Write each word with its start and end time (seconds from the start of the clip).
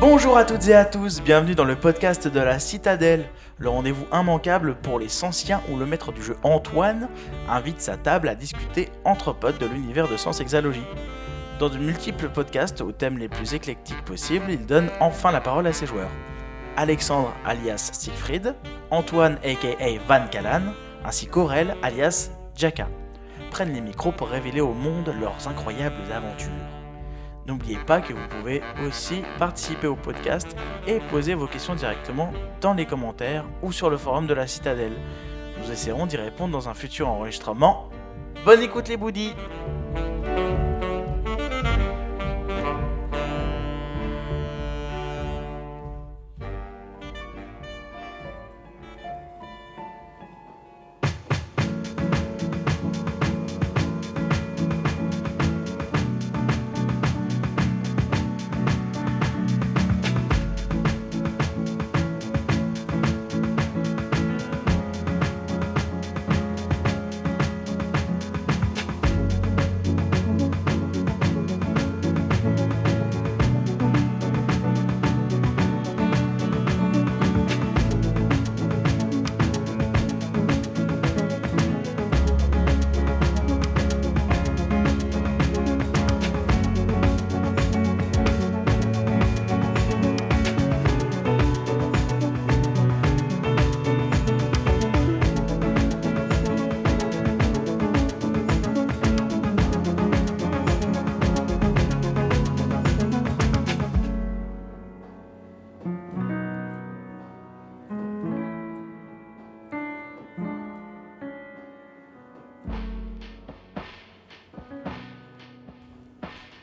Bonjour 0.00 0.38
à 0.38 0.46
toutes 0.46 0.66
et 0.66 0.74
à 0.74 0.86
tous, 0.86 1.20
bienvenue 1.20 1.54
dans 1.54 1.66
le 1.66 1.76
podcast 1.76 2.26
de 2.26 2.40
la 2.40 2.58
Citadelle, 2.58 3.28
le 3.58 3.68
rendez-vous 3.68 4.06
immanquable 4.10 4.76
pour 4.76 4.98
les 4.98 5.10
Sensiens 5.10 5.60
où 5.70 5.76
le 5.76 5.84
maître 5.84 6.10
du 6.10 6.22
jeu 6.22 6.38
Antoine 6.42 7.10
invite 7.50 7.82
sa 7.82 7.98
table 7.98 8.30
à 8.30 8.34
discuter 8.34 8.88
entre 9.04 9.34
potes 9.34 9.60
de 9.60 9.66
l'univers 9.66 10.08
de 10.08 10.16
Sens 10.16 10.40
Exalogie. 10.40 10.86
Dans 11.58 11.68
de 11.68 11.76
multiples 11.76 12.30
podcasts 12.30 12.80
aux 12.80 12.92
thèmes 12.92 13.18
les 13.18 13.28
plus 13.28 13.52
éclectiques 13.52 14.02
possibles, 14.06 14.46
il 14.48 14.64
donne 14.64 14.88
enfin 15.00 15.32
la 15.32 15.42
parole 15.42 15.66
à 15.66 15.74
ses 15.74 15.84
joueurs. 15.84 16.10
Alexandre 16.78 17.34
alias 17.44 17.90
Siegfried, 17.92 18.54
Antoine 18.90 19.36
aka 19.44 19.98
Van 20.08 20.26
Callan, 20.30 20.72
ainsi 21.04 21.26
qu'Aurel 21.26 21.76
alias 21.82 22.30
Jacka 22.56 22.88
prennent 23.50 23.74
les 23.74 23.82
micros 23.82 24.12
pour 24.12 24.30
révéler 24.30 24.62
au 24.62 24.72
monde 24.72 25.12
leurs 25.20 25.46
incroyables 25.46 26.10
aventures. 26.10 26.79
N'oubliez 27.50 27.78
pas 27.84 28.00
que 28.00 28.12
vous 28.12 28.28
pouvez 28.28 28.62
aussi 28.86 29.22
participer 29.40 29.88
au 29.88 29.96
podcast 29.96 30.56
et 30.86 31.00
poser 31.10 31.34
vos 31.34 31.48
questions 31.48 31.74
directement 31.74 32.32
dans 32.60 32.74
les 32.74 32.86
commentaires 32.86 33.44
ou 33.60 33.72
sur 33.72 33.90
le 33.90 33.96
forum 33.96 34.28
de 34.28 34.34
la 34.34 34.46
Citadelle. 34.46 34.92
Nous 35.60 35.72
essaierons 35.72 36.06
d'y 36.06 36.16
répondre 36.16 36.52
dans 36.52 36.68
un 36.68 36.74
futur 36.74 37.08
enregistrement. 37.08 37.88
Bonne 38.44 38.62
écoute 38.62 38.86
les 38.86 38.96
boudis 38.96 39.34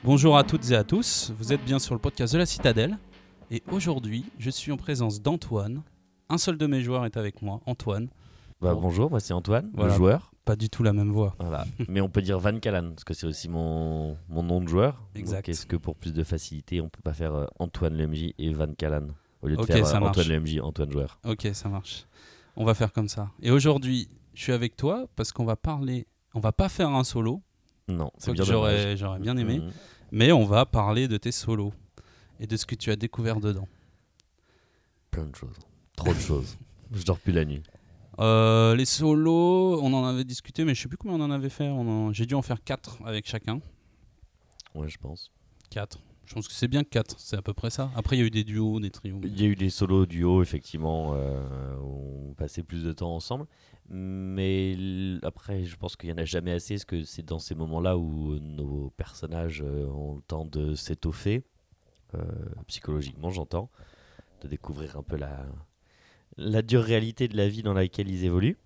Bonjour 0.08 0.38
à 0.38 0.46
toutes 0.46 0.72
et 0.72 0.76
à 0.76 0.86
tous, 0.86 1.34
vous 1.38 1.52
êtes 1.52 1.64
bien 1.66 1.80
sur 1.80 1.94
le 1.94 2.00
podcast 2.00 2.32
de 2.32 2.38
la 2.40 2.46
Citadelle. 2.46 2.98
Et 3.52 3.62
aujourd'hui, 3.72 4.24
je 4.40 4.50
suis 4.50 4.72
en 4.72 4.78
présence 4.78 5.22
d'Antoine. 5.22 5.82
Un 6.30 6.38
seul 6.38 6.58
de 6.58 6.66
mes 6.66 6.80
joueurs 6.82 7.04
est 7.06 7.18
avec 7.18 7.42
moi, 7.42 7.60
Antoine. 7.66 8.08
Bah, 8.62 8.74
Bon. 8.74 8.84
bonjour, 8.84 9.10
moi 9.10 9.20
c'est 9.20 9.34
Antoine, 9.34 9.70
Voilà. 9.74 9.92
le 9.92 9.98
joueur. 9.98 10.32
Pas 10.46 10.56
du 10.56 10.70
tout 10.70 10.82
la 10.82 10.94
même 10.94 11.12
voix. 11.12 11.36
Voilà. 11.40 11.66
Mais 11.90 12.00
on 12.00 12.08
peut 12.08 12.22
dire 12.22 12.40
Van 12.40 12.58
Callan, 12.58 12.92
parce 12.92 13.04
que 13.04 13.14
c'est 13.14 13.28
aussi 13.28 13.50
mon, 13.50 14.16
mon 14.30 14.44
nom 14.44 14.62
de 14.62 14.70
joueur. 14.70 15.04
Exact. 15.14 15.50
Est-ce 15.50 15.66
que 15.66 15.76
pour 15.76 15.96
plus 15.98 16.14
de 16.14 16.24
facilité, 16.24 16.80
on 16.80 16.88
peut 16.88 17.02
pas 17.04 17.14
faire 17.14 17.34
euh, 17.36 17.46
Antoine 17.60 17.98
le 17.98 18.08
MJ 18.08 18.34
et 18.40 18.54
Van 18.54 18.74
Callan 18.74 19.08
Au 19.42 19.48
lieu 19.50 19.58
de 19.58 19.62
faire 19.64 19.86
ça 19.86 19.98
euh, 19.98 20.00
Antoine 20.00 20.16
marche. 20.16 20.28
le 20.30 20.40
MJ, 20.40 20.60
Antoine 20.64 20.90
joueur. 20.92 21.20
Ok, 21.28 21.50
ça 21.52 21.68
marche. 21.68 22.06
On 22.56 22.64
va 22.64 22.74
faire 22.74 22.94
comme 22.94 23.10
ça. 23.10 23.30
Et 23.42 23.52
aujourd'hui, 23.52 24.08
je 24.34 24.42
suis 24.42 24.54
avec 24.54 24.78
toi 24.78 25.06
parce 25.18 25.34
qu'on 25.34 25.44
va 25.46 25.58
parler. 25.58 26.08
On 26.34 26.40
va 26.40 26.54
pas 26.54 26.70
faire 26.70 26.90
un 26.90 27.04
solo, 27.04 27.42
Non, 27.90 28.12
c'est 28.18 28.32
bien 28.32 28.44
j'aurais 28.44 29.20
bien 29.20 29.36
aimé, 29.38 29.60
Mhm. 29.60 29.72
Mais 30.12 30.32
on 30.32 30.46
va 30.46 30.66
parler 30.66 31.08
de 31.08 31.18
tes 31.18 31.32
solos 31.32 31.74
et 32.40 32.48
de 32.48 32.56
ce 32.58 32.66
que 32.66 32.76
tu 32.76 32.92
as 32.92 32.96
découvert 32.96 33.40
dedans. 33.40 33.68
Plein 35.12 35.26
de 35.26 35.36
choses. 35.36 35.56
Trop 35.96 36.14
de 36.14 36.20
choses. 36.20 36.58
Je 36.92 37.04
dors 37.04 37.20
plus 37.20 37.34
la 37.34 37.46
nuit. 37.46 37.64
Euh, 38.20 38.76
les 38.76 38.86
solos, 38.86 39.80
on 39.82 39.94
en 39.94 40.06
avait 40.06 40.24
discuté, 40.24 40.64
mais 40.66 40.74
je 40.76 40.82
sais 40.82 40.88
plus 40.88 40.98
combien 40.98 41.18
on 41.18 41.22
en 41.24 41.32
avait 41.32 41.50
fait. 41.50 41.68
En- 41.70 42.12
J'ai 42.14 42.26
dû 42.26 42.34
en 42.36 42.42
faire 42.42 42.64
4 42.64 43.00
avec 43.06 43.28
chacun. 43.28 43.60
Ouais, 44.76 44.90
je 44.90 44.98
pense. 44.98 45.32
4. 45.70 46.00
Je 46.26 46.34
pense 46.34 46.48
que 46.48 46.54
c'est 46.54 46.68
bien 46.68 46.84
4, 46.84 47.16
c'est 47.20 47.38
à 47.38 47.42
peu 47.42 47.54
près 47.54 47.70
ça. 47.70 47.90
Après, 47.96 48.18
il 48.18 48.20
y 48.20 48.24
a 48.24 48.26
eu 48.26 48.30
des 48.30 48.44
duos, 48.44 48.80
des 48.82 48.90
trios. 48.92 49.20
Il 49.24 49.40
y 49.40 49.46
a 49.46 49.48
eu 49.48 49.56
des 49.56 49.70
solos 49.70 50.06
duo, 50.06 50.42
effectivement, 50.42 51.12
euh, 51.14 51.76
où 51.82 52.32
on 52.32 52.34
passait 52.34 52.64
plus 52.64 52.84
de 52.84 52.92
temps 52.92 53.16
ensemble. 53.16 53.46
Mais 53.90 54.76
après, 55.24 55.64
je 55.64 55.76
pense 55.78 55.96
qu'il 55.96 56.10
n'y 56.10 56.14
en 56.14 56.22
a 56.22 56.26
jamais 56.26 56.52
assez, 56.52 56.76
parce 56.76 56.86
que 56.86 57.04
c'est 57.04 57.24
dans 57.24 57.40
ces 57.40 57.56
moments-là 57.56 57.98
où 57.98 58.38
nos 58.40 58.90
personnages 58.92 59.62
euh, 59.62 59.86
ont 59.88 60.16
le 60.16 60.22
temps 60.22 60.46
de 60.46 60.76
s'étoffer, 60.76 61.44
euh, 62.16 62.20
psychologiquement, 62.68 63.30
j'entends, 63.30 63.70
de 64.42 64.48
découvrir 64.48 64.98
un 64.98 65.04
peu 65.04 65.16
la, 65.16 65.46
la 66.38 66.62
dure 66.62 66.84
réalité 66.84 67.28
de 67.28 67.38
la 67.38 67.48
vie 67.48 67.64
dans 67.64 67.74
laquelle 67.74 68.10
ils 68.10 68.26
évoluent. 68.26 68.58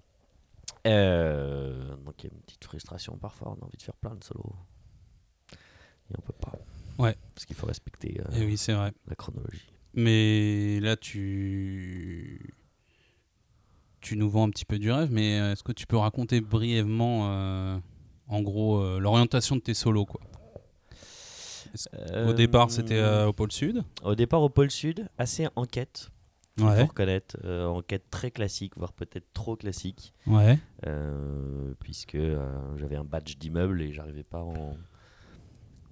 Euh, 0.87 1.95
donc 1.97 2.23
il 2.23 2.27
y 2.27 2.29
a 2.31 2.33
une 2.33 2.41
petite 2.41 2.63
frustration 2.63 3.15
parfois, 3.17 3.55
on 3.55 3.61
a 3.61 3.65
envie 3.65 3.77
de 3.77 3.83
faire 3.83 3.95
plein 3.95 4.15
de 4.15 4.23
solos. 4.23 4.55
Et 6.09 6.15
on 6.17 6.21
peut 6.21 6.33
pas. 6.33 6.53
Ouais. 6.97 7.15
Parce 7.35 7.45
qu'il 7.45 7.55
faut 7.55 7.67
respecter 7.67 8.19
euh, 8.19 8.31
Et 8.39 8.45
oui, 8.45 8.57
c'est 8.57 8.73
vrai. 8.73 8.91
la 9.07 9.15
chronologie. 9.15 9.71
Mais 9.93 10.79
là, 10.79 10.95
tu. 10.97 12.53
Tu 14.01 14.17
nous 14.17 14.29
vends 14.29 14.47
un 14.47 14.49
petit 14.49 14.65
peu 14.65 14.79
du 14.79 14.91
rêve, 14.91 15.09
mais 15.11 15.39
euh, 15.39 15.51
est-ce 15.53 15.63
que 15.63 15.71
tu 15.71 15.85
peux 15.85 15.97
raconter 15.97 16.41
brièvement, 16.41 17.29
euh, 17.31 17.77
en 18.27 18.41
gros, 18.41 18.79
euh, 18.79 18.99
l'orientation 18.99 19.55
de 19.55 19.61
tes 19.61 19.73
solos 19.75 20.05
quoi? 20.05 20.21
Au 22.27 22.33
départ, 22.33 22.69
c'était 22.71 23.01
au 23.25 23.31
pôle 23.31 23.51
Sud? 23.51 23.83
Au 24.03 24.15
départ, 24.15 24.41
au 24.41 24.49
pôle 24.49 24.71
Sud, 24.71 25.07
assez 25.17 25.47
enquête, 25.55 26.09
Ouais. 26.59 26.79
faut 26.81 26.87
reconnaître. 26.87 27.37
euh, 27.45 27.65
enquête 27.67 28.03
très 28.11 28.29
classique, 28.29 28.73
voire 28.75 28.91
peut-être 28.91 29.27
trop 29.33 29.55
classique, 29.55 30.13
Ouais. 30.27 30.59
euh, 30.87 31.73
puisque 31.79 32.15
euh, 32.15 32.45
j'avais 32.77 32.97
un 32.97 33.05
badge 33.05 33.37
d'immeuble 33.37 33.81
et 33.81 33.93
j'arrivais 33.93 34.23
pas 34.23 34.39
à 34.39 34.41
en, 34.41 34.75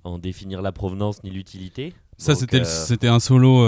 en 0.03 0.17
définir 0.19 0.61
la 0.61 0.71
provenance 0.73 1.23
ni 1.23 1.29
l'utilité. 1.29 1.93
Ça, 2.17 2.35
c'était 2.35 3.07
un 3.07 3.19
solo 3.21 3.59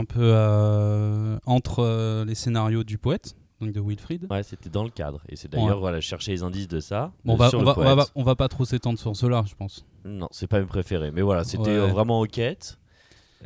un 0.00 0.04
peu 0.04 0.20
euh, 0.22 1.38
entre 1.46 1.80
euh, 1.80 2.24
les 2.24 2.34
scénarios 2.34 2.82
du 2.84 2.98
poète, 2.98 3.36
donc 3.60 3.72
de 3.72 3.80
Wilfried. 3.80 4.26
Ouais, 4.30 4.42
c'était 4.42 4.70
dans 4.70 4.82
le 4.84 4.90
cadre. 4.90 5.20
Et 5.28 5.36
c'est 5.36 5.48
d'ailleurs, 5.50 5.68
Ouais. 5.76 5.80
voilà, 5.80 6.00
chercher 6.00 6.32
les 6.32 6.42
indices 6.42 6.68
de 6.68 6.80
ça. 6.80 7.12
Bon, 7.24 7.34
euh, 7.34 7.36
va, 7.36 7.48
sur 7.50 7.58
on, 7.58 7.62
le 7.62 7.66
va, 7.66 7.74
on, 7.78 7.82
va, 7.84 7.94
poète. 7.96 8.12
on 8.14 8.22
va 8.24 8.34
pas 8.34 8.48
trop 8.48 8.64
s'étendre 8.64 8.98
sur 8.98 9.14
cela, 9.16 9.44
je 9.46 9.54
pense. 9.54 9.84
Non, 10.04 10.28
c'est 10.30 10.46
pas 10.46 10.58
mes 10.60 10.66
préférés. 10.66 11.10
Mais 11.10 11.22
voilà, 11.22 11.44
c'était 11.44 11.78
Ouais. 11.78 11.90
vraiment 11.90 12.20
enquête. 12.20 12.78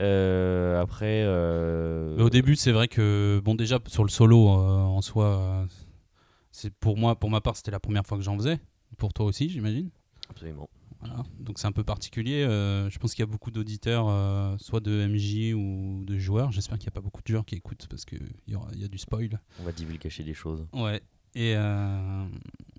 Euh, 0.01 0.81
après. 0.81 1.23
euh, 1.25 2.15
Mais 2.17 2.23
au 2.25 2.31
début, 2.31 2.57
c'est 2.57 2.73
vrai 2.73 2.89
que, 2.89 3.41
bon, 3.45 3.55
déjà, 3.55 3.79
sur 3.87 4.03
le 4.05 4.09
solo, 4.11 4.49
euh, 4.49 4.79
en 4.81 5.01
soi, 5.03 5.67
c'est 6.51 6.73
pour 6.75 6.97
moi, 6.97 7.15
pour 7.17 7.31
ma 7.31 7.41
part, 7.41 7.57
c'était 7.57 7.71
la 7.71 7.81
première 7.81 8.05
fois 8.07 8.17
que 8.19 8.25
j'en 8.25 8.37
faisais. 8.37 8.59
Pour 8.99 9.13
toi 9.13 9.27
aussi, 9.27 9.49
j'imagine. 9.49 9.91
Absolument. 10.31 10.69
Voilà. 11.05 11.23
Donc 11.39 11.59
c'est 11.59 11.67
un 11.67 11.73
peu 11.73 11.85
particulier. 11.85 12.43
euh, 12.45 12.89
je 12.91 12.99
pense 12.99 13.15
qu'il 13.15 13.23
y 13.23 13.29
a 13.29 13.31
beaucoup 13.31 13.51
d'auditeurs, 13.51 14.07
euh, 14.09 14.57
soit 14.59 14.81
de 14.81 15.07
MJ 15.07 15.53
ou 15.55 16.05
de 16.05 16.17
joueurs. 16.19 16.51
J'espère 16.53 16.79
qu'il 16.79 16.87
n'y 16.87 16.93
a 16.93 16.97
pas 16.97 17.01
beaucoup 17.01 17.21
de 17.23 17.27
joueurs 17.29 17.45
qui 17.45 17.55
écoutent 17.57 17.87
parce 17.89 18.05
qu'il 18.05 18.23
y, 18.49 18.55
aura- 18.55 18.71
y 18.75 18.85
a 18.85 18.89
du 18.89 18.99
spoil. 18.99 19.41
On 19.61 19.65
va 19.65 19.73
divulgacher 19.73 20.23
des 20.25 20.35
choses. 20.35 20.67
Ouais. 20.73 21.01
Et 21.35 21.55
euh, 21.57 22.25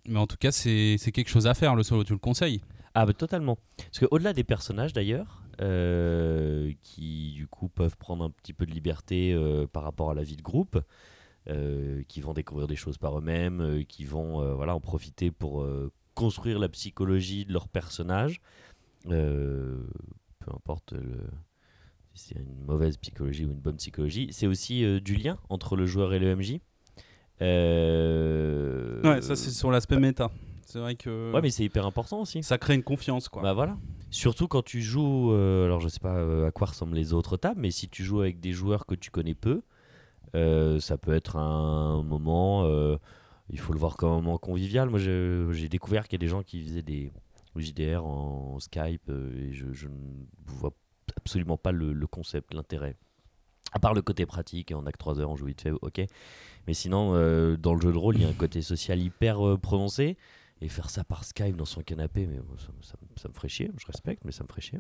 mais 0.08 0.18
en 0.20 0.28
tout 0.28 0.38
cas, 0.38 0.52
c'est 0.52 0.96
c'est 0.98 1.12
quelque 1.12 1.30
chose 1.30 1.46
à 1.48 1.54
faire 1.54 1.76
le 1.76 1.84
solo. 1.84 2.04
Tu 2.04 2.14
le 2.14 2.20
conseilles 2.20 2.62
Ah, 2.94 3.06
bah, 3.06 3.14
totalement. 3.14 3.58
Parce 3.78 4.00
qu'au-delà 4.00 4.34
des 4.34 4.44
personnages, 4.46 4.94
d'ailleurs, 4.94 5.42
qui 6.84 7.32
du 7.34 7.48
coup 7.48 7.68
peuvent 7.70 7.98
prendre 7.98 8.24
un 8.24 8.30
petit 8.30 8.54
peu 8.54 8.66
de 8.66 8.72
liberté 8.72 9.36
par 9.74 9.84
rapport 9.84 10.12
à 10.12 10.14
la 10.14 10.24
vie 10.24 10.36
de 10.38 10.42
groupe, 10.42 10.80
qui 12.08 12.22
vont 12.22 12.34
découvrir 12.34 12.68
des 12.68 12.76
choses 12.76 12.98
par 12.98 13.18
eux-mêmes, 13.18 13.84
qui 13.88 14.04
vont 14.06 14.56
voilà, 14.56 14.74
en 14.76 14.80
profiter 14.80 15.32
pour 15.32 15.66
construire 16.16 16.58
la 16.60 16.70
psychologie 16.70 17.46
de 17.46 17.54
leur 17.54 17.68
personnage, 17.68 18.42
euh, 19.12 19.78
peu 20.40 20.52
importe 20.56 20.94
le, 20.94 21.20
si 22.16 22.30
c'est 22.30 22.40
une 22.40 22.66
mauvaise 22.66 22.98
psychologie 22.98 23.46
ou 23.46 23.52
une 23.52 23.60
bonne 23.60 23.76
psychologie, 23.78 24.30
c'est 24.32 24.48
aussi 24.48 24.84
euh, 24.84 25.00
du 25.00 25.16
lien 25.16 25.38
entre 25.50 25.76
le 25.76 25.86
joueur 25.86 26.14
et 26.14 26.20
le 26.20 26.36
MJ. 26.36 26.60
Euh, 27.42 29.02
Ouais, 29.04 29.22
ça 29.22 29.36
c'est 29.36 29.52
sur 29.52 29.72
l'aspect 29.72 30.00
méta. 30.00 30.32
C'est 30.66 30.80
vrai 30.80 30.96
que 30.96 31.32
Ouais, 31.34 31.42
mais 31.42 31.52
c'est 31.52 31.64
hyper 31.64 31.86
important 31.86 32.22
aussi. 32.22 32.42
ça 32.44 32.58
crée 32.58 32.76
une 32.76 32.84
confiance 32.84 33.30
quoi. 33.30 33.42
Bah 33.44 33.54
voilà. 33.54 33.78
Surtout 34.10 34.48
quand 34.48 34.64
tu 34.64 34.82
joues, 34.82 35.32
euh, 35.34 35.66
alors 35.66 35.80
je 35.82 35.88
sais 35.90 36.00
pas 36.00 36.48
à 36.48 36.52
quoi 36.52 36.68
ressemblent 36.68 36.96
les 36.96 37.14
autres 37.14 37.38
tables, 37.38 37.60
mais 37.60 37.72
si 37.72 37.90
tu 37.90 38.04
joues 38.04 38.22
avec 38.22 38.40
des 38.40 38.54
joueurs 38.54 38.86
que 38.86 38.96
tu 38.96 39.12
connais 39.12 39.36
peu, 39.36 39.62
ça 40.34 40.98
peut 40.98 41.14
être 41.14 41.38
un 41.38 42.02
moment, 42.04 42.64
il 43.50 43.60
faut 43.60 43.74
le 43.74 43.80
voir 43.80 43.98
comme 43.98 44.12
un 44.12 44.22
moment 44.22 44.38
convivial. 44.38 44.90
Moi 44.90 45.00
j'ai 45.00 45.70
découvert 45.70 46.08
qu'il 46.08 46.14
y 46.14 46.24
a 46.24 46.26
des 46.26 46.32
gens 46.32 46.44
qui 46.44 46.64
faisaient 46.64 46.82
des 46.82 47.12
JDR 47.56 48.06
en 48.06 48.60
Skype 48.60 49.10
euh, 49.10 49.50
et 49.50 49.54
je, 49.54 49.88
ne 49.88 49.92
vois 50.46 50.74
absolument 51.16 51.58
pas 51.58 51.72
le, 51.72 52.08
concept, 52.08 52.54
l'intérêt. 52.54 52.96
À 53.72 53.80
part 53.80 53.94
le 53.94 54.02
côté 54.02 54.26
pratique, 54.26 54.72
en 54.72 54.86
acte 54.86 55.00
3 55.00 55.20
heures, 55.20 55.30
on 55.30 55.36
joue 55.36 55.48
vite 55.48 55.62
fait, 55.62 55.72
ok. 55.72 56.02
Mais 56.68 56.74
sinon, 56.74 57.14
euh, 57.14 57.58
dans 57.58 57.74
le 57.74 57.82
jeu 57.82 57.92
de 57.92 57.98
rôle, 57.98 58.16
il 58.16 58.24
y 58.24 58.26
a 58.26 58.30
un 58.30 58.34
côté 58.34 58.62
social 58.62 59.00
hyper 59.00 59.46
euh, 59.46 59.58
prononcé. 59.58 60.18
Et 60.62 60.70
faire 60.70 60.90
ça 60.90 61.04
par 61.04 61.26
Skype 61.26 61.58
dans 61.58 61.66
son 61.66 61.82
canapé, 61.82 62.26
mais 62.28 62.38
ça, 62.58 62.68
ça 62.82 62.94
me- 63.02 63.20
ça 63.22 63.28
me 63.28 63.34
ferait 63.34 63.50
chier. 63.50 63.72
Je 63.78 63.86
respecte, 63.88 64.24
mais 64.24 64.32
ça 64.32 64.44
me 64.44 64.48
ferait 64.48 64.62
chier. 64.62 64.80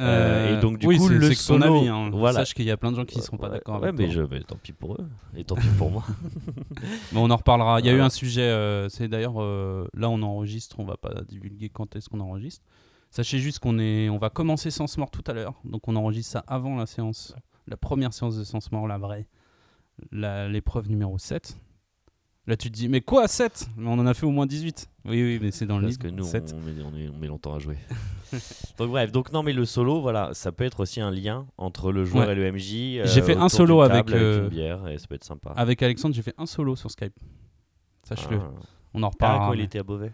Euh, 0.00 0.58
et 0.58 0.60
donc, 0.60 0.78
du 0.78 0.86
oui, 0.88 0.98
coup, 0.98 1.08
le 1.08 1.32
solo, 1.32 1.78
avis. 1.78 1.88
hein. 1.88 2.10
voilà. 2.10 2.40
Sache 2.40 2.54
qu'il 2.54 2.64
y 2.66 2.72
a 2.72 2.76
plein 2.76 2.90
de 2.90 2.96
gens 2.96 3.04
qui 3.04 3.16
ne 3.18 3.22
seront 3.22 3.36
pas 3.36 3.46
Ouais, 3.48 3.54
d'accord 3.54 3.80
ouais, 3.80 3.88
avec 3.88 4.00
mais, 4.00 4.06
toi. 4.06 4.14
je, 4.14 4.22
mais 4.22 4.40
tant 4.42 4.56
pis 4.56 4.72
pour 4.72 4.94
eux. 4.94 5.08
Et 5.36 5.44
tant 5.44 5.54
pis 5.54 5.68
pour 5.78 5.92
moi. 5.92 6.04
Mais 7.12 7.18
on 7.20 7.30
en 7.30 7.36
reparlera. 7.36 7.78
Il 7.80 7.86
y 7.86 7.88
a 7.88 7.92
eu 7.92 7.96
Ouais. 7.96 8.00
un 8.02 8.10
sujet, 8.10 8.42
euh, 8.42 8.88
c'est 8.88 9.06
d'ailleurs 9.06 9.40
euh, 9.40 9.86
là 9.94 10.10
on 10.10 10.20
enregistre, 10.22 10.80
on 10.80 10.84
va 10.84 10.96
pas 10.96 11.22
divulguer 11.22 11.68
quand 11.68 11.94
est-ce 11.94 12.08
qu'on 12.08 12.20
enregistre. 12.20 12.64
Sachez 13.10 13.38
juste 13.38 13.60
qu'on 13.60 13.78
est, 13.78 14.08
on 14.10 14.18
va 14.18 14.28
commencer 14.28 14.72
Sens 14.72 14.98
Mort 14.98 15.12
tout 15.12 15.24
à 15.28 15.32
l'heure, 15.32 15.54
donc 15.64 15.86
on 15.86 15.94
enregistre 15.94 16.32
ça 16.32 16.44
avant 16.48 16.74
la 16.76 16.86
séance, 16.86 17.34
la 17.68 17.76
première 17.76 18.12
séance 18.12 18.36
de 18.36 18.42
Sens 18.44 18.70
Mort, 18.72 18.88
la 18.88 18.98
vraie, 18.98 19.28
l'épreuve 20.12 20.88
numéro 20.90 21.16
7. 21.16 21.56
Là 22.48 22.56
tu 22.56 22.70
te 22.70 22.76
dis, 22.76 22.88
mais 22.88 23.00
quoi 23.00 23.26
7 23.26 23.68
Mais 23.76 23.88
on 23.88 23.94
en 23.94 24.06
a 24.06 24.14
fait 24.14 24.24
au 24.26 24.30
moins 24.30 24.46
18. 24.46 24.88
Oui, 25.06 25.22
oui, 25.22 25.38
mais 25.42 25.50
c'est 25.50 25.66
dans 25.66 25.78
le 25.78 25.86
Parce 25.88 25.98
livre. 25.98 26.02
que 26.04 26.08
nous, 26.16 26.24
7. 26.24 26.54
on 26.56 26.60
met, 26.60 26.72
on, 26.82 26.96
est- 26.96 27.08
on 27.08 27.18
met 27.18 27.26
longtemps 27.26 27.54
à 27.54 27.58
jouer. 27.58 27.76
donc, 28.78 28.90
bref. 28.90 29.10
Donc, 29.12 29.32
non, 29.32 29.42
mais 29.42 29.52
le 29.52 29.64
solo, 29.64 30.00
voilà, 30.00 30.32
ça 30.34 30.52
peut 30.52 30.64
être 30.64 30.80
aussi 30.80 31.00
un 31.00 31.10
lien 31.10 31.46
entre 31.58 31.90
le 31.92 32.04
joueur 32.04 32.26
Ouais. 32.28 32.32
et 32.32 32.36
le 32.36 32.52
MJ. 32.52 33.04
J'ai 33.04 33.22
fait 33.22 33.36
un 33.36 33.48
solo 33.48 33.80
avec, 33.82 34.10
euh, 34.12 34.44
une 34.44 34.48
bière, 34.48 34.86
et 34.88 34.96
ça 34.98 35.06
peut 35.08 35.14
être 35.16 35.24
sympa. 35.24 35.50
Avec 35.56 35.82
Alexandre, 35.82 36.14
j'ai 36.14 36.22
fait 36.22 36.34
un 36.38 36.46
solo 36.46 36.76
sur 36.76 36.90
Skype. 36.90 37.14
Sache-le. 38.04 38.38
Ah. 38.40 38.50
On 38.94 39.02
en 39.02 39.06
Ah, 39.06 39.10
reparlera. 39.10 39.46
quoi, 39.46 39.56
il 39.56 39.58
mais- 39.58 39.64
était 39.64 39.78
à 39.80 39.82
Beauvais? 39.82 40.12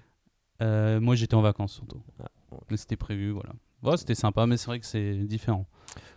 Euh, 0.62 1.00
moi 1.00 1.17
j'étais 1.17 1.35
en 1.35 1.40
vacances 1.43 1.73
surtout. 1.75 2.00
Ah. 2.23 2.28
Mais 2.70 2.76
c'était 2.76 2.96
prévu, 2.96 3.31
voilà. 3.31 3.50
Ouais, 3.82 3.96
c'était 3.96 4.14
sympa, 4.14 4.46
mais 4.46 4.56
c'est 4.56 4.67
vrai 4.67 4.78
que 4.78 4.87
c'est 4.87 5.14
différent. 5.25 5.67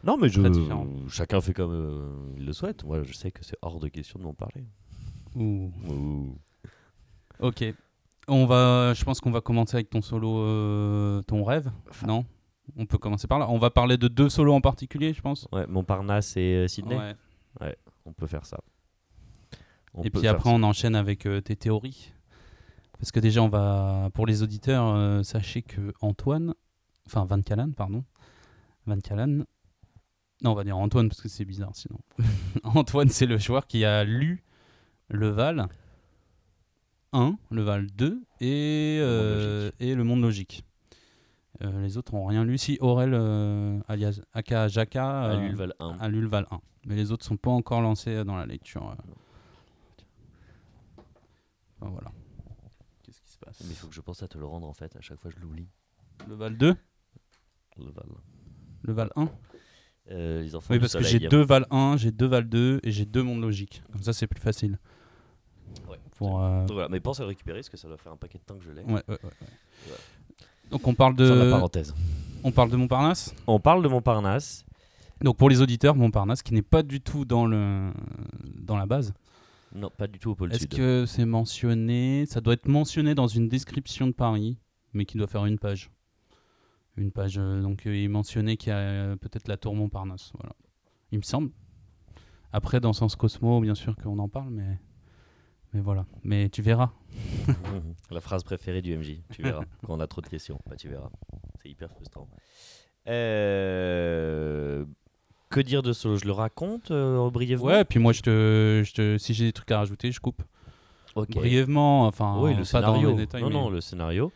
Non, 0.03 0.17
mais 0.17 0.29
je, 0.29 0.39
différent. 0.41 0.85
chacun 1.09 1.41
fait 1.41 1.53
comme 1.53 1.71
euh, 1.73 2.09
il 2.37 2.45
le 2.45 2.53
souhaite. 2.53 2.83
Moi, 2.83 3.01
je 3.03 3.13
sais 3.13 3.31
que 3.31 3.43
c'est 3.43 3.57
hors 3.63 3.79
de 3.79 3.87
question 3.87 4.19
de 4.19 4.23
m'en 4.23 4.33
parler. 4.35 4.63
Ouh. 5.35 5.71
Ouh. 5.87 6.37
Ok. 7.39 7.63
On 8.27 8.45
va, 8.45 8.93
je 8.95 9.03
pense 9.03 9.19
qu'on 9.21 9.31
va 9.31 9.41
commencer 9.41 9.75
avec 9.75 9.89
ton 9.89 10.01
solo, 10.01 10.39
euh, 10.39 11.21
ton 11.23 11.43
rêve, 11.43 11.69
non? 12.07 12.25
On 12.75 12.85
peut 12.87 12.97
commencer 12.97 13.27
par 13.27 13.37
là. 13.37 13.47
On 13.49 13.59
va 13.59 13.69
parler 13.69 13.97
de 13.97 14.07
deux 14.07 14.29
solos 14.29 14.53
en 14.53 14.61
particulier, 14.61 15.13
je 15.13 15.21
pense. 15.21 15.47
Ouais, 15.51 15.67
Montparnasse 15.67 16.35
et 16.37 16.55
euh, 16.55 16.67
Sydney, 16.67 16.97
Ouais. 17.61 17.75
on 18.05 18.13
peut 18.13 18.25
faire 18.25 18.45
ça. 18.45 18.57
On 19.93 20.01
Et 20.01 20.09
puis 20.09 20.27
après, 20.27 20.49
ça. 20.49 20.55
on 20.55 20.63
enchaîne 20.63 20.95
avec 20.95 21.27
euh, 21.27 21.39
tes 21.41 21.55
théories. 21.55 22.11
Parce 22.99 23.11
que 23.11 23.19
déjà, 23.19 23.43
on 23.43 23.49
va, 23.49 24.09
pour 24.13 24.25
les 24.25 24.41
auditeurs, 24.41 25.23
sachez 25.25 25.61
que 25.61 25.93
Antoine, 26.01 26.55
enfin 27.05 27.25
Van 27.25 27.41
Callen, 27.41 27.73
pardon, 27.73 28.03
Van 28.87 28.97
Callen, 28.99 29.45
non, 30.41 30.51
on 30.51 30.55
va 30.55 30.63
dire 30.63 30.77
Antoine 30.77 31.09
parce 31.09 31.21
que 31.21 31.27
c'est 31.29 31.43
bizarre 31.45 31.75
sinon. 31.75 31.99
Antoine, 32.63 33.09
c'est 33.09 33.25
le 33.25 33.37
joueur 33.37 33.67
qui 33.67 33.83
a 33.85 34.03
lu 34.05 34.43
le 35.09 35.29
Val 35.29 35.67
1, 37.13 37.37
le 37.51 37.61
Val 37.61 37.87
2 37.91 38.21
et, 38.41 38.97
euh, 39.01 39.71
et 39.79 39.95
le 39.95 40.03
Monde 40.03 40.21
Logique. 40.21 40.65
Euh, 41.63 41.81
les 41.81 41.97
autres 41.97 42.13
ont 42.13 42.25
rien 42.25 42.43
lu. 42.43 42.57
Si 42.57 42.77
Aurel, 42.81 43.11
euh, 43.13 43.79
alias 43.87 44.19
Aka 44.33 44.67
Jaka, 44.67 45.21
à 45.21 45.31
euh, 45.35 45.47
l'Ulval 45.47 45.73
1. 45.79 45.97
a 46.01 46.09
lu 46.09 46.19
le 46.21 46.27
Val 46.27 46.45
1. 46.51 46.59
Mais 46.87 46.95
les 46.95 47.11
autres 47.11 47.23
sont 47.25 47.37
pas 47.37 47.51
encore 47.51 47.81
lancés 47.81 48.23
dans 48.25 48.35
la 48.35 48.45
lecture. 48.45 48.89
euh. 48.91 51.01
Enfin, 51.79 51.91
voilà. 51.91 52.11
Qu'est-ce 53.03 53.21
qui 53.21 53.31
se 53.31 53.37
passe? 53.37 53.61
Mais 53.61 53.69
il 53.69 53.75
faut 53.75 53.87
que 53.87 53.95
je 53.95 54.01
pense 54.01 54.21
à 54.23 54.27
te 54.27 54.37
le 54.37 54.45
rendre 54.45 54.67
en 54.67 54.73
fait. 54.73 54.93
À 54.97 55.01
chaque 55.01 55.19
fois, 55.21 55.31
je 55.31 55.39
l'oublie. 55.39 55.69
Le 56.27 56.35
Val 56.35 56.57
2 56.57 56.75
Le 57.77 57.91
Val. 57.91 58.05
Le 58.83 58.93
Val 58.93 59.09
1 59.15 59.29
Euh, 60.11 60.41
les 60.43 60.55
enfants 60.55 60.73
Oui, 60.73 60.79
parce 60.79 60.93
que 60.93 61.03
j'ai 61.03 61.19
deux 61.19 61.41
Val 61.41 61.65
1, 61.71 61.95
j'ai 61.97 62.11
deux 62.11 62.27
Val 62.27 62.47
2 62.49 62.79
et 62.83 62.91
j'ai 62.91 63.05
deux 63.05 63.23
mondes 63.23 63.41
logiques. 63.41 63.81
Comme 63.91 64.03
ça, 64.03 64.11
c'est 64.13 64.27
plus 64.27 64.39
facile. 64.41 64.77
Ouais. 65.89 65.97
Pour, 66.17 66.41
euh, 66.41 66.65
voilà, 66.67 66.89
mais 66.89 66.99
pense 66.99 67.19
à 67.19 67.23
le 67.23 67.29
récupérer 67.29 67.59
parce 67.59 67.69
que 67.69 67.77
ça 67.77 67.87
doit 67.87 67.97
faire 67.97 68.11
un 68.11 68.17
paquet 68.17 68.37
de 68.37 68.43
temps 68.43 68.55
que 68.57 68.63
je 68.63 68.71
l'ai. 68.71 68.83
ouais, 68.83 69.03
ouais. 69.09 69.17
Donc, 70.71 70.87
on 70.87 70.93
parle 70.93 71.15
de 71.15 71.25
la 71.31 71.51
parenthèse. 71.51 71.93
on 72.43 72.51
parle 72.51 72.71
de 72.71 72.75
Montparnasse. 72.77 73.35
On 73.47 73.59
parle 73.59 73.83
de 73.83 73.87
Montparnasse. 73.87 74.65
Donc, 75.21 75.37
pour 75.37 75.49
les 75.49 75.61
auditeurs, 75.61 75.95
Montparnasse, 75.95 76.41
qui 76.43 76.53
n'est 76.53 76.61
pas 76.61 76.83
du 76.83 77.01
tout 77.01 77.23
dans, 77.25 77.45
le, 77.45 77.91
dans 78.61 78.77
la 78.77 78.85
base. 78.85 79.13
Non, 79.73 79.89
pas 79.95 80.07
du 80.07 80.19
tout 80.19 80.31
au 80.31 80.35
pôle 80.35 80.53
Est-ce 80.53 80.67
que 80.67 81.05
c'est 81.05 81.25
mentionné 81.25 82.25
Ça 82.27 82.41
doit 82.41 82.53
être 82.53 82.67
mentionné 82.67 83.13
dans 83.13 83.27
une 83.27 83.47
description 83.49 84.07
de 84.07 84.13
Paris, 84.13 84.57
mais 84.93 85.05
qui 85.05 85.17
doit 85.17 85.27
faire 85.27 85.45
une 85.45 85.59
page. 85.59 85.91
Une 86.97 87.11
page. 87.11 87.37
euh, 87.37 87.61
donc, 87.61 87.85
euh, 87.85 87.95
il 87.95 88.05
est 88.05 88.09
mentionné 88.09 88.57
qu'il 88.57 88.69
y 88.69 88.75
a 88.75 89.15
peut-être 89.17 89.47
la 89.47 89.57
tour 89.57 89.75
Montparnasse. 89.75 90.31
Voilà. 90.39 90.55
Il 91.11 91.19
me 91.19 91.23
semble. 91.23 91.51
Après, 92.53 92.79
dans 92.79 92.93
Sens 92.93 93.15
Cosmo, 93.15 93.59
bien 93.59 93.75
sûr 93.75 93.95
qu'on 93.97 94.17
en 94.19 94.29
parle, 94.29 94.49
mais. 94.49 94.79
Mais 95.75 95.81
voilà. 95.81 96.05
Mais 96.23 96.49
tu 96.49 96.61
verras. 96.63 96.91
La 98.11 98.21
phrase 98.21 98.43
préférée 98.43 98.81
du 98.81 98.97
MJ, 98.97 99.17
tu 99.31 99.41
verras. 99.43 99.63
Quand 99.85 99.93
on 99.95 99.99
a 99.99 100.07
trop 100.07 100.21
de 100.21 100.27
questions, 100.27 100.57
bah, 100.69 100.75
tu 100.77 100.87
verras. 100.89 101.09
C'est 101.61 101.69
hyper 101.69 101.91
frustrant. 101.91 102.27
Euh, 103.07 104.85
Que 105.49 105.59
dire 105.59 105.83
de 105.83 105.91
solo 105.93 106.15
Je 106.17 106.25
le 106.25 106.31
raconte 106.31 106.91
euh, 106.91 107.29
brièvement? 107.29 107.67
Ouais, 107.67 107.83
puis 107.85 107.99
moi, 107.99 108.13
je 108.13 108.21
te, 108.21 108.83
je 108.85 108.93
te, 108.93 109.17
si 109.17 109.33
j'ai 109.33 109.45
des 109.45 109.53
trucs 109.53 109.69
à 109.71 109.77
rajouter, 109.79 110.11
je 110.11 110.19
coupe. 110.19 110.41
Ok. 111.15 111.31
Brièvement, 111.31 112.07
enfin, 112.07 112.37
Oui, 112.39 112.51
le 112.51 112.59
pas 112.59 112.63
scénario. 112.65 113.13
détails. 113.13 113.41
non, 113.41 113.47
mais- 113.49 113.53
non, 113.53 113.69
le 113.69 113.81
scénario. 113.81 114.31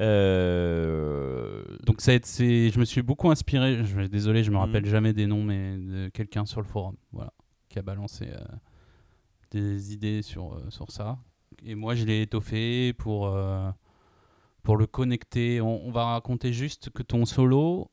Euh, 0.00 1.62
Donc 1.86 2.00
ça 2.00 2.10
a 2.12 2.14
été, 2.14 2.26
c'est- 2.26 2.70
je 2.70 2.78
me 2.78 2.84
suis 2.84 3.02
beaucoup 3.02 3.30
inspiré. 3.30 3.84
Je, 3.84 4.02
désolé, 4.06 4.42
je 4.42 4.50
me 4.50 4.56
Mhm. 4.56 4.62
rappelle 4.62 4.86
jamais 4.86 5.12
des 5.12 5.26
noms, 5.26 5.42
mais 5.42 5.76
de 5.78 6.08
quelqu'un 6.08 6.44
sur 6.46 6.60
le 6.60 6.66
forum, 6.66 6.96
voilà, 7.12 7.32
qui 7.68 7.78
a 7.78 7.82
balancé 7.82 8.26
euh, 8.28 8.38
des 9.54 9.92
idées 9.92 10.22
sur 10.22 10.54
euh, 10.54 10.70
sur 10.70 10.90
ça. 10.90 11.18
Et 11.64 11.74
moi, 11.74 11.94
je 11.94 12.04
l'ai 12.04 12.22
étoffé 12.22 12.92
pour 12.92 13.28
euh, 13.28 13.70
pour 14.62 14.76
le 14.76 14.86
connecter. 14.86 15.60
On, 15.60 15.86
on 15.86 15.90
va 15.92 16.04
raconter 16.06 16.52
juste 16.52 16.90
que 16.90 17.02
ton 17.02 17.24
solo, 17.24 17.90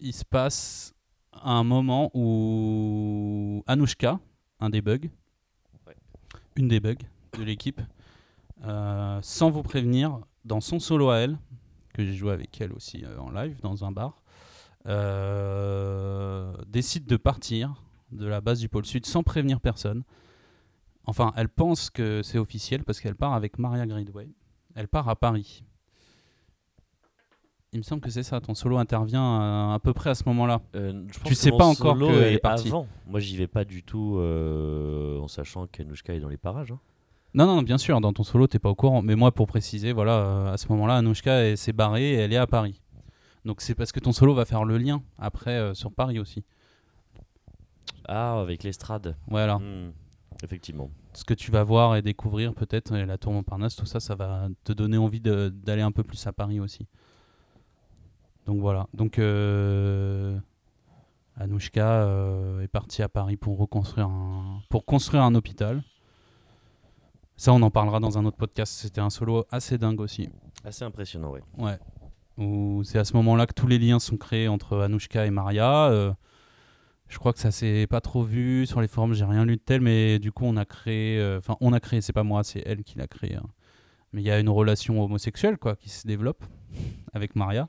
il 0.00 0.12
se 0.12 0.24
passe 0.24 0.94
à 1.32 1.52
un 1.52 1.64
moment 1.64 2.10
où 2.14 3.62
Anushka, 3.66 4.18
un 4.60 4.70
des 4.70 4.80
bugs, 4.82 5.08
Ouais. 5.86 5.96
une 6.56 6.68
des 6.68 6.80
bugs 6.80 7.04
de 7.38 7.42
l'équipe, 7.44 7.80
euh, 8.64 9.20
sans 9.22 9.50
vous 9.50 9.62
prévenir, 9.62 10.18
dans 10.44 10.60
son 10.60 10.78
solo 10.80 11.10
à 11.10 11.18
elle, 11.18 11.38
que 11.94 12.04
j'ai 12.04 12.14
joué 12.14 12.32
avec 12.32 12.60
elle 12.60 12.72
aussi 12.72 13.04
euh, 13.04 13.18
en 13.20 13.30
live 13.30 13.60
dans 13.62 13.84
un 13.84 13.92
bar, 13.92 14.22
euh, 14.86 16.52
décide 16.66 17.06
de 17.06 17.16
partir 17.16 17.74
de 18.12 18.26
la 18.26 18.40
base 18.40 18.60
du 18.60 18.68
pôle 18.68 18.84
sud 18.86 19.06
sans 19.06 19.22
prévenir 19.22 19.60
personne. 19.60 20.02
Enfin, 21.04 21.32
elle 21.36 21.48
pense 21.48 21.90
que 21.90 22.22
c'est 22.22 22.38
officiel 22.38 22.84
parce 22.84 23.00
qu'elle 23.00 23.14
part 23.16 23.32
avec 23.34 23.58
Maria 23.58 23.86
Gridway. 23.86 24.28
Elle 24.74 24.88
part 24.88 25.08
à 25.08 25.16
Paris. 25.16 25.64
Il 27.72 27.78
me 27.78 27.82
semble 27.82 28.00
que 28.00 28.10
c'est 28.10 28.22
ça. 28.22 28.40
Ton 28.40 28.54
solo 28.54 28.78
intervient 28.78 29.22
à, 29.22 29.74
à 29.74 29.78
peu 29.78 29.92
près 29.92 30.10
à 30.10 30.14
ce 30.14 30.22
moment-là. 30.26 30.60
euh, 30.74 31.04
Tu 31.24 31.34
sais 31.34 31.50
pas 31.50 31.66
encore 31.66 31.98
qu'elle 31.98 32.32
est 32.34 32.38
partie. 32.38 32.68
avant. 32.68 32.86
Moi, 33.06 33.20
j'y 33.20 33.36
vais 33.36 33.46
pas 33.46 33.64
du 33.64 33.82
tout 33.82 34.16
euh, 34.18 35.18
en 35.20 35.28
sachant 35.28 35.66
qu'Anushka 35.66 36.14
est 36.14 36.20
dans 36.20 36.28
les 36.30 36.38
parages. 36.38 36.72
hein. 36.72 36.80
Non, 37.34 37.44
non, 37.46 37.60
bien 37.62 37.76
sûr, 37.76 38.00
dans 38.00 38.12
ton 38.14 38.22
solo, 38.22 38.46
t'es 38.46 38.58
pas 38.58 38.70
au 38.70 38.74
courant. 38.74 39.02
Mais 39.02 39.16
moi, 39.16 39.32
pour 39.32 39.46
préciser, 39.46 39.92
voilà, 39.92 40.12
euh, 40.16 40.52
à 40.52 40.56
ce 40.56 40.66
moment-là, 40.68 40.96
Anushka 40.96 41.56
s'est 41.56 41.74
barrée 41.74 42.12
et 42.12 42.14
elle 42.14 42.32
est 42.32 42.38
à 42.38 42.46
Paris. 42.46 42.80
Donc 43.44 43.60
c'est 43.60 43.74
parce 43.74 43.92
que 43.92 44.00
ton 44.00 44.12
solo 44.12 44.34
va 44.34 44.44
faire 44.46 44.64
le 44.64 44.78
lien 44.78 45.02
après 45.18 45.52
euh, 45.58 45.74
sur 45.74 45.92
Paris 45.92 46.18
aussi. 46.18 46.44
Ah, 48.08 48.40
avec 48.40 48.62
l'estrade. 48.62 49.16
Voilà. 49.28 49.58
Hmm, 49.58 49.92
Effectivement. 50.42 50.90
Ce 51.14 51.24
que 51.24 51.34
tu 51.34 51.50
vas 51.50 51.64
voir 51.64 51.96
et 51.96 52.02
découvrir 52.02 52.54
peut-être, 52.54 52.94
et 52.94 53.04
la 53.04 53.18
tour 53.18 53.32
Montparnasse, 53.32 53.76
tout 53.76 53.86
ça, 53.86 54.00
ça 54.00 54.14
va 54.14 54.48
te 54.64 54.72
donner 54.72 54.96
envie 54.96 55.20
d'aller 55.20 55.82
un 55.82 55.90
peu 55.90 56.04
plus 56.04 56.24
à 56.26 56.32
Paris 56.32 56.60
aussi. 56.60 56.86
Donc 58.46 58.60
voilà. 58.60 58.86
Donc 58.94 59.18
euh, 59.18 60.38
Anushka 61.36 62.02
euh, 62.02 62.60
est 62.62 62.68
partie 62.68 63.02
à 63.02 63.08
Paris 63.08 63.36
pour 63.36 63.58
reconstruire 63.58 64.06
un, 64.08 64.62
pour 64.70 64.84
construire 64.84 65.22
un 65.22 65.34
hôpital. 65.34 65.82
Ça, 67.36 67.52
on 67.52 67.62
en 67.62 67.70
parlera 67.70 68.00
dans 68.00 68.18
un 68.18 68.24
autre 68.24 68.36
podcast. 68.36 68.72
C'était 68.72 69.00
un 69.00 69.10
solo 69.10 69.44
assez 69.50 69.76
dingue 69.76 70.00
aussi. 70.00 70.28
Assez 70.64 70.84
impressionnant, 70.84 71.30
ouais. 71.30 71.42
Ouais. 71.58 71.78
C'est 72.84 72.98
à 72.98 73.04
ce 73.04 73.14
moment-là 73.14 73.46
que 73.46 73.54
tous 73.54 73.66
les 73.66 73.78
liens 73.78 73.98
sont 73.98 74.16
créés 74.16 74.48
entre 74.48 74.78
Anushka 74.78 75.26
et 75.26 75.30
Maria. 75.30 75.86
Euh, 75.86 76.12
je 77.08 77.18
crois 77.18 77.32
que 77.32 77.38
ça 77.38 77.50
s'est 77.50 77.86
pas 77.88 78.00
trop 78.00 78.22
vu 78.22 78.66
sur 78.66 78.80
les 78.80 78.88
forums, 78.88 79.14
j'ai 79.14 79.24
rien 79.24 79.44
lu 79.44 79.56
de 79.56 79.60
tel, 79.62 79.80
mais 79.80 80.18
du 80.18 80.30
coup 80.32 80.44
on 80.44 80.56
a 80.56 80.64
créé, 80.64 81.18
euh, 81.18 81.38
enfin 81.38 81.56
on 81.60 81.72
a 81.72 81.80
créé, 81.80 82.00
c'est 82.00 82.12
pas 82.12 82.22
moi, 82.24 82.44
c'est 82.44 82.62
elle 82.66 82.82
qui 82.84 82.98
l'a 82.98 83.06
créé. 83.06 83.36
hein. 83.36 83.46
Mais 84.12 84.22
il 84.22 84.26
y 84.26 84.30
a 84.30 84.38
une 84.38 84.48
relation 84.48 85.02
homosexuelle 85.02 85.58
quoi 85.58 85.76
qui 85.76 85.88
se 85.90 86.06
développe 86.06 86.44
avec 87.14 87.34
Maria. 87.36 87.68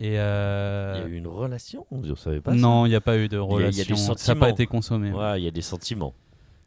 Et 0.00 0.18
euh, 0.18 0.94
Il 0.96 1.00
y 1.02 1.04
a 1.04 1.08
eu 1.08 1.16
une 1.18 1.26
relation? 1.28 1.86
On 1.92 1.98
ne 1.98 2.14
savait 2.16 2.40
pas 2.40 2.52
ça? 2.52 2.56
non, 2.56 2.86
il 2.86 2.88
n'y 2.88 2.94
a 2.96 3.00
pas 3.00 3.16
eu 3.18 3.28
de 3.28 3.36
y 3.36 3.40
a- 3.40 3.68
il 3.70 3.76
y 3.76 3.80
a 3.80 3.84
des 3.84 3.92
relation. 3.92 4.16
ça 4.16 4.34
n'a 4.34 4.40
pas 4.40 4.50
été 4.50 4.66
consommé. 4.66 5.12
Ouais, 5.12 5.40
il 5.40 5.44
y 5.44 5.48
a 5.48 5.52
des 5.52 5.62
sentiments. 5.62 6.14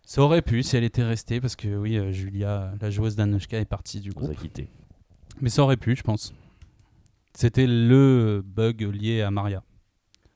Ça 0.04 0.22
aurait 0.22 0.42
pu 0.44 0.64
si 0.64 0.78
elle 0.78 0.84
était 0.84 1.04
restée, 1.04 1.42
parce 1.42 1.56
que 1.56 1.68
oui, 1.76 1.98
euh, 1.98 2.12
Julia, 2.12 2.74
la 2.80 2.90
joueuse 2.92 3.16
d'Anushka, 3.16 3.60
est 3.60 3.66
partie 3.66 4.00
du 4.00 4.12
On 4.16 4.20
groupe. 4.20 4.32
a 4.32 4.36
quitté. 4.36 4.70
Mais 5.42 5.50
ça 5.50 5.64
aurait 5.64 5.78
pu, 5.78 5.96
je 5.96 6.04
pense. 6.04 6.34
C'était 7.34 7.66
le 7.68 8.42
bug 8.46 8.82
lié 8.84 9.22
à 9.22 9.32
Maria, 9.32 9.64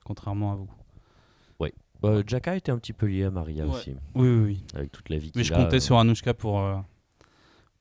contrairement 0.04 0.52
à 0.52 0.56
vous. 0.56 0.70
Bah, 2.02 2.22
Jaka 2.26 2.56
était 2.56 2.72
un 2.72 2.78
petit 2.80 2.94
peu 2.94 3.08
lié 3.08 3.26
à 3.26 3.32
Maria 3.32 3.66
Ouais. 3.66 3.72
aussi, 3.76 3.92
Oui, 4.16 4.28
oui, 4.30 4.40
oui. 4.44 4.64
avec 4.74 4.92
toute 4.92 5.10
la 5.10 5.18
vie 5.18 5.32
Mais 5.36 5.44
je 5.44 5.54
a, 5.54 5.58
comptais 5.58 5.78
euh, 5.78 5.80
sur 5.82 5.98
Anushka 6.00 6.34
pour, 6.34 6.60
euh, 6.62 6.78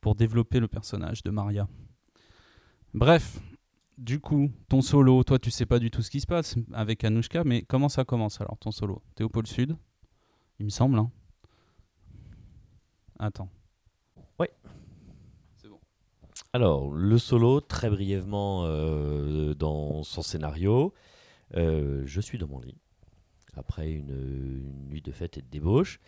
pour 0.01 0.15
développer 0.17 0.59
le 0.61 0.67
personnage 0.69 1.23
de 1.23 1.31
Maria. 1.31 1.69
Bref, 2.95 3.39
du 3.97 4.19
coup, 4.21 4.51
ton 4.69 4.81
solo, 4.81 5.23
toi 5.23 5.39
tu 5.39 5.51
sais 5.53 5.67
pas 5.67 5.79
du 5.79 5.91
tout 5.91 6.03
ce 6.03 6.11
qui 6.11 6.21
se 6.21 6.27
passe 6.27 6.57
avec 6.73 7.05
Anushka, 7.05 7.45
mais 7.45 7.63
comment 7.63 7.89
ça 7.89 8.05
commence 8.05 8.41
alors 8.41 8.59
ton 8.59 8.71
solo? 8.73 9.03
T'es 9.15 9.23
au 9.25 9.29
pôle 9.29 9.47
sud 9.47 9.77
Il 10.59 10.65
me 10.65 10.71
semble, 10.71 10.99
hein 10.99 11.11
Attends. 13.19 13.49
Ouais. 14.39 14.51
C'est 15.57 15.69
bon. 15.69 15.79
Alors, 16.53 16.91
le 16.93 17.19
solo, 17.19 17.61
très 17.61 17.91
brièvement 17.91 18.63
euh, 18.65 19.55
dans 19.55 20.03
son 20.05 20.23
scénario. 20.23 20.93
euh, 21.57 22.03
je 22.07 22.21
suis 22.21 22.39
dans 22.39 22.47
mon 22.49 22.61
lit, 22.61 22.77
après 23.59 23.91
une, 23.91 24.11
une 24.11 24.89
nuit 24.89 25.03
de 25.03 25.13
fête 25.13 25.37
et 25.39 25.43
de 25.43 25.49
débauche. 25.49 26.01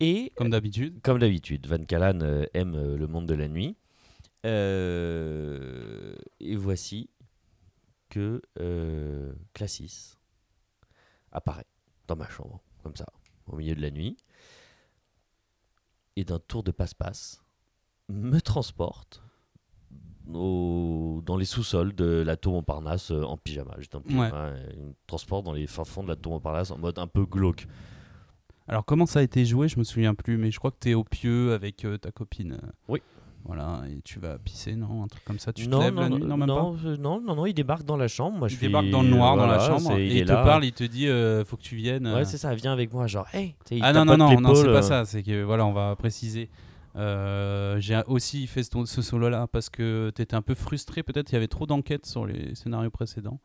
Et, 0.00 0.32
Comme 0.36 0.50
d'habitude. 0.50 1.00
comme 1.02 1.18
d'habitude, 1.18 1.66
Van 1.66 1.84
Callan 1.84 2.20
euh, 2.22 2.44
aime 2.54 2.74
euh, 2.74 2.96
le 2.96 3.06
monde 3.06 3.26
de 3.26 3.34
la 3.34 3.48
nuit. 3.48 3.76
Euh, 4.44 6.16
et 6.40 6.56
voici 6.56 7.08
que 8.08 8.42
euh, 8.60 9.32
Classis 9.54 10.16
apparaît 11.30 11.66
dans 12.08 12.16
ma 12.16 12.28
chambre, 12.28 12.60
comme 12.82 12.96
ça, 12.96 13.06
au 13.46 13.56
milieu 13.56 13.74
de 13.74 13.80
la 13.80 13.90
nuit. 13.90 14.16
Et 16.16 16.24
d'un 16.24 16.40
tour 16.40 16.62
de 16.62 16.72
passe-passe, 16.72 17.42
me 18.08 18.40
transporte 18.40 19.22
au- 20.32 21.22
dans 21.24 21.36
les 21.36 21.44
sous-sols 21.44 21.94
de 21.94 22.22
la 22.24 22.36
tour 22.36 22.52
Montparnasse 22.54 23.10
euh, 23.10 23.22
en 23.22 23.36
pyjama. 23.36 23.74
J'étais 23.78 23.96
en 23.96 24.00
pyjama, 24.00 24.50
et 24.50 24.74
il 24.76 24.82
me 24.86 24.92
transporte 25.06 25.44
dans 25.44 25.52
les 25.52 25.66
fins 25.66 25.84
fonds 25.84 26.02
de 26.02 26.08
la 26.08 26.16
tour 26.16 26.32
Montparnasse 26.32 26.70
en 26.70 26.78
mode 26.78 26.98
un 26.98 27.06
peu 27.06 27.24
glauque. 27.24 27.66
Alors 28.68 28.84
comment 28.84 29.06
ça 29.06 29.18
a 29.18 29.22
été 29.22 29.44
joué, 29.44 29.68
je 29.68 29.78
me 29.78 29.84
souviens 29.84 30.14
plus, 30.14 30.36
mais 30.38 30.50
je 30.50 30.58
crois 30.58 30.70
que 30.70 30.76
t'es 30.78 30.94
au 30.94 31.04
pieu 31.04 31.52
avec 31.52 31.84
euh, 31.84 31.98
ta 31.98 32.10
copine. 32.10 32.52
euh, 32.62 32.66
Oui. 32.88 33.02
Voilà, 33.44 33.82
et 33.90 34.00
tu 34.02 34.20
vas 34.20 34.38
pisser, 34.38 34.76
non 34.76 35.02
Un 35.02 35.08
truc 35.08 35.24
comme 35.24 35.40
ça. 35.40 35.52
Tu 35.52 35.64
te 35.64 35.68
non, 35.70 35.80
lèves 35.80 35.94
non, 35.94 36.00
la 36.02 36.08
non, 36.10 36.16
nuit 36.20 36.24
Non, 36.26 36.36
même 36.36 36.46
non, 36.48 36.74
pas 36.76 36.86
euh, 36.86 36.96
non, 36.96 37.20
non, 37.20 37.34
non, 37.34 37.44
il 37.46 37.54
débarque 37.54 37.82
dans 37.82 37.96
la 37.96 38.06
chambre. 38.06 38.38
Moi, 38.38 38.46
je 38.46 38.54
Il 38.54 38.58
suis- 38.58 38.66
débarque 38.68 38.88
dans 38.90 39.02
le 39.02 39.08
noir 39.08 39.36
dans 39.36 39.48
la 39.48 39.58
chambre 39.58 39.98
et 39.98 40.06
il 40.20 40.24
te 40.26 40.30
là. 40.30 40.44
parle, 40.44 40.64
il 40.64 40.72
te 40.72 40.84
dit 40.84 41.08
euh, 41.08 41.44
faut 41.44 41.56
que 41.56 41.62
tu 41.62 41.74
viennes. 41.74 42.06
euh. 42.06 42.14
Ouais, 42.18 42.24
c'est 42.24 42.36
ça, 42.38 42.54
viens 42.54 42.72
avec 42.72 42.92
moi, 42.92 43.08
genre, 43.08 43.26
hey, 43.32 43.56
tu 43.66 43.74
il 43.74 43.82
Ah 43.82 43.92
non, 43.92 44.04
non, 44.04 44.16
non, 44.16 44.40
non, 44.40 44.54
c'est 44.54 44.66
pas 44.66 44.74
euh, 44.78 44.82
ça. 44.82 45.04
C'est 45.06 45.24
que 45.24 45.42
voilà, 45.42 45.66
on 45.66 45.72
va 45.72 45.96
préciser. 45.96 46.50
Euh, 46.96 47.78
J'ai 47.80 48.00
aussi 48.06 48.46
fait 48.46 48.62
ce, 48.62 48.84
ce 48.84 49.02
solo-là 49.02 49.46
parce 49.46 49.70
que 49.70 50.12
tu 50.14 50.22
étais 50.22 50.34
un 50.34 50.42
peu 50.42 50.54
frustré. 50.54 51.02
Peut-être 51.02 51.30
il 51.30 51.34
y 51.34 51.36
avait 51.36 51.48
trop 51.48 51.66
d'enquêtes 51.66 52.06
sur 52.06 52.26
les 52.26 52.54
scénarios 52.54 52.90
précédents. 52.90 53.40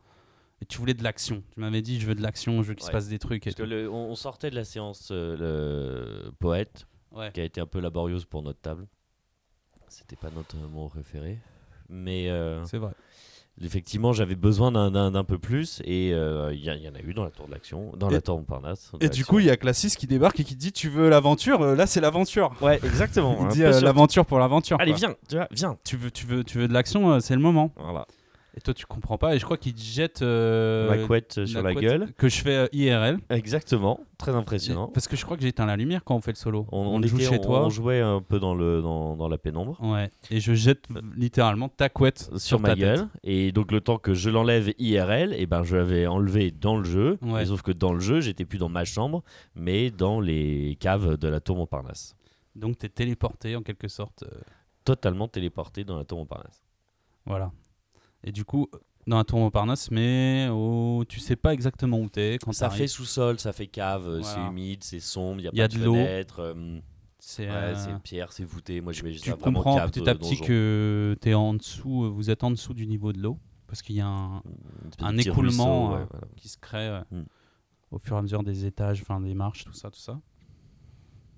Et 0.60 0.66
tu 0.66 0.78
voulais 0.78 0.94
de 0.94 1.04
l'action. 1.04 1.42
Tu 1.54 1.60
m'avais 1.60 1.82
dit 1.82 2.00
je 2.00 2.06
veux 2.06 2.14
de 2.16 2.22
l'action, 2.22 2.62
je 2.62 2.68
veux 2.68 2.74
qu'il 2.74 2.84
se 2.86 2.90
passe 2.90 3.08
des 3.08 3.18
trucs. 3.20 3.46
Et 3.46 3.50
Parce 3.50 3.56
que 3.56 3.62
tout. 3.62 3.68
le- 3.70 3.90
on, 3.90 4.10
on 4.10 4.14
sortait 4.16 4.50
de 4.50 4.56
la 4.56 4.64
séance 4.64 5.10
euh, 5.12 6.24
le 6.26 6.30
poète, 6.32 6.86
Ouais. 7.12 7.30
qui 7.32 7.40
a 7.40 7.44
été 7.44 7.60
un 7.60 7.66
peu 7.66 7.80
laborieuse 7.80 8.24
pour 8.26 8.42
notre 8.42 8.60
table. 8.60 8.86
C'était 9.88 10.16
pas 10.16 10.30
notre 10.30 10.56
mot 10.56 10.88
préféré. 10.88 11.38
Mais 11.88 12.28
euh, 12.28 12.62
C'est 12.66 12.76
vrai. 12.76 12.92
Effectivement, 13.62 14.12
j'avais 14.12 14.34
besoin 14.34 14.70
d'un- 14.72 14.90
peu 15.24 15.38
plus. 15.38 15.80
Et 15.84 16.12
euh, 16.12 16.52
il 16.54 16.64
y, 16.64 16.70
en 16.70 16.94
a 16.94 17.00
eu 17.00 17.14
dans 17.14 17.24
la 17.24 17.30
tour 17.30 17.46
de 17.46 17.52
l'action, 17.52 17.92
dans 17.96 18.08
Et- 18.10 18.14
la 18.14 18.20
tour 18.20 18.36
Montparnasse. 18.38 18.92
Et 19.00 19.08
du 19.08 19.24
coup, 19.24 19.38
il 19.38 19.46
y 19.46 19.50
a 19.50 19.56
Classis 19.56 19.90
qui 19.96 20.06
débarque 20.06 20.38
et 20.40 20.44
qui 20.44 20.56
dit 20.56 20.72
Tu 20.72 20.88
veux 20.88 21.08
l'aventure? 21.08 21.62
Euh, 21.62 21.74
Là, 21.74 21.86
c'est 21.86 22.00
l'aventure. 22.00 22.52
Ouais, 22.60 22.80
exactement. 22.84 23.36
Il 23.40 23.46
un 23.46 23.48
dit 23.48 23.64
euh, 23.64 23.80
l'aventure 23.80 24.26
pour 24.26 24.38
l'aventure. 24.38 24.76
Allez, 24.80 24.92
quoi. 24.92 24.98
viens, 24.98 25.14
tu 25.28 25.36
vois, 25.36 25.48
viens. 25.50 25.76
Tu 25.84 25.96
veux, 25.96 26.10
tu 26.10 26.26
veux, 26.26 26.44
tu 26.44 26.58
veux 26.58 26.68
de 26.68 26.72
l'action, 26.72 27.20
c'est 27.20 27.34
le 27.34 27.40
moment. 27.40 27.72
Voilà. 27.76 28.06
Et 28.58 28.60
toi, 28.60 28.74
tu 28.74 28.86
comprends 28.86 29.18
pas. 29.18 29.36
Et 29.36 29.38
je 29.38 29.44
crois 29.44 29.56
qu'il 29.56 29.72
te 29.72 29.80
jette 29.80 30.20
euh, 30.20 30.90
la 30.90 31.06
couette 31.06 31.46
sur 31.46 31.62
la, 31.62 31.72
couette 31.72 31.84
gueule. 31.84 32.12
que 32.16 32.28
je 32.28 32.40
fais 32.42 32.56
euh, 32.56 32.66
IRL. 32.72 33.20
Exactement. 33.30 34.00
Très 34.18 34.32
impressionnant. 34.34 34.88
Parce 34.88 35.06
que 35.06 35.14
je 35.14 35.24
crois 35.24 35.36
que 35.36 35.44
j'ai 35.44 35.50
éteint 35.50 35.64
la 35.66 35.76
lumière 35.76 36.02
quand 36.02 36.16
on 36.16 36.20
fait 36.20 36.32
le 36.32 36.36
solo. 36.36 36.66
On, 36.72 36.80
on 36.80 37.00
était- 37.00 37.16
chez 37.22 37.38
on- 37.38 37.42
toi. 37.42 37.64
on 37.66 37.70
jouait 37.70 38.00
un 38.00 38.20
peu 38.20 38.40
dans, 38.40 38.56
le, 38.56 38.82
dans, 38.82 39.14
dans 39.14 39.28
la 39.28 39.38
pénombre. 39.38 39.78
Ouais. 39.80 40.10
Et 40.32 40.40
je 40.40 40.54
jette 40.54 40.86
littéralement 41.16 41.68
ta 41.68 41.88
couette 41.88 42.28
sur 42.36 42.58
ma 42.58 42.70
ta 42.70 42.74
tête. 42.74 42.82
gueule 42.82 43.08
et 43.22 43.52
donc 43.52 43.70
le 43.70 43.80
temps 43.80 43.98
que 43.98 44.12
je 44.12 44.28
l'enlève 44.28 44.72
IRL 44.80 45.34
et 45.34 45.46
ben 45.46 45.62
je 45.62 45.76
l'avais 45.76 46.08
enlevé 46.08 46.50
dans 46.50 46.76
le 46.78 46.84
jeu 46.84 47.16
Ouais. 47.22 47.46
Sauf 47.46 47.62
que 47.62 47.70
dans 47.70 47.92
le 47.92 48.00
jeu 48.00 48.20
j'étais 48.20 48.44
plus 48.44 48.58
dans 48.58 48.68
ma 48.68 48.84
chambre 48.84 49.22
mais 49.54 49.90
dans 49.92 50.18
les 50.20 50.76
caves 50.80 51.16
de 51.16 51.28
la 51.28 51.38
tour 51.38 51.56
Montparnasse 51.56 52.16
Donc 52.56 52.78
t'es 52.78 52.88
téléporté 52.88 53.54
en 53.54 53.62
quelque 53.62 53.86
sorte. 53.86 54.24
euh, 54.24 54.40
totalement 54.84 55.28
téléporté 55.28 55.84
dans 55.84 55.96
la 55.96 56.04
tour 56.04 56.18
Montparnasse 56.18 56.60
voilà. 57.24 57.52
Et 58.24 58.32
du 58.32 58.44
coup, 58.44 58.68
dans 59.06 59.16
la 59.16 59.24
tour 59.24 59.38
Montparnasse, 59.38 59.90
mais 59.90 60.48
oh, 60.50 61.04
tu 61.08 61.20
sais 61.20 61.36
pas 61.36 61.54
exactement 61.54 61.98
où 62.00 62.08
t'es 62.08 62.38
quand 62.42 62.52
ça 62.52 62.68
fait 62.70 62.86
sous-sol 62.86 63.38
ça 63.38 63.52
fait 63.52 63.66
cave 63.66 64.06
euh, 64.06 64.22
c'est 64.22 64.38
humide 64.40 64.84
c'est 64.84 65.00
sombre 65.00 65.40
il 65.40 65.44
y 65.44 65.48
a 65.48 65.50
Il 65.54 65.58
y 65.58 65.62
a 65.62 65.68
pas 65.68 65.74
de 65.74 65.78
de, 65.80 65.84
fenêtre 65.84 66.40
euh, 66.40 66.80
C'est, 67.18 67.48
ouais, 67.48 67.54
euh, 67.54 67.98
pierre 68.02 68.32
c'est 68.32 68.44
voûté 68.44 68.80
moi 68.82 68.92
j'imagine 68.92 69.20
tu 69.22 69.32
comprends 69.34 69.76
cave 69.76 69.90
petit 69.90 70.08
à 70.08 70.14
petit 70.14 70.34
donjon. 70.34 70.44
que 70.44 71.16
t'es 71.22 71.32
en 71.32 71.54
dessous, 71.54 72.12
vous 72.12 72.28
êtes 72.28 72.44
en 72.44 72.50
dessous 72.50 72.74
du 72.74 72.86
niveau 72.86 73.12
de 73.14 73.20
l'eau 73.20 73.38
parce 73.66 73.82
qu'il 73.82 73.96
y 73.96 74.00
a 74.00 74.06
un 74.06 74.42
écoulement, 75.18 75.88
ruisseau, 75.88 76.00
ouais, 76.00 76.06
voilà. 76.10 76.26
qui 76.36 76.48
se 76.48 76.58
crée 76.58 76.88
euh, 76.88 77.00
Mm. 77.10 77.22
au 77.92 77.98
fur 77.98 78.16
et 78.16 78.18
à 78.18 78.22
mesure 78.22 78.42
des 78.42 78.66
étages, 78.66 79.00
enfin 79.02 79.20
des 79.20 79.34
marches, 79.34 79.64
tout 79.64 79.72
ça, 79.72 79.90
tout 79.90 79.98
ça. 80.00 80.20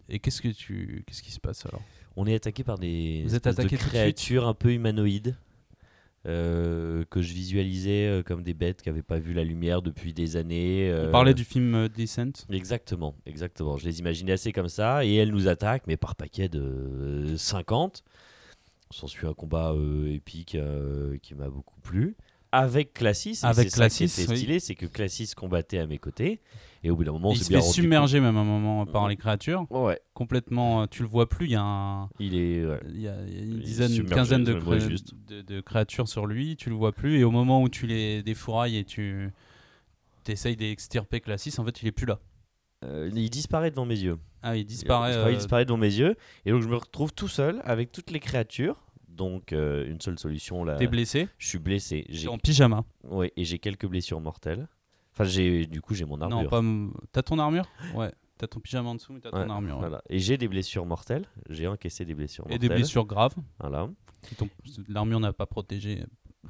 Et 0.09 0.19
qu'est-ce 0.19 0.43
que 0.43 0.49
tu, 0.49 1.05
qu'est-ce 1.07 1.23
qui 1.23 1.31
se 1.31 1.41
passe 1.41 1.67
alors? 1.67 1.83
On 2.17 2.27
est 2.27 2.35
attaqué 2.35 2.65
par 2.65 2.79
des 2.79 3.27
créatures 3.71 4.49
un 4.49 4.55
peu 4.55 4.73
humanoïdes 4.73 5.37
euh, 6.27 7.05
que 7.09 7.23
je 7.23 7.33
visualisais 7.33 8.07
euh, 8.07 8.23
comme 8.23 8.43
des 8.43 8.53
bêtes 8.53 8.83
qui 8.83 8.89
n'avaient 8.89 9.03
pas 9.03 9.19
vu 9.19 9.33
la 9.33 9.43
lumière 9.45 9.81
depuis 9.81 10.12
des 10.12 10.37
années. 10.37 10.91
On 10.93 11.07
euh, 11.07 11.11
parlait 11.11 11.35
du 11.35 11.45
film 11.45 11.75
euh, 11.75 11.89
Descent. 11.89 12.45
Exactement, 12.50 13.15
exactement. 13.25 13.77
Je 13.79 13.87
les 13.87 14.00
imaginais 14.00 14.33
assez 14.33 14.53
comme 14.53 14.69
ça 14.69 15.05
et 15.05 15.15
elles 15.15 15.31
nous 15.31 15.49
attaquent, 15.49 15.87
mais 15.87 15.97
par 15.97 16.17
paquet 16.17 16.49
de 16.49 16.61
euh, 16.61 17.37
50. 17.37 18.05
S'ensuit 18.93 19.27
un 19.27 19.35
combat 19.35 19.73
épique 20.09 20.57
qui 21.23 21.35
m'a 21.37 21.49
beaucoup 21.49 21.81
plu. 21.81 22.17
Avec 22.50 22.93
Classis, 22.93 23.39
Avec 23.45 23.71
Classis, 23.71 24.12
oui. 24.29 24.37
stylé, 24.37 24.59
c'est 24.59 24.75
que 24.75 24.87
Classis 24.87 25.31
combattait 25.37 25.79
à 25.79 25.87
mes 25.87 25.99
côtés 25.99 26.41
et 26.83 26.91
au 26.91 26.97
bout 26.97 27.05
d'un 27.05 27.13
moment, 27.13 27.33
il 27.33 27.39
se 27.43 27.53
fait 27.53 27.61
submerger 27.61 28.21
même 28.21 28.37
à 28.37 28.41
un 28.41 28.45
moment 28.45 28.87
par 28.87 29.09
les 29.09 29.17
créatures. 29.17 29.67
compte. 29.69 29.87
Ouais, 29.87 30.01
Complètement, 30.15 30.83
euh, 30.83 30.87
tu 30.91 31.03
le 31.03 31.09
vois 31.09 31.29
plus. 31.29 31.47
Il 31.47 31.53
y 31.53 31.57
a 31.57 31.63
un, 31.63 32.09
il 32.19 32.35
est. 32.35 32.65
ouais. 32.65 32.81
il 32.89 33.01
y 33.03 33.09
a, 33.09 33.17
il 33.27 33.35
y 33.35 33.39
a 33.39 33.45
une 33.45 33.61
dizaine, 33.61 33.93
une 33.95 34.09
quinzaine 34.09 34.45
de, 34.45 34.55
cré- 34.55 35.63
créatures 35.63 36.09
sur 36.09 36.27
lui. 36.27 36.57
Tu 36.57 36.71
le 36.71 36.77
vois 36.77 36.93
plus. 36.93 37.19
Et 37.19 37.25
au 37.25 37.31
moment 37.31 37.63
où 37.63 37.69
tu 37.69 37.87
les 37.87 38.23
défourailles 38.23 38.77
et 38.79 38.85
tu 38.85 39.31
essayes 40.29 40.57
d'extirper 40.57 41.21
Classis, 41.21 41.55
en 41.59 41.65
fait, 41.65 41.83
il 41.83 41.89
est 41.89 41.93
plus 41.93 42.07
là. 42.07 42.19
Euh, 42.85 43.11
il 43.15 43.29
disparaît 43.29 43.71
devant 43.71 43.85
mes 43.85 43.99
yeux. 43.99 44.17
Ah, 44.43 44.57
il 44.57 44.65
disparaît. 44.65 45.13
Il 45.13 45.17
euh, 45.17 45.35
disparaît 45.35 45.65
devant 45.67 45.77
mes 45.77 45.93
yeux. 45.95 46.17
Et 46.47 46.51
donc 46.51 46.63
je 46.63 46.69
me 46.69 46.77
retrouve 46.77 47.13
tout 47.13 47.29
seul 47.29 47.61
avec 47.65 47.93
toutes 47.93 48.11
les 48.11 48.21
créatures. 48.21 48.77
Donc 49.09 49.53
euh, 49.53 49.87
une 49.87 50.01
seule 50.01 50.19
solution 50.19 50.65
là. 50.65 50.77
T'es 50.77 50.87
blessé. 50.87 51.29
Je 51.37 51.47
suis 51.49 51.59
blessé. 51.59 52.07
J'ai 52.09 52.29
en 52.29 52.39
pyjama. 52.39 52.85
ouais, 53.05 53.33
et 53.37 53.45
j'ai 53.45 53.59
quelques 53.59 53.87
blessures 53.87 54.21
mortelles. 54.21 54.67
Enfin 55.12 55.25
j'ai 55.25 55.67
du 55.67 55.81
coup 55.81 55.95
j'ai 55.95 56.05
mon 56.05 56.21
armure. 56.21 56.43
Non, 56.43 56.49
pas. 56.49 56.59
m- 56.59 56.93
T'as 57.12 57.23
ton 57.23 57.38
armure? 57.38 57.67
Ouais. 57.95 58.12
T'as 58.38 58.47
ton 58.47 58.59
pyjama 58.61 58.88
en 58.90 58.95
dessous, 58.95 59.12
mais 59.12 59.21
t'as 59.21 59.31
Ouais, 59.37 59.45
ton 59.45 59.50
armure. 59.50 59.75
ouais. 59.75 59.81
Voilà. 59.81 60.02
Et 60.09 60.19
j'ai 60.19 60.38
des 60.38 60.49
blessures 60.49 60.87
mortelles. 60.87 61.26
J'ai 61.50 61.67
encaissé 61.67 62.05
des 62.07 62.14
blessures 62.14 62.45
Et 62.47 62.50
mortelles. 62.52 62.69
des 62.69 62.75
blessures 62.75 63.05
graves. 63.07 63.35
Voilà. 63.59 63.88
qui 64.23 64.35
t'ont- 64.35 64.49
L'armure 64.88 65.21
n'a 65.21 65.33
pas 65.33 65.47
protégé. 65.47 66.05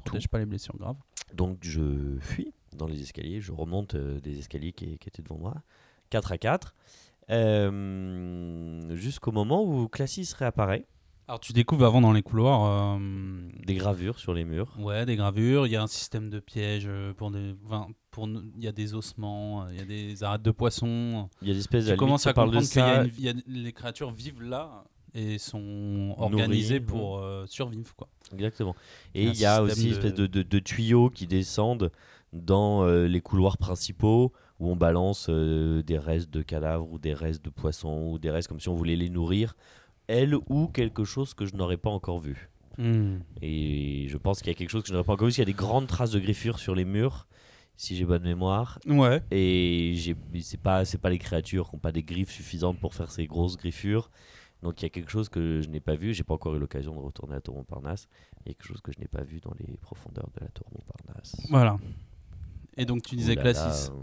Protège 0.05 0.27
pas 0.29 0.39
les 0.39 0.45
blessures 0.45 0.77
graves. 0.77 0.95
Donc 1.33 1.57
je 1.61 2.17
fuis 2.19 2.53
dans 2.75 2.87
les 2.87 3.01
escaliers. 3.01 3.41
Je 3.41 3.51
remonte 3.51 3.95
euh, 3.95 4.19
des 4.21 4.39
escaliers 4.39 4.71
qui, 4.73 4.97
qui 4.99 5.09
étaient 5.09 5.21
devant 5.21 5.37
moi. 5.37 5.55
4 6.09 6.31
à 6.31 6.37
4. 6.37 6.73
Euh, 7.29 8.95
Jusqu'au 8.95 9.31
moment 9.31 9.63
où 9.63 9.87
Classis 9.87 10.33
réapparaît. 10.37 10.85
Alors 11.31 11.39
tu 11.39 11.53
découvres 11.53 11.85
avant 11.85 12.01
dans 12.01 12.11
les 12.11 12.23
couloirs. 12.23 12.65
euh, 12.97 13.47
Des 13.65 13.75
gravures 13.75 14.19
sur 14.19 14.33
les 14.33 14.43
murs. 14.43 14.75
Ouais, 14.77 15.05
des 15.05 15.15
gravures. 15.15 15.65
Il 15.65 15.71
y 15.71 15.77
a 15.77 15.81
un 15.81 15.87
système 15.87 16.29
de 16.29 16.41
pièges 16.41 16.87
euh, 16.89 17.13
pour 17.13 17.31
des. 17.31 17.55
enfin, 17.65 17.87
pour 18.09 18.27
il 18.27 18.61
y 18.61 18.67
a 18.67 18.73
des 18.73 18.93
ossements, 18.95 19.65
il 19.69 19.77
y 19.77 19.81
a 19.81 19.85
des 19.85 20.23
arêtes 20.25 20.41
de 20.41 20.51
poissons. 20.51 21.29
Il 21.41 21.47
y 21.47 21.51
a 21.51 21.53
des 21.53 21.61
espèces 21.61 21.85
Tu 21.85 21.91
de 21.91 21.95
commences 21.95 22.27
à 22.27 22.33
comprendre 22.33 22.59
ça. 22.63 23.05
une- 23.05 23.11
y 23.17 23.29
a- 23.29 23.33
les 23.47 23.71
créatures 23.71 24.11
vivent 24.11 24.43
là 24.43 24.83
et 25.13 25.37
sont 25.37 26.15
organisées 26.17 26.81
pour 26.81 27.19
euh, 27.19 27.45
survivre 27.47 27.95
quoi. 27.95 28.09
Exactement. 28.33 28.75
Et 29.15 29.23
il 29.23 29.39
y 29.39 29.45
a 29.45 29.63
aussi 29.63 29.83
une 29.83 29.87
de- 29.91 29.93
espèce 29.95 30.13
de, 30.13 30.27
de- 30.27 30.43
de 30.43 30.59
tuyaux 30.59 31.09
qui 31.09 31.27
descendent 31.27 31.93
dans 32.33 32.83
euh, 32.83 33.05
les 33.07 33.21
couloirs 33.21 33.57
principaux 33.57 34.33
où 34.59 34.69
on 34.69 34.75
balance 34.75 35.27
euh, 35.29 35.81
des 35.81 35.97
restes 35.97 36.29
de 36.29 36.41
cadavres 36.41 36.91
ou 36.91 36.99
des 36.99 37.13
restes 37.13 37.43
de 37.45 37.49
poissons 37.49 38.09
ou 38.11 38.19
des 38.19 38.31
restes 38.31 38.49
comme 38.49 38.59
si 38.59 38.67
on 38.67 38.75
voulait 38.75 38.97
les 38.97 39.09
nourrir, 39.09 39.55
elles 40.11 40.35
ou 40.49 40.67
quelque 40.67 41.03
chose 41.03 41.33
que 41.33 41.45
je 41.45 41.55
n'aurais 41.55 41.77
pas 41.77 41.89
encore 41.89 42.19
vu. 42.19 42.49
Hmm. 42.77 43.19
Et 43.41 44.07
je 44.09 44.17
pense 44.17 44.39
qu'il 44.39 44.47
y 44.47 44.51
a 44.51 44.55
quelque 44.55 44.69
chose 44.69 44.83
que 44.83 44.89
je 44.89 44.93
n'aurais 44.93 45.05
pas 45.05 45.13
encore 45.13 45.27
vu, 45.27 45.29
parce 45.29 45.35
qu'il 45.35 45.47
y 45.47 45.49
a 45.49 45.53
des 45.53 45.57
grandes 45.57 45.87
traces 45.87 46.11
de 46.11 46.19
griffures 46.19 46.59
sur 46.59 46.75
les 46.75 46.85
murs, 46.85 47.27
si 47.75 47.95
j'ai 47.95 48.05
bonne 48.05 48.23
mémoire. 48.23 48.79
Ouais. 48.87 49.21
Et 49.31 49.95
c'est 50.41 50.61
pas, 50.61 50.85
c'est 50.85 50.97
pas 50.97 51.09
les 51.09 51.17
créatures 51.17 51.69
qui 51.69 51.75
n'ont 51.75 51.79
pas 51.79 51.91
des 51.91 52.03
griffes 52.03 52.31
suffisantes 52.31 52.79
pour 52.79 52.93
faire 52.93 53.11
ces 53.11 53.25
grosses 53.25 53.57
griffures. 53.57 54.09
Donc 54.61 54.81
il 54.81 54.85
y 54.85 54.85
a 54.85 54.89
quelque 54.89 55.09
chose 55.09 55.29
que 55.29 55.61
je 55.61 55.69
n'ai 55.69 55.79
pas 55.79 55.95
vu. 55.95 56.13
J'ai 56.13 56.23
pas 56.23 56.35
encore 56.35 56.55
eu 56.55 56.59
l'occasion 56.59 56.93
de 56.93 56.99
retourner 56.99 57.35
à 57.35 57.41
Tour 57.41 57.55
Montparnasse. 57.55 58.07
Il 58.45 58.49
y 58.49 58.51
a 58.51 58.53
quelque 58.53 58.67
chose 58.67 58.81
que 58.81 58.91
je 58.91 58.99
n'ai 58.99 59.07
pas 59.07 59.23
vu 59.23 59.39
dans 59.39 59.53
les 59.59 59.77
profondeurs 59.77 60.29
de 60.35 60.41
la 60.41 60.47
Tour 60.49 60.67
Montparnasse. 60.71 61.35
Voilà. 61.49 61.79
Et 62.81 62.85
donc 62.85 63.03
tu 63.03 63.15
disais 63.15 63.35
Classis. 63.35 63.91
euh. 63.91 63.95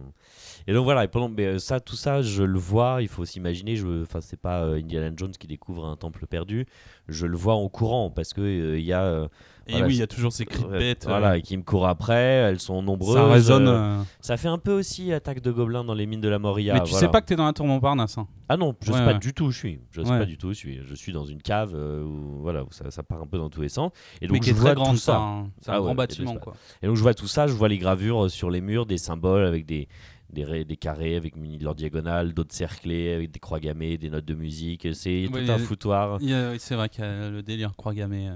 Et 0.68 0.74
donc 0.74 0.84
voilà, 0.84 1.02
et 1.02 1.08
pendant, 1.08 1.30
mais 1.30 1.46
euh, 1.46 1.58
ça, 1.58 1.80
tout 1.80 1.96
ça, 1.96 2.20
je 2.20 2.42
le 2.42 2.58
vois. 2.58 2.98
Il 3.00 3.08
faut 3.08 3.24
s'imaginer, 3.24 3.80
enfin, 4.02 4.20
c'est 4.20 4.38
pas 4.38 4.64
euh, 4.64 4.76
Indiana 4.78 5.10
Jones 5.16 5.32
qui 5.32 5.46
découvre 5.46 5.86
un 5.86 5.96
temple 5.96 6.26
perdu. 6.26 6.66
Je 7.08 7.26
le 7.26 7.36
vois 7.38 7.54
en 7.54 7.68
courant 7.70 8.10
parce 8.10 8.34
que 8.34 8.42
euh, 8.42 8.78
il 8.78 8.84
y 8.84 8.92
a, 8.92 9.28
Et 9.68 9.72
voilà, 9.72 9.86
oui, 9.86 9.94
il 9.96 9.98
y 9.98 10.02
a 10.02 10.06
toujours 10.06 10.32
ces 10.32 10.46
cris 10.46 10.64
de 10.64 10.68
bêtes. 10.68 11.04
euh, 11.04 11.08
voilà, 11.10 11.40
qui 11.40 11.56
me 11.56 11.62
courent 11.62 11.86
après. 11.88 12.14
Elles 12.14 12.58
sont 12.58 12.82
nombreuses. 12.82 13.16
ça 13.16 13.26
résonne. 13.30 13.68
euh, 13.68 14.00
euh, 14.00 14.02
ça 14.20 14.36
fait 14.36 14.48
un 14.48 14.58
peu 14.58 14.72
aussi 14.72 15.12
attaque 15.12 15.40
de 15.42 15.50
gobelins 15.52 15.84
dans 15.84 15.94
les 15.94 16.06
mines 16.06 16.20
de 16.22 16.28
la 16.28 16.38
Moria. 16.38 16.74
Mais 16.74 16.80
tu 16.80 16.90
voilà. 16.90 17.06
sais 17.06 17.10
pas 17.10 17.20
que 17.20 17.26
t'es 17.26 17.36
dans 17.36 17.44
la 17.46 17.52
tour 17.52 17.66
Montparnasse. 17.66 18.16
hein. 18.18 18.26
Ah 18.48 18.56
non, 18.56 18.74
je 18.82 18.90
Ouais, 18.92 18.98
sais 18.98 19.04
pas 19.04 19.14
du 19.14 19.34
tout 19.34 19.44
où 19.44 19.50
je 19.50 19.58
suis. 19.58 19.80
Je 19.90 20.02
sais 20.02 20.10
Ouais. 20.10 20.18
pas 20.20 20.24
du 20.24 20.38
tout 20.38 20.48
où 20.48 20.52
je 20.52 20.56
suis. 20.58 20.80
Je 20.86 20.94
suis 20.94 21.12
dans 21.12 21.26
une 21.26 21.42
cave 21.42 21.74
où 21.74 22.40
voilà, 22.40 22.64
où 22.64 22.68
ça, 22.72 22.90
ça 22.90 23.02
part 23.02 23.20
un 23.20 23.26
peu 23.26 23.36
dans 23.38 23.50
tous 23.50 23.60
les 23.60 23.68
sens. 23.68 23.92
Et 24.22 24.28
Mais 24.28 24.40
qui 24.40 24.50
est 24.50 24.54
très 24.54 24.74
grand, 24.74 24.92
tout 24.92 24.96
ça. 24.96 25.18
hein. 25.18 25.50
C'est 25.60 25.70
un 25.70 25.74
Ah 25.74 25.78
ouais, 25.80 25.84
grand 25.84 25.94
bâtiment, 25.94 26.36
quoi. 26.36 26.54
Et 26.82 26.86
donc 26.86 26.96
je 26.96 27.02
vois 27.02 27.14
tout 27.14 27.28
ça, 27.28 27.46
je 27.46 27.52
vois 27.52 27.68
les 27.68 27.78
gravures 27.78 28.30
sur 28.30 28.48
les 28.50 28.60
murs, 28.62 28.86
des 28.86 28.96
symboles 28.98 29.44
avec 29.44 29.66
des, 29.66 29.86
des, 30.30 30.76
carrés 30.76 31.16
avec 31.16 31.36
munis 31.36 31.58
de 31.58 31.64
leur 31.64 31.74
diagonale, 31.74 32.32
d'autres 32.32 32.54
cerclés 32.54 33.12
avec 33.12 33.30
des 33.32 33.38
croix 33.40 33.60
gammées, 33.60 33.98
des 33.98 34.08
notes 34.08 34.24
de 34.24 34.34
musique. 34.34 34.88
C'est 34.94 35.28
Ouais, 35.28 35.44
tout 35.44 35.52
un 35.52 35.58
foutoir. 35.58 36.18
C'est 36.58 36.74
vrai 36.74 36.88
qu'il 36.88 37.04
y 37.04 37.06
a 37.06 37.28
le 37.28 37.42
délire 37.42 37.76
croix 37.76 37.92
gammée. 37.92 38.30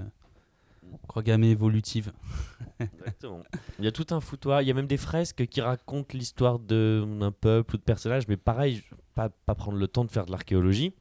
Euh, 0.93 0.97
Croix 1.07 1.23
gammée 1.23 1.49
évolutive. 1.51 2.11
Exactement. 2.79 3.41
Il 3.79 3.85
y 3.85 3.87
a 3.87 3.91
tout 3.91 4.07
un 4.11 4.19
foutoir. 4.19 4.61
Il 4.61 4.67
y 4.67 4.71
a 4.71 4.73
même 4.73 4.87
des 4.87 4.97
fresques 4.97 5.45
qui 5.47 5.61
racontent 5.61 6.17
l'histoire 6.17 6.59
d'un 6.59 7.31
peuple 7.31 7.75
ou 7.75 7.77
de 7.77 7.83
personnages, 7.83 8.27
mais 8.27 8.37
pareil, 8.37 8.83
pas, 9.15 9.29
pas 9.29 9.55
prendre 9.55 9.77
le 9.77 9.87
temps 9.87 10.05
de 10.05 10.11
faire 10.11 10.25
de 10.25 10.31
l'archéologie. 10.31 10.93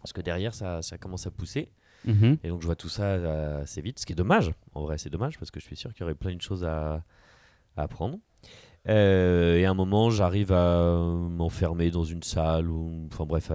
Parce 0.00 0.12
que 0.12 0.20
derrière, 0.20 0.54
ça, 0.54 0.82
ça 0.82 0.98
commence 0.98 1.26
à 1.26 1.30
pousser. 1.30 1.72
Mhm. 2.04 2.38
Et 2.42 2.48
donc 2.48 2.62
je 2.62 2.66
vois 2.66 2.76
tout 2.76 2.88
ça 2.88 3.04
euh, 3.04 3.62
assez 3.62 3.82
vite, 3.82 3.98
ce 3.98 4.06
qui 4.06 4.12
est 4.12 4.16
dommage. 4.16 4.52
En 4.74 4.82
vrai, 4.82 4.96
c'est 4.98 5.10
dommage 5.10 5.38
parce 5.38 5.50
que 5.50 5.60
je 5.60 5.66
suis 5.66 5.76
sûr 5.76 5.92
qu'il 5.92 6.00
y 6.00 6.04
aurait 6.04 6.14
plein 6.14 6.34
de 6.34 6.40
choses 6.40 6.64
à, 6.64 7.04
à 7.76 7.82
apprendre. 7.82 8.18
Euh, 8.88 9.56
et 9.58 9.66
à 9.66 9.70
un 9.70 9.74
moment, 9.74 10.10
j'arrive 10.10 10.52
à 10.52 10.96
m'enfermer 10.96 11.90
dans 11.90 12.04
une 12.04 12.22
salle 12.22 12.68
ou, 12.70 13.08
enfin 13.12 13.26
bref, 13.26 13.52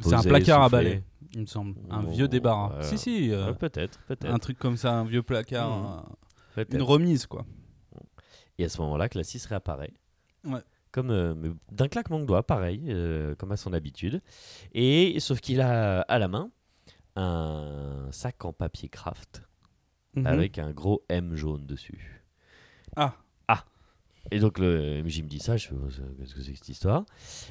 C'est 0.00 0.14
un 0.14 0.22
placard 0.22 0.62
à 0.62 0.68
balai, 0.70 1.02
il 1.34 1.42
me 1.42 1.46
semble. 1.46 1.74
Un 1.90 2.04
Oh, 2.06 2.10
vieux 2.10 2.26
débarras. 2.28 2.68
voilà. 2.68 2.82
Si, 2.84 2.96
si. 2.98 3.32
euh, 3.32 3.52
peut-être, 3.52 4.00
peut-être. 4.08 4.32
un 4.32 4.38
truc 4.38 4.58
comme 4.58 4.76
ça, 4.78 4.94
un 4.94 5.04
vieux 5.04 5.22
placard. 5.22 6.06
Euh, 6.08 6.12
peut-être. 6.54 6.74
une 6.74 6.82
remise, 6.82 7.26
quoi. 7.26 7.44
Et 8.58 8.64
à 8.64 8.68
ce 8.70 8.80
moment-là, 8.80 9.08
Classis 9.10 9.42
réapparaît. 9.46 9.92
Ouais. 10.44 10.60
Comme 10.90 11.10
euh, 11.10 11.34
d'un 11.70 11.88
claquement 11.88 12.18
de 12.18 12.24
doigts, 12.24 12.42
pareil, 12.46 12.84
euh, 12.88 13.34
comme 13.34 13.52
à 13.52 13.58
son 13.58 13.74
habitude. 13.74 14.22
Et 14.72 15.20
sauf 15.20 15.40
qu'il 15.42 15.60
a 15.60 16.00
à 16.00 16.18
la 16.18 16.28
main 16.28 16.50
un 17.16 18.08
sac 18.10 18.42
en 18.44 18.52
papier 18.54 18.88
craft 18.88 19.42
Mhm. 20.14 20.26
avec 20.26 20.58
un 20.58 20.70
gros 20.70 21.04
M 21.10 21.34
jaune 21.34 21.66
dessus. 21.66 22.24
Ah. 22.96 23.12
Et 24.30 24.38
donc 24.40 24.58
le 24.58 25.02
MJ 25.02 25.22
me 25.22 25.28
dit 25.28 25.38
ça, 25.38 25.56
je 25.56 25.68
fais 25.68 25.74
Oh, 25.76 25.88
qu'est-ce 26.18 26.34
que 26.34 26.40
c'est 26.42 26.52
que 26.52 26.58
cette 26.58 26.68
histoire? 26.68 27.04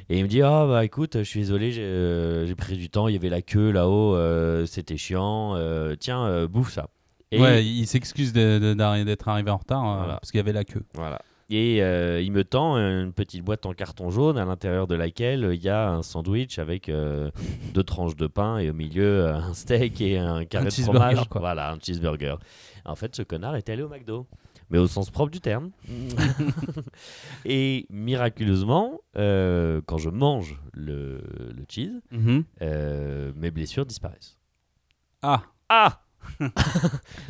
Et 0.10 0.18
il 0.20 0.24
me 0.24 0.28
dit 0.30 0.42
ah 0.42 0.66
bah 0.68 0.84
écoute, 0.84 1.18
je 1.20 1.24
suis 1.24 1.40
désolé, 1.42 1.72
j'ai 1.72 1.82
euh, 1.84 2.54
pris 2.56 2.76
du 2.78 2.90
temps, 2.90 3.08
il 3.08 3.14
y 3.14 3.18
avait 3.18 3.30
la 3.30 3.42
queue 3.42 3.72
là-haut, 3.72 4.16
euh, 4.16 4.66
c'était 4.66 4.98
chiant, 4.98 5.56
euh, 5.56 5.96
tiens 6.00 6.46
bouffe 6.48 6.72
ça. 6.74 6.88
Et 7.32 7.40
Ouais, 7.42 7.66
il 7.66 7.86
s'excuse 7.88 8.34
d'être 8.34 9.28
arrivé 9.28 9.52
en 9.52 9.58
retard 9.58 9.84
Voilà. 9.84 10.14
parce 10.20 10.32
qu'il 10.32 10.38
y 10.38 10.42
avait 10.42 10.54
la 10.54 10.64
queue. 10.64 10.84
voilà. 10.94 11.22
Et 11.50 11.78
il 11.78 12.32
me 12.32 12.44
tend 12.44 12.76
une 12.76 13.14
petite 13.14 13.44
boîte 13.44 13.66
en 13.68 13.74
carton 13.74 14.10
jaune 14.10 14.38
à 14.38 14.46
l'intérieur 14.46 14.88
de 14.88 14.96
laquelle 14.96 15.52
il 15.54 15.62
y 15.64 15.70
a 15.70 15.90
un 15.92 16.02
sandwich 16.02 16.58
avec 16.60 16.92
deux 17.74 17.84
tranches 17.84 18.16
de 18.16 18.28
pain 18.28 18.58
et 18.58 18.70
au 18.70 18.74
milieu 18.74 19.28
un 19.28 19.54
steak 19.54 20.02
et 20.02 20.18
un 20.18 20.44
carré 20.46 20.66
Un 20.66 20.68
de 20.70 20.74
cheeseburger, 20.74 21.00
fromage. 21.12 21.30
quoi. 21.30 21.42
Voilà, 21.42 21.72
un 21.72 21.78
cheeseburger. 21.80 22.38
En 22.84 22.96
fait, 22.96 23.16
ce 23.16 23.22
connard 23.22 23.56
est 23.56 23.70
allé 23.70 23.84
au 23.84 23.90
McDo. 23.90 24.26
Mais 24.70 24.78
au 24.80 24.88
sens 24.88 25.10
propre 25.12 25.32
du 25.32 25.42
terme. 25.42 25.72
et 27.46 27.86
miraculeusement, 27.90 29.00
euh, 29.18 29.82
quand 29.86 29.98
je 29.98 30.10
mange 30.10 30.60
le, 30.74 31.22
le 31.56 31.66
cheese, 31.70 32.02
Mhm. 32.12 32.44
euh, 32.62 33.32
mes 33.36 33.52
blessures 33.52 33.86
disparaissent. 33.86 34.38
Ah, 35.22 35.44
Ah 35.70 36.02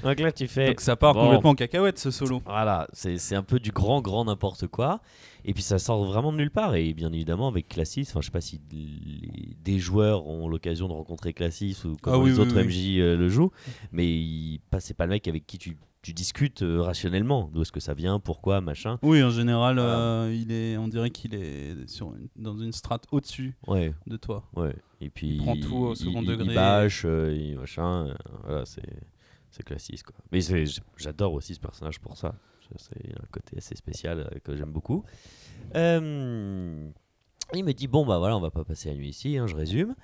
Donc 0.04 0.20
là, 0.22 0.32
tu 0.32 0.48
fais. 0.48 0.68
donc 0.68 0.80
ça 0.80 0.96
part 0.96 1.14
bon. 1.14 1.26
complètement 1.26 1.50
en 1.50 1.56
cacahuète 1.56 2.00
ce 2.00 2.12
solo. 2.12 2.42
Voilà, 2.46 2.88
c'est 2.94 3.18
c'est 3.18 3.36
un 3.36 3.44
peu 3.44 3.60
du 3.60 3.72
grand, 3.72 4.02
grand 4.02 4.24
n'importe 4.24 4.68
quoi. 4.68 5.02
Et 5.44 5.54
puis 5.54 5.64
ça 5.64 5.80
sort 5.80 6.06
vraiment 6.06 6.32
de 6.32 6.38
nulle 6.38 6.50
part. 6.50 6.76
Et 6.76 6.94
bien 6.94 7.12
évidemment, 7.12 7.50
avec 7.50 7.68
Classis, 7.68 8.06
enfin, 8.10 8.22
je 8.22 8.28
sais 8.28 8.32
pas 8.32 8.40
si 8.40 8.62
les- 8.72 9.56
des 9.62 9.80
joueurs 9.80 10.26
ont 10.28 10.48
l'occasion 10.48 10.88
de 10.88 10.94
rencontrer 10.94 11.34
Classis 11.34 11.76
ou 11.84 11.98
comment 12.02 12.16
Ah 12.16 12.20
oui, 12.20 12.30
les 12.32 12.36
oui, 12.38 12.42
autres 12.42 12.56
oui. 12.58 12.68
MJ 12.68 13.00
euh, 13.02 13.18
le 13.18 13.28
jouent, 13.28 13.52
mais 13.92 14.08
il- 14.08 14.62
pas- 14.72 14.80
c'est 14.80 14.94
pas 14.94 15.06
le 15.06 15.12
mec 15.12 15.28
avec 15.28 15.46
qui 15.46 15.58
tu, 15.58 15.78
tu 16.06 16.14
discutes 16.14 16.62
euh, 16.62 16.82
rationnellement. 16.84 17.50
D'où 17.52 17.64
est-ce 17.64 17.72
que 17.72 17.80
ça 17.80 17.96
vient, 17.96 18.20
pourquoi, 18.20 18.62
machin. 18.62 19.00
Oui, 19.02 19.24
en 19.24 19.32
général, 19.32 19.76
Voilà. 19.78 19.98
euh, 19.98 20.34
il 20.40 20.52
est, 20.52 20.78
on 20.78 20.88
dirait 20.88 21.10
qu'il 21.10 21.34
est 21.34 21.90
sur 21.90 22.14
une- 22.14 22.30
dans 22.36 22.56
une 22.58 22.72
strate 22.72 23.06
au-dessus 23.12 23.56
Ouais, 23.66 23.92
de 24.06 24.16
toi. 24.16 24.44
ouais. 24.56 24.76
Et 25.02 25.10
puis 25.10 25.30
Il 25.30 25.38
prend 25.42 25.56
tout 25.58 25.76
au 25.78 25.96
second 25.96 26.22
il, 26.22 26.28
degré. 26.28 26.48
Il 26.50 26.54
bâche, 26.56 27.04
euh, 27.06 27.36
il- 27.36 27.58
machin. 27.58 28.16
voilà, 28.44 28.66
c'est 28.66 28.84
c'est 29.50 29.64
Classis 29.64 30.04
quoi. 30.04 30.16
Mais 30.32 30.42
j'adore 30.98 31.34
aussi 31.34 31.56
ce 31.56 31.60
personnage 31.60 32.00
pour 32.00 32.18
ça. 32.18 32.36
C'est 32.78 33.12
un 33.20 33.26
côté 33.32 33.58
assez 33.58 33.76
spécial 33.76 34.30
que 34.44 34.56
j'aime 34.56 34.72
beaucoup. 34.72 35.04
Euh, 35.76 36.90
il 37.54 37.64
me 37.64 37.74
dit 37.74 37.88
bon 37.88 38.06
bah 38.06 38.18
voilà 38.20 38.36
on 38.38 38.42
va 38.42 38.52
pas 38.52 38.64
passer 38.64 38.90
la 38.90 38.96
nuit 38.96 39.10
ici, 39.10 39.38
hein, 39.38 39.48
je 39.48 39.56
résume. 39.56 39.96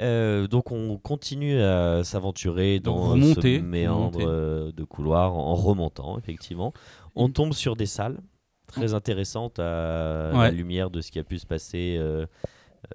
Euh, 0.00 0.46
donc 0.46 0.72
on 0.72 0.96
continue 0.98 1.60
à 1.60 2.02
s'aventurer 2.04 2.80
dans 2.80 3.14
montez, 3.16 3.58
ce 3.58 3.62
méandre 3.62 4.20
euh, 4.22 4.72
de 4.72 4.84
couloir 4.84 5.34
en 5.34 5.54
remontant 5.54 6.16
effectivement. 6.18 6.72
On 7.14 7.26
Il- 7.28 7.32
tombe 7.32 7.52
sur 7.52 7.76
des 7.76 7.86
salles 7.86 8.18
très 8.66 8.94
intéressantes 8.94 9.58
à 9.58 10.30
la 10.32 10.50
lumière 10.50 10.90
de 10.90 11.00
ce 11.00 11.10
qui 11.10 11.18
a 11.18 11.24
pu 11.24 11.38
se 11.38 11.46
passer 11.46 11.96
euh, 11.98 12.24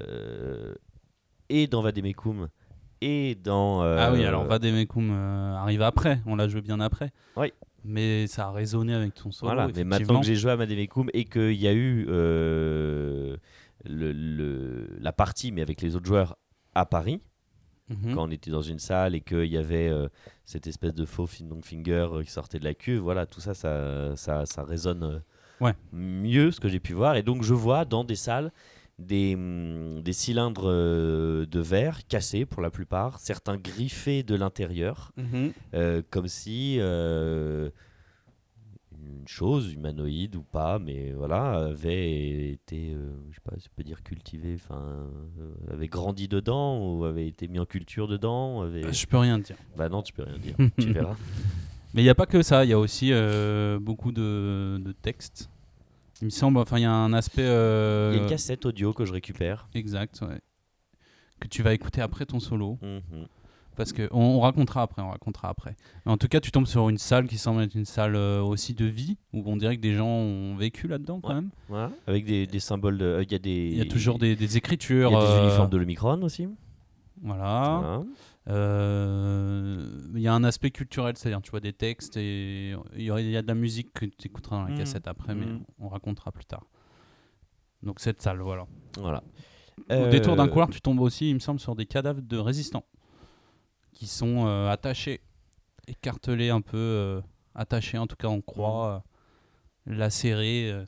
euh, 0.01 0.73
et 1.49 1.67
dans 1.67 1.81
Vademecum 1.81 2.47
et 3.01 3.35
dans 3.35 3.81
Ah 3.81 4.11
oui, 4.13 4.25
alors 4.25 4.45
Vademecum 4.45 5.11
arrive 5.11 5.81
après, 5.83 6.21
on 6.25 6.35
l'a 6.37 6.47
joué 6.47 6.61
bien 6.61 6.79
après. 6.79 7.11
Oui. 7.37 7.51
Mais 7.83 8.25
ça 8.25 8.47
a 8.47 8.51
résonné 8.51 8.95
avec 8.95 9.13
ton 9.13 9.29
solo. 9.31 9.53
Voilà, 9.53 9.69
mais 9.75 9.83
maintenant 9.83 10.21
que 10.21 10.25
j'ai 10.25 10.33
joué 10.35 10.49
à 10.51 10.55
Vademecum 10.55 11.09
et 11.13 11.25
qu'il 11.25 11.53
y 11.53 11.67
a 11.67 11.73
eu 11.73 12.07
euh, 12.09 13.37
le, 13.83 14.11
le- 14.11 14.89
la 14.99 15.13
partie 15.13 15.51
mais 15.51 15.61
avec 15.61 15.81
les 15.81 15.95
autres 15.95 16.07
joueurs 16.07 16.35
à 16.75 16.85
Paris 16.85 17.21
Mhm. 17.89 18.15
quand 18.15 18.27
on 18.27 18.31
était 18.31 18.49
dans 18.49 18.63
une 18.63 18.79
salle 18.79 19.13
et 19.13 19.21
qu'il 19.21 19.45
y 19.45 19.57
avait 19.57 19.89
euh, 19.89 20.07
cette 20.43 20.65
espèce 20.65 20.93
de 20.95 21.05
faux 21.05 21.27
fin- 21.27 21.45
finger 21.63 22.07
euh, 22.11 22.23
qui 22.23 22.31
sortait 22.31 22.57
de 22.59 22.63
la 22.63 22.73
cuve, 22.73 22.99
voilà, 22.99 23.27
tout 23.27 23.41
ça, 23.41 23.53
ça, 23.53 24.15
ça, 24.15 24.45
ça 24.47 24.63
résonne 24.63 25.03
euh, 25.03 25.19
Ouais. 25.61 25.73
mieux 25.93 26.49
ce 26.51 26.59
que 26.59 26.67
j'ai 26.67 26.79
pu 26.79 26.93
voir. 26.93 27.15
Et 27.15 27.21
donc 27.23 27.43
je 27.43 27.53
vois 27.53 27.85
dans 27.85 28.03
des 28.03 28.15
salles 28.15 28.51
des, 28.97 29.35
hum, 29.35 30.01
des 30.01 30.13
cylindres 30.13 30.63
euh, 30.67 31.45
de 31.45 31.59
verre 31.59 32.07
cassés 32.07 32.45
pour 32.45 32.61
la 32.63 32.71
plupart, 32.71 33.19
certains 33.19 33.57
griffés 33.57 34.23
de 34.23 34.33
l'intérieur, 34.35 35.11
Mhm. 35.17 35.51
euh, 35.75 36.01
comme 36.09 36.27
si 36.27 36.77
une 39.05 39.27
chose 39.27 39.73
humanoïde 39.73 40.35
ou 40.35 40.43
pas, 40.43 40.79
mais 40.79 41.11
voilà, 41.11 41.51
avait 41.53 42.49
été, 42.51 42.91
euh, 42.93 43.11
je 43.29 43.35
sais 43.35 43.41
pas, 43.43 43.55
si 43.59 43.67
on 43.71 43.75
peut 43.75 43.83
dire 43.83 44.03
cultivé, 44.03 44.55
enfin, 44.55 44.81
euh, 45.39 45.73
avait 45.73 45.87
grandi 45.87 46.27
dedans 46.27 46.79
ou 46.79 47.05
avait 47.05 47.27
été 47.27 47.47
mis 47.47 47.59
en 47.59 47.65
culture 47.65 48.07
dedans. 48.07 48.61
Avait... 48.61 48.91
Je 48.91 49.07
peux 49.07 49.17
rien 49.17 49.39
dire. 49.39 49.55
Bah 49.77 49.89
non, 49.89 50.01
tu 50.01 50.13
peux 50.13 50.23
rien 50.23 50.37
dire, 50.37 50.55
tu 50.79 50.91
verras. 50.91 51.15
Mais 51.93 52.01
il 52.01 52.05
n'y 52.05 52.09
a 52.09 52.15
pas 52.15 52.25
que 52.25 52.41
ça, 52.41 52.65
il 52.65 52.69
y 52.69 52.73
a 52.73 52.79
aussi 52.79 53.09
euh, 53.11 53.79
beaucoup 53.79 54.11
de, 54.11 54.81
de 54.83 54.91
textes. 54.91 55.49
Il 56.21 56.25
me 56.25 56.29
semble, 56.29 56.57
enfin, 56.57 56.77
il 56.77 56.83
y 56.83 56.85
a 56.85 56.91
un 56.91 57.13
aspect. 57.13 57.43
Il 57.43 58.15
y 58.15 58.19
a 58.19 58.21
une 58.21 58.29
cassette 58.29 58.65
audio 58.65 58.93
que 58.93 59.05
je 59.05 59.13
récupère. 59.13 59.67
Exact, 59.73 60.21
ouais. 60.21 60.39
Que 61.39 61.47
tu 61.47 61.61
vas 61.61 61.73
écouter 61.73 62.01
après 62.01 62.25
ton 62.25 62.39
solo. 62.39 62.77
Mhm. 62.81 63.27
Parce 63.75 63.91
que 63.93 64.07
on, 64.11 64.19
on 64.21 64.39
racontera 64.39 64.81
après, 64.81 65.01
on 65.01 65.09
racontera 65.09 65.49
après. 65.49 65.75
Mais 66.05 66.11
en 66.11 66.17
tout 66.17 66.27
cas, 66.27 66.39
tu 66.39 66.49
tombes 66.51 66.65
sur 66.67 66.87
une 66.89 66.97
salle 66.97 67.27
qui 67.27 67.37
semble 67.37 67.61
être 67.61 67.75
une 67.75 67.85
salle 67.85 68.15
euh, 68.15 68.41
aussi 68.41 68.73
de 68.73 68.85
vie, 68.85 69.17
où 69.33 69.43
on 69.45 69.57
dirait 69.57 69.75
que 69.75 69.81
des 69.81 69.93
gens 69.93 70.07
ont 70.07 70.55
vécu 70.55 70.87
là-dedans 70.87 71.19
quand 71.21 71.29
Ouais. 71.29 71.35
même. 71.35 71.49
Voilà. 71.67 71.91
Avec 72.07 72.25
des, 72.25 72.47
des 72.47 72.59
symboles 72.59 72.97
de. 72.97 73.05
euh, 73.05 73.23
Il 73.23 73.31
y 73.31 73.35
a 73.35 73.39
des. 73.39 73.69
Il 73.71 73.77
y 73.77 73.81
a 73.81 73.85
toujours 73.85 74.17
des, 74.19 74.35
des 74.35 74.53
Il 74.55 74.57
écritures. 74.57 75.11
y 75.11 75.15
a 75.15 75.19
des 75.19 75.25
euh, 75.25 75.43
uniformes 75.47 75.69
de 75.69 75.77
l'Omicron 75.77 76.21
aussi. 76.23 76.47
Voilà. 77.21 77.79
Voilà. 77.83 78.03
Euh, 78.85 79.87
Il 80.15 80.21
y 80.21 80.27
a 80.27 80.33
un 80.33 80.43
aspect 80.43 80.71
culturel, 80.71 81.15
c'est-à-dire 81.17 81.41
tu 81.41 81.51
vois 81.51 81.59
des 81.59 81.73
textes 81.73 82.17
et 82.17 82.75
il 82.95 83.03
y, 83.03 83.11
a- 83.11 83.19
il 83.19 83.29
y 83.29 83.37
a 83.37 83.41
de 83.41 83.47
la 83.47 83.55
musique 83.55 83.93
que 83.93 84.05
tu 84.05 84.27
écouteras 84.27 84.57
dans 84.57 84.63
la 84.63 84.71
Mhm. 84.71 84.77
cassette 84.77 85.07
après, 85.07 85.35
mais 85.35 85.45
Mhm. 85.45 85.63
on 85.79 85.89
racontera 85.89 86.31
plus 86.31 86.45
tard. 86.45 86.63
Donc 87.83 87.99
cette 87.99 88.21
salle, 88.21 88.39
voilà. 88.39 88.65
Voilà. 88.99 89.23
Au 89.89 90.07
détour 90.09 90.35
d'un 90.35 90.47
couloir, 90.47 90.69
tu 90.69 90.79
tombes 90.81 91.01
aussi, 91.01 91.29
il 91.29 91.33
me 91.35 91.39
semble, 91.39 91.59
sur 91.59 91.75
des 91.75 91.85
cadavres 91.85 92.21
de 92.21 92.37
résistants 92.37 92.85
qui 93.95 94.05
sont 94.05 94.45
euh, 94.45 94.69
attachés 94.69 95.21
écartelé 95.87 96.49
un 96.51 96.61
peu, 96.61 96.77
euh, 96.77 97.21
attaché 97.55 97.97
en 97.97 98.05
tout 98.07 98.15
cas 98.15 98.27
en 98.27 98.41
croix, 98.41 99.03
euh, 99.87 99.91
lacéré. 99.95 100.69
euh. 100.71 100.85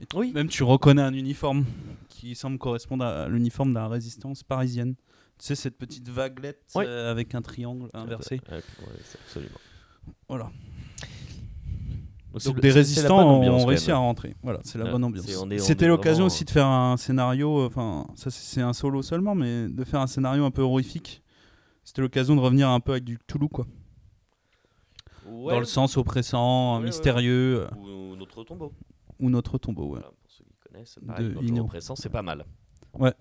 Et 0.00 0.06
t- 0.06 0.16
Oui. 0.16 0.32
Même 0.32 0.48
tu 0.48 0.62
reconnais 0.62 1.02
un 1.02 1.14
uniforme 1.14 1.64
qui 2.08 2.34
semble 2.34 2.58
correspondre 2.58 3.04
à 3.04 3.28
l'uniforme 3.28 3.70
de 3.70 3.74
la 3.78 3.88
résistance 3.88 4.42
parisienne. 4.42 4.94
Tu 5.38 5.46
sais, 5.46 5.54
cette 5.56 5.76
petite 5.78 6.08
vaguelette 6.08 6.62
euh, 6.86 7.10
avec 7.10 7.34
un 7.34 7.42
triangle 7.42 7.88
inversé. 7.94 8.40
Ouais, 8.50 8.56
ouais, 8.58 8.62
c'est 9.02 9.18
absolument. 9.24 9.58
Voilà. 10.28 10.50
Donc 12.44 12.60
des 12.60 12.70
résistants 12.70 13.18
ont 13.40 13.64
réussi 13.66 13.90
à 13.90 13.96
rentrer. 13.98 14.34
Voilà, 14.42 14.60
c'est 14.64 14.78
la 14.78 14.90
bonne 14.90 15.04
ambiance. 15.04 15.26
C'était 15.58 15.86
l'occasion 15.86 16.24
aussi 16.26 16.44
de 16.44 16.50
faire 16.50 16.66
un 16.66 16.96
scénario, 16.96 17.60
euh, 17.60 17.66
enfin, 17.66 18.06
ça 18.16 18.30
c'est 18.30 18.62
un 18.62 18.72
solo 18.72 19.02
seulement, 19.02 19.34
mais 19.34 19.68
de 19.68 19.84
faire 19.84 20.00
un 20.00 20.06
scénario 20.06 20.44
un 20.44 20.50
peu 20.50 20.62
horrifique. 20.62 21.21
C'était 21.84 22.00
l'occasion 22.02 22.36
de 22.36 22.40
revenir 22.40 22.68
un 22.68 22.80
peu 22.80 22.92
avec 22.92 23.04
du 23.04 23.18
Toulouse, 23.26 23.50
quoi. 23.52 23.66
Ouais, 25.26 25.52
Dans 25.52 25.60
le 25.60 25.64
sens 25.66 25.96
oppressant, 25.96 26.78
Ouais, 26.78 26.84
mystérieux, 26.84 27.66
Ou, 27.76 27.86
ou 28.12 28.16
notre 28.16 28.42
tombeau. 28.44 28.72
ou 29.20 29.30
notre 29.30 29.58
tombeau, 29.58 29.84
ouais. 29.84 30.00
Voilà, 30.00 30.06
pour 30.08 30.30
ceux 30.30 30.44
qui 30.44 30.54
connaissent, 30.68 30.98
pareil, 31.06 31.28
De 31.28 31.34
notre 31.40 31.60
oppressant, 31.64 31.94
c'est 31.96 32.08
pas 32.10 32.22
mal. 32.22 32.44
Ouais. 32.94 33.12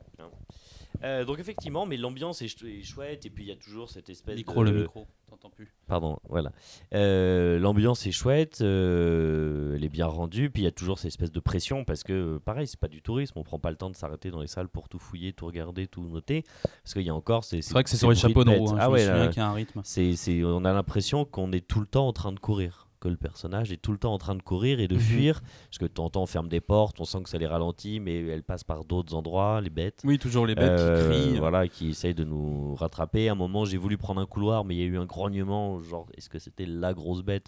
Euh, 1.03 1.25
donc 1.25 1.39
effectivement, 1.39 1.85
mais 1.85 1.97
l'ambiance 1.97 2.41
est, 2.41 2.47
ch- 2.47 2.63
est 2.79 2.83
chouette 2.83 3.25
et 3.25 3.29
puis 3.29 3.43
il 3.45 3.47
y 3.47 3.51
a 3.51 3.55
toujours 3.55 3.89
cette 3.89 4.09
espèce 4.09 4.35
Micro, 4.35 4.63
de... 4.63 4.69
le 4.71 4.81
micro, 4.81 5.07
t'entends 5.29 5.49
plus. 5.49 5.73
Pardon, 5.87 6.19
voilà. 6.29 6.51
Euh, 6.93 7.57
l'ambiance 7.59 8.05
est 8.05 8.11
chouette, 8.11 8.59
euh, 8.61 9.75
elle 9.75 9.83
est 9.83 9.89
bien 9.89 10.05
rendue, 10.05 10.49
puis 10.49 10.61
il 10.63 10.65
y 10.65 10.67
a 10.67 10.71
toujours 10.71 10.99
cette 10.99 11.07
espèce 11.09 11.31
de 11.31 11.39
pression 11.39 11.83
parce 11.85 12.03
que, 12.03 12.37
pareil, 12.39 12.67
c'est 12.67 12.79
pas 12.79 12.87
du 12.87 13.01
tourisme, 13.01 13.39
on 13.39 13.43
prend 13.43 13.59
pas 13.59 13.71
le 13.71 13.77
temps 13.77 13.89
de 13.89 13.95
s'arrêter 13.95 14.29
dans 14.31 14.41
les 14.41 14.47
salles 14.47 14.67
pour 14.69 14.89
tout 14.89 14.99
fouiller, 14.99 15.33
tout 15.33 15.45
regarder, 15.45 15.87
tout 15.87 16.03
noter, 16.03 16.43
parce 16.83 16.93
qu'il 16.93 17.03
y 17.03 17.09
a 17.09 17.15
encore 17.15 17.43
ces. 17.43 17.61
C'est 17.61 17.73
vrai 17.73 17.83
que 17.83 17.89
c'est 17.89 17.97
sur 17.97 18.09
les 18.09 18.15
chapeaux 18.15 18.43
de 18.43 18.51
roue, 18.51 18.69
hein, 18.71 18.77
Ah 18.79 18.91
ouais, 18.91 18.99
qu'il 19.29 19.37
y 19.37 19.39
a 19.39 19.47
un 19.49 19.53
rythme. 19.53 19.81
c'est, 19.83 20.15
c'est, 20.15 20.43
on 20.43 20.63
a 20.65 20.73
l'impression 20.73 21.25
qu'on 21.25 21.51
est 21.51 21.65
tout 21.65 21.79
le 21.79 21.87
temps 21.87 22.07
en 22.07 22.13
train 22.13 22.31
de 22.31 22.39
courir, 22.39 22.87
que 23.01 23.09
le 23.09 23.17
personnage 23.17 23.71
est 23.73 23.81
tout 23.81 23.91
le 23.91 23.97
temps 23.97 24.13
en 24.13 24.17
train 24.17 24.35
de 24.35 24.41
courir 24.43 24.79
et 24.79 24.87
de 24.87 24.95
Mhm. 24.95 25.01
fuir, 25.01 25.41
parce 25.67 25.79
que 25.79 25.85
de 25.85 25.89
temps 25.89 26.05
en 26.05 26.09
temps 26.09 26.21
on 26.23 26.27
ferme 26.27 26.47
des 26.47 26.61
portes, 26.61 27.01
on 27.01 27.03
sent 27.03 27.23
que 27.23 27.29
ça 27.29 27.37
les 27.39 27.47
ralentit, 27.47 27.99
mais 27.99 28.25
elles 28.27 28.43
passent 28.43 28.63
par 28.63 28.85
d'autres 28.85 29.13
endroits, 29.15 29.59
les 29.59 29.69
bêtes. 29.71 30.01
Oui, 30.05 30.17
toujours 30.19 30.45
les 30.45 30.55
bêtes 30.55 30.69
Euh, 30.71 30.97
qui 31.01 31.09
crient. 31.09 31.39
Voilà, 31.39 31.67
qui 31.67 31.89
essayent 31.89 32.13
de 32.13 32.23
nous 32.23 32.75
rattraper. 32.75 33.27
À 33.27 33.31
un 33.33 33.35
moment, 33.35 33.65
j'ai 33.65 33.77
voulu 33.77 33.97
prendre 33.97 34.21
un 34.21 34.25
couloir, 34.25 34.63
mais 34.63 34.75
il 34.75 34.79
y 34.79 34.83
a 34.83 34.85
eu 34.85 34.97
un 34.97 35.05
grognement. 35.05 35.81
Genre, 35.81 36.05
est-ce 36.15 36.29
que 36.29 36.39
c'était 36.39 36.65
la 36.67 36.93
grosse 36.93 37.23
bête? 37.23 37.47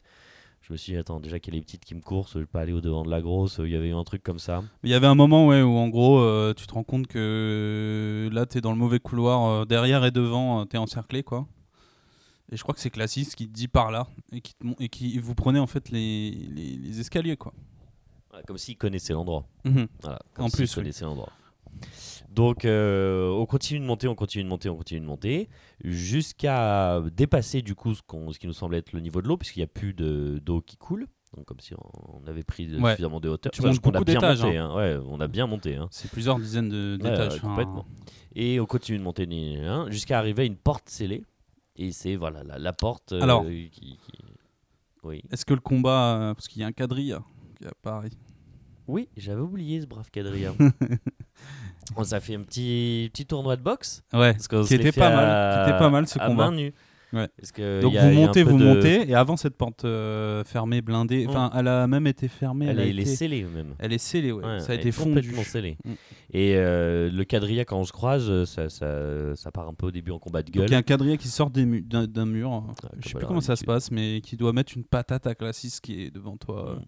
Je 0.61 0.71
me 0.71 0.77
suis 0.77 0.93
dit, 0.93 0.97
attends, 0.97 1.19
déjà 1.19 1.39
qu'il 1.39 1.53
y 1.53 1.57
a 1.57 1.59
les 1.59 1.63
petites 1.63 1.83
qui 1.83 1.93
me 1.93 1.99
courent, 2.01 2.29
je 2.33 2.39
vais 2.39 2.45
pas 2.45 2.61
aller 2.61 2.71
au-devant 2.71 3.03
de 3.03 3.09
la 3.11 3.21
grosse. 3.21 3.59
Il 3.61 3.69
y 3.69 3.75
avait 3.75 3.89
eu 3.89 3.93
un 3.93 4.03
truc 4.05 4.23
comme 4.23 4.39
ça. 4.39 4.63
Il 4.83 4.89
y 4.89 4.93
avait 4.93 5.07
un 5.07 5.13
moment 5.13 5.45
ouais, 5.45 5.61
où 5.61 5.75
en 5.77 5.89
gros 5.89 6.19
euh, 6.19 6.53
tu 6.53 6.65
te 6.65 6.73
rends 6.73 6.85
compte 6.85 7.05
que 7.07 8.29
là 8.31 8.45
tu 8.45 8.57
es 8.57 8.61
dans 8.61 8.71
le 8.71 8.77
mauvais 8.77 8.99
couloir, 8.99 9.45
euh, 9.45 9.65
derrière 9.65 10.05
et 10.05 10.11
devant 10.11 10.65
tu 10.65 10.77
es 10.77 10.79
encerclé 10.79 11.21
quoi. 11.21 11.45
Et 12.53 12.55
je 12.55 12.61
crois 12.61 12.75
que 12.75 12.79
c'est 12.79 12.91
Classis 12.91 13.25
qui 13.35 13.47
te 13.47 13.53
dit 13.53 13.67
par 13.67 13.89
là 13.89 14.07
et 14.31 14.39
qui, 14.39 14.53
et 14.79 14.87
qui 14.87 15.17
vous 15.17 15.33
prenez 15.33 15.57
en 15.59 15.65
fait 15.67 15.89
les, 15.89 16.29
les, 16.31 16.77
les 16.77 16.99
escaliers 16.99 17.35
quoi. 17.35 17.51
Comme 18.47 18.57
s'ils 18.59 18.77
connaissaient 18.77 19.13
l'endroit. 19.13 19.47
Mhm. 19.65 19.87
Voilà, 20.01 20.19
En 20.37 20.49
plus, 20.49 20.69
oui. 20.69 20.75
connaissaient 20.81 21.05
l'endroit. 21.05 21.31
Donc, 22.29 22.65
euh, 22.65 23.29
on 23.29 23.45
continue 23.45 23.79
de 23.79 23.85
monter, 23.85 24.07
on 24.07 24.15
continue 24.15 24.43
de 24.43 24.49
monter, 24.49 24.69
on 24.69 24.77
continue 24.77 24.99
de 25.01 25.05
monter, 25.05 25.49
jusqu'à 25.83 27.01
dépasser 27.15 27.61
du 27.61 27.75
coup 27.75 27.93
ce, 27.93 28.01
qu'on- 28.01 28.31
ce 28.31 28.39
qui 28.39 28.47
nous 28.47 28.53
semble 28.53 28.75
être 28.75 28.91
le 28.93 28.99
niveau 29.01 29.21
de 29.21 29.27
l'eau, 29.27 29.37
puisqu'il 29.37 29.59
n'y 29.59 29.63
a 29.65 29.67
plus 29.67 29.93
de- 29.93 30.39
d'eau 30.43 30.61
qui 30.61 30.77
coule. 30.77 31.07
Donc, 31.35 31.45
comme 31.45 31.59
si 31.59 31.73
on, 31.73 32.21
on 32.23 32.27
avait 32.27 32.43
pris 32.43 32.67
de- 32.67 32.79
Ouais. 32.79 32.91
suffisamment 32.91 33.19
de 33.19 33.29
hauteur. 33.29 33.51
Tu 33.51 33.61
Sachant 33.61 33.73
montes 33.73 33.81
qu'on 33.81 33.89
a 33.91 33.99
beaucoup 33.99 34.11
bien 34.19 34.35
monté, 34.35 34.57
hein. 34.57 34.75
Ouais, 34.75 34.99
on 35.07 35.19
a 35.19 35.27
bien 35.27 35.47
monté. 35.47 35.75
hein. 35.75 35.87
C'est 35.91 36.09
plusieurs 36.11 36.37
dizaines 36.39 36.69
d'étages. 36.97 37.33
ouais, 37.33 37.37
enfin, 37.39 37.47
complètement. 37.49 37.85
Et 38.35 38.59
on 38.59 38.65
continue 38.65 38.97
de 38.99 39.03
monter 39.03 39.27
jusqu'à 39.91 40.17
arriver 40.19 40.43
à 40.43 40.45
une 40.45 40.55
porte 40.57 40.89
scellée. 40.89 41.23
Et 41.75 41.91
c'est 41.91 42.15
voilà 42.15 42.43
la, 42.43 42.59
la 42.59 42.73
porte 42.73 43.13
euh, 43.13 43.21
Alors. 43.21 43.43
qui, 43.45 43.69
qui- 43.71 43.99
Oui. 45.03 45.23
Est-ce 45.31 45.45
que 45.45 45.53
le 45.53 45.59
combat, 45.59 46.15
euh, 46.17 46.33
parce 46.33 46.47
qu'il 46.47 46.61
y 46.61 46.63
a 46.63 46.67
un 46.67 46.71
quadrille 46.71 47.15
qui 47.59 47.67
apparaît. 47.67 48.09
Oui, 48.87 49.07
j'avais 49.17 49.41
oublié 49.41 49.81
ce 49.81 49.85
brave 49.87 50.09
quadrilla. 50.11 50.53
on 51.95 52.03
s'est 52.03 52.19
fait 52.19 52.35
un 52.35 52.41
petit, 52.41 53.09
petit 53.13 53.25
tournoi 53.25 53.55
de 53.55 53.61
boxe. 53.61 54.03
Ouais, 54.13 54.33
Parce 54.33 54.67
qui 54.67 54.75
était 54.75 54.91
pas 54.91 55.09
mal, 55.09 55.65
qui 55.65 55.69
était 55.69 55.79
pas 55.79 55.89
mal 55.89 56.07
ce 56.07 56.19
à 56.19 56.27
combat. 56.27 56.49
main 56.49 56.55
nue. 56.57 56.73
Ouais. 57.13 57.29
Parce 57.37 57.51
que 57.51 57.79
Donc 57.81 57.91
il 57.91 57.95
y 57.95 57.97
a- 57.99 58.05
vous 58.05 58.09
il 58.09 58.13
y 58.15 58.17
a 58.17 58.23
un 58.23 58.27
montez, 58.27 58.43
peu 58.43 58.49
vous 58.49 58.57
de- 58.57 58.63
montez, 58.65 59.09
et 59.09 59.13
avant 59.13 59.37
cette 59.37 59.55
porte 59.55 59.85
euh, 59.85 60.43
fermée, 60.43 60.81
blindée, 60.81 61.25
Mm. 61.25 61.29
enfin 61.29 61.51
elle 61.55 61.67
a 61.67 61.85
même 61.87 62.07
été 62.07 62.27
fermée, 62.27 62.65
elle, 62.65 62.71
Elle 62.71 62.79
a 62.79 62.85
est, 62.85 62.89
elle 62.89 62.99
est 62.99 63.01
été- 63.03 63.15
scellée 63.15 63.43
même. 63.43 63.75
elle 63.77 63.93
est 63.93 63.97
scellée, 63.99 64.31
ouais. 64.31 64.43
Ouais, 64.43 64.59
ça 64.59 64.71
a 64.71 64.75
été 64.75 64.87
est 64.87 64.91
fondu. 64.91 65.21
complètement 65.21 65.43
scellée. 65.43 65.77
Mm. 65.85 65.91
Et 66.33 66.55
euh, 66.55 67.11
le 67.11 67.23
quadrilla, 67.23 67.65
quand 67.65 67.79
on 67.79 67.83
se 67.83 67.91
croise, 67.91 68.27
euh, 68.29 68.45
ça, 68.45 68.67
ça, 68.69 69.35
ça 69.35 69.51
part 69.51 69.67
un 69.67 69.75
peu 69.75 69.85
au 69.87 69.91
début 69.91 70.09
en 70.11 70.17
combat 70.17 70.41
de 70.41 70.47
Donc 70.47 70.55
gueule. 70.55 70.69
il 70.69 70.71
y 70.71 70.75
a 70.75 70.79
un 70.79 70.81
quadrille 70.81 71.17
qui 71.19 71.27
sort 71.27 71.51
mu- 71.55 71.81
d'un 71.83 72.25
mur, 72.25 72.63
je 72.99 73.09
sais 73.09 73.15
plus 73.15 73.27
comment 73.27 73.41
ça 73.41 73.55
se 73.55 73.63
passe, 73.63 73.91
mais 73.91 74.19
qui 74.21 74.35
doit 74.35 74.51
mettre 74.51 74.73
une 74.75 74.83
patate 74.83 75.27
à 75.27 75.35
Classis 75.35 75.79
qui 75.81 76.01
est 76.05 76.11
devant 76.11 76.35
toi. 76.37 76.77
Mm. 76.79 76.85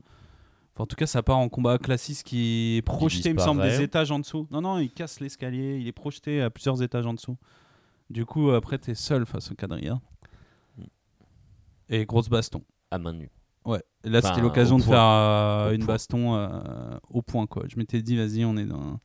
Enfin, 0.74 0.84
en 0.84 0.88
tout 0.88 0.96
cas, 0.96 1.06
ça 1.06 1.22
part 1.24 1.38
en 1.38 1.48
combat 1.50 1.78
Classis 1.78 2.22
qui 2.26 2.78
est 2.78 2.82
projeté, 2.82 3.30
il 3.30 3.36
me 3.36 3.40
semble, 3.40 3.62
des 3.62 3.82
étages 3.82 4.10
en 4.12 4.18
dessous. 4.20 4.48
Non, 4.52 4.60
non, 4.62 4.80
il 4.80 4.90
casse 4.90 5.20
l'escalier, 5.20 5.78
il 5.80 5.88
est 5.88 5.92
projeté 5.94 6.42
à 6.42 6.50
plusieurs 6.50 6.82
étages 6.82 7.06
en 7.06 7.14
dessous. 7.14 7.38
Du 8.10 8.26
coup, 8.26 8.52
après, 8.52 8.78
t'es 8.78 8.94
seul 8.94 9.26
face 9.26 9.52
au 9.52 9.56
quadrilla. 9.56 10.00
Et 11.90 12.06
grosse 12.06 12.30
baston. 12.30 12.62
À 12.92 12.98
main 12.98 13.14
nue. 13.14 13.30
Ouais, 13.66 13.82
là 14.04 14.20
Enfin, 14.20 14.30
c'était 14.30 14.42
l'occasion 14.42 14.78
de 14.78 14.84
point. 14.84 14.94
faire 14.94 15.04
euh, 15.04 15.72
une 15.72 15.80
point. 15.86 15.96
baston 15.96 16.36
euh, 16.36 16.50
au 17.10 17.22
point 17.24 17.48
quoi. 17.48 17.64
Je 17.68 17.78
m'étais 17.78 18.02
dit 18.04 18.16
vas-y 18.16 18.46
on 18.46 18.56
est 18.58 18.66
dans 18.66 19.00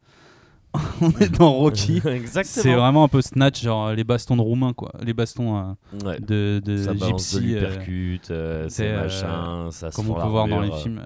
on 1.01 1.11
est 1.19 1.31
dans 1.31 1.53
Rocky. 1.53 1.97
Exactement. 2.07 2.45
C'est 2.63 2.75
vraiment 2.75 3.05
un 3.05 3.09
peu 3.09 3.23
snatch 3.23 3.63
genre 3.63 3.93
les 3.93 4.05
bastons 4.05 4.37
de 4.37 4.43
roumains 4.43 4.75
quoi, 4.75 4.93
les 5.03 5.15
bastons 5.15 5.57
euh, 5.59 5.73
Ouais. 6.05 6.21
de, 6.21 6.61
de 6.63 6.77
ça 6.77 6.93
balance 6.93 7.35
de 7.35 7.41
gypsy 7.41 7.55
euh, 7.57 7.77
euh, 8.31 8.69
c'est, 8.69 8.71
c'est 8.85 8.89
euh, 8.91 9.03
machin, 9.03 9.71
ça 9.71 9.91
comme 9.91 10.11
on 10.11 10.15
peut 10.15 10.29
voir 10.29 10.47
dans 10.47 10.61
les 10.61 10.71
films. 10.73 11.03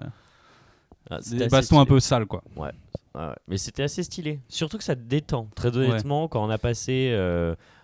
Ah, 1.09 1.19
des 1.31 1.47
bastons 1.47 1.79
un 1.79 1.85
peu 1.85 1.99
sales 2.01 2.25
quoi. 2.25 2.43
Ouais, 2.57 2.71
ouais. 3.15 3.21
Mais 3.47 3.57
c'était 3.57 3.83
assez 3.83 4.03
stylé. 4.03 4.39
Surtout 4.49 4.77
que 4.77 4.83
ça 4.83 4.95
te 4.95 5.01
détend. 5.01 5.47
Très 5.55 5.75
honnêtement, 5.75 6.27
quand 6.27 6.43
on 6.45 6.49
a 6.49 6.57
passé, 6.57 7.13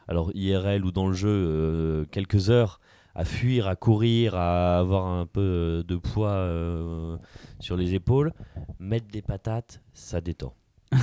alors 0.08 0.32
IRL 0.36 0.84
ou 0.84 0.92
dans 0.92 1.08
le 1.08 1.14
jeu, 1.14 2.06
quelques 2.12 2.50
heures 2.50 2.80
à 3.16 3.26
fuir, 3.26 3.68
à 3.68 3.76
courir, 3.76 4.36
à 4.36 4.80
avoir 4.80 5.06
un 5.06 5.26
peu 5.26 5.42
euh, 5.42 5.84
de 5.84 5.96
poids 5.98 6.30
euh, 6.30 7.18
sur 7.60 7.76
les 7.78 7.94
épaules, 7.94 8.32
mettre 8.80 9.08
des 9.08 9.22
patates, 9.22 9.82
ça 9.94 10.22
détend. 10.22 10.54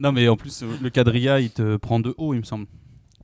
Non 0.00 0.12
mais 0.12 0.28
en 0.28 0.36
plus 0.36 0.62
euh, 0.62 0.76
le 0.80 0.90
quadrilla 0.90 1.40
il 1.40 1.50
te 1.50 1.76
prend 1.76 1.98
de 1.98 2.14
haut 2.18 2.32
il 2.32 2.38
me 2.38 2.44
semble. 2.44 2.66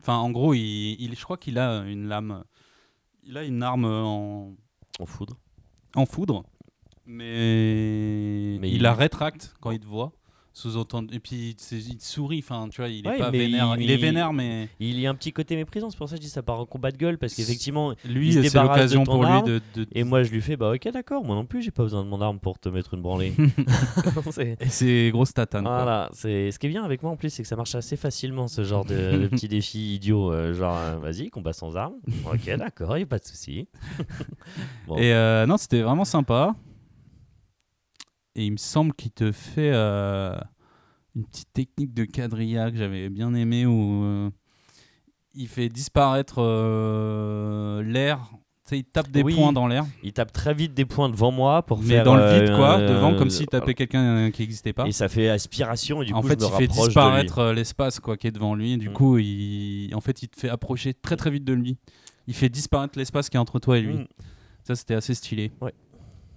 Enfin 0.00 0.16
en 0.16 0.30
gros 0.32 0.54
il, 0.54 0.96
il- 0.98 1.14
je 1.14 1.22
crois 1.22 1.36
qu'il 1.36 1.56
a 1.58 1.84
une 1.84 2.08
lame, 2.08 2.42
il 3.22 3.36
a 3.38 3.44
une 3.44 3.62
arme 3.62 3.84
en, 3.84 4.54
En 4.98 5.06
foudre. 5.06 5.38
en 5.94 6.04
foudre, 6.04 6.42
mais, 7.06 8.58
Mais 8.60 8.68
il, 8.70 8.74
il- 8.76 8.82
la 8.82 8.92
rétracte 8.92 9.54
quand 9.60 9.70
il 9.70 9.78
te 9.78 9.86
voit. 9.86 10.12
Sous-entendu. 10.56 11.12
Et 11.16 11.18
puis 11.18 11.56
il 11.72 12.00
sourit, 12.00 12.38
enfin 12.38 12.68
tu 12.70 12.80
vois, 12.80 12.88
il 12.88 13.04
est 13.04 13.08
Ouais, 13.10 13.18
pas 13.18 13.30
vénère. 13.32 13.74
il- 13.76 13.82
Il, 13.82 13.90
est 13.90 13.96
vénère, 13.96 14.32
mais 14.32 14.68
Il 14.78 15.00
y 15.00 15.06
a 15.06 15.10
un 15.10 15.14
petit 15.16 15.32
côté 15.32 15.56
méprisant, 15.56 15.90
c'est 15.90 15.96
pour 15.98 16.08
ça 16.08 16.14
que 16.14 16.22
je 16.22 16.26
dis 16.26 16.30
ça 16.32 16.42
part 16.44 16.60
en 16.60 16.64
combat 16.64 16.92
de 16.92 16.96
gueule, 16.96 17.18
parce 17.18 17.34
qu'effectivement, 17.34 17.92
lui, 18.04 18.32
c'est 18.32 18.54
l'occasion 18.54 19.02
pour 19.02 19.24
lui 19.24 19.32
arme, 19.32 19.46
de. 19.48 19.60
de- 19.74 19.86
et 19.92 20.04
moi 20.04 20.22
je 20.22 20.30
lui 20.30 20.40
fais, 20.40 20.56
bah 20.56 20.70
ok 20.72 20.88
d'accord, 20.92 21.24
moi 21.24 21.34
non 21.34 21.44
plus 21.44 21.60
j'ai 21.60 21.72
pas 21.72 21.82
besoin 21.82 22.04
de 22.04 22.08
mon 22.08 22.20
arme 22.20 22.38
pour 22.38 22.58
te 22.60 22.68
mettre 22.68 22.94
une 22.94 23.02
branlée. 23.02 23.34
C'est- 24.68 25.10
grosse 25.10 25.34
tatane. 25.34 25.64
Voilà, 25.64 26.08
c'est 26.12 26.50
ce 26.52 26.58
qui 26.60 26.66
est 26.66 26.70
bien 26.70 26.84
avec 26.84 27.02
moi 27.02 27.10
en 27.12 27.16
plus, 27.16 27.30
c'est 27.30 27.42
que 27.42 27.48
ça 27.48 27.56
marche 27.56 27.74
assez 27.74 27.96
facilement 27.96 28.46
ce 28.46 28.62
genre 28.64 28.84
de, 28.84 28.94
de 29.18 29.26
petit 29.26 29.48
défi 29.48 29.96
idiot, 29.96 30.32
euh, 30.32 30.54
genre 30.54 30.76
euh, 30.76 30.98
vas-y 30.98 31.30
combat 31.30 31.52
sans 31.52 31.76
armes. 31.76 31.94
Ok 32.32 32.46
d'accord, 32.56 32.96
y 32.96 33.02
a 33.02 33.06
pas 33.06 33.18
de 33.18 33.24
souci. 33.24 33.66
Bon. 34.86 34.96
Et 34.98 35.12
euh, 35.12 35.46
non, 35.46 35.56
c'était 35.56 35.80
vraiment 35.82 36.04
sympa. 36.04 36.54
Et 38.36 38.46
il 38.46 38.52
me 38.52 38.56
semble 38.56 38.92
qu'il 38.94 39.10
te 39.12 39.30
fait 39.32 39.70
euh, 39.72 40.36
une 41.14 41.24
petite 41.26 41.52
technique 41.52 41.94
de 41.94 42.04
quadrilla 42.04 42.70
que 42.70 42.76
j'avais 42.76 43.08
bien 43.08 43.32
aimé 43.34 43.64
où 43.66 44.04
euh, 44.04 44.30
il 45.34 45.46
fait 45.48 45.68
disparaître 45.68 46.36
euh, 46.42 47.82
l'air. 47.82 48.28
Tu 48.66 48.70
sais, 48.70 48.78
il 48.78 48.84
tape 48.84 49.10
des 49.10 49.22
Oui. 49.22 49.34
points 49.34 49.52
dans 49.52 49.66
l'air. 49.66 49.84
Il 50.02 50.12
tape 50.14 50.32
très 50.32 50.54
vite 50.54 50.72
des 50.72 50.86
points 50.86 51.10
devant 51.10 51.30
moi 51.30 51.62
pour 51.62 51.80
Mais 51.82 51.88
faire 51.96 52.04
dans 52.04 52.16
le 52.16 52.40
vide, 52.40 52.56
quoi, 52.56 52.78
devant, 52.80 53.14
comme 53.14 53.28
s'il 53.28 53.46
tapait 53.46 53.74
quelqu'un 53.74 54.02
euh, 54.02 54.30
qui 54.30 54.40
n'existait 54.42 54.72
pas. 54.72 54.86
Et 54.86 54.92
ça 54.92 55.08
fait 55.08 55.28
aspiration 55.28 56.00
et 56.02 56.06
du 56.06 56.14
en 56.14 56.22
coup 56.22 56.28
fait, 56.28 56.40
je 56.40 56.46
me 56.46 56.50
il 56.50 56.56
fait 56.56 56.66
rapproche 56.66 56.86
disparaître 56.88 57.38
euh, 57.40 57.52
l'espace 57.52 58.00
quoi 58.00 58.16
qui 58.16 58.26
est 58.26 58.30
devant 58.32 58.54
lui. 58.54 58.78
Du 58.78 58.88
Mm. 58.88 58.92
coup, 58.94 59.18
il... 59.18 59.90
en 59.94 60.00
fait, 60.00 60.22
il 60.22 60.28
te 60.28 60.40
fait 60.40 60.48
approcher 60.48 60.94
très 60.94 61.16
très 61.16 61.30
vite 61.30 61.44
de 61.44 61.52
lui. 61.52 61.76
Il 62.26 62.34
fait 62.34 62.48
disparaître 62.48 62.98
l'espace 62.98 63.28
qui 63.28 63.36
est 63.36 63.40
entre 63.40 63.58
toi 63.58 63.76
et 63.78 63.82
lui. 63.82 63.92
lui. 63.96 64.02
Mm. 64.04 64.06
Ça, 64.64 64.74
c'était 64.74 64.94
assez 64.94 65.14
stylé. 65.14 65.52
Ouais. 65.60 65.74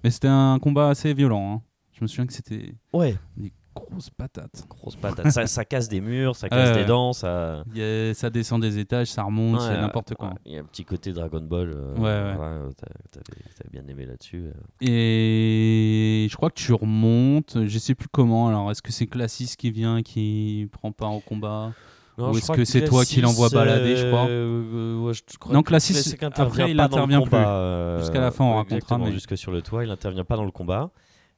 Mais 0.04 0.12
c'était 0.12 0.28
un 0.28 0.60
combat 0.60 0.90
assez 0.90 1.14
violent. 1.14 1.54
hein. 1.56 1.62
Je 1.98 2.04
me 2.04 2.08
souviens 2.08 2.28
que 2.28 2.34
c'était 2.34 2.76
Ouais, 2.94 3.16
des 3.36 3.52
grosses 3.76 4.10
patates. 4.12 4.66
grosse 4.70 4.96
patate. 4.96 5.30
ça, 5.32 5.48
ça 5.48 5.66
casse 5.66 5.88
des 5.90 6.00
murs, 6.02 6.36
ça 6.36 6.48
casse 6.50 6.76
des 6.78 6.86
dents, 6.86 7.12
ça. 7.14 7.64
Il 7.74 7.80
y 7.80 7.84
a- 7.84 8.14
ça 8.14 8.30
descend 8.30 8.62
des 8.62 8.78
étages, 8.78 9.08
ça 9.08 9.24
remonte, 9.24 9.60
Ouais, 9.60 9.68
c'est 9.68 9.78
n'importe 9.82 10.14
quoi. 10.16 10.30
ouais. 10.30 10.36
Il 10.46 10.52
y 10.54 10.58
a 10.58 10.62
un 10.62 10.64
petit 10.64 10.86
côté 10.86 11.12
Dragon 11.14 11.42
Ball. 11.42 11.72
euh, 11.76 11.96
Ouais, 11.96 12.38
ouais. 12.40 12.74
T'avais 13.12 13.70
bien 13.72 13.88
aimé 13.88 14.06
là-dessus. 14.06 14.46
euh. 14.48 14.88
Et 15.18 16.28
je 16.30 16.36
crois 16.36 16.50
que 16.50 16.60
tu 16.60 16.74
remontes, 16.74 17.58
je 17.66 17.80
sais 17.80 17.96
plus 17.96 18.08
comment. 18.12 18.48
Alors, 18.48 18.70
est-ce 18.72 18.82
que 18.82 18.92
c'est 18.92 19.08
Classis 19.08 19.56
qui 19.58 19.72
vient, 19.72 20.02
qui 20.04 20.68
prend 20.72 20.92
part 20.92 21.14
au 21.14 21.20
combat? 21.20 21.74
Non, 22.18 22.32
Ou 22.32 22.38
est-ce 22.38 22.52
que 22.52 22.66
c'est 22.66 22.84
toi 22.86 23.06
qui 23.06 23.22
l'envoies 23.22 23.50
balader, 23.50 23.96
je 23.96 24.08
crois? 24.08 24.28
euh, 24.28 25.00
ouais, 25.00 25.14
je 25.14 25.38
crois 25.38 25.54
six, 25.80 25.94
Classic 25.94 26.24
après, 26.24 26.26
intervient 26.26 26.68
il 26.68 26.78
pas 26.78 26.88
dans 26.88 26.98
le 26.98 27.04
intervient 27.04 27.22
plus. 27.22 27.30
combat, 27.30 27.50
euh, 27.52 28.00
Jusqu'à 28.00 28.20
la 28.22 28.32
fin, 28.32 28.44
on 28.44 28.52
ouais, 28.52 28.58
racontera, 28.58 28.98
mais- 28.98 29.12
Jusque 29.12 29.38
sur 29.38 29.52
le 29.52 29.62
toit, 29.62 29.84
il 29.84 29.92
intervient 29.92 30.24
pas 30.26 30.36
dans 30.36 30.46
le 30.46 30.50
combat. 30.52 30.90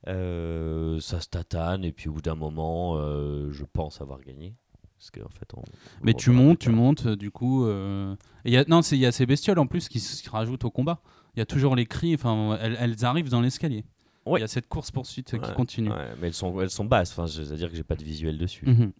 Euh, 0.10 1.00
ça 1.00 1.20
se 1.22 1.28
tatane, 1.30 1.84
et 1.86 1.92
puis 1.92 2.10
au 2.10 2.14
bout 2.14 2.22
d'un 2.22 2.36
moment, 2.36 2.96
euh, 2.98 3.52
je 3.52 3.64
pense 3.64 4.02
avoir 4.02 4.20
gagné. 4.22 4.56
Parce 4.98 5.12
qu'en 5.12 5.30
fait, 5.30 5.54
on, 5.56 5.62
Mais 6.04 6.14
tu 6.14 6.30
montes, 6.32 6.60
tu 6.60 6.70
montes, 6.72 7.06
euh, 7.06 7.16
du 7.16 7.32
coup. 7.32 7.66
euh, 7.66 8.16
et 8.44 8.52
y 8.52 8.58
a, 8.58 8.66
non, 8.68 8.82
il 8.82 8.98
y 8.98 9.06
a 9.06 9.12
ces 9.14 9.26
bestioles 9.26 9.60
en 9.60 9.68
plus 9.68 9.88
qui 9.88 10.00
se 10.02 10.30
rajoutent 10.30 10.66
au 10.66 10.72
combat. 10.72 11.02
Il 11.36 11.40
y 11.40 11.42
a 11.42 11.46
toujours 11.46 11.76
les 11.76 11.86
cris, 11.86 12.16
enfin, 12.16 12.58
elles, 12.62 12.76
elles 12.80 13.06
arrivent 13.06 13.30
dans 13.30 13.40
l'escalier. 13.40 13.86
Il 14.26 14.32
Ouais. 14.34 14.42
y 14.42 14.44
a 14.44 14.48
cette 14.48 14.68
course-poursuite 14.68 15.40
qui 15.40 15.54
continue. 15.54 15.90
Ouais, 15.90 16.10
mais 16.20 16.28
elles 16.28 16.34
sont, 16.34 16.60
elles 16.60 16.70
sont 16.70 16.84
basses, 16.86 17.16
c'est-à-dire 17.28 17.70
que 17.70 17.76
j'ai 17.78 17.84
pas 17.84 17.96
de 17.96 18.04
visuel 18.04 18.38
dessus. 18.38 18.66
Mhm. 18.66 18.92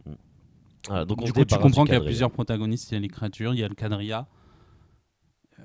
Voilà, 0.88 1.04
donc 1.06 1.22
on 1.22 1.26
Du 1.26 1.34
coup, 1.34 1.44
tu 1.44 1.58
comprends 1.58 1.84
qu'il 1.84 1.94
y 1.94 1.98
a 1.98 2.02
plusieurs 2.02 2.32
protagonistes. 2.32 2.92
Il 2.92 2.94
y 2.94 2.98
a 2.98 3.02
les 3.02 3.10
créatures, 3.10 3.54
il 3.54 3.60
y 3.60 3.64
a 3.64 3.68
le 3.68 3.76
quadrilla. 3.76 4.28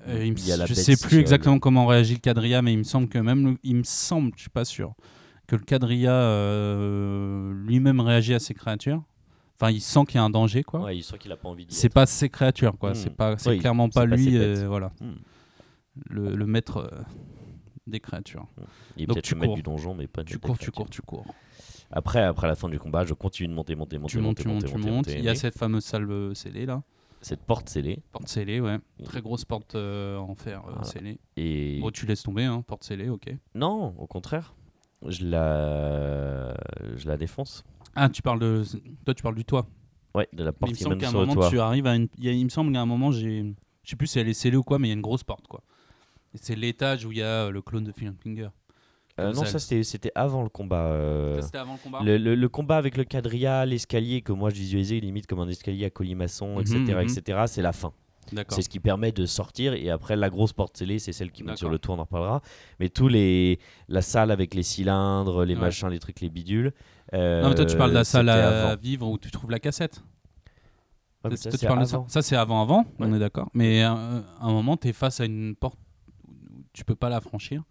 Euh, 0.07 0.23
il 0.25 0.33
me- 0.33 0.37
je 0.37 0.57
bête 0.57 0.73
sais 0.75 0.97
plus 0.97 1.19
exactement 1.19 1.57
comment 1.57 1.87
réagit 1.87 2.13
le 2.15 2.19
quadrilla, 2.19 2.61
mais 2.61 2.73
il 2.73 2.77
me 2.79 2.83
semble 2.83 3.07
que 3.07 3.17
même, 3.17 3.45
le- 3.51 3.57
il 3.63 3.77
me 3.77 3.83
semble, 3.83 4.31
je 4.35 4.41
suis 4.41 4.49
pas 4.49 4.65
sûr, 4.65 4.93
que 5.47 5.55
le 5.55 5.63
quadrilla 5.63 6.11
euh, 6.13 7.53
lui-même 7.53 7.99
réagit 7.99 8.33
à 8.33 8.39
ces 8.39 8.53
créatures. 8.53 9.03
Enfin, 9.59 9.71
il 9.71 9.79
sent 9.81 10.01
qu'il 10.07 10.15
y 10.15 10.17
a 10.17 10.23
un 10.23 10.29
danger, 10.29 10.63
quoi. 10.63 10.81
Ouais, 10.81 10.97
il 10.97 11.03
sent 11.03 11.17
qu'il 11.17 11.31
a 11.31 11.37
pas 11.37 11.47
envie 11.47 11.65
c'est 11.69 11.89
pas 11.89 12.05
ses 12.05 12.29
créatures, 12.29 12.77
quoi. 12.77 12.91
Hmm. 12.91 12.95
C'est 12.95 13.09
pas, 13.15 13.37
c'est 13.37 13.51
Oui, 13.51 13.59
clairement 13.59 13.87
pas 13.89 14.05
lui, 14.05 14.23
ses 14.31 14.37
euh, 14.37 14.67
voilà, 14.67 14.91
Hmm. 14.99 15.13
le, 16.09 16.35
le 16.35 16.45
maître 16.45 16.77
euh, 16.77 17.01
des 17.87 17.99
créatures. 18.01 18.47
Il 18.97 19.03
est 19.03 19.05
donc 19.05 19.15
peut-être 19.15 19.25
tu 19.25 19.35
le 19.35 19.39
maître 19.41 19.53
du 19.53 19.61
donjon, 19.63 19.95
mais 19.95 20.07
pas 20.07 20.23
de 20.23 20.27
Tu 20.27 20.39
cours, 20.39 20.57
tu 20.57 20.71
cours, 20.71 20.89
tu 20.89 21.01
cours. 21.01 21.25
Après, 21.91 22.21
après 22.23 22.47
la 22.47 22.55
fin 22.55 22.67
du 22.67 22.79
combat, 22.79 23.05
je 23.05 23.13
continue 23.13 23.47
de 23.47 23.53
monter, 23.53 23.75
monter, 23.75 23.97
monter, 23.97 24.11
Tu 24.11 24.17
montes, 24.17 24.25
monter, 24.39 24.41
tu 24.43 24.47
montes, 24.49 24.55
monter, 24.63 24.67
tu 24.67 24.77
monter, 24.77 24.91
montes. 24.91 25.07
monter, 25.07 25.19
Il 25.19 25.23
y 25.23 25.29
a 25.29 25.35
cette 25.35 25.57
fameuse 25.57 25.85
salle 25.85 26.35
scellée 26.35 26.65
là. 26.65 26.81
cette 27.21 27.41
porte 27.41 27.69
scellée. 27.69 28.01
Porte 28.11 28.27
scellée, 28.27 28.59
ouais. 28.59 28.79
Très 29.05 29.21
grosse 29.21 29.45
porte 29.45 29.75
euh, 29.75 30.17
en 30.17 30.35
fer 30.35 30.63
euh, 30.65 30.69
Voilà. 30.71 30.83
scellée. 30.83 31.19
Et 31.37 31.79
Bon, 31.79 31.91
tu 31.91 32.05
laisses 32.07 32.23
tomber, 32.23 32.43
hein, 32.43 32.61
porte 32.67 32.83
scellée, 32.83 33.07
ok. 33.07 33.33
non, 33.53 33.93
au 33.99 34.07
contraire, 34.07 34.53
je 35.07 35.25
la, 35.25 36.55
je 36.95 37.07
la 37.07 37.17
défonce. 37.17 37.63
Ah, 37.95 38.09
tu 38.09 38.21
parles 38.21 38.39
de. 38.39 38.63
Toi, 39.05 39.13
tu 39.13 39.23
parles 39.23 39.35
du 39.35 39.45
toit. 39.45 39.67
Ouais, 40.13 40.27
de 40.33 40.43
la 40.43 40.49
il 40.51 40.53
porte 40.53 40.71
me 40.71 40.77
qui 40.77 40.83
semble 40.83 40.95
mène 40.95 41.01
qu'à 41.01 41.07
un 41.07 41.11
sur 41.11 41.19
le 41.21 41.25
moment, 41.27 41.41
toit. 41.41 41.49
tu 41.49 41.59
arrives 41.59 41.87
à 41.87 41.95
une. 41.95 42.07
il 42.17 42.23
y 42.25 42.29
a- 42.29 42.31
il 42.33 42.43
me 42.43 42.49
semble 42.49 42.71
qu'à 42.73 42.81
un 42.81 42.85
moment, 42.85 43.11
j'ai. 43.11 43.53
Je 43.83 43.89
sais 43.89 43.95
plus 43.95 44.07
si 44.07 44.19
elle 44.19 44.27
est 44.27 44.33
scellée 44.33 44.57
ou 44.57 44.63
quoi, 44.63 44.79
mais 44.79 44.87
il 44.87 44.91
y 44.91 44.93
a 44.93 44.95
une 44.95 45.01
grosse 45.01 45.23
porte, 45.23 45.47
quoi. 45.47 45.61
Et 46.33 46.37
c'est 46.41 46.55
l'étage 46.55 47.05
où 47.05 47.11
il 47.11 47.19
y 47.19 47.21
a 47.21 47.45
euh, 47.45 47.51
le 47.51 47.61
clone 47.61 47.83
de 47.83 47.91
Finger. 47.91 48.49
Euh, 49.17 49.31
non, 49.31 49.45
ça 49.45 49.59
c'était 49.59 49.83
c'était 49.83 50.11
avant 50.15 50.43
le 50.43 50.49
combat. 50.49 50.87
euh, 50.87 51.39
C'était 51.41 51.59
avant 51.59 51.73
le 51.73 51.79
combat 51.79 52.01
Le, 52.03 52.17
le- 52.17 52.35
le 52.35 52.49
combat 52.49 52.75
avec 52.75 52.97
le 52.97 53.05
quadrilla, 53.05 53.65
l'escalier 53.65 54.21
que 54.21 54.33
moi 54.33 54.49
je 54.49 54.55
visualisais 54.55 54.99
limite 54.99 55.25
comme 55.27 55.39
un 55.39 55.47
escalier 55.47 55.85
à 55.85 55.89
colimaçon, 55.89 56.59
etc., 56.59 56.77
mhm. 56.79 56.99
etc. 56.99 57.43
C'est 57.47 57.61
la 57.61 57.71
fin. 57.71 57.93
C'est 58.49 58.61
ce 58.61 58.69
qui 58.69 58.79
permet 58.79 59.11
de 59.11 59.25
sortir 59.25 59.73
et 59.73 59.89
après 59.89 60.15
la 60.15 60.29
grosse 60.29 60.53
porte 60.53 60.77
scellée, 60.77 60.99
c'est 60.99 61.11
celle 61.13 61.31
qui 61.31 61.43
monte 61.43 61.57
sur 61.57 61.69
le 61.69 61.79
toit, 61.79 61.95
on 61.95 61.99
en 61.99 62.03
reparlera. 62.03 62.41
Mais 62.79 62.89
tous 62.89 63.07
les 63.07 63.59
la 63.87 64.01
salle 64.01 64.31
avec 64.31 64.53
les 64.53 64.63
cylindres, 64.63 65.43
les 65.45 65.53
Ouais. 65.55 65.61
machins, 65.61 65.89
les 65.89 65.99
trucs, 65.99 66.21
les 66.21 66.29
bidules. 66.29 66.73
Non, 67.13 67.49
mais 67.49 67.55
toi, 67.55 67.65
tu 67.65 67.77
parles 67.77 67.91
de 67.91 67.95
euh, 67.95 67.99
la 67.99 68.03
salle 68.03 68.29
à 68.29 68.69
avant. 68.71 68.81
vivre 68.81 69.07
où 69.07 69.17
tu 69.17 69.29
trouves 69.31 69.51
la 69.51 69.59
cassette. 69.59 70.01
Ouais, 71.23 71.35
Ça, 71.35 71.49
toi, 71.49 71.51
c'est 71.51 71.57
tu 71.59 71.65
parles 71.67 71.79
de 71.79 71.85
ça. 71.85 71.95
avant. 71.97 72.07
Ça, 72.07 72.21
c'est 72.21 72.35
avant, 72.35 72.61
avant, 72.61 72.85
on 72.99 73.13
est 73.13 73.19
d'accord. 73.19 73.49
Mais 73.53 73.83
euh, 73.83 73.89
à 73.89 74.45
un 74.45 74.51
moment, 74.51 74.77
tu 74.77 74.87
es 74.89 74.93
face 74.93 75.19
à 75.19 75.25
une 75.25 75.55
porte 75.55 75.79
où 76.27 76.31
tu 76.73 76.83
peux 76.85 76.95
pas 76.95 77.09
la 77.09 77.21
franchir. 77.21 77.63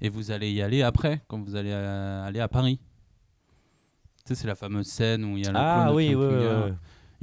Et 0.00 0.08
vous 0.08 0.30
allez 0.30 0.50
y 0.50 0.60
aller 0.62 0.82
après, 0.82 1.22
quand 1.28 1.40
vous 1.42 1.54
allez 1.54 1.72
à, 1.72 2.24
aller 2.24 2.40
à 2.40 2.48
Paris. 2.48 2.80
Tu 4.24 4.34
sais, 4.34 4.40
c'est 4.42 4.46
la 4.46 4.54
fameuse 4.54 4.86
scène 4.86 5.24
où 5.24 5.36
il 5.36 5.44
y 5.44 5.48
a 5.48 5.52
le 5.52 5.56
Ah 5.58 5.86
de 5.90 5.94
oui, 5.94 6.14
ouais. 6.14 6.72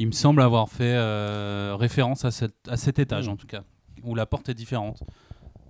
Il 0.02 0.08
me 0.08 0.12
semble 0.14 0.42
avoir 0.42 0.70
fait 0.70 0.94
euh, 0.96 1.76
référence 1.78 2.24
à, 2.24 2.32
cette, 2.32 2.56
à 2.70 2.78
cet 2.78 3.00
étage, 3.00 3.28
Mm. 3.28 3.32
en 3.32 3.36
tout 3.36 3.48
cas, 3.48 3.64
où 4.04 4.16
la 4.16 4.26
porte 4.26 4.48
est 4.48 4.54
différente. 4.54 5.04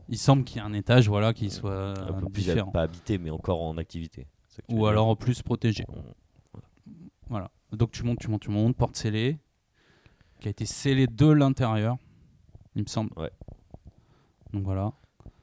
Il 0.07 0.19
semble 0.19 0.43
qu'il 0.43 0.57
y 0.57 0.59
ait 0.59 0.67
un 0.67 0.73
étage 0.73 1.09
voilà, 1.09 1.33
qui 1.33 1.49
soit 1.49 1.71
euh, 1.71 1.95
Un 2.09 2.13
peu 2.13 2.29
plus 2.29 2.43
différent. 2.43 2.69
pas 2.69 2.83
habité, 2.83 3.17
mais 3.17 3.31
encore 3.31 3.61
en 3.63 3.75
activité. 3.77 4.27
Ou 4.69 4.85
alors 4.85 5.17
plus 5.17 5.41
protégé. 5.41 5.83
Mm. 5.89 6.91
Voilà. 7.27 7.49
Donc 7.71 7.91
tu 7.91 8.03
montes, 8.03 8.19
tu 8.19 8.27
montes, 8.27 8.41
tu 8.41 8.51
montes, 8.51 8.75
porte 8.77 8.95
scellée, 8.95 9.39
qui 10.39 10.47
a 10.47 10.51
été 10.51 10.65
scellée 10.65 11.07
de 11.07 11.27
l'intérieur, 11.27 11.97
il 12.75 12.83
me 12.83 12.87
semble. 12.87 13.11
Ouais. 13.17 13.31
Donc 14.53 14.63
voilà. 14.63 14.93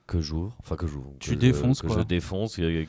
Que 0.07 0.21
j'ouvre, 0.21 0.57
enfin 0.61 0.77
que 0.77 0.87
j'ouvre, 0.87 1.11
Tu 1.19 1.31
que 1.31 1.35
je- 1.35 1.41
défonces, 1.41 1.83
que 1.83 1.89
quoi. 1.89 1.99
je 1.99 2.03
défonce. 2.05 2.59
Il 2.59 2.87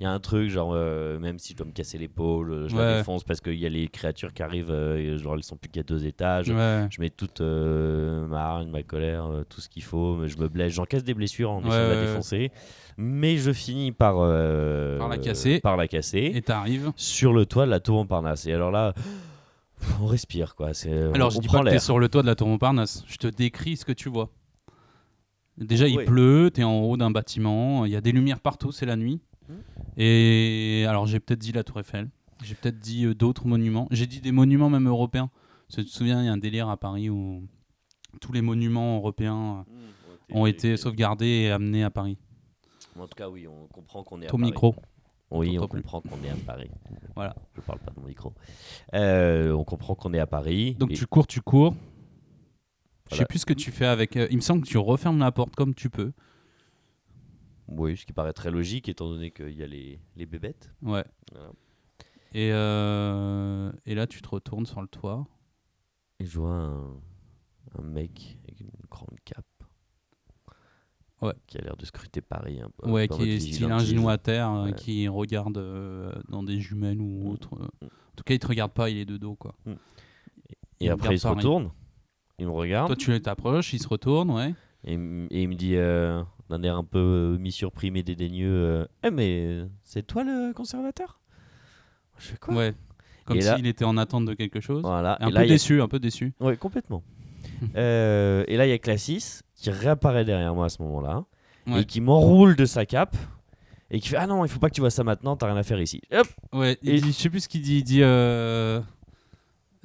y 0.00 0.04
a 0.04 0.10
un 0.10 0.20
truc 0.20 0.50
genre 0.50 0.72
euh, 0.74 1.18
même 1.18 1.38
si 1.38 1.52
je 1.52 1.56
dois 1.58 1.66
me 1.66 1.72
casser 1.72 1.96
l'épaule, 1.96 2.50
euh, 2.52 2.68
je 2.68 2.76
Ouais. 2.76 2.82
la 2.82 2.98
défonce 2.98 3.24
parce 3.24 3.40
qu'il 3.40 3.54
y 3.54 3.64
a 3.64 3.70
les 3.70 3.88
créatures 3.88 4.34
qui 4.34 4.42
arrivent, 4.42 4.70
euh, 4.70 5.16
genre 5.16 5.34
elles 5.34 5.42
sont 5.42 5.56
plus 5.56 5.70
qu'à 5.70 5.82
deux 5.82 6.04
étages. 6.04 6.50
Ouais. 6.50 6.86
Je 6.90 7.00
mets 7.00 7.08
toute 7.10 7.40
euh, 7.40 8.26
ma 8.26 8.42
hargne, 8.44 8.70
ma 8.70 8.82
colère, 8.82 9.30
tout 9.48 9.60
ce 9.62 9.68
qu'il 9.70 9.82
faut. 9.82 10.16
Mais 10.16 10.28
je 10.28 10.36
me 10.38 10.48
blesse, 10.48 10.72
j'encaisse 10.74 11.04
des 11.04 11.14
blessures 11.14 11.50
en 11.50 11.62
Ouais, 11.62 11.68
essayant 11.68 11.88
de 11.88 11.94
la 11.94 12.00
défoncer. 12.06 12.52
Mais 12.98 13.36
je 13.38 13.52
finis 13.52 13.92
par, 13.92 14.16
Par 14.98 15.08
la 15.08 15.18
casser. 15.18 15.60
par 15.60 15.76
la 15.76 15.88
casser 15.88 16.32
Et 16.34 16.42
t'arrives. 16.42 16.92
sur 16.96 17.32
le 17.32 17.46
toit 17.46 17.64
de 17.64 17.70
la 17.70 17.80
tour 17.80 17.96
Montparnasse. 17.96 18.46
Et 18.46 18.52
alors 18.52 18.70
là, 18.72 18.92
on 20.02 20.06
respire 20.06 20.54
quoi. 20.54 20.74
C'est, 20.74 20.90
Alors 21.14 21.28
on, 21.28 21.30
je 21.30 21.38
on 21.38 21.40
dis 21.40 21.48
pas 21.48 21.62
que 21.62 21.70
t'es 21.70 21.78
sur 21.78 21.98
le 21.98 22.08
toit 22.08 22.22
de 22.22 22.26
la 22.26 22.34
tour 22.34 22.48
Montparnasse. 22.48 23.04
Je 23.06 23.16
te 23.16 23.28
décris 23.28 23.76
ce 23.76 23.84
que 23.84 23.92
tu 23.92 24.08
vois. 24.08 24.28
Déjà, 25.60 25.88
il 25.88 25.96
Oui. 25.98 26.04
pleut, 26.04 26.50
t'es 26.52 26.62
en 26.64 26.80
haut 26.80 26.96
d'un 26.96 27.10
bâtiment, 27.10 27.84
il 27.84 27.92
y 27.92 27.96
a 27.96 28.00
des 28.00 28.12
lumières 28.12 28.40
partout, 28.40 28.70
c'est 28.72 28.86
la 28.86 28.96
nuit. 28.96 29.20
Hmm. 29.48 29.54
Et 29.96 30.84
alors 30.88 31.06
j'ai 31.06 31.20
peut-être 31.20 31.40
dit 31.40 31.52
la 31.52 31.64
tour 31.64 31.80
Eiffel, 31.80 32.08
j'ai 32.44 32.54
peut-être 32.54 32.78
dit 32.78 33.04
euh, 33.06 33.14
d'autres 33.14 33.46
monuments. 33.46 33.88
J'ai 33.90 34.06
dit 34.06 34.20
des 34.20 34.32
monuments 34.32 34.70
même 34.70 34.86
européens. 34.88 35.30
Parce 35.66 35.76
que 35.76 35.80
tu 35.82 35.88
te 35.88 35.92
souviens, 35.92 36.22
il 36.22 36.26
y 36.26 36.28
a 36.28 36.32
un 36.32 36.36
délire 36.38 36.68
à 36.68 36.76
Paris 36.76 37.10
où 37.10 37.42
tous 38.20 38.32
les 38.32 38.40
monuments 38.42 38.96
européens 38.96 39.64
Mmh, 40.30 40.36
ont 40.36 40.46
et- 40.46 40.50
été 40.50 40.76
sauvegardés 40.76 41.26
et 41.26 41.50
amenés 41.50 41.82
à 41.84 41.90
Paris. 41.90 42.16
En 42.98 43.06
tout 43.06 43.14
cas, 43.16 43.28
oui, 43.28 43.46
on 43.46 43.66
comprend 43.68 44.02
qu'on 44.02 44.20
est 44.22 44.26
à 44.26 44.28
Ton 44.28 44.38
Paris. 44.38 44.50
micro. 44.50 44.74
Oui, 45.30 45.58
on 45.60 45.66
comprend 45.66 46.00
qu'on 46.00 46.24
est 46.24 46.30
à 46.30 46.36
Paris. 46.46 46.70
Voilà. 47.14 47.36
Je 47.54 47.60
parle 47.60 47.78
pas 47.80 47.90
de 47.90 48.00
mon 48.00 48.06
micro. 48.06 48.32
Euh, 48.94 49.52
on 49.52 49.62
comprend 49.64 49.94
qu'on 49.94 50.14
est 50.14 50.18
à 50.18 50.26
Paris. 50.26 50.74
Donc 50.78 50.90
et- 50.90 50.94
tu 50.94 51.06
cours, 51.06 51.26
tu 51.26 51.40
cours. 51.42 51.74
Je 53.10 53.14
sais 53.14 53.16
Voilà. 53.18 53.26
plus 53.26 53.38
ce 53.40 53.46
que 53.46 53.52
tu 53.54 53.70
fais 53.70 53.86
avec. 53.86 54.16
euh, 54.16 54.26
il 54.30 54.36
me 54.36 54.42
semble 54.42 54.62
que 54.62 54.68
tu 54.68 54.78
refermes 54.78 55.18
la 55.18 55.32
porte 55.32 55.54
comme 55.56 55.74
tu 55.74 55.88
peux. 55.90 56.12
Oui, 57.68 57.96
ce 57.96 58.06
qui 58.06 58.12
paraît 58.12 58.32
très 58.32 58.50
logique 58.50 58.88
étant 58.88 59.08
donné 59.08 59.30
qu'il 59.30 59.50
y 59.56 59.62
a 59.62 59.66
les, 59.66 60.00
les 60.16 60.26
bébêtes. 60.26 60.70
Ouais. 60.82 61.04
Voilà. 61.32 61.50
Et, 62.34 62.50
euh, 62.52 63.70
et 63.86 63.94
là, 63.94 64.06
tu 64.06 64.20
te 64.22 64.28
retournes 64.28 64.66
sur 64.66 64.80
le 64.82 64.88
toit. 64.88 65.26
Et 66.20 66.24
je 66.26 66.38
vois 66.38 66.50
un, 66.54 66.92
un 67.78 67.82
mec 67.82 68.38
avec 68.44 68.60
une 68.60 68.70
grande 68.90 69.16
cape. 69.24 69.44
Ouais. 71.20 71.32
Qui 71.46 71.58
a 71.58 71.62
l'air 71.62 71.76
de 71.76 71.84
scruter 71.84 72.20
Paris 72.20 72.60
un 72.60 72.70
peu. 72.70 72.88
Ouais, 72.90 73.08
qui 73.08 73.28
est 73.30 73.40
style 73.40 73.64
un 73.64 73.78
vigilantise. 73.78 73.88
genou 73.88 74.08
à 74.08 74.18
terre, 74.18 74.50
euh, 74.50 74.64
Ouais. 74.66 74.72
qui 74.74 75.08
regarde 75.08 75.58
euh, 75.58 76.12
dans 76.28 76.42
des 76.42 76.60
jumelles 76.60 77.00
ou 77.00 77.24
Mm. 77.24 77.28
autre. 77.28 77.54
Mm. 77.56 77.64
En 77.86 78.14
tout 78.16 78.24
cas, 78.24 78.34
il 78.34 78.38
te 78.38 78.46
regarde 78.46 78.72
pas, 78.72 78.88
il 78.88 78.98
est 78.98 79.04
de 79.04 79.16
dos, 79.16 79.34
quoi. 79.34 79.54
Et 79.66 79.76
il 80.86 80.90
après, 80.90 81.14
il 81.14 81.18
se 81.18 81.24
Paris. 81.24 81.36
retourne. 81.36 81.70
Il 82.38 82.46
me 82.46 82.52
regarde. 82.52 82.86
Toi, 82.88 82.96
tu 82.96 83.20
t'approches, 83.20 83.72
il 83.72 83.80
se 83.80 83.88
retourne, 83.88 84.30
ouais. 84.30 84.54
Et, 84.84 84.92
il 84.92 84.94
m- 84.94 85.26
et 85.30 85.42
il 85.42 85.48
me 85.48 85.54
dit, 85.54 85.74
euh, 85.76 86.22
d'un 86.48 86.62
air 86.62 86.76
un 86.76 86.84
peu 86.84 86.98
euh, 86.98 87.38
mi-surpris, 87.38 87.90
mais 87.90 88.02
dédaigneux 88.02 88.48
euh, 88.52 88.84
Eh, 89.04 89.10
mais 89.10 89.64
c'est 89.82 90.06
toi 90.06 90.22
le 90.24 90.52
conservateur? 90.54 91.18
Je 92.18 92.26
fais 92.28 92.36
quoi? 92.36 92.54
Ouais. 92.54 92.74
Comme 93.24 93.38
là- 93.38 93.56
s'il 93.56 93.66
était 93.66 93.84
en 93.84 93.96
attente 93.96 94.24
de 94.24 94.34
quelque 94.34 94.60
chose. 94.60 94.82
Voilà. 94.82 95.16
Un 95.20 95.26
et 95.28 95.30
peu 95.30 95.34
là, 95.34 95.40
a- 95.40 95.46
déçu, 95.46 95.82
un 95.82 95.88
peu 95.88 95.98
déçu. 95.98 96.32
Ouais, 96.40 96.56
complètement. 96.56 97.02
Euh, 97.76 98.44
et 98.46 98.56
là, 98.56 98.66
il 98.66 98.70
y 98.70 98.72
a 98.72 98.78
Classis 98.78 99.40
qui 99.56 99.70
réapparaît 99.70 100.24
derrière 100.24 100.54
moi 100.54 100.66
à 100.66 100.68
ce 100.68 100.80
moment-là 100.82 101.24
Ouais. 101.66 101.80
et 101.82 101.84
qui 101.84 102.00
m'enroule 102.00 102.54
de 102.54 102.64
sa 102.64 102.86
cape 102.86 103.16
et 103.90 103.98
qui 103.98 104.08
fait 104.10 104.16
Ah 104.16 104.28
non, 104.28 104.44
il 104.44 104.48
faut 104.48 104.60
pas 104.60 104.68
que 104.70 104.74
tu 104.74 104.80
vois 104.80 104.90
ça 104.90 105.02
maintenant, 105.02 105.36
t'as 105.36 105.46
rien 105.46 105.56
à 105.56 105.64
faire 105.64 105.80
ici. 105.80 106.00
Hop 106.12 106.26
Ouais, 106.52 106.78
il 106.82 106.90
Et- 106.90 107.00
dit, 107.00 107.08
je 107.08 107.12
sais 107.16 107.30
plus 107.30 107.40
ce 107.40 107.48
qu'il 107.48 107.62
dit. 107.62 107.78
Il 107.78 107.82
dit 107.84 108.02
euh, 108.02 108.80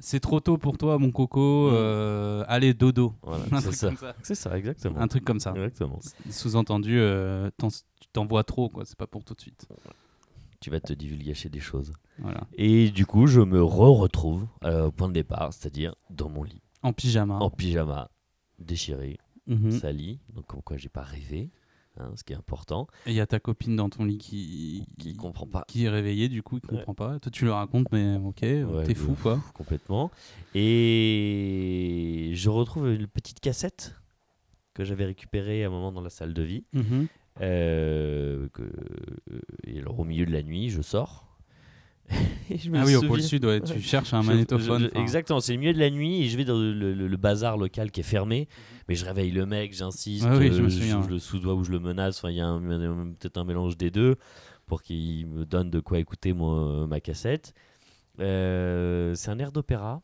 C'est 0.06 0.20
trop 0.20 0.38
tôt 0.40 0.58
pour 0.58 0.76
toi, 0.76 0.98
mon 0.98 1.10
coco. 1.10 1.70
Mm. 1.70 1.74
euh, 1.74 2.44
allez, 2.46 2.74
dodo. 2.74 3.14
Voilà, 3.22 3.44
Un 3.52 3.60
c'est 3.60 3.66
truc 3.68 3.74
ça. 3.76 3.86
comme 3.88 3.96
ça. 3.96 4.14
C'est 4.22 4.34
ça, 4.34 4.58
exactement. 4.58 5.00
Un 5.00 5.08
truc 5.08 5.24
comme 5.24 5.40
ça. 5.40 5.52
Exactement. 5.52 5.98
Sous-entendu, 6.30 6.98
euh, 6.98 7.50
t'en- 7.56 7.68
tu 7.70 8.08
t'envoies 8.12 8.44
trop, 8.44 8.68
quoi. 8.68 8.84
C'est 8.84 8.98
pas 8.98 9.06
pour 9.06 9.24
tout 9.24 9.32
de 9.34 9.40
suite. 9.40 9.66
Tu 10.60 10.68
vas 10.70 10.80
te 10.80 10.92
divulgacher 10.92 11.48
des 11.48 11.60
choses. 11.60 11.92
Voilà. 12.18 12.42
Et 12.54 12.90
du 12.90 13.06
coup, 13.06 13.26
je 13.26 13.40
me 13.40 13.62
re-retrouve 13.62 14.46
euh, 14.64 14.86
au 14.86 14.90
point 14.92 15.08
de 15.08 15.14
départ, 15.14 15.52
c'est-à-dire 15.52 15.94
dans 16.10 16.28
mon 16.28 16.42
lit, 16.42 16.60
En 16.82 16.92
pyjama. 16.92 17.38
en 17.38 17.50
pyjama, 17.50 18.10
déchiré, 18.58 19.18
Mhm. 19.46 19.70
sali, 19.72 20.20
donc 20.34 20.46
comme 20.46 20.62
quoi 20.62 20.76
j'ai 20.78 20.88
pas 20.88 21.02
rêvé, 21.02 21.50
hein, 21.98 22.10
ce 22.16 22.24
qui 22.24 22.32
est 22.32 22.36
important. 22.36 22.86
Et 23.06 23.10
il 23.10 23.16
y 23.16 23.20
a 23.20 23.26
ta 23.26 23.40
copine 23.40 23.76
dans 23.76 23.88
ton 23.88 24.04
lit 24.04 24.18
qui, 24.18 24.86
Qui 24.98 25.14
comprend 25.16 25.46
pas. 25.46 25.64
qui 25.68 25.84
est 25.84 25.88
réveillée, 25.88 26.28
du 26.28 26.42
coup, 26.42 26.56
Ouais. 26.56 26.60
comprend 26.68 26.94
pas. 26.94 27.18
Toi, 27.20 27.30
tu 27.32 27.44
le 27.44 27.52
racontes, 27.52 27.86
mais 27.92 28.16
ok, 28.16 28.40
Ouais, 28.42 28.84
t'es 28.84 28.94
fou, 28.94 29.16
quoi. 29.22 29.40
complètement. 29.54 30.10
Et 30.54 32.30
je 32.34 32.50
retrouve 32.50 32.88
une 32.92 33.06
petite 33.06 33.40
cassette 33.40 33.94
que 34.74 34.84
j'avais 34.84 35.04
récupérée 35.04 35.64
à 35.64 35.68
un 35.68 35.70
moment 35.70 35.92
dans 35.92 36.00
la 36.00 36.10
salle 36.10 36.34
de 36.34 36.42
vie. 36.42 36.64
Mhm. 36.72 37.06
Euh, 37.40 38.48
que, 38.52 38.62
et 39.64 39.78
alors, 39.80 39.98
au 40.00 40.04
milieu 40.04 40.26
de 40.26 40.32
la 40.32 40.42
nuit, 40.42 40.70
je 40.70 40.82
sors. 40.82 41.33
Et 42.50 42.58
je 42.58 42.70
me 42.70 42.78
Ah 42.78 42.84
oui, 42.84 42.94
au 42.96 43.02
pôle 43.02 43.22
sud, 43.22 43.44
ouais, 43.44 43.60
tu 43.60 43.80
cherches 43.80 44.12
un 44.14 44.22
je- 44.22 44.26
magnétophone. 44.28 44.82
je- 44.82 44.86
enfin, 44.88 45.00
exactement, 45.02 45.40
c'est 45.40 45.52
le 45.52 45.58
milieu 45.58 45.72
de 45.72 45.78
la 45.78 45.90
nuit 45.90 46.22
et 46.22 46.28
je 46.28 46.36
vais 46.36 46.44
dans 46.44 46.58
le, 46.58 46.72
le- 46.72 47.08
le 47.08 47.16
bazar 47.16 47.56
local 47.56 47.90
qui 47.90 48.00
est 48.00 48.04
fermé, 48.04 48.48
mais 48.88 48.94
je 48.94 49.04
réveille 49.04 49.30
le 49.30 49.46
mec, 49.46 49.72
j'insiste, 49.74 50.24
Ouais, 50.26 50.36
oui, 50.38 50.52
je 50.52 50.62
euh, 50.62 51.02
je 51.02 51.08
le 51.08 51.18
sous-dois 51.18 51.54
ou 51.54 51.64
je 51.64 51.70
le 51.70 51.80
menace, 51.80 52.18
enfin 52.18 52.30
il 52.30 52.36
y 52.36 52.40
a 52.40 52.58
peut-être 53.18 53.38
un 53.38 53.44
mélange 53.44 53.76
des 53.76 53.90
deux 53.90 54.16
pour 54.66 54.82
qu'il 54.82 55.26
me 55.26 55.44
donne 55.44 55.70
de 55.70 55.80
quoi 55.80 55.98
écouter 55.98 56.32
moi, 56.32 56.86
ma 56.86 57.00
cassette. 57.00 57.54
Euh, 58.20 59.14
c'est 59.14 59.30
un 59.30 59.38
air 59.38 59.52
d'opéra. 59.52 60.02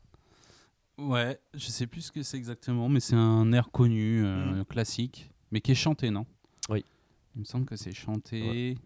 Ouais, 0.97 1.39
je 1.53 1.67
sais 1.67 1.87
plus 1.87 2.01
ce 2.01 2.11
que 2.11 2.21
c'est 2.21 2.37
exactement, 2.37 2.89
mais 2.89 2.99
c'est 2.99 3.15
un 3.15 3.51
air 3.53 3.71
connu, 3.71 4.23
euh, 4.25 4.63
classique, 4.65 5.31
mais 5.51 5.61
qui 5.61 5.71
est 5.71 5.75
chanté, 5.75 6.09
non? 6.11 6.25
Oui. 6.69 6.83
Il 7.35 7.39
me 7.39 7.45
semble 7.45 7.65
que 7.65 7.75
c'est 7.75 7.93
chanté. 7.93 8.77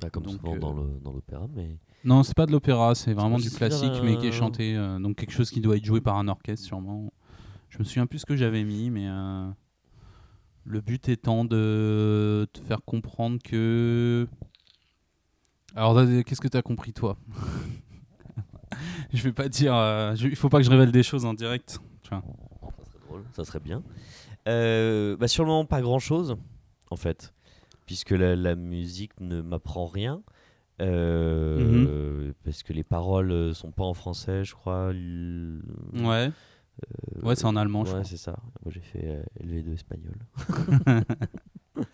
Pas 0.00 0.10
comme 0.10 0.24
Donc, 0.24 0.34
souvent 0.40 0.54
euh, 0.56 0.58
dans 0.58 0.72
le- 0.74 1.00
dans 1.00 1.12
l'opéra, 1.12 1.46
mais 1.54 1.78
Non, 2.04 2.22
c'est 2.22 2.34
pas 2.36 2.46
de 2.46 2.52
l'opéra, 2.52 2.94
c'est 2.94 3.14
vraiment 3.14 3.38
du 3.38 3.50
classique, 3.50 4.00
mais 4.02 4.16
qui 4.18 4.26
est 4.26 4.28
euh, 4.28 4.32
chanté. 4.32 4.76
euh, 4.76 4.98
donc 4.98 5.16
quelque 5.16 5.32
chose 5.32 5.50
qui 5.50 5.60
doit 5.60 5.76
être 5.76 5.84
joué 5.84 6.00
par 6.00 6.16
un 6.16 6.28
orchestre, 6.28 6.66
sûrement. 6.66 7.12
Je 7.70 7.78
me 7.78 7.84
souviens 7.84 8.06
plus 8.06 8.20
ce 8.20 8.26
que 8.26 8.36
j'avais 8.36 8.62
mis, 8.64 8.90
mais 8.90 9.08
euh, 9.08 9.48
le 10.64 10.80
but 10.80 11.08
étant 11.08 11.44
de 11.44 12.46
te 12.52 12.60
faire 12.60 12.82
comprendre 12.84 13.38
que. 13.42 14.28
Alors, 15.74 15.94
qu'est-ce 16.24 16.40
que 16.40 16.48
tu 16.48 16.56
as 16.56 16.62
compris, 16.62 16.92
toi? 16.92 17.16
Je 19.12 19.22
vais 19.22 19.32
pas 19.32 19.48
dire. 19.48 19.74
euh, 19.74 20.14
Il 20.20 20.36
faut 20.36 20.48
pas 20.48 20.58
que 20.58 20.64
je 20.64 20.70
révèle 20.70 20.92
des 20.92 21.02
choses 21.02 21.24
en 21.24 21.34
direct. 21.34 21.78
Tu 22.02 22.10
vois. 22.10 22.22
ça 22.78 22.84
serait 22.84 22.98
drôle, 23.06 23.24
ça 23.34 23.44
serait 23.44 23.60
bien. 23.60 23.82
Euh, 24.48 25.16
bah, 25.16 25.28
sur 25.28 25.44
le 25.44 25.48
moment, 25.50 25.64
pas 25.64 25.80
grand 25.80 25.98
chose, 25.98 26.36
en 26.90 26.96
fait, 26.96 27.32
puisque 27.86 28.10
la, 28.10 28.36
la 28.36 28.54
musique 28.56 29.18
ne 29.20 29.40
m'apprend 29.40 29.86
rien. 29.86 30.22
euh, 30.82 32.32
Parce 32.44 32.62
que 32.62 32.72
les 32.72 32.84
paroles 32.84 33.30
euh, 33.32 33.54
sont 33.54 33.70
pas 33.72 33.84
en 33.84 33.94
français, 33.94 34.44
je 34.44 34.54
crois. 34.54 34.90
l- 34.90 35.62
Ouais. 35.94 36.30
Ouais, 37.22 37.34
c'est 37.36 37.46
en 37.46 37.56
allemand, 37.56 37.84
je 37.86 37.92
Ouais, 37.92 38.00
crois. 38.00 38.04
c'est 38.04 38.18
ça. 38.18 38.36
Moi, 38.62 38.70
j'ai 38.74 38.80
fait 38.82 39.04
euh, 39.04 39.22
LV2 39.42 39.72
espagnol. 39.72 40.16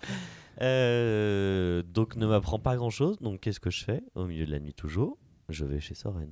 Euh, 0.61 1.83
donc, 1.83 2.15
ne 2.17 2.27
m'apprend 2.27 2.59
pas 2.59 2.77
grand 2.77 2.91
chose. 2.91 3.19
Donc, 3.21 3.41
qu'est-ce 3.41 3.59
que 3.59 3.71
je 3.71 3.83
fais? 3.85 4.03
Au 4.15 4.27
milieu 4.27 4.47
de 4.47 4.51
la 4.51 4.61
nuit, 4.61 4.75
toujours, 4.75 5.19
je 5.49 5.65
vais 5.65 5.81
chez 5.81 5.95
Soren. 5.95 6.31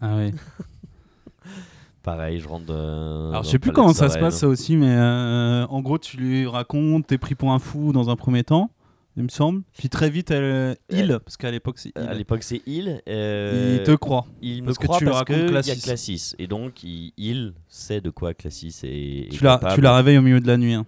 Ah 0.00 0.16
ouais. 0.16 0.32
Pareil, 2.06 2.38
je 2.38 2.46
rentre. 2.48 2.64
dans- 2.66 3.30
Alors, 3.32 3.42
je 3.42 3.48
sais 3.50 3.58
plus 3.58 3.72
comment 3.72 3.92
ça 3.92 4.08
se 4.08 4.16
passe, 4.18 4.38
ça 4.38 4.48
aussi, 4.48 4.76
mais 4.76 4.88
euh, 4.96 5.66
en 5.66 5.82
gros, 5.82 5.98
tu 5.98 6.16
lui 6.16 6.46
racontes, 6.46 7.06
t'es 7.08 7.18
pris 7.18 7.34
pour 7.34 7.52
un 7.52 7.58
fou 7.58 7.92
dans 7.92 8.08
un 8.10 8.16
premier 8.16 8.44
temps, 8.44 8.70
il 9.16 9.24
me 9.24 9.28
semble. 9.28 9.62
Puis 9.76 9.88
très 9.88 10.08
vite, 10.08 10.30
elle, 10.30 10.76
il, 10.88 11.18
parce 11.24 11.36
qu'à 11.36 11.50
l'époque, 11.50 11.78
c'est 11.80 11.90
Euh, 11.98 12.06
À 12.08 12.12
il, 12.14 12.18
l'époque, 12.18 12.44
c'est 12.44 12.62
il. 12.64 13.02
euh, 13.08 13.76
il 13.80 13.82
te 13.82 13.90
croit. 13.96 14.24
Il 14.40 14.62
me 14.62 14.66
Parce 14.66 14.78
que 14.78 14.86
tu 14.86 15.00
lui 15.00 15.06
parce 15.06 15.18
racontes 15.18 15.36
que 15.36 15.42
il 15.48 15.54
y 15.54 15.56
a 15.56 15.62
Classis. 15.62 15.82
Classis. 15.82 16.34
Et 16.38 16.46
donc, 16.46 16.84
il, 16.84 17.12
il 17.18 17.54
sait 17.66 18.00
de 18.00 18.10
quoi 18.10 18.34
Classis 18.34 18.72
est, 18.84 19.26
est 19.26 19.28
Tu 19.32 19.42
la, 19.42 19.58
tu 19.74 19.80
la 19.80 19.96
réveilles 19.96 20.18
au 20.18 20.22
milieu 20.22 20.38
de 20.40 20.46
la 20.46 20.56
nuit. 20.58 20.74
hein. 20.74 20.86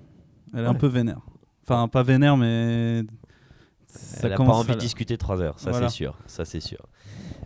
Elle 0.54 0.60
est 0.64 0.68
un 0.68 0.74
peu 0.74 0.86
vénère. 0.86 1.18
Enfin, 1.64 1.88
pas 1.88 2.04
vénère, 2.04 2.36
mais. 2.36 3.02
Ça 3.88 4.20
Elle 4.24 4.30
n'a 4.30 4.36
pas 4.36 4.44
envie 4.44 4.68
de 4.68 4.72
la- 4.74 4.78
discuter 4.78 5.16
trois 5.18 5.40
heures, 5.42 5.58
ça 5.58 5.70
Voilà. 5.70 5.88
c'est 5.88 5.94
sûr. 5.96 6.16
Ça 6.26 6.44
c'est 6.44 6.60
sûr. 6.60 6.86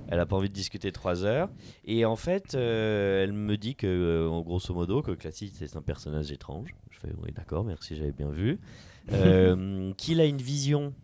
Elle 0.09 0.19
n'a 0.19 0.27
pas 0.27 0.37
envie 0.37 0.49
de 0.51 0.55
discuter 0.55 0.93
trois 0.93 1.25
heures. 1.25 1.49
Et 1.87 2.05
en 2.05 2.17
fait, 2.17 2.55
euh, 2.55 3.23
elle 3.23 3.33
me 3.33 3.57
dit 3.57 3.75
que, 3.77 3.87
euh, 3.87 4.29
en 4.29 4.43
grosso 4.43 4.75
modo, 4.75 5.01
que 5.03 5.13
Classis 5.13 5.53
c'est 5.55 5.77
un 5.77 5.83
personnage 5.83 6.31
étrange. 6.33 6.75
Je 6.91 6.99
fais 6.99 7.15
oui, 7.23 7.31
d'accord, 7.33 7.65
merci, 7.65 7.97
j'avais 7.97 8.13
bien 8.13 8.31
vu. 8.31 8.59
Euh, 9.13 9.93
Qu'il 9.95 10.21
a 10.21 10.27
une 10.27 10.37
vision 10.41 10.95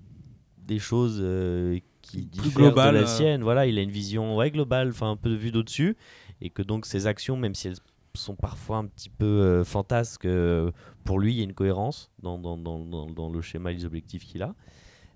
des 0.66 0.78
choses 0.78 1.18
euh, 1.20 1.80
qui 2.00 2.26
diffère 2.26 2.52
globale, 2.54 2.94
de 2.94 3.00
la 3.00 3.06
sienne. 3.06 3.42
Voilà, 3.42 3.66
il 3.66 3.76
a 3.76 3.82
une 3.82 3.90
vision 3.90 4.36
ouais, 4.36 4.52
globale, 4.52 4.90
enfin 4.90 5.10
un 5.10 5.16
peu 5.16 5.30
de 5.30 5.34
vue 5.34 5.50
d'au-dessus. 5.50 5.96
Et 6.40 6.48
que 6.50 6.62
donc 6.62 6.86
ses 6.86 7.08
actions, 7.08 7.36
même 7.36 7.56
si 7.56 7.66
elles 7.66 7.76
sont 8.14 8.36
parfois 8.36 8.76
un 8.76 8.86
petit 8.86 9.08
peu 9.10 9.24
euh, 9.26 9.64
fantasques, 9.64 10.26
euh, 10.26 10.70
pour 11.02 11.18
lui, 11.18 11.32
il 11.32 11.38
y 11.38 11.40
a 11.40 11.44
une 11.44 11.54
cohérence 11.54 12.10
dans, 12.22 12.38
dans, 12.38 12.56
dans, 12.56 12.78
dans, 12.84 13.10
dans 13.10 13.30
le 13.30 13.40
schéma 13.42 13.72
et 13.72 13.74
les 13.74 13.84
objectifs 13.84 14.24
qu'il 14.24 14.44
a. 14.44 14.54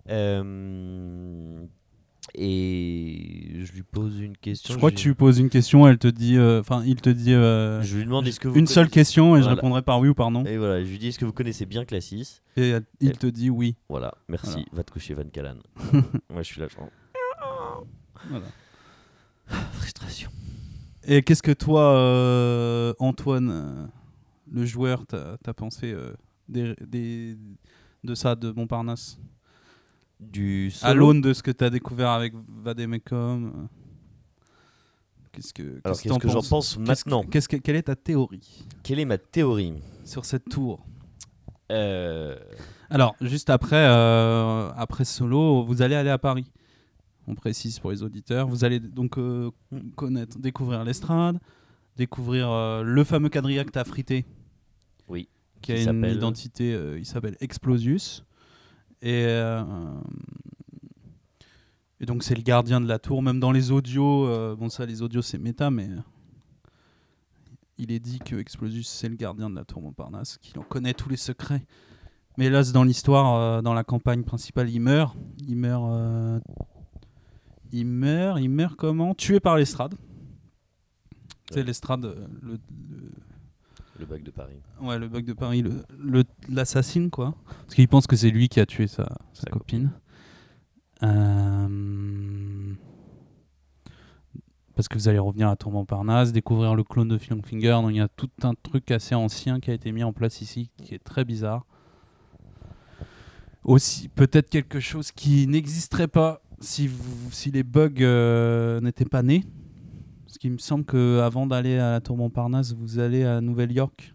Euh, 0.08 1.64
et 2.34 3.60
je 3.64 3.72
lui 3.72 3.82
pose 3.82 4.18
une 4.20 4.36
question. 4.36 4.72
Je 4.72 4.78
crois 4.78 4.90
que 4.90 4.96
tu 4.96 5.08
lui 5.08 5.14
poses 5.14 5.38
une 5.38 5.50
question, 5.50 5.86
elle 5.86 5.98
te 5.98 6.08
dit. 6.08 6.36
euh, 6.36 6.60
Enfin, 6.60 6.82
il 6.86 6.96
te 7.00 7.10
dit. 7.10 7.32
euh, 7.34 7.82
Je 7.82 7.96
lui 7.98 8.04
demande 8.04 8.26
est-ce 8.26 8.40
que 8.40 8.48
vous 8.48 8.58
une 8.58 8.66
seule 8.66 8.88
question 8.90 9.36
et 9.36 9.42
je 9.42 9.48
répondrai 9.48 9.82
par 9.82 9.98
oui 10.00 10.08
ou 10.08 10.14
par 10.14 10.30
non. 10.30 10.44
Et 10.44 10.56
voilà, 10.56 10.82
je 10.84 10.88
lui 10.90 10.98
dis 10.98 11.08
est-ce 11.08 11.18
que 11.18 11.24
vous 11.24 11.32
connaissez 11.32 11.66
bien 11.66 11.84
Classis? 11.84 12.40
Et 12.56 12.70
elle- 12.70 12.84
il 13.00 13.12
te 13.18 13.26
dit 13.26 13.50
oui. 13.50 13.76
Voilà, 13.88 14.14
merci, 14.28 14.50
Voilà. 14.50 14.64
va 14.72 14.84
te 14.84 14.92
coucher 14.92 15.14
Van 15.14 15.24
Callan. 15.32 15.56
Moi 16.30 16.42
je 16.42 16.42
suis 16.42 16.60
là, 16.60 16.68
je 16.68 16.76
Voilà. 18.28 18.46
Frustration. 19.72 20.30
Et 21.04 21.22
qu'est-ce 21.22 21.42
que 21.42 21.52
toi, 21.52 21.92
euh, 21.94 22.94
Antoine, 23.00 23.90
le 24.50 24.64
joueur, 24.64 25.04
t'as 25.06 25.36
as 25.44 25.54
pensé 25.54 25.94
des, 26.48 26.74
des- 26.86 27.36
de 28.04 28.14
ça, 28.14 28.34
de 28.36 28.52
Montparnasse? 28.52 29.18
Du 30.30 30.72
À 30.82 30.94
l'aune 30.94 31.20
de 31.20 31.32
ce 31.32 31.42
que 31.42 31.50
tu 31.50 31.64
as 31.64 31.70
découvert 31.70 32.10
avec 32.10 32.32
Vademecum 32.62 33.46
euh, 33.46 33.50
Qu'est-ce 35.32 35.52
que 35.54 35.80
Alors 35.84 36.00
qu'est-ce 36.00 36.18
que 36.18 36.28
j'en 36.28 36.42
pense 36.42 36.78
maintenant 36.78 37.22
qu'est-ce 37.22 37.48
que- 37.48 37.56
Quelle 37.56 37.76
est 37.76 37.82
ta 37.84 37.96
théorie 37.96 38.64
Quelle 38.82 38.98
est 39.00 39.04
ma 39.06 39.18
théorie 39.18 39.74
sur 40.04 40.24
cette 40.24 40.44
tour 40.48 40.84
Euh, 41.70 42.36
Alors, 42.90 43.16
juste 43.22 43.48
après, 43.48 43.86
euh, 43.88 44.70
après 44.76 45.06
Solo, 45.06 45.64
vous 45.64 45.80
allez 45.80 45.94
aller 45.94 46.10
à 46.10 46.18
Paris. 46.18 46.44
On 47.26 47.34
précise 47.34 47.78
pour 47.78 47.90
les 47.92 48.02
auditeurs. 48.02 48.46
Vous 48.46 48.64
allez 48.64 48.78
donc 48.78 49.16
euh, 49.16 49.50
connaître, 49.96 50.38
découvrir 50.38 50.84
l'estrade, 50.84 51.38
découvrir 51.96 52.82
le 52.82 53.04
fameux 53.04 53.30
quadrilla 53.30 53.64
que 53.64 53.70
tu 53.70 53.78
as 53.78 53.84
frité. 53.84 54.26
Oui, 55.08 55.28
Qui 55.62 55.72
a 55.72 55.80
une 55.82 56.04
identité, 56.04 56.78
il 56.98 57.06
s'appelle 57.06 57.36
Explosius. 57.40 58.22
Et, 59.02 59.24
euh, 59.26 59.62
et 62.00 62.06
donc, 62.06 62.22
c'est 62.22 62.34
le 62.36 62.42
gardien 62.42 62.80
de 62.80 62.86
la 62.86 62.98
tour. 62.98 63.22
Même 63.22 63.40
dans 63.40 63.50
les 63.52 63.70
audios, 63.72 64.26
euh, 64.28 64.54
bon, 64.56 64.68
ça, 64.68 64.86
les 64.86 65.02
audios, 65.02 65.22
c'est 65.22 65.38
méta, 65.38 65.70
mais 65.70 65.88
euh, 65.88 65.98
il 67.78 67.90
est 67.90 67.98
dit 68.00 68.20
que 68.20 68.36
Explosius, 68.36 68.88
c'est 68.88 69.08
le 69.08 69.16
gardien 69.16 69.50
de 69.50 69.56
la 69.56 69.64
tour 69.64 69.82
Montparnasse, 69.82 70.38
qu'il 70.38 70.58
en 70.60 70.62
connaît 70.62 70.94
tous 70.94 71.08
les 71.08 71.16
secrets. 71.16 71.66
Mais 72.38 72.48
là, 72.48 72.62
c'est 72.64 72.72
dans 72.72 72.84
l'histoire, 72.84 73.62
dans 73.62 73.74
la 73.74 73.84
campagne 73.84 74.22
principale, 74.22 74.70
il 74.70 74.80
meurt. 74.80 75.14
Il 75.46 75.56
meurt. 75.56 76.42
il 77.72 77.86
meurt, 77.86 78.40
il 78.40 78.48
meurt 78.48 78.76
comment? 78.76 79.14
Tué 79.14 79.38
par 79.40 79.56
l'estrade. 79.56 79.94
C'est 81.50 81.62
l'estrade, 81.64 82.04
le, 82.40 82.52
le- 82.88 83.12
le 83.98 84.06
bug 84.06 84.22
de 84.22 84.30
Paris. 84.30 84.56
ouais, 84.80 84.98
le 84.98 85.08
bug 85.08 85.24
de 85.24 85.32
Paris, 85.32 85.62
le- 85.62 85.84
le- 85.98 86.24
l'assassine, 86.48 87.10
quoi. 87.10 87.34
Parce 87.46 87.74
qu'il 87.74 87.88
pense 87.88 88.06
que 88.06 88.16
c'est 88.16 88.30
lui 88.30 88.48
qui 88.48 88.58
a 88.60 88.66
tué 88.66 88.86
sa, 88.86 89.08
copine. 89.50 89.90
Euh, 91.02 92.74
Parce 94.74 94.88
que 94.88 94.94
vous 94.96 95.08
allez 95.08 95.18
revenir 95.18 95.48
à 95.48 95.56
Tour 95.56 95.70
Montparnasse, 95.70 96.32
découvrir 96.32 96.74
le 96.74 96.82
clone 96.82 97.08
de 97.08 97.18
Finger. 97.18 97.78
Donc 97.82 97.90
il 97.90 97.96
y 97.96 98.00
a 98.00 98.08
tout 98.08 98.30
un 98.42 98.54
truc 98.54 98.90
assez 98.90 99.14
ancien 99.14 99.60
qui 99.60 99.70
a 99.70 99.74
été 99.74 99.92
mis 99.92 100.02
en 100.02 100.12
place 100.14 100.40
ici, 100.40 100.70
qui 100.82 100.94
est 100.94 100.98
très 101.04 101.24
bizarre. 101.26 101.66
Aussi, 103.64 104.08
peut-être 104.08 104.48
quelque 104.48 104.80
chose 104.80 105.12
qui 105.12 105.46
n'existerait 105.46 106.08
pas 106.08 106.40
si, 106.60 106.88
vous, 106.88 107.30
si 107.30 107.50
les 107.50 107.62
bugs 107.62 107.90
euh, 108.00 108.80
n'étaient 108.80 109.04
pas 109.04 109.22
nés. 109.22 109.44
Parce 110.32 110.38
qu'il 110.38 110.52
me 110.52 110.56
semble 110.56 110.86
qu'avant 110.86 111.46
d'aller 111.46 111.76
à 111.76 111.90
la 111.90 112.00
Tour 112.00 112.16
Montparnasse, 112.16 112.72
vous 112.72 112.98
allez 112.98 113.22
à 113.22 113.42
Nouvelle-York 113.42 114.14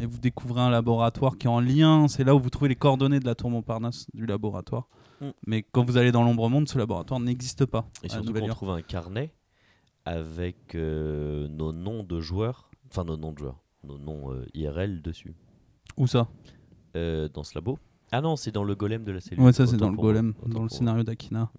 et 0.00 0.06
vous 0.06 0.18
découvrez 0.18 0.60
un 0.60 0.70
laboratoire 0.70 1.38
qui 1.38 1.46
est 1.46 1.50
en 1.50 1.60
lien. 1.60 2.08
C'est 2.08 2.24
là 2.24 2.34
où 2.34 2.40
vous 2.40 2.50
trouvez 2.50 2.68
les 2.68 2.74
coordonnées 2.74 3.20
de 3.20 3.24
la 3.24 3.36
Tour 3.36 3.48
Montparnasse, 3.48 4.06
du 4.12 4.26
laboratoire. 4.26 4.88
Mm. 5.20 5.28
Mais 5.46 5.62
quand 5.62 5.84
vous 5.84 5.98
allez 5.98 6.10
dans 6.10 6.24
l'ombre 6.24 6.48
monde, 6.48 6.68
ce 6.68 6.76
laboratoire 6.78 7.20
n'existe 7.20 7.64
pas. 7.64 7.88
Et 8.02 8.08
surtout 8.08 8.26
Nouvelle-York. 8.26 8.56
trouve 8.56 8.70
un 8.70 8.82
carnet 8.82 9.32
avec 10.04 10.74
euh, 10.74 11.46
nos 11.46 11.72
noms 11.72 12.02
de 12.02 12.20
joueurs, 12.20 12.68
enfin 12.90 13.04
nos 13.04 13.16
noms 13.16 13.30
de 13.30 13.38
joueurs, 13.38 13.62
nos 13.84 13.98
noms 13.98 14.32
euh, 14.32 14.44
IRL 14.54 15.00
dessus, 15.00 15.36
Où 15.96 16.08
ça? 16.08 16.26
Euh, 16.96 17.28
dans 17.28 17.44
ce 17.44 17.54
labo. 17.54 17.78
Ah 18.10 18.20
non, 18.20 18.34
c'est 18.34 18.50
dans 18.50 18.64
le 18.64 18.74
golem 18.74 19.04
de 19.04 19.12
la 19.12 19.20
cellule. 19.20 19.44
Ouais, 19.44 19.52
ça 19.52 19.68
c'est 19.68 19.76
dans 19.76 19.90
le 19.90 19.96
golem, 19.96 20.34
dans 20.44 20.64
le 20.64 20.68
scénario 20.68 21.04
d'Akina. 21.04 21.52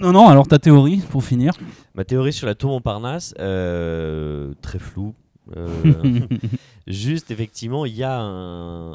Non, 0.00 0.12
non, 0.12 0.28
alors 0.28 0.46
ta 0.46 0.60
théorie, 0.60 1.02
pour 1.10 1.24
finir. 1.24 1.54
Ma 1.94 2.04
théorie 2.04 2.32
sur 2.32 2.46
la 2.46 2.54
tour 2.54 2.70
Montparnasse, 2.70 3.34
euh, 3.40 4.54
très 4.62 4.78
floue. 4.78 5.14
Euh, 5.56 6.20
juste, 6.86 7.32
effectivement, 7.32 7.84
il 7.84 7.96
y 7.96 8.04
a 8.04 8.16
un, 8.20 8.92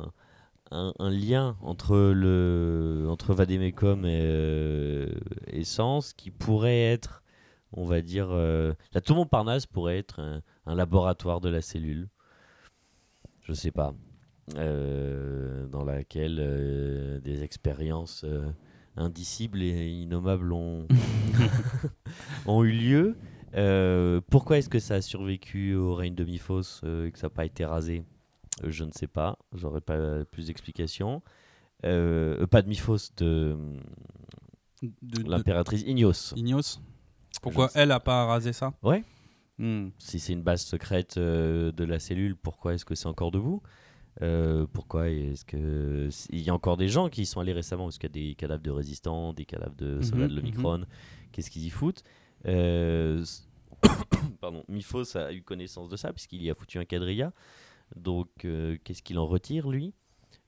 un, 0.71 0.93
un 0.97 1.09
lien 1.09 1.57
entre, 1.61 1.97
le, 2.15 3.05
entre 3.09 3.33
Vademecum 3.33 4.05
et, 4.05 4.21
euh, 4.23 5.07
et 5.47 5.65
Sens 5.65 6.13
qui 6.13 6.31
pourrait 6.31 6.83
être, 6.83 7.21
on 7.73 7.83
va 7.83 8.01
dire, 8.01 8.29
euh, 8.31 8.73
la 8.93 9.01
tour 9.01 9.17
Montparnasse 9.17 9.65
pourrait 9.65 9.97
être 9.97 10.21
un, 10.21 10.41
un 10.65 10.75
laboratoire 10.75 11.41
de 11.41 11.49
la 11.49 11.61
cellule. 11.61 12.07
Je 13.41 13.53
sais 13.53 13.71
pas. 13.71 13.93
Dans 14.55 15.85
laquelle 15.85 17.21
des 17.23 17.43
expériences 17.43 18.25
indicibles 18.95 19.61
et 19.61 19.89
innommables 19.89 20.51
ont, 20.53 20.87
ont 22.45 22.63
eu 22.63 22.71
lieu. 22.71 23.17
Euh, 23.55 24.21
pourquoi 24.29 24.57
est-ce 24.57 24.69
que 24.69 24.79
ça 24.79 24.95
a 24.95 25.01
survécu 25.01 25.75
au 25.75 25.93
règne 25.93 26.15
de 26.15 26.23
Miphos 26.23 26.81
euh, 26.83 27.07
et 27.07 27.11
que 27.11 27.19
ça 27.19 27.27
n'a 27.27 27.31
pas 27.31 27.45
été 27.45 27.65
rasé? 27.65 28.03
Euh, 28.63 28.71
Je 28.71 28.83
ne 28.83 28.91
sais 28.91 29.07
pas, 29.07 29.37
j'aurais 29.53 29.81
pas 29.81 30.25
plus 30.25 30.47
d'explications. 30.47 31.21
Euh, 31.85 32.47
pas 32.47 32.61
de 32.61 32.69
Miphos, 32.69 32.97
de 33.17 33.57
l'impératrice 35.25 35.83
Ignos. 35.83 36.33
Ignos 36.35 36.81
Pourquoi 37.41 37.69
elle 37.75 37.91
a 37.91 37.99
pas 37.99 38.25
rasé 38.25 38.53
ça? 38.53 38.73
Ouais. 38.81 39.03
Hmm. 39.59 39.89
Si 39.99 40.19
c'est 40.19 40.33
une 40.33 40.41
base 40.41 40.61
secrète 40.61 41.17
euh, 41.17 41.71
de 41.71 41.83
la 41.83 41.99
cellule, 41.99 42.35
pourquoi 42.35 42.73
est-ce 42.73 42.85
que 42.85 42.95
c'est 42.95 43.07
encore 43.07 43.31
debout? 43.31 43.61
Euh, 44.21 44.67
Pourquoi 44.71 45.09
est-ce 45.09 45.43
que 45.45 46.09
il 46.29 46.39
y 46.41 46.49
a 46.49 46.53
encore 46.53 46.77
des 46.77 46.87
gens 46.87 47.09
qui 47.09 47.23
y 47.23 47.25
sont 47.25 47.39
allés 47.39 47.53
récemment? 47.53 47.85
Parce 47.85 47.97
qu'il 47.97 48.09
y 48.15 48.25
a 48.25 48.29
des 48.29 48.35
cadavres 48.35 48.61
de 48.63 48.71
résistants, 48.71 49.33
des 49.33 49.45
cadavres 49.45 49.75
de 49.75 50.01
soldats 50.01 50.27
de 50.27 50.33
Mhm, 50.33 50.35
l'Omicron? 50.37 50.85
Qu'est-ce 51.31 51.49
qu'ils 51.49 51.65
y 51.65 51.69
foutent? 51.69 52.03
Euh, 52.45 53.23
Pardon, 54.41 54.63
Miphos 54.69 55.17
a 55.17 55.33
eu 55.33 55.41
connaissance 55.41 55.89
de 55.89 55.95
ça 55.95 56.13
puisqu'il 56.13 56.43
y 56.43 56.49
a 56.49 56.55
foutu 56.55 56.77
un 56.79 56.85
quadrilla. 56.85 57.33
Donc 57.95 58.29
euh, 58.45 58.77
qu'est-ce 58.83 59.01
qu'il 59.01 59.17
en 59.19 59.25
retire 59.25 59.67
lui? 59.69 59.93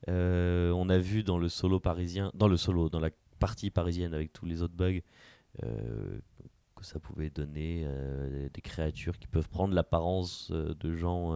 Euh, 0.08 0.70
On 0.72 0.88
a 0.88 0.98
vu 0.98 1.22
dans 1.24 1.38
le 1.38 1.48
solo 1.48 1.80
parisien, 1.80 2.30
dans 2.34 2.48
le 2.48 2.56
solo, 2.56 2.88
dans 2.88 3.00
la 3.00 3.10
partie 3.40 3.70
parisienne 3.70 4.14
avec 4.14 4.32
tous 4.32 4.46
les 4.46 4.62
autres 4.62 4.74
bugs. 4.74 5.00
que 5.60 6.84
ça 6.84 6.98
pouvait 7.00 7.30
donner 7.30 7.86
des 8.52 8.60
créatures 8.60 9.18
qui 9.18 9.26
peuvent 9.26 9.48
prendre 9.48 9.74
l'apparence 9.74 10.50
de 10.52 10.94
gens 10.94 11.34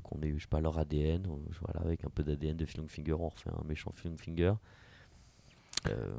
qu'on 0.00 0.20
ait 0.22 0.28
eu 0.28 0.38
je 0.38 0.42
sais 0.44 0.48
pas 0.48 0.60
leur 0.60 0.78
ADN 0.78 1.26
voilà 1.60 1.80
avec 1.80 2.04
un 2.04 2.10
peu 2.10 2.22
d'ADN 2.22 2.56
de 2.56 2.64
Finger 2.66 3.12
on 3.14 3.28
refait 3.28 3.50
un 3.50 3.64
méchant 3.66 3.92
Finger 3.92 4.54
euh, 5.88 6.14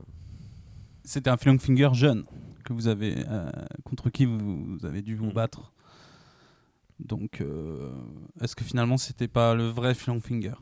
C'était 1.04 1.30
un 1.30 1.38
Finger 1.38 1.90
jeune 1.94 2.24
que 2.64 2.74
vous 2.74 2.88
avez 2.88 3.26
euh, 3.28 3.52
contre 3.84 4.10
qui 4.10 4.26
vous, 4.26 4.78
vous 4.78 4.86
avez 4.86 5.02
dû 5.02 5.16
vous 5.16 5.28
Mm. 5.32 5.34
battre. 5.34 5.74
Donc, 7.00 7.42
euh, 7.42 7.92
est-ce 8.42 8.56
que 8.56 8.64
finalement 8.64 8.98
c'était 8.98 9.28
pas 9.28 9.54
le 9.56 9.68
vrai 9.68 9.94
Finger 9.94 10.54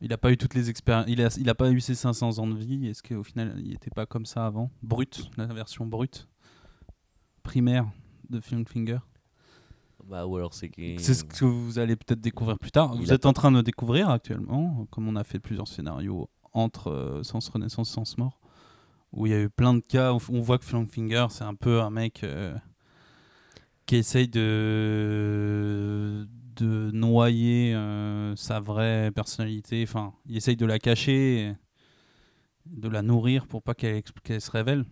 Il 0.00 0.12
a 0.12 0.18
pas 0.18 0.32
eu 0.32 0.36
toutes 0.36 0.54
les 0.54 0.70
expériences. 0.70 1.06
Il 1.08 1.22
a, 1.22 1.28
il 1.38 1.48
a 1.48 1.54
pas 1.54 1.70
eu 1.70 1.80
ses 1.80 1.94
500 1.94 2.38
ans 2.38 2.46
de 2.48 2.56
vie. 2.56 2.88
Est-ce 2.88 3.02
qu'au 3.02 3.22
final 3.22 3.54
il 3.64 3.74
était 3.74 3.90
pas 3.90 4.06
comme 4.06 4.26
ça 4.26 4.46
avant? 4.46 4.70
Brut, 4.82 5.30
la 5.36 5.46
version 5.46 5.86
brute, 5.86 6.28
primaire 7.44 7.88
de 8.30 8.40
Finger. 8.40 8.98
Bah 10.08 10.26
ou 10.26 10.36
alors 10.36 10.54
c'est 10.54 10.68
que 10.68 10.98
C'est 10.98 11.14
ce 11.14 11.24
que 11.24 11.44
vous 11.44 11.78
allez 11.78 11.96
peut-être 11.96 12.20
découvrir 12.20 12.58
plus 12.58 12.70
tard. 12.70 12.92
Il 12.94 13.00
Vous 13.00 13.12
êtes 13.12 13.26
en 13.26 13.32
train 13.32 13.52
de 13.52 13.60
découvrir 13.60 14.10
actuellement, 14.10 14.86
comme 14.90 15.08
on 15.08 15.16
a 15.16 15.24
fait 15.24 15.38
plusieurs 15.38 15.68
scénarios 15.68 16.28
entre 16.52 16.90
euh, 16.90 17.22
Sens 17.22 17.48
Renaissance, 17.48 17.90
Sens 17.90 18.18
Mort, 18.18 18.40
où 19.12 19.26
il 19.26 19.32
y 19.32 19.34
a 19.34 19.40
eu 19.40 19.50
plein 19.50 19.74
de 19.74 19.80
cas 19.80 20.12
où 20.12 20.18
on 20.30 20.40
voit 20.40 20.58
que 20.58 20.64
Finger, 20.64 21.26
c'est 21.30 21.44
un 21.44 21.54
peu 21.54 21.80
un 21.80 21.90
mec 21.90 22.24
euh, 22.24 22.54
qui 23.86 23.96
essaye 23.96 24.28
de, 24.28 26.26
de 26.56 26.90
noyer 26.92 27.74
euh, 27.74 28.36
sa 28.36 28.60
vraie 28.60 29.10
personnalité. 29.12 29.84
Enfin, 29.86 30.12
il 30.26 30.36
essaye 30.36 30.56
de 30.56 30.66
la 30.66 30.78
cacher, 30.78 31.54
de 32.66 32.88
la 32.88 33.02
nourrir 33.02 33.46
pour 33.46 33.62
pas 33.62 33.74
qu'elle 33.74 34.02
se 34.40 34.50
révèle. 34.50 34.84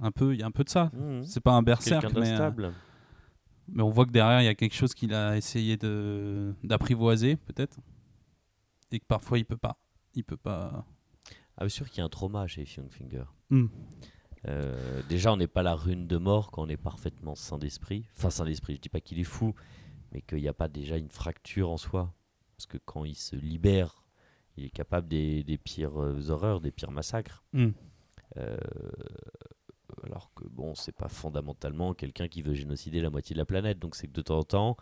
Un 0.00 0.12
peu, 0.12 0.32
il 0.34 0.40
y 0.40 0.42
a 0.42 0.46
un 0.46 0.52
peu 0.52 0.62
de 0.62 0.68
ça. 0.68 0.90
Mhm. 0.94 1.24
C'est 1.24 1.40
pas 1.40 1.52
un 1.52 1.62
berserk, 1.62 2.12
mais, 2.14 2.38
euh, 2.38 2.70
mais 3.72 3.82
on 3.82 3.90
voit 3.90 4.06
que 4.06 4.10
derrière, 4.10 4.40
il 4.40 4.44
y 4.44 4.48
a 4.48 4.54
quelque 4.54 4.74
chose 4.74 4.94
qu'il 4.94 5.14
a 5.14 5.36
essayé 5.36 5.76
de 5.76 6.54
d'apprivoiser, 6.64 7.36
peut-être. 7.36 7.78
Et 8.90 9.00
que 9.00 9.06
parfois, 9.06 9.38
il 9.38 9.44
peut 9.44 9.56
pas. 9.56 9.78
Il 10.14 10.24
peut 10.24 10.36
pas. 10.36 10.86
ah 11.56 11.60
bien 11.60 11.68
sûr 11.68 11.88
qu'il 11.88 11.98
y 11.98 12.00
a 12.00 12.04
un 12.04 12.08
trauma 12.08 12.46
chez 12.46 12.64
Finger 12.64 13.24
Hmm. 13.50 13.66
Euh, 14.46 15.02
déjà, 15.08 15.32
on 15.32 15.36
n'est 15.36 15.48
pas 15.48 15.62
la 15.62 15.74
rune 15.74 16.06
de 16.06 16.16
mort 16.16 16.50
quand 16.50 16.62
on 16.62 16.68
est 16.68 16.76
parfaitement 16.76 17.34
sain 17.34 17.58
d'esprit. 17.58 18.08
Enfin, 18.16 18.30
sain 18.30 18.44
d'esprit, 18.44 18.76
je 18.76 18.80
dis 18.80 18.88
pas 18.88 19.00
qu'il 19.00 19.18
est 19.18 19.24
fou, 19.24 19.54
mais 20.12 20.22
qu'il 20.22 20.38
n'y 20.38 20.48
a 20.48 20.54
pas 20.54 20.68
déjà 20.68 20.96
une 20.96 21.10
fracture 21.10 21.70
en 21.70 21.76
soi. 21.76 22.14
Parce 22.56 22.66
que 22.66 22.78
quand 22.78 23.04
il 23.04 23.14
se 23.14 23.36
libère, 23.36 24.04
il 24.56 24.64
est 24.64 24.70
capable 24.70 25.08
des, 25.08 25.44
des 25.44 25.58
pires 25.58 26.00
euh, 26.00 26.30
horreurs, 26.30 26.60
des 26.60 26.70
pires 26.70 26.90
massacres. 26.90 27.44
Hmm. 27.52 27.70
Euh, 28.36 28.58
alors 30.08 30.32
que, 30.34 30.44
bon, 30.48 30.74
c'est 30.74 30.92
pas 30.96 31.08
fondamentalement 31.08 31.94
quelqu'un 31.94 32.28
qui 32.28 32.42
veut 32.42 32.54
génocider 32.54 33.00
la 33.00 33.10
moitié 33.10 33.34
de 33.34 33.38
la 33.38 33.46
planète. 33.46 33.78
Donc, 33.78 33.94
c'est 33.94 34.08
que 34.08 34.12
de 34.12 34.22
temps 34.22 34.38
en 34.38 34.42
temps, 34.42 34.76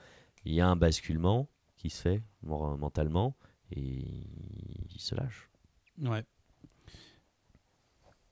il 0.45 0.55
y 0.55 0.61
a 0.61 0.69
un 0.69 0.77
basculement 0.77 1.49
qui 1.77 1.91
se 1.91 2.01
fait 2.01 2.23
mentalement 2.43 3.37
et 3.73 4.29
il 4.95 5.01
se 5.01 5.15
lâche. 5.15 5.51
Ouais. 6.03 6.25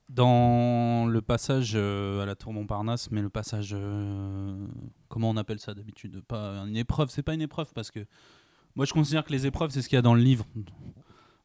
Dans 0.08 1.06
le 1.06 1.22
passage 1.22 1.72
euh, 1.74 2.22
à 2.22 2.26
la 2.26 2.36
tour 2.36 2.52
Montparnasse, 2.52 3.10
mais 3.10 3.22
le 3.22 3.30
passage. 3.30 3.70
euh, 3.72 4.66
comment 5.08 5.30
on 5.30 5.36
appelle 5.36 5.58
ça 5.58 5.74
d'habitude? 5.74 6.20
Pas 6.20 6.58
une 6.66 6.76
épreuve, 6.76 7.10
c'est 7.10 7.22
pas 7.22 7.34
une 7.34 7.42
épreuve 7.42 7.72
parce 7.74 7.90
que. 7.90 8.06
Moi, 8.76 8.86
je 8.86 8.92
considère 8.92 9.24
que 9.24 9.32
les 9.32 9.46
épreuves, 9.46 9.70
c'est 9.70 9.82
ce 9.82 9.88
qu'il 9.88 9.96
y 9.96 9.98
a 9.98 10.02
dans 10.02 10.14
le 10.14 10.20
livre. 10.20 10.46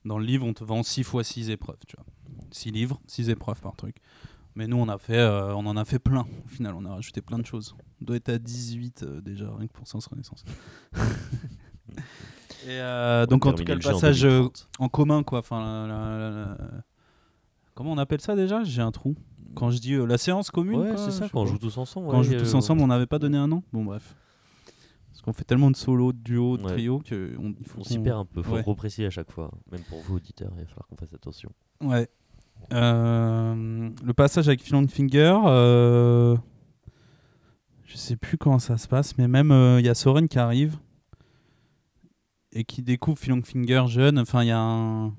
Dans 0.04 0.18
le 0.18 0.26
livre, 0.26 0.46
on 0.48 0.54
te 0.54 0.64
vend 0.64 0.82
6 0.82 1.04
fois 1.04 1.24
6 1.24 1.52
épreuves, 1.52 1.78
tu 1.88 1.96
vois. 1.96 2.06
6 2.52 2.72
livres, 2.72 3.00
6 3.06 3.30
épreuves 3.30 3.62
par 3.62 3.76
truc. 3.76 3.98
Mais 4.56 4.68
nous, 4.68 4.78
on, 4.78 4.90
a 4.90 4.98
fait, 4.98 5.18
euh, 5.18 5.54
on 5.56 5.66
en 5.66 5.78
a 5.78 5.86
fait 5.86 6.00
plein. 6.00 6.26
Au 6.46 6.48
final, 6.48 6.74
on 6.76 6.84
a 6.86 6.90
rajouté 6.96 7.22
plein 7.22 7.38
de 7.40 7.46
choses. 7.46 7.76
On 8.02 8.06
doit 8.06 8.16
être 8.18 8.30
à 8.30 8.38
18 8.40 9.04
euh, 9.04 9.22
déjà, 9.22 9.50
rien 9.56 9.68
que 9.68 9.74
pour 9.74 9.88
Sens 9.88 10.06
Renaissance. 10.08 10.44
Et 12.66 12.72
euh, 12.82 13.26
donc, 13.26 13.46
en 13.46 13.54
tout 13.54 13.64
cas, 13.64 13.74
le 13.76 13.80
passage 13.80 14.26
euh, 14.26 14.48
en 14.80 14.90
commun, 14.90 15.24
quoi. 15.24 15.40
Enfin, 15.40 15.60
la- 15.62 15.88
la- 15.88 16.30
la- 16.30 16.30
la- 16.30 16.58
Comment 17.74 17.94
on 17.94 17.98
appelle 17.98 18.20
ça 18.20 18.36
déjà? 18.36 18.64
J'ai 18.64 18.82
un 18.82 18.92
trou. 18.92 19.16
Quand 19.56 19.72
je 19.72 19.80
dis 19.80 19.94
euh, 19.94 20.06
la 20.06 20.18
séance 20.18 20.52
commune, 20.52 20.80
Ouais, 20.82 20.98
c'est 20.98 21.12
ça, 21.12 21.30
quand 21.30 21.42
on 21.42 21.46
joue 21.46 21.58
tous 21.58 21.78
ensemble. 21.78 22.08
Quand 22.10 22.18
on 22.18 22.20
ouais, 22.20 22.24
joue 22.26 22.38
tous 22.38 22.54
ensemble, 22.54 22.82
on 22.82 22.88
n'avait 22.88 23.08
pas 23.08 23.20
donné 23.20 23.38
un 23.38 23.48
nom 23.48 23.64
Bon, 23.72 23.86
bref. 23.86 24.16
Parce 25.12 25.22
qu'on 25.22 25.34
fait 25.34 25.46
tellement 25.46 25.72
de 25.72 25.76
solos, 25.78 26.12
de 26.12 26.18
duos, 26.18 26.58
de 26.58 26.64
Ouais. 26.64 26.74
trios 26.74 27.00
que 27.00 27.34
on, 27.40 27.54
il 27.60 27.66
faut 27.66 27.80
On 27.80 27.84
s'y 27.84 27.98
perd 28.00 28.20
un 28.20 28.26
peu, 28.26 28.42
faut 28.44 28.54
Ouais. 28.56 28.62
repréciser 28.62 29.06
à 29.06 29.10
chaque 29.10 29.32
fois. 29.32 29.52
Même 29.72 29.82
pour 29.90 30.00
vous, 30.02 30.18
auditeurs, 30.18 30.52
il 30.56 30.62
va 30.62 30.68
falloir 30.68 30.88
qu'on 30.88 30.96
fasse 30.98 31.14
attention. 31.14 31.52
Ouais. 31.82 32.10
Euh, 32.72 33.90
le 34.04 34.14
passage 34.14 34.48
avec 34.48 34.62
Finger, 34.64 35.38
euh, 35.46 36.38
je 37.86 37.98
sais 37.98 38.16
plus 38.16 38.38
comment 38.38 38.60
ça 38.60 38.78
se 38.78 38.88
passe, 38.88 39.18
mais 39.18 39.28
même 39.28 39.52
euh, 39.52 39.80
il 39.80 39.86
y 39.86 39.90
a 39.90 39.96
Soren 39.96 40.28
qui 40.28 40.38
arrive 40.38 40.78
et 42.52 42.64
qui 42.64 42.82
découvre 42.82 43.18
Finger 43.18 43.84
jeune. 43.88 44.20
Enfin, 44.20 44.44
il 44.44 44.48
y 44.48 44.52
a 44.52 44.60
un. 44.60 45.14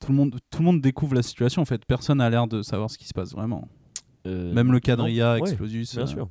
Tout 0.00 0.10
le, 0.10 0.14
monde, 0.14 0.36
tout 0.50 0.58
le 0.58 0.64
monde 0.64 0.80
découvre 0.80 1.14
la 1.14 1.22
situation 1.22 1.62
en 1.62 1.64
fait. 1.64 1.84
Personne 1.86 2.18
n'a 2.18 2.28
l'air 2.28 2.48
de 2.48 2.62
savoir 2.62 2.90
ce 2.90 2.98
qui 2.98 3.06
se 3.06 3.14
passe 3.14 3.32
vraiment. 3.32 3.68
Euh, 4.26 4.52
Même 4.52 4.68
le 4.68 4.74
non, 4.74 4.80
quadrilla, 4.80 5.34
ouais, 5.34 5.40
Explosus. 5.40 5.94
Bien 5.94 6.06
sûr. 6.06 6.28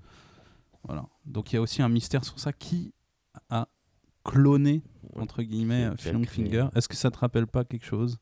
Voilà. 0.83 1.05
Donc 1.25 1.51
il 1.51 1.55
y 1.55 1.57
a 1.57 1.61
aussi 1.61 1.81
un 1.81 1.89
mystère 1.89 2.25
sur 2.25 2.37
ça. 2.37 2.51
Qui 2.51 2.93
a 3.49 3.69
cloné, 4.25 4.83
entre 5.15 5.41
guillemets, 5.41 5.89
Finger 5.97 6.67
Est-ce 6.75 6.89
que 6.89 6.95
ça 6.95 7.09
te 7.11 7.17
rappelle 7.17 7.47
pas 7.47 7.63
quelque 7.63 7.85
chose? 7.85 8.19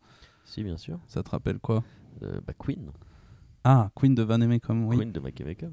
Si, 0.50 0.64
bien 0.64 0.78
sûr. 0.78 1.00
Ça 1.08 1.22
te 1.24 1.30
rappelle 1.30 1.60
quoi? 1.60 1.84
Euh, 2.24 2.39
bah, 2.45 2.54
Queen. 2.58 2.89
Ah, 3.64 3.91
Queen 3.95 4.16
de 4.16 4.24
Van 4.24 4.41
Emmekom, 4.41 4.86
oui. 4.88 4.97
Queen 4.97 5.12
de 5.12 5.20
Makemekum. 5.20 5.72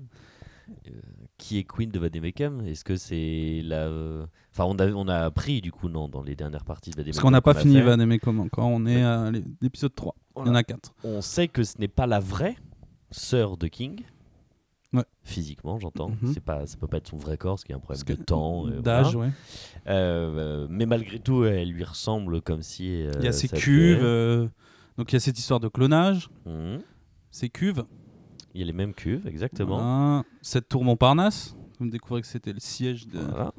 Euh, 0.89 0.91
qui 1.39 1.59
est 1.59 1.64
Queen 1.64 1.89
de 1.91 1.99
Vademekum 2.01 2.66
Est-ce 2.66 2.83
que 2.85 2.97
c'est 2.97 3.61
la. 3.64 3.87
euh, 3.87 4.27
Enfin, 4.53 4.64
on 4.64 4.74
a, 4.81 4.89
on 4.93 5.07
a 5.07 5.18
appris 5.18 5.61
du 5.61 5.70
coup, 5.70 5.89
non, 5.89 6.09
dans 6.09 6.22
les 6.24 6.35
dernières 6.35 6.64
parties 6.64 6.91
de 6.91 6.97
Vademekum. 6.97 7.14
Parce 7.14 7.22
qu'on 7.22 7.31
n'a 7.31 7.41
pas 7.41 7.55
fini. 7.55 7.81
Van 7.81 7.99
Emmekom 8.01 8.41
encore. 8.41 8.66
On 8.66 8.85
est 8.85 9.03
à 9.03 9.31
l'é- 9.31 9.45
l'épisode 9.62 9.95
3. 9.95 10.14
Il 10.18 10.39
y 10.39 10.41
en 10.41 10.45
Voilà. 10.45 10.59
a 10.59 10.62
4. 10.64 10.93
On 11.05 11.20
sait 11.22 11.47
que 11.49 11.62
ce 11.62 11.79
n'est 11.79 11.87
pas 11.89 12.07
la 12.09 12.18
vraie 12.20 12.57
sœur 13.12 13.57
de 13.57 13.68
King. 13.68 14.03
Ouais. 14.93 15.05
Physiquement, 15.22 15.79
j'entends. 15.79 16.11
C'est 16.33 16.41
pas, 16.43 16.66
ça 16.66 16.77
peut 16.79 16.87
pas 16.89 16.97
être 16.97 17.09
son 17.09 17.16
vrai 17.16 17.37
corps, 17.37 17.59
qu'il 17.61 17.70
y 17.70 17.72
a 17.74 17.77
un 17.77 17.81
problème 17.81 18.03
Parce 18.05 18.18
de 18.18 18.24
temps. 18.24 18.66
euh, 18.66 18.81
D'âge, 18.81 19.14
voilà. 19.14 19.31
ouais. 19.31 19.35
Euh, 19.89 20.66
mais 20.70 20.87
malgré 20.87 21.18
tout, 21.20 21.45
elle 21.45 21.70
lui 21.70 21.85
ressemble 21.85 22.41
comme 22.41 22.62
si. 22.62 23.03
Il 23.05 23.24
y 23.24 23.29
a 23.29 23.33
ça 23.33 23.47
cuves. 23.57 24.51
Donc 24.99 25.13
il 25.13 25.15
y 25.15 25.17
a 25.17 25.21
cette 25.21 25.39
histoire 25.39 25.61
de 25.61 25.69
clonage. 25.69 26.29
Mhm. 26.47 26.81
Ces 27.31 27.49
cuves. 27.51 27.85
Il 28.55 28.61
y 28.61 28.65
a 28.65 28.67
les 28.67 28.73
mêmes 28.73 28.95
cuves, 28.95 29.27
exactement. 29.27 29.77
Voilà. 29.77 30.25
Cette 30.41 30.69
tour 30.69 30.83
Montparnasse. 30.85 31.55
Vous 31.79 31.89
découvrez 31.91 32.23
que 32.23 32.27
c'était 32.27 32.55
le 32.55 32.61
siège 32.61 33.07
de 33.07 33.19
Voilà. 33.19 33.53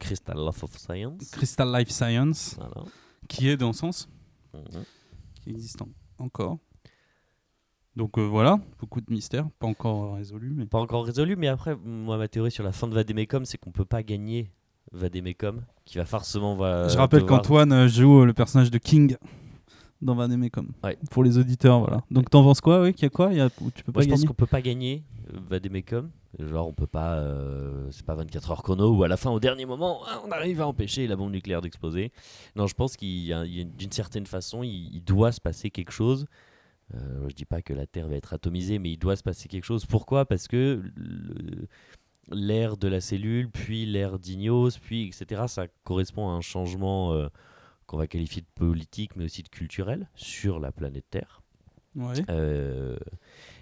Crystal 0.00 0.36
Love 0.36 0.58
of 0.64 0.76
Science. 0.78 1.30
Crystal 1.30 1.70
Life 1.72 1.90
Science, 1.90 2.56
Voilà. 2.58 2.88
qui 3.28 3.48
est 3.48 3.56
dans 3.58 3.68
le 3.68 3.72
sens, 3.74 4.08
Mhm. 4.54 4.82
qui 5.34 5.50
existe 5.50 5.82
en- 5.82 5.88
encore. 6.18 6.58
Donc 7.94 8.18
euh, 8.18 8.22
voilà, 8.22 8.58
beaucoup 8.80 9.00
de 9.00 9.12
mystères, 9.12 9.46
pas 9.60 9.66
encore 9.68 10.14
résolus. 10.16 10.52
Mais... 10.56 10.66
Pas 10.66 10.80
encore 10.80 11.04
résolu, 11.04 11.36
mais 11.36 11.46
après, 11.48 11.76
moi, 11.76 12.16
ma 12.16 12.26
théorie 12.26 12.50
sur 12.50 12.64
la 12.64 12.72
fin 12.72 12.88
de 12.88 12.94
Vademecum, 12.94 13.44
c'est 13.44 13.58
qu'on 13.58 13.70
peut 13.70 13.84
pas 13.84 14.02
gagner 14.02 14.50
Vademecum, 14.90 15.64
qui 15.84 15.98
va 15.98 16.04
forcément. 16.06 16.56
Va 16.56 16.88
Je 16.88 16.96
rappelle 16.96 17.20
devoir- 17.22 17.40
qu'Antoine 17.42 17.72
euh, 17.72 17.86
joue 17.88 18.22
euh, 18.22 18.24
le 18.26 18.32
personnage 18.32 18.70
de 18.72 18.78
King 18.78 19.16
dans 20.04 20.14
Van 20.14 20.30
Emmekom. 20.30 20.68
Ouais. 20.84 20.96
Pour 21.10 21.24
les 21.24 21.38
auditeurs, 21.38 21.80
voilà. 21.80 22.02
Donc 22.10 22.30
t'en 22.30 22.42
penses 22.44 22.60
quoi 22.60 22.82
Oui, 22.82 22.92
qu'il 22.94 23.04
y 23.04 23.06
a 23.06 23.10
quoi 23.10 23.32
Il 23.32 23.38
y 23.38 23.40
a- 23.40 23.50
Tu 23.50 23.82
peux 23.84 23.92
pas 23.92 23.98
Moi, 24.00 24.02
je 24.04 24.08
pense 24.10 24.24
qu'on 24.24 24.34
peut 24.34 24.46
pas 24.46 24.62
gagner 24.62 25.02
euh, 25.32 25.38
Vademecum. 25.48 26.10
Genre, 26.38 26.66
on 26.68 26.72
peut 26.72 26.86
pas. 26.88 27.14
euh, 27.14 27.86
c'est 27.90 28.04
pas 28.04 28.14
24 28.16 28.50
heures 28.50 28.62
chrono 28.62 28.90
où 28.96 29.02
à 29.04 29.08
la 29.08 29.16
fin, 29.16 29.30
au 29.30 29.38
dernier 29.40 29.66
moment, 29.66 30.00
ah, 30.08 30.20
on 30.26 30.30
arrive 30.32 30.60
à 30.60 30.66
empêcher 30.66 31.06
la 31.06 31.14
bombe 31.16 31.30
nucléaire 31.32 31.60
d'exploser. 31.62 32.10
Non, 32.56 32.66
je 32.66 32.74
pense 32.74 32.96
qu'il 32.96 33.24
y 33.24 33.32
a, 33.32 33.44
il 33.44 33.56
y 33.56 33.60
a- 33.60 33.64
d'une 33.64 33.92
certaine 33.92 34.26
façon, 34.26 34.62
il, 34.62 34.90
il 34.94 35.02
doit 35.04 35.30
se 35.32 35.40
passer 35.40 35.70
quelque 35.70 35.92
chose. 35.92 36.26
Euh, 36.94 37.28
je 37.28 37.34
dis 37.34 37.44
pas 37.46 37.62
que 37.62 37.72
la 37.72 37.86
Terre 37.86 38.08
va 38.08 38.16
être 38.16 38.32
atomisée, 38.34 38.78
mais 38.78 38.90
il 38.92 38.98
doit 38.98 39.16
se 39.16 39.22
passer 39.22 39.48
quelque 39.48 39.64
chose. 39.64 39.86
Pourquoi? 39.86 40.26
Parce 40.26 40.48
que 40.48 40.82
le- 40.96 41.66
l'ère 42.30 42.76
de 42.76 42.88
la 42.88 43.00
cellule, 43.00 43.48
puis 43.50 43.86
l'ère 43.86 44.18
d'Ignos, 44.18 44.78
puis 44.78 45.06
etc., 45.06 45.42
ça 45.46 45.66
correspond 45.84 46.28
à 46.28 46.32
un 46.32 46.40
changement 46.40 47.12
euh, 47.12 47.28
qu'on 47.86 47.96
va 47.96 48.06
qualifier 48.06 48.42
de 48.42 48.46
politique, 48.54 49.16
mais 49.16 49.24
aussi 49.24 49.42
de 49.42 49.48
culturel 49.48 50.08
sur 50.14 50.60
la 50.60 50.72
planète 50.72 51.04
Terre. 51.10 51.42
Ouais. 51.96 52.14
Euh, 52.28 52.96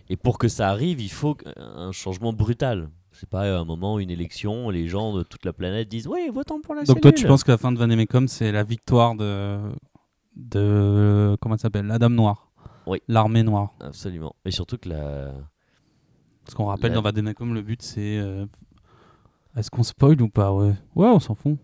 et 0.08 0.16
pour 0.16 0.38
que 0.38 0.48
ça 0.48 0.68
arrive, 0.68 1.00
il 1.00 1.10
faut 1.10 1.36
un 1.56 1.92
changement 1.92 2.32
brutal. 2.32 2.90
C'est 3.12 3.28
pas 3.28 3.42
à 3.42 3.58
un 3.60 3.64
moment, 3.64 3.98
une 3.98 4.10
élection, 4.10 4.70
les 4.70 4.88
gens 4.88 5.14
de 5.14 5.22
toute 5.22 5.44
la 5.44 5.52
planète 5.52 5.88
disent 5.88 6.06
Oui, 6.06 6.30
votons 6.32 6.60
pour 6.62 6.74
la 6.74 6.84
Donc 6.84 7.00
toi, 7.00 7.12
tu 7.12 7.26
penses 7.26 7.44
que 7.44 7.50
la 7.50 7.58
fin 7.58 7.70
de 7.72 7.78
Vanemecum, 7.78 8.26
c'est 8.28 8.52
la 8.52 8.64
victoire 8.64 9.14
de 9.16 9.58
de 10.34 11.36
comment 11.40 11.56
ça 11.56 11.62
s'appelle, 11.62 11.86
la 11.86 11.98
Dame 11.98 12.14
Noire. 12.14 12.50
Oui. 12.86 13.00
L'armée 13.06 13.42
noire. 13.42 13.74
Absolument. 13.80 14.34
Et 14.44 14.50
surtout 14.50 14.78
que 14.78 14.88
la. 14.88 15.32
Parce 16.44 16.54
qu'on 16.54 16.64
rappelle 16.64 16.90
La- 16.90 16.96
dans 16.96 17.02
Vanemecum, 17.02 17.54
le 17.54 17.62
but 17.62 17.82
c'est 17.82 18.18
euh, 18.18 18.46
est-ce 19.56 19.70
qu'on 19.70 19.82
spoil 19.82 20.20
ou 20.22 20.28
pas? 20.28 20.52
Ouais. 20.52 20.74
Ouais, 20.94 21.06
on 21.06 21.20
s'en 21.20 21.34
fout. 21.34 21.58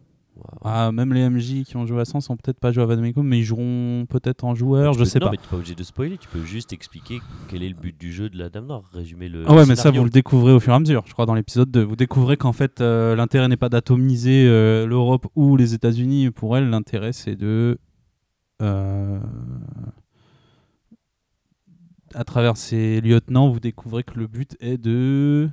Ah, 0.65 0.91
même 0.93 1.13
les 1.13 1.29
MJ 1.29 1.65
qui 1.65 1.77
ont 1.77 1.87
joué 1.87 2.01
à 2.01 2.05
100 2.05 2.21
sont 2.21 2.37
peut-être 2.37 2.59
pas 2.61 2.73
joués 2.73 2.83
à 2.83 2.87
Vanemecum, 2.87 3.27
mais 3.27 3.39
ils 3.39 3.45
joueront 3.45 4.07
peut-être 4.09 4.45
en 4.45 4.55
joueur, 4.55 4.93
Tu 4.93 4.99
je 4.99 5.05
peux- 5.05 5.09
sais 5.09 5.19
non, 5.19 5.27
pas. 5.27 5.31
mais 5.33 5.37
tu 5.39 5.49
pas 5.49 5.57
obligé 5.57 5.75
de 5.75 5.83
spoiler, 5.83 6.19
tu 6.19 6.29
peux 6.29 6.43
juste 6.45 6.73
expliquer 6.73 7.21
quel 7.49 7.63
est 7.63 7.69
le 7.69 7.75
but 7.75 7.99
du 7.99 8.13
jeu 8.13 8.29
de 8.29 8.39
la 8.39 8.49
Dame 8.49 8.67
Noire, 8.67 8.83
résumer 8.93 9.29
le. 9.29 9.45
Ah 9.47 9.55
ouais, 9.55 9.67
mais 9.67 9.77
ça, 9.77 9.91
vous 9.91 10.05
le 10.05 10.11
découvrez 10.11 10.53
au 10.53 10.61
fur 10.61 10.73
et 10.73 10.77
à 10.77 10.81
mesure. 10.81 11.03
Je 11.07 11.13
crois 11.13 11.27
dans 11.27 11.35
l'épisode 11.35 11.71
2. 11.71 11.83
Vous 11.83 11.97
découvrez 11.97 12.37
qu'en 12.37 12.53
fait, 12.53 12.81
euh, 12.81 13.15
l'intérêt 13.17 13.49
n'est 13.49 13.57
pas 13.57 13.69
d'atomiser 13.69 14.47
euh, 14.47 14.87
l'Europe 14.87 15.27
ou 15.37 15.57
les 15.57 15.75
États-Unis. 15.75 16.31
Pour 16.31 16.57
elle, 16.57 16.69
l'intérêt, 16.71 17.13
c'est 17.13 17.37
de. 17.37 17.79
euh, 18.63 19.19
à 22.15 22.25
travers 22.25 22.57
ses 22.57 23.01
lieutenants, 23.01 23.51
vous 23.51 23.61
découvrez 23.61 24.03
que 24.03 24.19
le 24.19 24.27
but 24.27 24.57
est 24.61 24.79
de. 24.79 25.49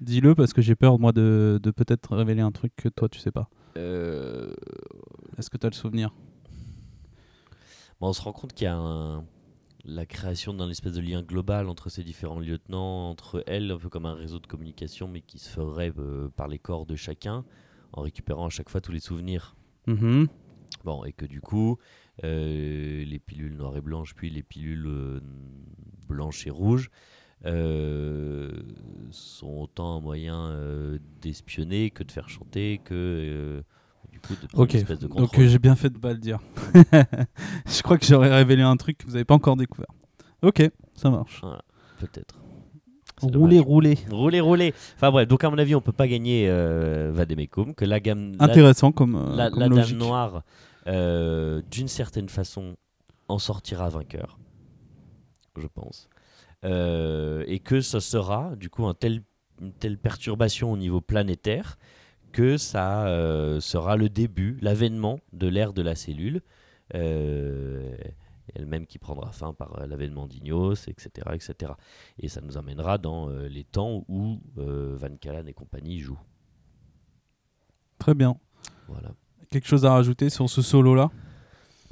Dis-le 0.00 0.34
parce 0.34 0.52
que 0.52 0.60
j'ai 0.62 0.74
peur, 0.74 0.98
moi, 0.98 1.12
de, 1.12 1.58
de 1.62 1.70
peut-être 1.70 2.14
révéler 2.14 2.42
un 2.42 2.52
truc 2.52 2.72
que 2.76 2.88
toi, 2.88 3.08
tu 3.08 3.18
sais 3.18 3.30
pas. 3.32 3.48
Euh, 3.76 4.52
Est-ce 5.38 5.50
que 5.50 5.56
tu 5.58 5.66
as 5.66 5.70
le 5.70 5.74
souvenir? 5.74 6.14
Bon, 8.00 8.08
on 8.08 8.12
se 8.12 8.22
rend 8.22 8.32
compte 8.32 8.52
qu'il 8.52 8.64
y 8.64 8.68
a 8.68 8.76
un- 8.76 9.24
la 9.84 10.06
création 10.06 10.52
d'un 10.54 10.68
espèce 10.68 10.94
de 10.94 11.00
lien 11.00 11.22
global 11.22 11.68
entre 11.68 11.88
ces 11.90 12.02
différents 12.02 12.40
lieutenants, 12.40 13.10
entre 13.10 13.44
elles, 13.46 13.70
un 13.70 13.78
peu 13.78 13.88
comme 13.88 14.06
un 14.06 14.14
réseau 14.14 14.38
de 14.38 14.46
communication, 14.46 15.08
mais 15.08 15.20
qui 15.20 15.38
se 15.38 15.48
ferait 15.48 15.92
euh, 15.98 16.28
par 16.30 16.48
les 16.48 16.58
corps 16.58 16.86
de 16.86 16.96
chacun, 16.96 17.44
en 17.92 18.02
récupérant 18.02 18.46
à 18.46 18.50
chaque 18.50 18.68
fois 18.68 18.80
tous 18.80 18.92
les 18.92 19.00
souvenirs. 19.00 19.56
Mhm. 19.86 20.26
Bon, 20.84 21.04
et 21.04 21.12
que 21.12 21.24
du 21.26 21.40
coup, 21.40 21.78
euh, 22.24 23.04
les 23.04 23.18
pilules 23.18 23.56
noires 23.56 23.76
et 23.76 23.80
blanches, 23.80 24.14
puis 24.14 24.30
les 24.30 24.42
pilules 24.42 24.86
euh, 24.86 25.20
blanches 26.08 26.46
et 26.46 26.50
rouges, 26.50 26.90
euh, 27.44 28.50
sont 29.10 29.48
autant 29.60 29.96
un 29.96 30.00
moyen 30.00 30.46
euh, 30.50 30.98
d'espionner 31.20 31.90
que 31.90 32.02
de 32.02 32.10
faire 32.10 32.28
chanter, 32.28 32.80
que 32.84 32.94
euh, 32.94 33.62
du 34.10 34.20
coup 34.20 34.34
de 34.40 34.46
prendre 34.46 34.70
une 34.70 34.76
espèce 34.80 34.98
de 34.98 35.06
donc 35.06 35.16
contrôle. 35.18 35.44
euh, 35.44 35.48
j'ai 35.48 35.58
bien 35.58 35.76
fait 35.76 35.90
de 35.90 35.98
pas 35.98 36.12
le 36.12 36.18
dire. 36.18 36.38
Je 37.66 37.82
crois 37.82 37.98
que 37.98 38.06
j'aurais 38.06 38.34
révélé 38.34 38.62
un 38.62 38.76
truc 38.76 38.98
que 38.98 39.06
vous 39.06 39.12
n'avez 39.12 39.24
pas 39.24 39.34
encore 39.34 39.56
découvert. 39.56 39.90
Ok, 40.42 40.62
ça 40.94 41.10
marche. 41.10 41.42
Peut-être. 41.98 42.38
Dommage. 43.22 43.60
roulez. 43.60 43.96
Roulez, 44.10 44.40
roulez. 44.40 44.74
Enfin 44.96 45.10
bref, 45.10 45.26
donc 45.26 45.42
à 45.42 45.48
mon 45.50 45.56
avis, 45.56 45.74
on 45.74 45.80
peut 45.80 45.92
pas 45.92 46.06
gagner 46.06 46.46
euh, 46.50 47.10
Vademecum, 47.14 47.74
que 47.74 47.84
la 47.86 47.98
gamme, 48.00 48.32
la- 48.38 48.44
Intéressant 48.44 48.92
comme, 48.92 49.14
euh, 49.14 49.34
la, 49.36 49.50
comme 49.50 49.60
la 49.60 49.68
logique. 49.68 49.96
Dame 49.98 50.06
Noire, 50.06 50.42
euh, 50.86 51.62
d'une 51.70 51.88
certaine 51.88 52.28
façon, 52.28 52.76
en 53.28 53.38
sortira 53.38 53.88
vainqueur, 53.88 54.38
je 55.56 55.66
pense. 55.66 56.08
Euh, 56.66 57.44
et 57.46 57.60
que 57.60 57.80
ce 57.80 58.00
sera, 58.00 58.54
du 58.56 58.68
coup, 58.68 58.86
un 58.86 58.94
tel, 58.94 59.22
une 59.62 59.72
telle 59.72 59.98
perturbation 59.98 60.72
au 60.72 60.76
niveau 60.76 61.00
planétaire 61.00 61.78
que 62.36 62.58
ça 62.58 63.06
euh, 63.06 63.60
sera 63.60 63.96
le 63.96 64.10
début, 64.10 64.58
l'avènement 64.60 65.20
de 65.32 65.48
l'ère 65.48 65.72
de 65.72 65.80
la 65.80 65.94
cellule, 65.94 66.42
euh, 66.94 67.96
elle-même 68.54 68.86
qui 68.86 68.98
prendra 68.98 69.32
fin 69.32 69.54
par 69.54 69.86
l'avènement 69.86 70.26
d'Ignos, 70.26 70.86
etc., 70.86 71.30
etc. 71.32 71.72
Et 72.18 72.28
ça 72.28 72.42
nous 72.42 72.58
amènera 72.58 72.98
dans 72.98 73.30
euh, 73.30 73.48
les 73.48 73.64
temps 73.64 74.04
où 74.08 74.38
Van 74.54 75.16
Callan 75.18 75.46
et 75.46 75.54
compagnie 75.54 75.98
jouent. 76.00 76.20
Très 77.98 78.14
bien. 78.14 78.36
Voilà. 78.86 79.14
Quelque 79.50 79.66
chose 79.66 79.86
à 79.86 79.92
rajouter 79.92 80.28
sur 80.28 80.50
ce 80.50 80.60
solo-là? 80.60 81.10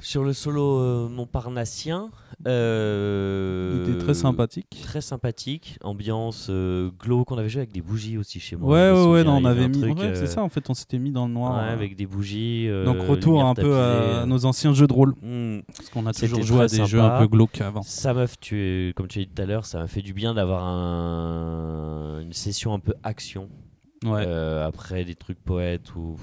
Sur 0.01 0.23
le 0.23 0.33
solo 0.33 0.79
euh, 0.79 1.07
montparnassien, 1.09 2.09
euh, 2.47 3.83
Il 3.87 3.89
était 3.93 4.03
très 4.03 4.13
sympathique. 4.13 4.81
Très 4.83 5.01
sympathique, 5.01 5.77
ambiance 5.83 6.47
euh, 6.49 6.89
glow 6.99 7.23
qu'on 7.25 7.37
avait 7.37 7.47
joué 7.49 7.61
avec 7.61 7.71
des 7.71 7.81
bougies 7.81 8.17
aussi 8.17 8.39
chez 8.39 8.55
moi. 8.55 8.73
Ouais, 8.73 8.91
ouais, 8.99 9.07
ouais, 9.11 9.23
non, 9.23 9.37
on 9.37 9.45
avait 9.45 9.67
mis. 9.69 9.83
ouais, 9.83 9.95
euh, 9.99 10.15
c'est 10.15 10.27
ça, 10.27 10.43
en 10.43 10.49
fait, 10.49 10.69
on 10.69 10.73
s'était 10.73 10.99
mis 10.99 11.11
dans 11.11 11.27
le 11.27 11.33
noir. 11.33 11.55
ouais, 11.55 11.69
euh. 11.69 11.73
avec 11.73 11.95
des 11.95 12.05
bougies. 12.05 12.67
Donc, 12.85 12.97
retour 13.07 13.43
un 13.43 13.55
peu 13.55 13.75
à 13.77 14.25
nos 14.25 14.45
anciens 14.45 14.73
jeux 14.73 14.87
de 14.87 14.93
rôle. 14.93 15.13
Hmm. 15.21 15.61
Parce 15.75 15.89
qu'on 15.89 16.05
a 16.05 16.13
toujours 16.13 16.43
joué 16.43 16.61
à 16.63 16.67
des 16.67 16.85
jeux 16.85 17.01
un 17.01 17.19
peu 17.19 17.27
glauques 17.27 17.61
avant. 17.61 17.81
Ça 17.81 18.13
m'a 18.13 18.27
fait, 18.27 18.93
comme 18.95 19.07
tu 19.07 19.19
as 19.19 19.23
dit 19.23 19.29
tout 19.33 19.41
à 19.41 19.45
l'heure, 19.45 19.65
ça 19.65 19.79
m'a 19.79 19.87
fait 19.87 20.01
du 20.01 20.13
bien 20.13 20.33
d'avoir 20.33 20.63
un- 20.65 22.19
une 22.21 22.33
session 22.33 22.73
un 22.73 22.79
peu 22.79 22.93
action 23.03 23.49
Ouais. 24.05 24.25
après 24.61 25.03
des 25.05 25.15
trucs 25.15 25.39
poètes 25.43 25.95
ou 25.95 26.17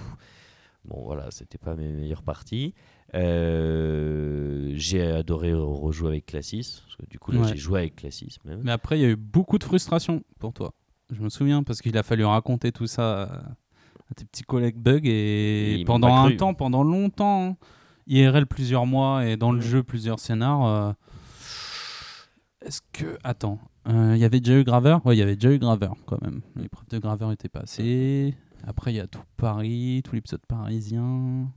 bon 0.84 1.02
voilà 1.04 1.30
c'était 1.30 1.58
pas 1.58 1.74
mes 1.74 1.88
meilleures 1.88 2.22
parties 2.22 2.74
Euh, 3.14 4.72
j'ai 4.74 5.02
adoré 5.02 5.52
rejouer 5.54 6.08
avec 6.08 6.26
Classis 6.26 6.82
parce 6.84 6.96
que 6.96 7.06
du 7.10 7.18
coup 7.18 7.32
là 7.32 7.40
Ouais. 7.40 7.48
j'ai 7.48 7.56
joué 7.56 7.80
avec 7.80 7.96
Classis 7.96 8.38
même 8.44 8.60
Mais 8.64 8.72
après, 8.72 8.98
il 8.98 9.02
y 9.02 9.04
a 9.04 9.08
eu 9.08 9.16
beaucoup 9.16 9.58
de 9.58 9.64
frustration 9.64 10.22
pour 10.38 10.52
toi. 10.52 10.72
Je 11.10 11.20
me 11.22 11.28
souviens, 11.28 11.62
parce 11.62 11.82
qu'il 11.82 11.96
a 11.98 12.02
fallu 12.02 12.24
raconter 12.24 12.72
tout 12.72 12.86
ça 12.86 13.22
à, 14.10 14.14
tes 14.16 14.24
petits 14.24 14.44
collègues 14.44 14.76
Bug. 14.78 15.02
Et, 15.06 15.82
pendant 15.86 16.14
un 16.14 16.28
cru. 16.28 16.36
temps, 16.36 16.54
pendant 16.54 16.82
longtemps, 16.82 17.50
hein, 17.50 17.56
IRL 18.06 18.46
plusieurs 18.46 18.86
mois 18.86 19.26
et 19.26 19.36
dans 19.36 19.52
le 19.52 19.60
jeu 19.60 19.82
plusieurs 19.82 20.18
scénars. 20.18 20.64
euh, 20.66 20.92
Est-ce 22.64 22.80
que. 22.92 23.18
Attends. 23.24 23.58
euh, 23.88 24.12
Il 24.16 24.20
y 24.20 24.24
avait 24.24 24.40
déjà 24.40 24.58
eu 24.58 24.64
Graveur 24.64 25.04
Ouais, 25.04 25.14
il 25.16 25.18
y 25.18 25.22
avait 25.22 25.36
déjà 25.36 25.52
eu 25.54 25.58
Graveur 25.58 25.96
quand 26.06 26.20
même. 26.22 26.40
L'épreuve 26.56 26.88
de 26.88 26.98
Graveur 26.98 27.30
était 27.32 27.48
passée. 27.50 28.34
Après, 28.66 28.92
il 28.92 28.96
y 28.96 29.00
a 29.00 29.06
tout 29.06 29.20
Paris, 29.36 30.00
tout 30.04 30.14
l'épisode 30.14 30.40
parisien. 30.48 31.50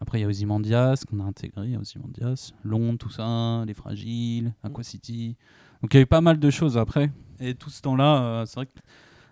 Après, 0.00 0.18
il 0.18 0.22
y 0.22 0.24
a 0.24 0.28
Ozymandias 0.28 1.02
qu'on 1.08 1.20
a 1.20 1.24
intégré. 1.24 1.66
Il 1.66 1.72
y 1.72 1.76
a 1.76 1.80
Ozymandias, 1.80 2.52
Londres, 2.64 2.98
tout 2.98 3.10
ça, 3.10 3.64
Les 3.66 3.74
Fragiles, 3.74 4.52
Aqua 4.62 4.84
City. 4.84 5.36
Donc, 5.82 5.92
il 5.92 5.96
y 5.96 6.00
a 6.00 6.02
eu 6.02 6.06
pas 6.06 6.20
mal 6.20 6.38
de 6.38 6.50
choses 6.50 6.78
après. 6.78 7.10
Et 7.40 7.54
tout 7.54 7.70
ce 7.70 7.82
temps-là, 7.82 8.22
euh, 8.22 8.46
c'est 8.46 8.54
vrai 8.56 8.66
que 8.66 8.72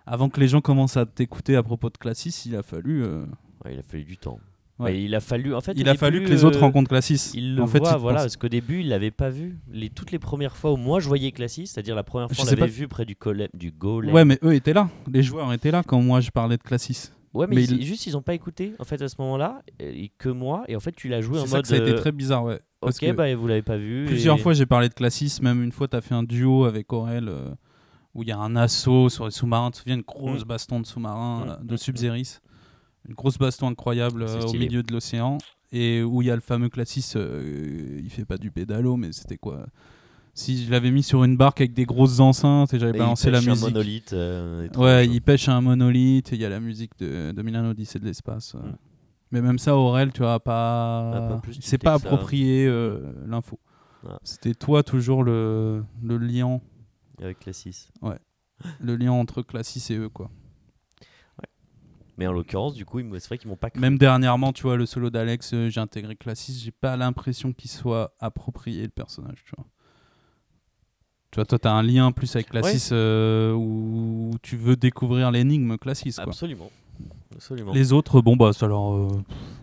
avant 0.05 0.29
que 0.29 0.39
les 0.39 0.47
gens 0.47 0.61
commencent 0.61 0.97
à 0.97 1.05
t'écouter 1.05 1.55
à 1.55 1.63
propos 1.63 1.89
de 1.89 1.97
Classis, 1.97 2.43
il 2.45 2.55
a 2.55 2.63
fallu. 2.63 3.03
euh, 3.03 3.25
Ouais, 3.65 3.73
il 3.73 3.79
a 3.79 3.83
fallu 3.83 4.03
du 4.03 4.17
temps 4.17 4.39
Ouais. 4.79 5.01
Il 5.01 5.15
a 5.15 5.19
fallu 5.19 5.55
en 5.55 5.59
fait 5.61 5.73
il 5.75 5.89
a 5.89 5.95
fallu 5.95 6.23
que 6.23 6.29
les 6.29 6.45
autres 6.45 6.59
euh, 6.59 6.61
rencontrent 6.61 6.89
Classis. 6.89 7.31
il 7.33 7.55
le 7.55 7.63
en 7.63 7.67
fait, 7.67 7.79
voit, 7.79 7.93
il 7.93 7.97
voilà, 7.97 8.17
pense- 8.19 8.25
parce 8.25 8.37
qu'au 8.37 8.47
début, 8.47 8.81
il 8.81 8.89
l'avait 8.89 9.09
pas 9.09 9.29
vu. 9.31 9.57
Les, 9.71 9.89
toutes 9.89 10.11
les 10.11 10.19
premières 10.19 10.55
fois 10.55 10.71
où 10.71 10.77
moi 10.77 10.99
je 10.99 11.07
voyais 11.07 11.31
Classis, 11.31 11.65
c'est-à-dire 11.65 11.95
la 11.95 12.03
première 12.03 12.29
Je 12.29 12.35
fois 12.35 12.43
on 12.43 12.47
sais 12.47 12.55
l'avait 12.55 12.67
pas- 12.71 12.73
vu 12.77 12.87
près 12.87 13.03
du, 13.03 13.17
du 13.55 13.71
golem. 13.71 14.13
Ouais, 14.13 14.23
mais 14.23 14.37
eux 14.43 14.53
étaient 14.53 14.73
là. 14.73 14.87
Les 15.11 15.23
joueurs 15.23 15.51
étaient 15.51 15.71
là 15.71 15.81
quand 15.81 15.99
moi 15.99 16.21
je 16.21 16.29
parlais 16.29 16.57
de 16.57 16.61
Classis. 16.61 17.09
Ouais, 17.33 17.45
mais, 17.47 17.55
mais 17.57 17.63
ils- 17.65 17.77
il- 17.81 17.85
juste 17.85 18.05
ils 18.07 18.15
ont 18.17 18.21
pas 18.21 18.33
écouté 18.33 18.73
en 18.79 18.83
fait 18.83 19.01
à 19.01 19.07
ce 19.09 19.15
moment-là, 19.19 19.61
et 19.79 20.11
que 20.17 20.29
moi, 20.29 20.63
et 20.67 20.75
en 20.75 20.79
fait 20.79 20.93
tu 20.93 21.07
l'as 21.09 21.21
joué 21.21 21.39
en 21.39 21.45
ça 21.45 21.57
mode. 21.57 21.61
que 21.63 21.67
ça 21.67 21.75
a 21.75 21.77
été 21.77 21.91
euh, 21.91 21.97
très 21.97 22.11
bizarre, 22.11 22.43
ouais. 22.45 22.59
Parce 22.79 23.01
ok, 23.01 23.13
bah 23.15 23.33
vous 23.35 23.47
l'avez 23.47 23.61
pas 23.61 23.77
vu. 23.77 24.05
plusieurs 24.05 24.37
et- 24.37 24.39
fois 24.39 24.53
j'ai 24.53 24.65
parlé 24.65 24.87
de 24.89 24.93
Classis, 24.93 25.39
même 25.41 25.61
une 25.63 25.71
fois 25.71 25.87
tu 25.87 25.95
as 25.97 26.01
fait 26.01 26.15
un 26.15 26.23
duo 26.23 26.65
avec 26.65 26.91
Aurel 26.93 27.27
euh, 27.29 27.49
où 28.13 28.23
il 28.23 28.29
y 28.29 28.31
a 28.31 28.37
un 28.39 28.55
assaut 28.55 29.09
sur 29.09 29.25
les 29.25 29.31
sous-marins. 29.31 29.69
Tu 29.71 29.73
te 29.73 29.77
souviens, 29.79 29.95
une 29.97 30.01
grosse 30.01 30.43
Mm. 30.43 30.47
baston 30.47 30.79
de 30.79 30.85
sous-marins 30.85 31.57
Mm, 31.59 31.63
mm, 31.63 31.67
de. 31.67 31.77
Sub-Zeris 31.77 32.39
Une 33.07 33.13
grosse 33.15 33.37
baston 33.37 33.67
incroyable 33.69 34.23
euh, 34.23 34.41
au 34.41 34.53
milieu 34.53 34.81
de 34.83 34.91
l'océan. 34.91 35.37
Et 35.71 36.01
où 36.01 36.21
il 36.21 36.27
y 36.29 36.31
a 36.31 36.35
le 36.35 36.41
fameux 36.41 36.69
Classis, 36.69 37.11
euh, 37.15 37.99
il 38.01 38.09
fait 38.09 38.25
pas 38.25 38.37
du 38.37 38.51
pédalo, 38.51 38.95
mais 38.97 39.11
c'était 39.11 39.37
quoi 39.37 39.65
Si 40.37 40.63
je 40.65 40.69
l'avais 40.71 40.91
mis 40.91 41.01
sur 41.01 41.23
une 41.23 41.35
barque 41.35 41.61
avec 41.61 41.73
des 41.73 41.85
grosses 41.85 42.19
enceintes 42.19 42.71
et 42.73 42.79
j'avais 42.79 42.91
il 42.93 42.99
balancé 42.99 43.31
la 43.31 43.39
pêche 43.39 43.47
un 43.47 43.51
musique. 43.51 43.67
monolithe. 43.69 44.13
euh. 44.13 44.69
Ouais, 44.77 45.07
il 45.07 45.19
pêche 45.21 45.49
un 45.49 45.61
monolithe 45.61 46.31
et 46.31 46.35
il 46.35 46.41
y 46.41 46.45
a 46.45 46.49
la 46.49 46.59
musique 46.59 46.91
de, 46.99 47.31
de 47.31 47.41
Milan 47.41 47.65
Odyssée 47.69 47.97
de 47.97 48.05
l'espace. 48.05 48.53
euh. 48.53 48.59
Mm. 48.59 48.75
Mais 49.31 49.41
même 49.41 49.57
ça, 49.57 49.75
Aurel, 49.75 50.13
tu 50.13 50.21
vois, 50.21 50.39
pas. 50.39 51.11
Ah, 51.15 51.39
pas 51.41 51.41
il 51.51 51.63
s'est 51.63 51.79
pas 51.79 51.97
ça. 51.97 52.05
approprié 52.05 52.67
euh, 52.67 52.99
l'info. 53.25 53.59
Ah. 54.07 54.19
C'était 54.23 54.53
toi 54.53 54.83
toujours 54.83 55.23
le, 55.23 55.83
le 56.03 56.17
lien 56.17 56.61
Avec 57.21 57.39
Classis. 57.39 57.89
le 58.79 58.95
lien 58.95 59.11
entre 59.13 59.41
Classis 59.41 59.91
et 59.91 59.97
eux, 59.97 60.09
quoi. 60.09 60.29
Mais 62.19 62.25
en 62.25 62.31
l'occurrence, 62.31 62.73
du 62.73 62.83
coup, 62.85 62.99
c'est 63.19 63.27
vrai 63.27 63.37
qu'ils 63.37 63.49
m'ont 63.49 63.57
pas 63.57 63.69
cru. 63.69 63.79
Même 63.79 63.97
dernièrement, 63.99 64.51
tu 64.51 64.63
vois, 64.63 64.75
le 64.75 64.85
solo 64.87 65.09
d'Alex, 65.11 65.53
euh, 65.53 65.69
j'ai 65.69 65.79
intégré 65.79 66.15
Classis, 66.15 66.59
j'ai 66.63 66.71
pas 66.71 66.97
l'impression 66.97 67.53
qu'il 67.53 67.69
soit 67.69 68.15
approprié 68.19 68.81
le 68.83 68.89
personnage, 68.89 69.43
tu 69.45 69.51
vois. 69.55 69.65
Tu 71.37 71.41
vois, 71.41 71.45
toi, 71.45 71.59
t'as 71.59 71.71
un 71.71 71.83
lien 71.83 72.11
plus 72.11 72.35
avec 72.35 72.49
Classis 72.49 72.89
euh, 72.91 73.53
où 73.53 74.31
tu 74.41 74.57
veux 74.57 74.75
découvrir 74.75 75.29
l'énigme. 75.29 75.77
Quoi. 75.77 75.93
Absolument. 76.17 76.71
Absolument. 77.35 77.73
Les 77.73 77.93
autres, 77.93 78.21
bon, 78.21 78.35
bah, 78.35 78.53
ça 78.53 78.65
leur, 78.65 78.95
euh, 78.95 79.07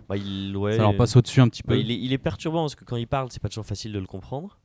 Bah, 0.08 0.16
il, 0.16 0.56
ouais, 0.56 0.76
ça 0.76 0.82
leur 0.82 0.96
passe 0.96 1.16
au-dessus 1.16 1.40
un 1.40 1.48
petit 1.48 1.64
peu. 1.64 1.74
bah, 1.74 1.80
il, 1.80 1.90
est, 1.90 1.98
il 1.98 2.12
est 2.12 2.18
perturbant 2.18 2.60
parce 2.62 2.76
que 2.76 2.84
quand 2.84 2.94
il 2.94 3.08
parle, 3.08 3.26
c'est 3.32 3.42
pas 3.42 3.48
toujours 3.48 3.66
facile 3.66 3.92
de 3.92 3.98
le 3.98 4.06
comprendre. 4.06 4.56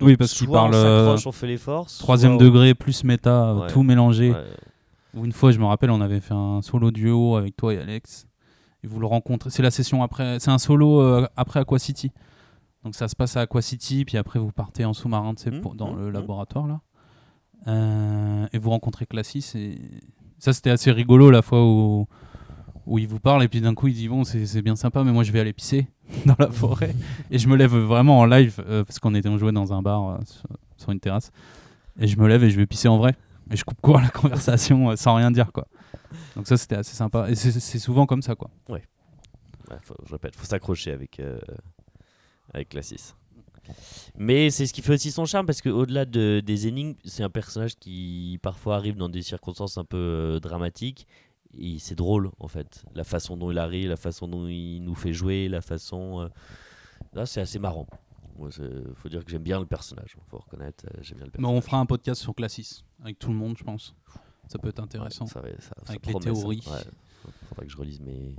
Oui, 0.00 0.16
parce 0.16 0.34
qu'il 0.34 0.46
parle, 0.48 0.70
On 0.72 0.76
euh, 0.76 1.04
s'accroche, 1.06 1.26
on 1.26 1.32
fait 1.32 1.48
l'effort. 1.48 1.86
Troisième 1.98 2.38
degré, 2.38 2.76
plus 2.76 3.02
méta, 3.02 3.52
Ouais. 3.52 3.66
tout 3.66 3.82
mélangé. 3.82 4.30
Ouais. 4.30 4.44
Ou 5.16 5.24
Une 5.24 5.32
fois, 5.32 5.50
je 5.50 5.58
me 5.58 5.64
rappelle, 5.64 5.90
on 5.90 6.00
avait 6.00 6.20
fait 6.20 6.34
un 6.34 6.62
solo 6.62 6.92
duo 6.92 7.34
avec 7.34 7.56
toi 7.56 7.74
et 7.74 7.78
Alex. 7.78 8.28
Et 8.84 8.86
vous 8.86 9.00
le 9.00 9.06
rencontrez. 9.06 9.50
C'est 9.50 9.64
la 9.64 9.72
session 9.72 10.04
après. 10.04 10.38
C'est 10.38 10.52
un 10.52 10.58
solo 10.58 11.00
euh, 11.00 11.26
après 11.36 11.58
Aqua 11.58 11.80
City. 11.80 12.12
Donc 12.86 12.94
ça 12.94 13.08
se 13.08 13.16
passe 13.16 13.36
à 13.36 13.40
Aqua 13.40 13.62
City, 13.62 14.04
puis 14.04 14.16
après 14.16 14.38
vous 14.38 14.52
partez 14.52 14.84
en 14.84 14.92
sous-marin 14.92 15.34
pour- 15.60 15.74
dans 15.74 15.92
mhm, 15.92 15.98
le 15.98 16.06
mhm. 16.06 16.12
laboratoire 16.12 16.68
là. 16.68 16.80
Euh, 17.66 18.46
et 18.52 18.58
vous 18.58 18.70
rencontrez 18.70 19.06
Classis. 19.06 19.44
Et 19.56 19.80
ça, 20.38 20.52
c'était 20.52 20.70
assez 20.70 20.92
rigolo 20.92 21.32
la 21.32 21.42
fois 21.42 21.66
où, 21.66 22.06
où 22.86 22.98
il 23.00 23.08
vous 23.08 23.18
parle. 23.18 23.42
Et 23.42 23.48
puis 23.48 23.60
d'un 23.60 23.74
coup, 23.74 23.88
il 23.88 23.94
dit 23.94 24.06
Bon, 24.06 24.22
c'est 24.22 24.62
bien 24.62 24.76
sympa, 24.76 25.02
mais 25.02 25.10
moi 25.10 25.24
je 25.24 25.32
vais 25.32 25.40
aller 25.40 25.52
pisser 25.52 25.88
dans 26.26 26.36
la 26.38 26.48
forêt. 26.48 26.94
et 27.32 27.40
je 27.40 27.48
me 27.48 27.56
lève 27.56 27.74
vraiment 27.74 28.20
en 28.20 28.24
live, 28.24 28.62
euh, 28.68 28.84
parce 28.84 29.00
qu'on 29.00 29.16
était 29.16 29.28
on 29.28 29.36
jouait 29.36 29.50
dans 29.50 29.72
un 29.72 29.82
bar 29.82 30.08
euh, 30.10 30.18
sur, 30.24 30.48
sur 30.76 30.92
une 30.92 31.00
terrasse. 31.00 31.32
Et 31.98 32.06
je 32.06 32.16
me 32.20 32.28
lève 32.28 32.44
et 32.44 32.50
je 32.50 32.56
vais 32.56 32.66
pisser 32.66 32.86
en 32.86 32.98
vrai. 32.98 33.16
Et 33.50 33.56
je 33.56 33.64
coupe 33.64 33.80
court 33.80 34.00
la 34.00 34.10
conversation 34.10 34.94
sans 34.94 35.16
rien 35.16 35.32
dire 35.32 35.50
quoi. 35.50 35.66
Donc 36.36 36.46
ça 36.46 36.56
c'était 36.56 36.76
assez 36.76 36.94
sympa. 36.94 37.28
Et 37.30 37.34
c'est 37.34 37.80
souvent 37.80 38.06
comme 38.06 38.22
ça 38.22 38.36
quoi. 38.36 38.48
Ouais, 38.68 39.78
faut- 39.82 39.96
je 40.06 40.12
répète, 40.12 40.36
faut 40.36 40.46
s'accrocher 40.46 40.92
avec, 40.92 41.20
avec 42.56 42.74
la 42.74 42.82
6. 42.82 43.14
Mais 44.16 44.50
c'est 44.50 44.66
ce 44.66 44.72
qui 44.72 44.80
fait 44.82 44.94
aussi 44.94 45.10
son 45.10 45.24
charme 45.24 45.44
parce 45.46 45.60
qu'au-delà 45.60 46.04
de, 46.04 46.40
des 46.44 46.66
énigmes, 46.68 46.94
c'est 47.04 47.22
un 47.24 47.30
personnage 47.30 47.74
qui 47.76 48.38
parfois 48.42 48.76
arrive 48.76 48.96
dans 48.96 49.08
des 49.08 49.22
circonstances 49.22 49.76
un 49.76 49.84
peu 49.84 49.96
euh, 49.96 50.40
dramatiques 50.40 51.06
et 51.58 51.78
c'est 51.78 51.94
drôle 51.96 52.30
en 52.38 52.46
fait. 52.48 52.84
La 52.94 53.02
façon 53.04 53.36
dont 53.36 53.50
il 53.50 53.58
arrive, 53.58 53.88
la 53.88 53.96
façon 53.96 54.28
dont 54.28 54.46
il 54.46 54.80
nous 54.80 54.94
fait 54.94 55.12
jouer, 55.12 55.48
la 55.48 55.60
façon. 55.60 56.20
euh, 56.22 56.28
Là, 57.12 57.26
c'est 57.26 57.40
assez 57.40 57.58
marrant. 57.58 57.86
Moi, 58.38 58.50
faut 58.94 59.08
dire 59.08 59.24
que 59.24 59.30
j'aime 59.30 59.42
bien 59.42 59.58
le 59.58 59.66
personnage, 59.66 60.16
faut 60.30 60.38
reconnaître, 60.38 60.84
euh, 60.86 60.98
j'aime 61.02 61.16
bien 61.18 61.26
le 61.26 61.32
Mais 61.32 61.38
personnage. 61.38 61.58
on 61.58 61.60
fera 61.60 61.78
un 61.78 61.86
podcast 61.86 62.20
sur 62.20 62.34
Classis 62.34 62.84
avec 63.02 63.18
tout 63.18 63.30
le 63.30 63.36
monde 63.36 63.56
je 63.58 63.64
pense. 63.64 63.94
Ça 64.48 64.58
peut 64.58 64.68
être 64.68 64.80
intéressant. 64.80 65.24
Ouais, 65.24 65.30
ça 65.30 65.40
va- 65.40 65.48
ça- 65.48 65.58
ça 65.60 65.74
Avec 65.88 66.06
les 66.06 66.14
théories. 66.14 66.62
Ouais, 66.66 67.32
faudrait 67.48 67.66
que 67.66 67.72
je 67.72 67.76
relise 67.76 68.00
mes, 68.00 68.36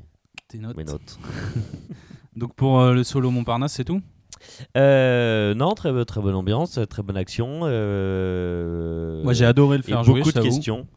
Tes 0.47 0.57
notes. 0.59 0.77
mes 0.77 0.83
notes. 0.85 1.19
Donc 2.37 2.53
pour 2.55 2.79
euh, 2.79 2.93
le 2.93 3.03
solo 3.03 3.31
Montparnasse 3.31 3.73
c'est 3.73 3.83
tout? 3.83 4.01
Euh, 4.77 5.53
non, 5.55 5.73
très, 5.73 6.05
très 6.05 6.21
bonne 6.21 6.35
ambiance, 6.35 6.79
très 6.89 7.01
bonne 7.01 7.17
action. 7.17 7.61
euh, 7.63 9.23
Moi 9.23 9.33
j'ai 9.33 9.45
adoré 9.45 9.77
le 9.77 9.83
et 9.83 9.87
faire 9.87 10.03
beaucoup 10.03 10.21
jouer. 10.23 10.31
je 10.33 10.39
de 10.39 10.43
questions. 10.43 10.87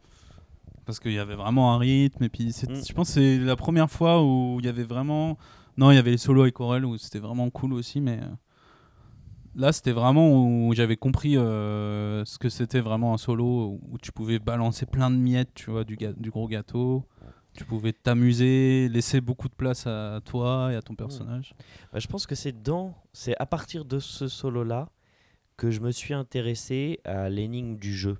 parce 0.84 1.00
qu'il 1.00 1.12
y 1.12 1.18
avait 1.18 1.34
vraiment 1.36 1.74
un 1.74 1.78
rythme 1.78 2.24
et 2.24 2.28
puis 2.28 2.46
Mm. 2.48 2.74
je 2.86 2.92
pense 2.92 3.08
que 3.08 3.14
c'est 3.14 3.38
la 3.38 3.56
première 3.56 3.90
fois 3.90 4.22
où 4.22 4.58
il 4.60 4.66
y 4.66 4.68
avait 4.68 4.82
vraiment 4.84 5.38
non 5.78 5.90
il 5.90 5.94
y 5.94 5.98
avait 5.98 6.10
les 6.10 6.18
solos 6.18 6.42
avec 6.42 6.60
Aurel 6.60 6.84
où 6.84 6.98
c'était 6.98 7.18
vraiment 7.20 7.48
cool 7.50 7.72
aussi 7.72 8.00
mais 8.00 8.20
là 9.54 9.72
c'était 9.72 9.92
vraiment 9.92 10.30
où 10.66 10.72
j'avais 10.74 10.96
compris 10.96 11.36
euh, 11.36 12.24
ce 12.24 12.38
que 12.38 12.48
c'était 12.48 12.80
vraiment 12.80 13.14
un 13.14 13.18
solo 13.18 13.78
où 13.90 13.98
tu 14.02 14.12
pouvais 14.12 14.38
balancer 14.38 14.84
plein 14.86 15.10
de 15.10 15.16
miettes 15.16 15.50
tu 15.54 15.70
vois 15.70 15.84
du, 15.84 15.96
ga- 15.96 16.12
du 16.16 16.30
gros 16.30 16.48
gâteau 16.48 17.04
tu 17.54 17.64
pouvais 17.64 17.92
t'amuser 17.92 18.88
laisser 18.88 19.20
beaucoup 19.20 19.48
de 19.48 19.54
place 19.54 19.86
à 19.86 20.20
toi 20.24 20.70
et 20.72 20.76
à 20.76 20.82
ton 20.82 20.94
personnage 20.94 21.52
Bah, 21.92 21.98
je 21.98 22.06
pense 22.06 22.26
que 22.26 22.34
c'est 22.34 22.62
dans, 22.62 22.94
c'est 23.12 23.34
à 23.38 23.46
partir 23.46 23.84
de 23.84 23.98
ce 23.98 24.28
solo-là 24.28 24.88
que 25.56 25.70
je 25.70 25.80
me 25.80 25.90
suis 25.90 26.14
intéressé 26.14 27.00
à 27.04 27.28
l'énigme 27.28 27.76
du 27.76 27.94
jeu, 27.94 28.18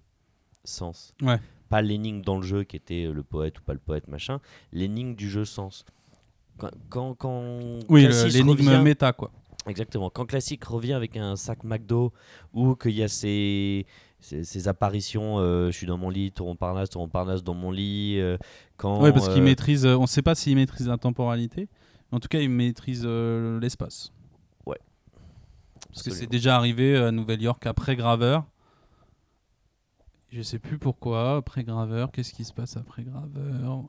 sens. 0.64 1.14
Ouais. 1.22 1.38
Pas 1.68 1.80
l'énigme 1.82 2.20
dans 2.22 2.36
le 2.36 2.42
jeu 2.42 2.64
qui 2.64 2.76
était 2.76 3.06
le 3.06 3.22
poète 3.22 3.60
ou 3.60 3.62
pas 3.62 3.72
le 3.72 3.78
poète, 3.78 4.08
machin. 4.08 4.40
L'énigme 4.72 5.14
du 5.14 5.30
jeu, 5.30 5.44
sens. 5.44 5.84
Quand, 6.58 6.70
quand, 6.90 7.14
quand 7.14 7.78
oui 7.88 8.06
l'énigme 8.32 8.50
revient- 8.50 8.82
méta 8.82 9.12
quoi 9.12 9.30
Exactement. 9.66 10.10
Quand 10.10 10.26
Classic 10.26 10.62
revient 10.64 10.94
avec 10.94 11.16
un 11.16 11.36
sac 11.36 11.64
McDo 11.64 12.12
ou 12.52 12.74
qu'il 12.74 12.92
y 12.92 13.02
a 13.02 13.08
ces, 13.08 13.86
ces, 14.20 14.44
ces 14.44 14.68
apparitions, 14.68 15.38
euh, 15.38 15.66
je 15.70 15.76
suis 15.76 15.86
dans 15.86 15.98
mon 15.98 16.10
lit, 16.10 16.30
Toron 16.32 16.56
Parnasse, 16.56 16.90
Toron 16.90 17.08
Parnasse 17.08 17.42
dans 17.42 17.54
mon 17.54 17.70
lit. 17.70 18.16
euh, 18.18 18.36
quand, 18.76 19.00
ouais 19.02 19.12
parce 19.12 19.28
qu'il 19.28 19.42
euh, 19.42 19.44
maîtrise 19.44 19.86
on 19.86 20.06
sait 20.06 20.22
pas 20.22 20.34
s'il 20.34 20.56
maîtrise 20.56 20.88
la 20.88 20.96
temporalité 20.98 21.68
mais 22.10 22.16
en 22.16 22.20
tout 22.20 22.28
cas 22.28 22.40
il 22.40 22.50
maîtrise 22.50 23.04
l'espace 23.06 24.12
Parce 25.92 26.02
que 26.04 26.10
c'est 26.12 26.26
déjà 26.28 26.56
arrivé 26.56 26.96
à 26.96 27.10
Nouvelle-York 27.10 27.66
après 27.66 27.96
Graveur. 27.96 28.44
Je 30.30 30.42
sais 30.42 30.60
plus 30.60 30.78
pourquoi, 30.78 31.36
après 31.36 31.64
Graveur, 31.64 32.12
qu'est-ce 32.12 32.32
qui 32.32 32.44
se 32.44 32.52
passe 32.52 32.76
après 32.76 33.02
Graveur? 33.02 33.82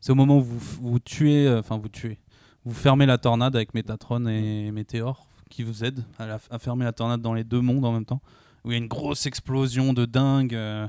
C'est 0.00 0.12
au 0.12 0.14
moment 0.14 0.38
où 0.38 0.42
vous, 0.42 0.58
vous 0.80 0.98
tuez, 0.98 1.50
enfin 1.58 1.76
vous 1.76 1.88
tuez, 1.90 2.18
vous 2.64 2.72
fermez 2.72 3.04
la 3.04 3.18
tornade 3.18 3.54
avec 3.54 3.74
Métatron 3.74 4.26
et 4.26 4.70
Météor 4.70 5.26
qui 5.50 5.62
vous 5.62 5.84
aident 5.84 6.04
à, 6.18 6.26
la- 6.26 6.38
à 6.50 6.58
fermer 6.58 6.84
la 6.84 6.92
tornade 6.92 7.20
dans 7.20 7.34
les 7.34 7.44
deux 7.44 7.60
mondes 7.60 7.84
en 7.84 7.92
même 7.92 8.06
temps. 8.06 8.22
Où 8.66 8.70
il 8.70 8.72
y 8.72 8.74
a 8.74 8.78
une 8.78 8.88
grosse 8.88 9.24
explosion 9.26 9.92
de 9.94 10.04
dingue. 10.04 10.54
euh, 10.54 10.86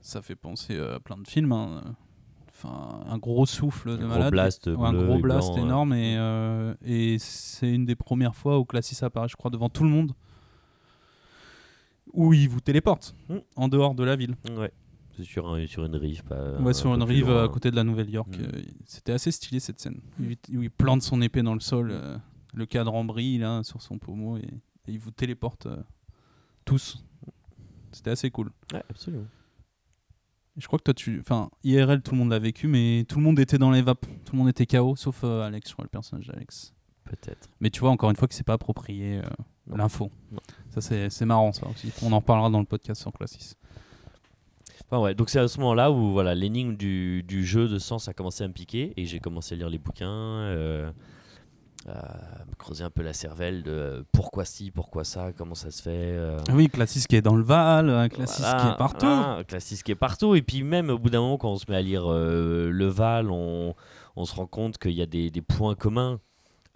ça 0.00 0.22
fait 0.22 0.34
penser 0.36 0.74
euh, 0.76 0.96
à 0.96 1.00
plein 1.00 1.18
de 1.18 1.28
films. 1.28 1.52
hein. 1.52 1.82
Enfin, 2.48 3.00
un 3.06 3.16
gros 3.18 3.46
souffle 3.46 3.90
de 3.96 4.02
Un 4.04 4.08
gros 4.08 4.08
malade. 4.08 4.30
blast 4.32 4.66
Ouais, 4.66 4.74
un 4.86 4.92
gros 4.92 5.16
et 5.18 5.22
blast 5.22 5.48
blanc, 5.48 5.56
ouais. 5.56 5.62
énorme. 5.62 5.92
Et, 5.94 6.16
euh, 6.18 6.74
et 6.84 7.16
c'est 7.18 7.70
une 7.72 7.84
des 7.86 7.96
premières 7.96 8.34
fois 8.34 8.58
où 8.58 8.64
Classis 8.64 9.02
apparaît, 9.04 9.28
je 9.28 9.36
crois, 9.36 9.50
devant 9.50 9.68
tout 9.70 9.84
le 9.84 9.90
monde. 9.90 10.12
Où 12.12 12.32
il 12.34 12.48
vous 12.48 12.60
téléporte 12.60 13.14
Mm. 13.28 13.36
en 13.56 13.68
dehors 13.68 13.94
de 13.94 14.04
la 14.04 14.16
ville. 14.16 14.34
Ouais. 14.56 14.72
C'est 15.16 15.24
sur, 15.24 15.48
un- 15.48 15.66
sur 15.66 15.84
une 15.84 15.96
rive. 15.96 16.22
Pas, 16.24 16.58
ouais, 16.60 16.70
un 16.70 16.72
sur 16.72 16.94
une 16.94 17.02
rive 17.02 17.28
loin. 17.28 17.44
à 17.44 17.48
côté 17.48 17.70
de 17.70 17.76
la 17.76 17.84
Nouvelle-York. 17.84 18.28
Mm. 18.36 18.42
Euh, 18.42 18.62
C'était 18.86 19.12
assez 19.12 19.30
stylé 19.30 19.60
cette 19.60 19.80
scène. 19.80 20.00
Où 20.18 20.24
il, 20.24 20.58
où 20.58 20.62
il 20.62 20.70
plante 20.70 21.02
son 21.02 21.20
épée 21.22 21.42
dans 21.42 21.54
le 21.54 21.60
sol, 21.60 21.90
euh, 21.92 22.16
le 22.54 22.66
cadran 22.66 23.04
brille 23.04 23.38
là, 23.38 23.62
sur 23.62 23.80
son 23.82 23.98
pommeau 23.98 24.38
et, 24.38 24.40
et 24.40 24.92
il 24.92 24.98
vous 24.98 25.10
téléporte 25.12 25.66
euh, 25.66 25.76
tous. 26.70 27.04
C'était 27.90 28.10
assez 28.10 28.30
cool. 28.30 28.50
Ouais, 28.72 28.82
absolument. 28.88 29.26
Et 30.56 30.60
je 30.60 30.66
crois 30.68 30.78
que 30.78 30.84
toi, 30.84 30.94
tu. 30.94 31.18
Enfin, 31.18 31.50
IRL, 31.64 32.00
tout 32.00 32.12
le 32.12 32.18
monde 32.18 32.30
l'a 32.30 32.38
vécu, 32.38 32.68
mais 32.68 33.04
tout 33.08 33.18
le 33.18 33.24
monde 33.24 33.40
était 33.40 33.58
dans 33.58 33.72
les 33.72 33.82
vapes. 33.82 34.06
Tout 34.24 34.34
le 34.34 34.38
monde 34.38 34.48
était 34.48 34.66
KO, 34.66 34.94
sauf 34.94 35.22
euh, 35.24 35.42
Alex, 35.42 35.68
je 35.68 35.72
crois, 35.72 35.84
le 35.84 35.88
personnage 35.88 36.28
d'Alex. 36.28 36.72
Peut-être. 37.04 37.48
Mais 37.58 37.70
tu 37.70 37.80
vois, 37.80 37.90
encore 37.90 38.08
une 38.10 38.14
fois, 38.14 38.28
que 38.28 38.34
c'est 38.34 38.46
pas 38.46 38.52
approprié 38.52 39.18
euh, 39.18 39.22
l'info. 39.66 40.12
Ça, 40.68 40.80
c'est 40.80 41.24
marrant, 41.24 41.52
ça 41.52 41.66
aussi. 41.66 41.92
On 42.02 42.12
en 42.12 42.20
reparlera 42.20 42.50
dans 42.50 42.60
le 42.60 42.66
podcast 42.66 43.00
sur 43.00 43.12
Classis. 43.12 43.56
Enfin, 44.86 45.02
ouais, 45.02 45.16
donc 45.16 45.28
c'est 45.28 45.40
à 45.40 45.48
ce 45.48 45.58
moment-là 45.58 45.90
où 45.90 46.12
voilà, 46.12 46.36
l'énigme 46.36 46.76
du, 46.76 47.24
du 47.24 47.44
jeu 47.44 47.66
de 47.66 47.80
sens 47.80 48.06
a 48.08 48.14
commencé 48.14 48.44
à 48.44 48.48
me 48.48 48.52
piquer 48.52 48.92
et 48.96 49.06
j'ai 49.06 49.18
commencé 49.18 49.54
à 49.54 49.58
lire 49.58 49.68
les 49.68 49.78
bouquins, 49.78 50.08
euh, 50.08 50.90
creuser 52.58 52.84
un 52.84 52.90
peu 52.90 53.02
la 53.02 53.12
cervelle 53.12 53.62
de 53.62 53.70
euh, 53.70 54.02
pourquoi 54.12 54.44
ci, 54.44 54.70
pourquoi 54.70 55.04
ça, 55.04 55.32
comment 55.36 55.54
ça 55.54 55.70
se 55.70 55.82
fait. 55.82 55.90
euh, 55.92 56.38
Ah 56.48 56.52
oui, 56.54 56.68
Classis 56.68 57.04
qui 57.06 57.16
est 57.16 57.22
dans 57.22 57.36
le 57.36 57.42
Val, 57.42 57.88
un 57.88 58.08
Classis 58.08 58.42
voilà, 58.42 58.60
qui 58.62 58.68
est 58.68 58.76
partout. 58.76 59.06
un 59.06 59.44
Classis 59.44 59.82
qui 59.82 59.92
est 59.92 59.96
partout. 59.96 60.34
Et 60.34 60.42
puis 60.42 60.62
même 60.62 60.90
au 60.90 60.98
bout 60.98 61.10
d'un 61.10 61.20
moment, 61.20 61.38
quand 61.38 61.50
on 61.50 61.56
se 61.56 61.64
met 61.70 61.76
à 61.76 61.82
lire 61.82 62.04
euh, 62.06 62.70
le 62.70 62.86
Val, 62.86 63.30
on, 63.30 63.74
on 64.16 64.24
se 64.24 64.34
rend 64.34 64.46
compte 64.46 64.78
qu'il 64.78 64.92
y 64.92 65.02
a 65.02 65.06
des, 65.06 65.30
des 65.30 65.40
points 65.42 65.74
communs. 65.74 66.20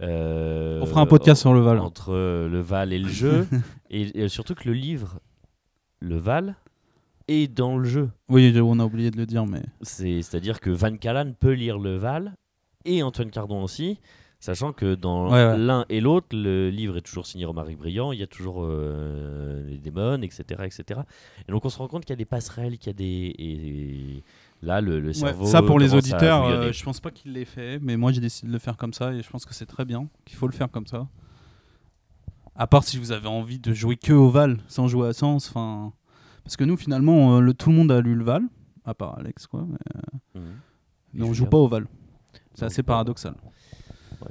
euh, 0.00 0.80
On 0.82 0.86
fera 0.86 1.02
un 1.02 1.06
podcast 1.06 1.42
sur 1.42 1.52
le 1.52 1.60
Val. 1.60 1.78
Entre 1.80 2.12
euh, 2.12 2.48
le 2.48 2.60
Val 2.60 2.92
et 2.92 2.98
le 2.98 3.08
jeu. 3.08 3.46
et, 3.90 4.24
et 4.24 4.28
surtout 4.28 4.54
que 4.54 4.64
le 4.66 4.72
livre, 4.74 5.18
le 6.00 6.16
Val, 6.16 6.56
est 7.28 7.52
dans 7.52 7.76
le 7.76 7.84
jeu. 7.88 8.10
Oui, 8.30 8.54
on 8.58 8.78
a 8.80 8.84
oublié 8.84 9.10
de 9.10 9.16
le 9.18 9.26
dire, 9.26 9.44
mais. 9.46 9.62
C'est- 9.82 10.22
C'est-à-dire 10.22 10.60
que 10.60 10.70
Van 10.70 10.96
Callan 10.96 11.32
peut 11.38 11.52
lire 11.52 11.78
le 11.78 11.96
Val 11.96 12.34
et 12.86 13.02
Antoine 13.02 13.30
Cardon 13.30 13.62
aussi, 13.62 13.98
sachant 14.44 14.72
que 14.72 14.94
dans 14.94 15.26
Ouais, 15.26 15.32
ouais. 15.32 15.56
l'un 15.58 15.84
et 15.88 16.00
l'autre, 16.00 16.28
le 16.32 16.68
livre 16.70 16.96
est 16.98 17.00
toujours 17.02 17.26
signé 17.26 17.44
Romaric 17.46 17.78
Briand, 17.78 18.12
il 18.12 18.18
y 18.20 18.22
a 18.22 18.26
toujours 18.26 18.58
euh, 18.64 19.66
les 19.68 19.78
démons, 19.78 20.20
etc., 20.22 20.42
etc. 20.64 21.00
Et 21.48 21.52
donc 21.52 21.64
on 21.64 21.68
se 21.68 21.78
rend 21.78 21.88
compte 21.88 22.04
qu'il 22.04 22.12
y 22.12 22.14
a 22.14 22.16
des 22.16 22.24
passerelles, 22.24 22.76
qu'il 22.78 22.88
y 22.88 22.90
a 22.90 22.92
des... 22.92 23.34
Et 23.38 24.22
là, 24.62 24.80
le, 24.80 25.00
le 25.00 25.08
Ouais, 25.08 25.14
cerveau... 25.14 25.46
ça 25.46 25.62
pour 25.62 25.78
les 25.78 25.94
auditeurs, 25.94 26.44
euh, 26.46 26.72
je 26.72 26.84
pense 26.84 27.00
pas 27.00 27.10
qu'il 27.10 27.32
l'ait 27.32 27.44
fait, 27.44 27.78
mais 27.80 27.96
moi 27.96 28.12
j'ai 28.12 28.20
décidé 28.20 28.48
de 28.48 28.52
le 28.52 28.58
faire 28.58 28.76
comme 28.76 28.92
ça 28.92 29.12
et 29.12 29.22
je 29.22 29.30
pense 29.30 29.44
que 29.46 29.54
c'est 29.54 29.66
très 29.66 29.84
bien, 29.84 30.08
qu'il 30.24 30.36
faut 30.36 30.46
le 30.46 30.52
faire 30.54 30.70
comme 30.70 30.86
ça. 30.86 31.06
À 32.56 32.66
part 32.66 32.84
si 32.84 32.98
vous 32.98 33.10
avez 33.12 33.26
envie 33.28 33.58
de 33.58 33.72
jouer 33.72 33.96
que 33.96 34.12
au 34.12 34.28
Val, 34.30 34.58
sans 34.68 34.86
jouer 34.88 35.08
à 35.08 35.12
Sens, 35.12 35.48
enfin. 35.48 35.92
Parce 36.44 36.56
que 36.56 36.64
nous 36.64 36.76
finalement, 36.76 37.36
euh, 37.36 37.40
le, 37.40 37.54
tout 37.54 37.70
le 37.70 37.76
monde 37.76 37.90
a 37.90 38.00
lu 38.00 38.14
le 38.14 38.22
Val, 38.24 38.42
à 38.84 38.94
part 38.94 39.18
Alex, 39.18 39.46
quoi. 39.46 39.66
Mais, 39.68 40.40
Mhm. 40.40 40.46
mais 41.14 41.24
on 41.24 41.28
je 41.28 41.38
joue 41.38 41.46
pas 41.46 41.56
au 41.56 41.66
Val. 41.66 41.86
C'est 42.54 42.66
assez 42.66 42.82
pas 42.82 42.92
au 42.92 42.96
Val. 42.96 43.04
paradoxal. 43.06 43.34
Ouais. 44.22 44.28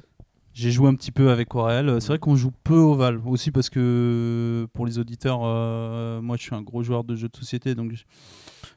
J'ai 0.54 0.70
joué 0.70 0.88
un 0.88 0.94
petit 0.94 1.12
peu 1.12 1.32
avec 1.32 1.56
Aurel. 1.56 2.00
C'est 2.00 2.10
vrai 2.10 2.20
qu'on 2.20 2.36
joue 2.36 2.52
peu 2.64 2.78
au 2.78 2.94
Val, 2.94 3.20
aussi 3.26 3.50
parce 3.50 3.70
que 3.72 4.68
pour 4.74 4.86
les 4.86 5.00
auditeurs, 5.00 5.42
euh, 5.44 6.22
moi 6.22 6.38
je 6.38 6.44
suis 6.44 6.56
un 6.56 6.62
gros 6.62 6.84
joueur 6.84 7.04
de 7.04 7.16
jeux 7.16 7.28
de 7.30 7.36
société, 7.36 7.74
donc 7.74 7.92
je, 7.94 8.04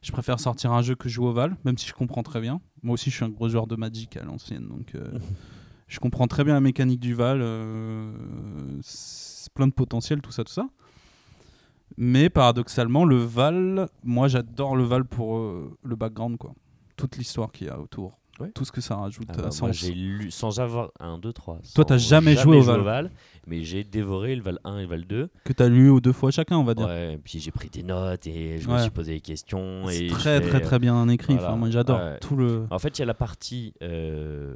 je 0.01 0.11
préfère 0.11 0.41
sortir 0.41 0.72
un 0.72 0.81
jeu 0.81 0.95
que 0.95 1.09
jouer 1.11 1.27
au 1.27 1.33
Val, 1.33 1.55
même 1.64 1.77
si 1.77 1.87
je 1.87 1.93
comprends 1.93 2.22
très 2.22 2.41
bien. 2.41 2.61
Moi 2.83 2.95
aussi 2.95 3.11
je 3.11 3.16
suis 3.16 3.24
un 3.24 3.29
gros 3.29 3.49
joueur 3.51 3.66
de 3.66 3.77
Magic 3.77 4.16
à 4.16 4.24
l'ancienne, 4.24 4.66
donc 4.68 4.95
euh, 4.95 5.18
je 5.89 5.99
comprends 6.01 6.27
très 6.27 6.45
bien 6.45 6.55
la 6.55 6.61
mécanique 6.61 7.01
du 7.01 7.12
Val. 7.12 7.41
euh, 7.43 8.11
c'est 8.81 9.53
plein 9.53 9.66
de 9.66 9.72
potentiel, 9.72 10.22
tout 10.22 10.33
ça, 10.33 10.45
tout 10.45 10.53
ça. 10.53 10.68
Mais 11.99 12.31
paradoxalement, 12.31 13.05
le 13.05 13.16
Val, 13.16 13.89
moi 14.03 14.29
j'adore 14.29 14.77
le 14.77 14.85
Val 14.85 15.05
pour 15.05 15.37
euh, 15.37 15.77
le 15.83 15.95
background, 15.95 16.39
quoi. 16.39 16.55
Toute 16.97 17.18
l'histoire 17.18 17.53
qu'il 17.53 17.66
y 17.66 17.70
a 17.70 17.79
autour. 17.79 18.18
Ouais. 18.39 18.51
Tout 18.55 18.64
ce 18.66 18.72
que 18.72 18.80
ça 18.82 18.97
rajoute 18.97 19.26
Ah 19.30 19.34
bah, 19.37 19.43
sens. 19.51 19.62
moi, 19.62 19.72
j'ai 19.72 19.93
lu 19.95 20.30
sans 20.30 20.61
avoir 20.61 20.91
1, 21.01 21.18
2, 21.18 21.32
3. 21.32 21.59
Toi, 21.74 21.84
t'as 21.87 21.97
jamais 21.97 22.37
joué 22.37 22.59
au 22.59 22.62
Val. 22.62 23.11
mais 23.47 23.62
j'ai 23.64 23.82
dévoré 23.82 24.37
le 24.37 24.43
Val 24.43 24.59
1 24.64 24.78
et 24.78 24.82
le 24.82 24.89
Val 24.89 25.05
2. 25.07 25.28
Que 25.45 25.53
t'as 25.55 25.68
lu 25.68 25.99
deux 26.03 26.12
fois 26.12 26.30
chacun, 26.30 26.59
on 26.59 26.64
va 26.64 26.74
dire. 26.74 26.87
Ouais, 26.87 27.14
et 27.14 27.18
puis 27.18 27.39
j'ai 27.39 27.51
pris 27.51 27.68
des 27.70 27.82
notes 27.82 28.26
et 28.26 28.59
je 28.59 28.68
me 28.68 28.78
suis 28.78 28.91
posé 28.91 29.14
des 29.14 29.20
questions. 29.20 29.84
C'est 29.89 30.09
très, 30.09 30.41
très, 30.41 30.61
très 30.61 30.78
bien 30.78 31.09
écrit. 31.09 31.34
voilà. 31.34 31.49
Enfin, 31.49 31.57
moi 31.57 31.70
j'adore 31.70 31.99
Ouais. 31.99 32.18
tout 32.18 32.37
le. 32.37 32.66
En 32.70 32.78
fait, 32.78 32.99
il 32.99 33.01
y 33.01 33.03
a 33.03 33.07
la 33.07 33.14
partie 33.14 33.72
euh, 33.82 34.55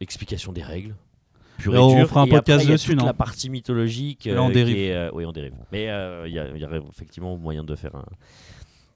explication 0.00 0.52
des 0.52 0.62
règles. 0.62 0.94
Pure 1.56 1.74
Et 1.76 1.78
on 1.78 1.94
dure, 1.94 2.08
fera 2.08 2.22
un 2.22 2.24
et 2.24 2.28
après, 2.30 2.38
podcast 2.40 2.64
y 2.66 2.68
a 2.68 2.72
dessus, 2.72 2.90
toute 2.90 2.98
non 2.98 3.06
la 3.06 3.14
partie 3.14 3.48
mythologique. 3.48 4.24
Là, 4.24 4.42
on 4.42 4.50
euh, 4.50 4.52
dérive. 4.52 4.76
euh, 4.90 5.10
oui, 5.14 5.24
on 5.24 5.30
dérive. 5.32 5.54
Mais 5.70 5.88
euh, 5.88 6.26
il 6.26 6.34
y, 6.34 6.38
a- 6.40 6.48
y 6.56 6.64
aurait 6.64 6.82
effectivement 6.90 7.36
moyen 7.36 7.62
de 7.62 7.74
faire 7.76 7.94
un, 7.94 8.04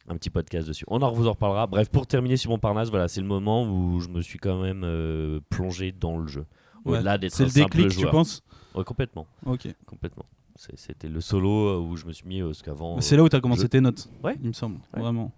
un 0.09 0.17
petit 0.17 0.31
podcast 0.31 0.67
dessus. 0.67 0.85
On 0.89 1.03
en 1.03 1.11
vous 1.13 1.27
en 1.29 1.33
reparlera. 1.33 1.67
Bref, 1.67 1.89
pour 1.91 2.07
terminer 2.07 2.37
sur 2.37 2.51
Montparnasse, 2.51 2.91
voilà, 2.91 3.09
c'est 3.09 3.21
le 3.21 3.27
moment 3.27 3.65
où 3.65 4.01
je 4.01 4.09
me 4.09 4.21
suis 4.23 4.39
quand 4.39 4.61
même 4.61 4.83
euh, 4.85 5.41
plongé 5.51 5.93
dans 5.93 6.19
le 6.19 6.27
jeu. 6.27 6.47
Ouais. 6.85 6.97
Au-delà 6.99 7.19
d'être 7.19 7.35
C'est 7.35 7.45
le 7.45 7.51
simple 7.51 7.77
déclic, 7.77 7.89
tu 7.93 8.01
joueur. 8.01 8.13
penses 8.13 8.43
Ouais, 8.75 8.85
complètement, 8.85 9.27
Ok. 9.47 9.69
complètement. 9.87 10.25
C'est- 10.55 10.77
C'était 10.79 11.09
le 11.09 11.21
solo 11.21 11.51
euh, 11.69 11.79
où 11.79 11.97
je 11.97 12.05
me 12.07 12.13
suis 12.13 12.27
mis, 12.27 12.41
euh, 12.41 12.47
parce 12.47 12.63
qu'avant. 12.63 13.01
C'est 13.01 13.17
là 13.17 13.23
où 13.23 13.29
t'as 13.29 13.41
commencé 13.41 13.63
je- 13.63 13.67
tes 13.69 13.81
notes. 13.81 14.09
Ouais. 14.25 14.37
Il 14.43 14.49
me 14.49 14.53
semble. 14.53 14.77
Ouais. 14.95 15.01
Vraiment. 15.01 15.33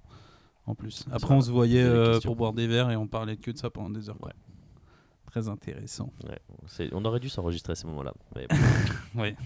En 0.66 0.74
plus. 0.74 1.04
Après, 1.10 1.34
on 1.34 1.40
se 1.40 1.50
voyait 1.50 1.82
euh, 1.82 2.20
pour 2.20 2.36
boire 2.36 2.52
des 2.52 2.66
verres 2.66 2.90
et 2.90 2.96
on 2.96 3.06
parlait 3.06 3.36
que 3.36 3.50
de 3.50 3.56
ça 3.58 3.70
pendant 3.70 3.90
des 3.90 4.08
heures. 4.08 4.16
Très 5.30 5.48
intéressant. 5.48 6.12
Ouais, 6.28 6.88
on 6.92 7.04
aurait 7.04 7.20
dû 7.20 7.28
s'enregistrer 7.28 7.72
à 7.72 7.76
ce 7.76 7.86
moment-là. 7.86 8.12
mais 8.34 8.46
Ouais. 9.20 9.36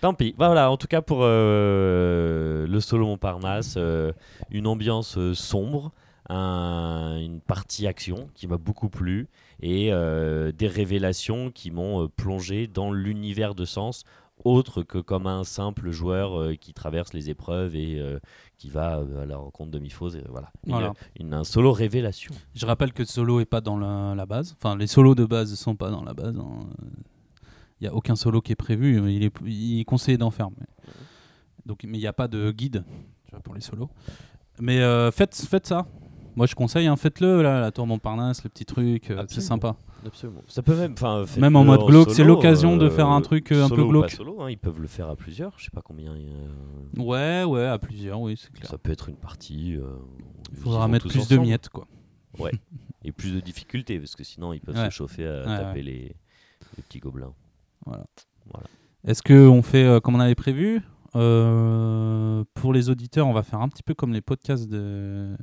Tant 0.00 0.12
pis. 0.14 0.34
Bah 0.36 0.46
voilà, 0.48 0.70
en 0.70 0.76
tout 0.76 0.86
cas 0.86 1.00
pour 1.02 1.20
euh, 1.22 2.66
le 2.66 2.80
solo 2.80 3.06
Montparnasse, 3.06 3.74
euh, 3.78 4.12
une 4.50 4.66
ambiance 4.66 5.16
euh, 5.16 5.34
sombre, 5.34 5.92
un- 6.28 7.18
une 7.20 7.40
partie 7.40 7.86
action 7.86 8.28
qui 8.34 8.46
m'a 8.46 8.58
beaucoup 8.58 8.88
plu 8.90 9.28
et 9.60 9.90
des 9.90 10.66
révélations 10.68 11.50
qui 11.50 11.70
m'ont 11.72 12.06
plongé 12.08 12.66
dans 12.68 12.92
l'univers 12.92 13.54
de 13.56 13.64
Sens 13.64 14.04
autre 14.44 14.82
que 14.82 14.98
comme 14.98 15.26
un 15.26 15.44
simple 15.44 15.90
joueur 15.90 16.38
euh, 16.40 16.54
qui 16.54 16.72
traverse 16.74 17.12
les 17.12 17.30
épreuves 17.30 17.74
et 17.76 17.98
euh, 18.00 18.18
qui 18.56 18.68
va 18.70 18.98
euh, 18.98 19.22
à 19.22 19.26
la 19.26 19.36
rencontre 19.36 19.70
de 19.70 19.78
Miphos. 19.78 20.10
et 20.16 20.24
voilà, 20.28 20.50
Voilà. 20.66 20.92
une- 21.18 21.34
un 21.34 21.44
solo 21.44 21.72
révélation. 21.72 22.34
Je 22.54 22.66
rappelle 22.66 22.92
que 22.92 23.04
solo 23.04 23.40
est 23.40 23.44
pas 23.44 23.60
dans 23.60 23.76
la, 23.78 24.14
la 24.14 24.26
base. 24.26 24.56
Enfin, 24.58 24.76
les 24.76 24.86
solos 24.86 25.14
de 25.14 25.24
base 25.24 25.54
sont 25.54 25.76
pas 25.76 25.90
dans 25.90 26.02
la 26.04 26.14
base. 26.14 26.34
Il 27.80 27.84
n'y 27.84 27.88
a 27.88 27.94
aucun 27.94 28.16
solo 28.16 28.40
qui 28.40 28.52
est 28.52 28.56
prévu. 28.56 29.10
Il 29.12 29.22
est, 29.24 29.32
il 29.46 29.80
est 29.80 29.84
conseillé 29.84 30.18
d'en 30.18 30.30
faire. 30.30 30.48
Mais... 30.50 30.66
Donc, 31.66 31.84
mais 31.84 31.98
il 31.98 32.00
n'y 32.00 32.06
a 32.06 32.12
pas 32.12 32.28
de 32.28 32.50
guide 32.50 32.84
tu 33.26 33.30
vois, 33.32 33.40
pour 33.40 33.54
les 33.54 33.60
solos. 33.60 33.90
Mais 34.60 34.80
faites, 35.12 35.34
faites 35.36 35.66
ça. 35.66 35.86
Moi, 36.38 36.46
je 36.46 36.54
conseille, 36.54 36.86
hein, 36.86 36.94
faites-le, 36.94 37.42
là, 37.42 37.60
la 37.60 37.72
tour 37.72 37.84
Montparnasse, 37.88 38.44
le 38.44 38.48
petit 38.48 38.64
truc, 38.64 39.10
euh, 39.10 39.24
c'est 39.26 39.40
sympa. 39.40 39.74
Absolument. 40.06 40.40
Ça 40.46 40.62
peut 40.62 40.76
même, 40.76 40.92
enfin, 40.92 41.24
Même 41.36 41.56
en 41.56 41.64
mode 41.64 41.84
glauque, 41.84 42.10
c'est 42.12 42.22
l'occasion 42.22 42.76
de 42.76 42.88
faire 42.88 43.08
un 43.08 43.20
truc, 43.22 43.50
euh, 43.50 43.64
un 43.64 43.68
peu 43.68 43.84
glauque. 43.84 44.10
pas 44.10 44.16
solo, 44.16 44.40
hein, 44.40 44.48
ils 44.48 44.56
peuvent 44.56 44.80
le 44.80 44.86
faire 44.86 45.08
à 45.08 45.16
plusieurs. 45.16 45.52
Je 45.58 45.64
sais 45.64 45.70
pas 45.72 45.82
combien. 45.82 46.12
euh, 46.12 46.46
Ouais, 46.96 47.42
ouais, 47.42 47.66
à 47.66 47.76
plusieurs, 47.78 48.20
oui, 48.20 48.36
c'est 48.40 48.52
clair. 48.52 48.70
Ça 48.70 48.78
peut 48.78 48.92
être 48.92 49.08
une 49.08 49.16
partie. 49.16 49.74
euh, 49.74 49.96
Il 50.52 50.58
faudra 50.58 50.86
mettre 50.86 51.08
plus 51.08 51.26
de 51.26 51.36
miettes, 51.38 51.68
quoi. 51.70 51.88
Et 53.04 53.10
plus 53.10 53.34
de 53.34 53.40
difficultés, 53.40 53.98
parce 53.98 54.14
que 54.14 54.22
sinon 54.22 54.52
ils 54.52 54.60
peuvent 54.60 54.76
Ouais. 54.76 54.84
se 54.86 54.90
chauffer 54.90 55.26
à 55.26 55.40
Ouais, 55.40 55.56
taper 55.58 55.82
Les, 55.82 56.14
les 56.76 56.82
petits 56.84 57.00
gobelins. 57.00 57.32
Est-ce 59.04 59.22
que 59.24 59.48
on 59.48 59.62
fait 59.62 59.84
euh, 59.84 59.98
comme 59.98 60.14
on 60.14 60.20
avait 60.20 60.34
prévu 60.36 60.82
Euh, 61.16 62.44
Pour 62.54 62.72
les 62.72 62.90
auditeurs, 62.90 63.26
on 63.26 63.32
va 63.32 63.42
faire 63.42 63.60
un 63.60 63.68
petit 63.68 63.82
peu 63.82 63.94
comme 63.94 64.12
les 64.12 64.20
podcasts 64.20 64.68
de 64.68 65.36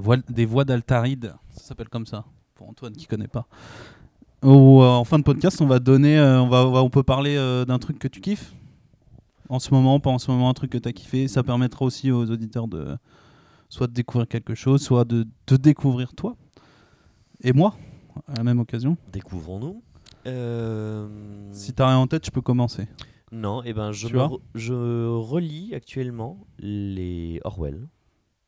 voix- 0.00 0.16
des 0.28 0.44
voix 0.46 0.64
d'Altaride. 0.64 1.34
Ça 1.50 1.64
s'appelle 1.64 1.88
comme 1.88 2.06
ça. 2.06 2.24
Pour 2.54 2.68
Antoine 2.68 2.92
qui 2.94 3.06
connaît 3.06 3.28
pas. 3.28 3.46
Où, 4.42 4.82
euh, 4.82 4.86
en 4.86 5.04
fin 5.04 5.18
de 5.18 5.24
podcast, 5.24 5.60
on 5.60 5.66
va 5.66 5.78
donner, 5.78 6.18
euh, 6.18 6.40
on 6.40 6.48
va, 6.48 6.64
on 6.82 6.90
peut 6.90 7.02
parler 7.02 7.36
euh, 7.36 7.64
d'un 7.64 7.78
truc 7.78 7.98
que 7.98 8.08
tu 8.08 8.20
kiffes 8.20 8.54
en 9.48 9.58
ce 9.58 9.72
moment, 9.72 9.98
pas 10.00 10.10
en 10.10 10.18
ce 10.18 10.30
moment, 10.30 10.48
un 10.50 10.54
truc 10.54 10.70
que 10.72 10.78
tu 10.78 10.88
as 10.88 10.92
kiffé. 10.92 11.28
Ça 11.28 11.42
permettra 11.42 11.84
aussi 11.84 12.10
aux 12.10 12.30
auditeurs 12.30 12.68
de 12.68 12.96
soit 13.68 13.86
de 13.86 13.92
découvrir 13.92 14.28
quelque 14.28 14.54
chose, 14.54 14.82
soit 14.82 15.04
de 15.04 15.26
te 15.46 15.54
découvrir 15.54 16.14
toi 16.14 16.36
et 17.42 17.52
moi 17.52 17.74
à 18.28 18.34
la 18.34 18.44
même 18.44 18.60
occasion. 18.60 18.96
Découvrons-nous. 19.12 19.82
Si 21.52 21.72
t'as 21.72 21.86
rien 21.88 21.98
en 21.98 22.06
tête, 22.06 22.24
je 22.26 22.30
peux 22.30 22.40
commencer. 22.40 22.88
Non, 23.32 23.62
et 23.64 23.72
ben 23.72 23.92
je, 23.92 24.06
Tu 24.08 24.16
je 24.54 25.06
relis 25.08 25.74
actuellement 25.74 26.38
les 26.58 27.40
Orwell. 27.44 27.88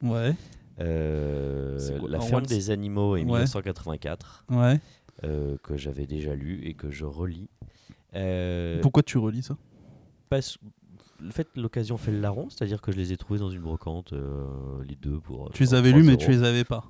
Ouais. 0.03 0.35
Euh, 0.81 1.99
quoi, 1.99 2.09
la 2.09 2.21
ferme 2.21 2.47
des 2.47 2.71
animaux 2.71 3.17
et 3.17 3.21
Ouais. 3.21 3.25
1984 3.27 4.45
Ouais. 4.51 4.81
euh, 5.25 5.57
que 5.63 5.77
j'avais 5.77 6.07
déjà 6.07 6.35
lu 6.35 6.61
et 6.65 6.75
que 6.75 6.91
je 6.91 7.05
relis. 7.05 7.49
Euh, 8.15 8.81
Pourquoi 8.81 9.03
tu 9.03 9.19
relis 9.19 9.43
ça? 9.43 9.57
parce- 10.31 10.59
le 11.21 11.31
fait 11.33 11.49
l'occasion 11.57 11.97
fait 11.97 12.13
le 12.13 12.21
larron, 12.21 12.49
c'est-à-dire 12.49 12.81
que 12.81 12.93
je 12.93 12.97
les 12.97 13.13
ai 13.13 13.17
trouvés 13.17 13.41
dans 13.41 13.51
une 13.51 13.61
brocante 13.63 14.13
euh, 14.13 14.47
les 14.89 14.95
deux 14.95 15.19
pour. 15.19 15.51
Tu 15.53 15.65
les 15.65 15.75
avais 15.75 15.89
3 15.91 16.01
lus, 16.01 16.07
mais 16.07 16.13
euros. 16.13 16.23
tu 16.23 16.31
les 16.31 16.45
avais 16.45 16.63
pas? 16.65 16.85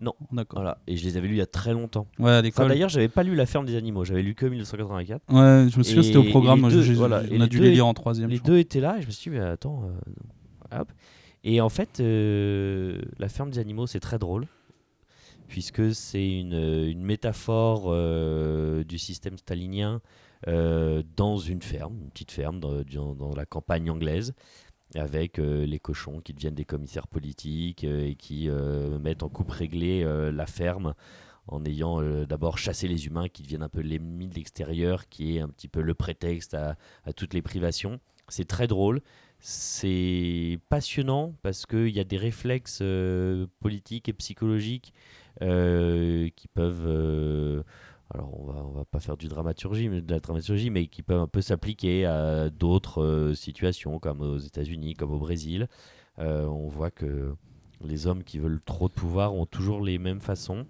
Non. 0.00 0.14
D'accord. 0.32 0.58
Voilà, 0.60 0.78
et 0.88 0.96
je 0.96 1.04
les 1.04 1.16
avais 1.16 1.28
lus 1.28 1.34
il 1.34 1.38
y 1.38 1.42
a 1.42 1.46
très 1.46 1.72
longtemps. 1.74 2.06
Ouais, 2.18 2.26
à 2.30 2.32
Enfin, 2.34 2.42
l'école. 2.42 2.68
d'ailleurs, 2.68 2.88
j'avais 2.88 3.08
pas 3.08 3.22
lu 3.22 3.34
La 3.36 3.46
ferme 3.46 3.66
des 3.66 3.76
animaux, 3.76 4.04
j'avais 4.04 4.22
lu 4.22 4.34
que 4.34 4.46
1984. 4.46 5.22
ouais, 5.28 5.68
je 5.70 5.78
me 5.78 5.82
souviens, 5.84 6.02
c'était 6.02 6.16
au 6.16 6.24
programme. 6.24 6.68
je- 6.70 6.80
je- 6.80 6.92
voilà, 6.94 7.22
on 7.30 7.40
a 7.40 7.46
dû 7.46 7.60
les 7.60 7.70
lire 7.70 7.86
en 7.86 7.94
troisième. 7.94 8.30
Les 8.30 8.40
deux 8.40 8.58
étaient 8.58 8.80
là 8.80 8.96
et 8.98 9.02
je 9.02 9.06
me 9.06 9.12
suis 9.12 9.30
dit, 9.30 9.36
mais 9.36 9.44
attends. 9.44 9.84
euh, 10.72 10.80
hop. 10.80 10.88
Et 11.48 11.62
en 11.62 11.70
fait, 11.70 12.00
euh, 12.00 13.00
La 13.18 13.30
ferme 13.30 13.48
des 13.48 13.58
animaux, 13.58 13.86
c'est 13.86 14.00
très 14.00 14.18
drôle. 14.18 14.46
Puisque 15.48 15.94
c'est 15.94 16.30
une, 16.40 16.52
une 16.52 17.02
métaphore 17.02 17.84
euh, 17.86 18.84
du 18.84 18.98
système 18.98 19.38
stalinien 19.38 20.02
euh, 20.46 21.02
dans 21.16 21.38
une 21.38 21.62
ferme, 21.62 21.96
une 22.02 22.10
petite 22.10 22.32
ferme 22.32 22.60
dans, 22.60 23.34
la 23.34 23.46
campagne 23.46 23.90
anglaise, 23.90 24.34
avec 24.94 25.38
euh, 25.38 25.64
les 25.64 25.78
cochons 25.78 26.20
qui 26.20 26.34
deviennent 26.34 26.54
des 26.54 26.66
commissaires 26.66 27.08
politiques 27.08 27.84
euh, 27.84 28.08
et 28.08 28.14
qui 28.14 28.50
euh, 28.50 28.98
mettent 28.98 29.22
en 29.22 29.30
coupe 29.30 29.50
réglée 29.50 30.02
euh, 30.04 30.30
la 30.30 30.44
ferme 30.44 30.92
en 31.46 31.64
ayant 31.64 32.02
euh, 32.02 32.26
d'abord 32.26 32.58
chassé 32.58 32.88
les 32.88 33.06
humains 33.06 33.30
qui 33.30 33.42
deviennent 33.42 33.62
un 33.62 33.70
peu 33.70 33.80
l'ennemi 33.80 34.28
de 34.28 34.34
l'extérieur, 34.34 35.08
qui 35.08 35.38
est 35.38 35.40
un 35.40 35.48
petit 35.48 35.68
peu 35.68 35.80
le 35.80 35.94
prétexte 35.94 36.52
à 36.52 36.76
toutes 37.16 37.32
les 37.32 37.40
privations. 37.40 38.00
C'est 38.28 38.46
très 38.46 38.66
drôle, 38.66 39.00
c'est 39.40 40.58
passionnant 40.68 41.34
parce 41.42 41.66
qu'il 41.66 41.90
y 41.90 42.00
a 42.00 42.04
des 42.04 42.16
réflexes 42.16 42.80
euh, 42.82 43.46
politiques 43.60 44.08
et 44.08 44.12
psychologiques 44.12 44.92
euh, 45.42 46.28
qui 46.34 46.48
peuvent... 46.48 46.86
euh, 46.86 47.62
alors 48.12 48.40
on 48.40 48.44
va, 48.46 48.64
on 48.64 48.70
va 48.70 48.84
pas 48.84 49.00
faire 49.00 49.16
du 49.16 49.28
dramaturgie, 49.28 49.88
de 49.88 50.10
la 50.10 50.20
dramaturgie, 50.20 50.70
mais 50.70 50.86
qui 50.86 51.02
peuvent 51.02 51.20
un 51.20 51.28
peu 51.28 51.42
s'appliquer 51.42 52.06
à 52.06 52.48
d'autres 52.48 53.32
situations, 53.34 53.98
comme 53.98 54.22
aux 54.22 54.38
États-Unis, 54.38 54.94
comme 54.94 55.12
au 55.12 55.18
Brésil. 55.18 55.68
On 56.16 56.68
voit 56.68 56.90
que 56.90 57.34
les 57.84 58.06
hommes 58.06 58.24
qui 58.24 58.38
veulent 58.38 58.62
trop 58.64 58.88
de 58.88 58.94
pouvoir 58.94 59.34
ont 59.34 59.44
toujours 59.44 59.82
les 59.82 59.98
mêmes 59.98 60.20
façons. 60.20 60.66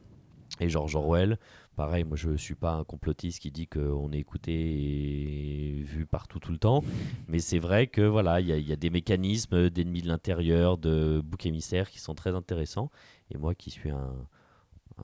Et 0.61 0.69
George 0.69 0.97
Orwell, 0.97 1.39
pareil, 1.79 2.03
moi 2.05 2.17
je 2.17 2.37
suis 2.37 2.57
pas 2.57 2.73
un 2.73 2.83
complotiste 2.85 3.41
qui 3.41 3.51
dit 3.53 3.69
qu'on 3.69 4.11
est 4.13 4.19
écouté 4.19 4.53
et 4.53 5.83
vu 5.83 6.07
partout 6.07 6.41
tout 6.41 6.51
le 6.53 6.59
temps, 6.59 6.83
mais 7.29 7.39
c'est 7.39 7.61
vrai 7.61 7.87
que 7.87 8.03
voilà, 8.03 8.41
il 8.41 8.49
y, 8.49 8.53
a- 8.53 8.57
il 8.59 8.69
y 8.69 8.73
a 8.73 8.77
des 8.77 8.91
mécanismes 8.91 9.71
d'ennemis 9.71 10.03
de 10.03 10.09
l'intérieur, 10.09 10.77
de 10.77 11.23
boucs 11.25 11.47
émissaires 11.47 11.89
qui 11.89 12.01
sont 12.01 12.15
très 12.15 12.35
intéressants. 12.35 12.91
Et 13.31 13.39
moi 13.39 13.55
qui 13.55 13.71
suis 13.71 13.91
un, 13.91 14.13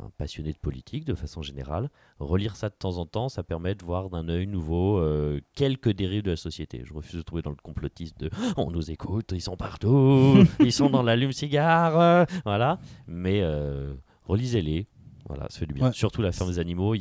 un 0.01 0.11
passionné 0.19 0.53
de 0.53 0.59
politique 0.59 1.05
de 1.05 1.15
façon 1.15 1.43
générale, 1.43 1.91
relire 2.19 2.57
ça 2.57 2.69
de 2.71 2.75
temps 2.75 2.99
en 2.99 3.07
temps, 3.07 3.29
ça 3.29 3.45
permet 3.45 3.77
de 3.77 3.85
voir 3.85 4.11
d'un 4.11 4.29
œil 4.29 4.49
nouveau 4.49 4.99
euh, 4.99 5.41
quelques 5.55 5.93
dérives 5.93 6.23
de 6.25 6.31
la 6.31 6.37
société. 6.37 6.83
Je 6.85 6.93
refuse 6.93 7.15
de 7.15 7.23
trouver 7.23 7.43
dans 7.43 7.51
le 7.51 7.57
complotisme 7.63 8.17
de 8.19 8.31
on 8.57 8.73
nous 8.73 8.91
écoute, 8.91 9.31
ils 9.33 9.41
sont 9.41 9.57
partout, 9.57 10.39
ils 10.61 10.73
sont 10.73 10.91
dans 10.91 11.05
l'allume-cigare, 11.05 12.01
euh, 12.01 12.25
voilà. 12.45 12.81
Mais 13.07 13.41
euh, 13.43 13.95
relisez-les. 14.25 14.89
Voilà, 15.27 15.47
ça 15.49 15.59
fait 15.61 15.67
du 15.67 15.73
bien. 15.75 15.87
Ouais. 15.87 15.93
Surtout 15.93 16.21
la 16.23 16.33
ferme 16.33 16.51
des 16.51 16.59
animaux, 16.59 16.95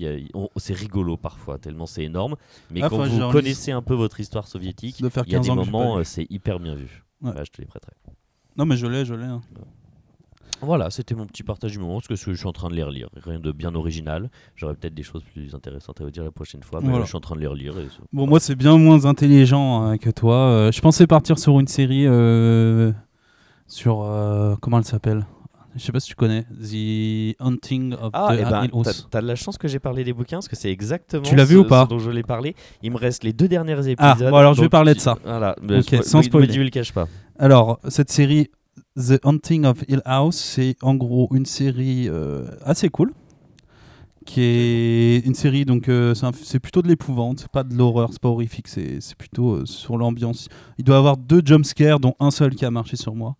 c'est 0.57 0.73
rigolo 0.73 1.17
parfois, 1.17 1.57
tellement 1.57 1.85
c'est 1.85 2.03
énorme. 2.03 2.35
Mais 2.71 2.79
Ah, 2.81 2.89
quand 2.89 3.05
vous 3.07 3.31
connaissez 3.31 3.71
un 3.71 3.81
peu 3.81 3.93
votre 3.95 4.19
histoire 4.19 4.47
soviétique, 4.47 4.99
il 4.99 5.03
y 5.03 5.07
a 5.07 5.23
15 5.23 5.45
des 5.47 5.53
moments, 5.53 5.97
euh, 5.97 6.03
c'est 6.03 6.25
hyper 6.29 6.59
bien 6.59 6.75
vu. 6.75 7.03
Ouais. 7.21 7.33
Là, 7.33 7.43
je 7.43 7.51
te 7.51 7.59
les 7.61 7.67
prêterai. 7.67 7.91
Non, 8.57 8.65
mais 8.65 8.77
je 8.77 8.87
l'ai, 8.87 9.03
je 9.03 9.13
l'ai. 9.13 9.25
hein. 9.25 9.41
Voilà, 10.61 10.89
c'était 10.89 11.13
mon 11.15 11.25
petit 11.25 11.43
partage 11.43 11.71
du 11.73 11.79
moment, 11.79 11.95
parce 11.95 12.07
que 12.07 12.15
je 12.15 12.31
suis 12.33 12.47
en 12.47 12.53
train 12.53 12.69
de 12.69 12.75
les 12.75 12.83
relire. 12.83 13.09
Rien 13.25 13.39
de 13.39 13.51
bien 13.51 13.75
original. 13.75 14.29
J'aurais 14.55 14.75
peut-être 14.75 14.93
des 14.93 15.03
choses 15.03 15.23
plus 15.33 15.53
intéressantes 15.53 15.99
à 15.99 16.05
vous 16.05 16.11
dire 16.11 16.23
la 16.23 16.31
prochaine 16.31 16.63
fois, 16.63 16.79
mais 16.79 16.85
Voilà. 16.85 16.99
là, 16.99 17.03
je 17.03 17.09
suis 17.09 17.17
en 17.17 17.21
train 17.21 17.35
de 17.35 17.41
les 17.41 17.47
relire. 17.47 17.77
et 17.77 17.87
Bon, 18.13 18.27
moi, 18.27 18.39
c'est 18.39 18.55
bien 18.55 18.77
moins 18.77 19.03
intelligent 19.05 19.85
euh, 19.91 19.95
que 19.97 20.09
toi. 20.09 20.35
Euh, 20.35 20.71
je 20.71 20.79
pensais 20.79 21.05
partir 21.07 21.37
sur 21.37 21.59
une 21.59 21.67
série 21.67 22.07
euh, 22.07 22.93
sur. 23.67 24.03
euh, 24.03 24.55
comment 24.61 24.77
elle 24.77 24.85
s'appelle? 24.85 25.25
Je 25.75 25.81
sais 25.83 25.91
pas 25.91 25.99
si 25.99 26.09
tu 26.09 26.15
connais. 26.15 26.43
The 26.43 27.35
Hunting 27.41 27.93
of 27.93 28.11
Ah, 28.13 28.27
the 28.35 28.39
et 28.39 28.43
ben, 28.43 28.63
Hill 28.65 28.71
House. 28.73 29.07
t'as- 29.09 29.21
de 29.21 29.27
la 29.27 29.35
chance 29.35 29.57
que 29.57 29.67
j'ai 29.67 29.79
parlé 29.79 30.03
des 30.03 30.13
bouquins, 30.13 30.37
parce 30.37 30.47
que 30.47 30.55
c'est 30.55 30.69
exactement 30.71 31.23
Tu 31.23 31.35
l'as 31.35 31.45
vu 31.45 31.55
ce- 31.55 31.59
ou 31.59 31.63
pas 31.65 31.85
dont 31.85 31.97
je 31.99 32.05
voulais 32.09 32.21
parler. 32.23 32.55
Il 32.83 32.91
me 32.91 32.97
reste 32.97 33.23
les 33.23 33.33
deux 33.33 33.47
derniers 33.47 33.73
épisodes. 33.79 33.97
Ah, 33.99 34.15
bon, 34.29 34.35
alors 34.35 34.53
je 34.53 34.61
vais 34.61 34.69
parler 34.69 34.93
de 34.93 34.99
ça. 34.99 35.17
Voilà, 35.23 35.55
mais 35.61 35.79
Ok, 35.79 35.85
spo- 35.85 36.03
sans 36.03 36.21
spoiler. 36.21 36.47
dis, 36.47 36.57
le 36.59 36.69
cache 36.69 36.93
pas. 36.93 37.07
Alors, 37.39 37.79
cette 37.87 38.11
série 38.11 38.49
The 38.97 39.19
Hunting 39.23 39.65
of 39.65 39.83
Hill 39.87 40.01
House, 40.05 40.35
c'est 40.35 40.75
en 40.83 40.93
gros 40.95 41.27
une 41.33 41.45
série 41.47 42.07
euh, 42.07 42.45
assez 42.63 42.89
cool. 42.89 43.11
Qui 44.25 44.39
est 44.41 45.25
une 45.25 45.33
série, 45.35 45.65
donc 45.65 45.89
euh, 45.89 46.13
c'est 46.43 46.59
plutôt 46.59 46.81
de 46.81 46.87
l'épouvante, 46.87 47.39
c'est 47.41 47.51
pas 47.51 47.63
de 47.65 47.75
l'horreur, 47.75 48.07
c'est 48.13 48.21
pas 48.21 48.29
horrifique, 48.29 48.69
c'est 48.69 49.01
c'est 49.01 49.17
plutôt 49.17 49.55
euh, 49.55 49.65
sur 49.65 49.97
l'ambiance. 49.97 50.47
Il 50.77 50.85
doit 50.85 50.95
y 50.95 50.97
avoir 50.97 51.17
deux 51.17 51.41
jumpscares, 51.43 51.99
dont 51.99 52.13
un 52.21 52.31
seul 52.31 52.55
qui 52.55 52.63
a 52.63 52.71
marché 52.71 52.95
sur 52.95 53.15
moi, 53.15 53.35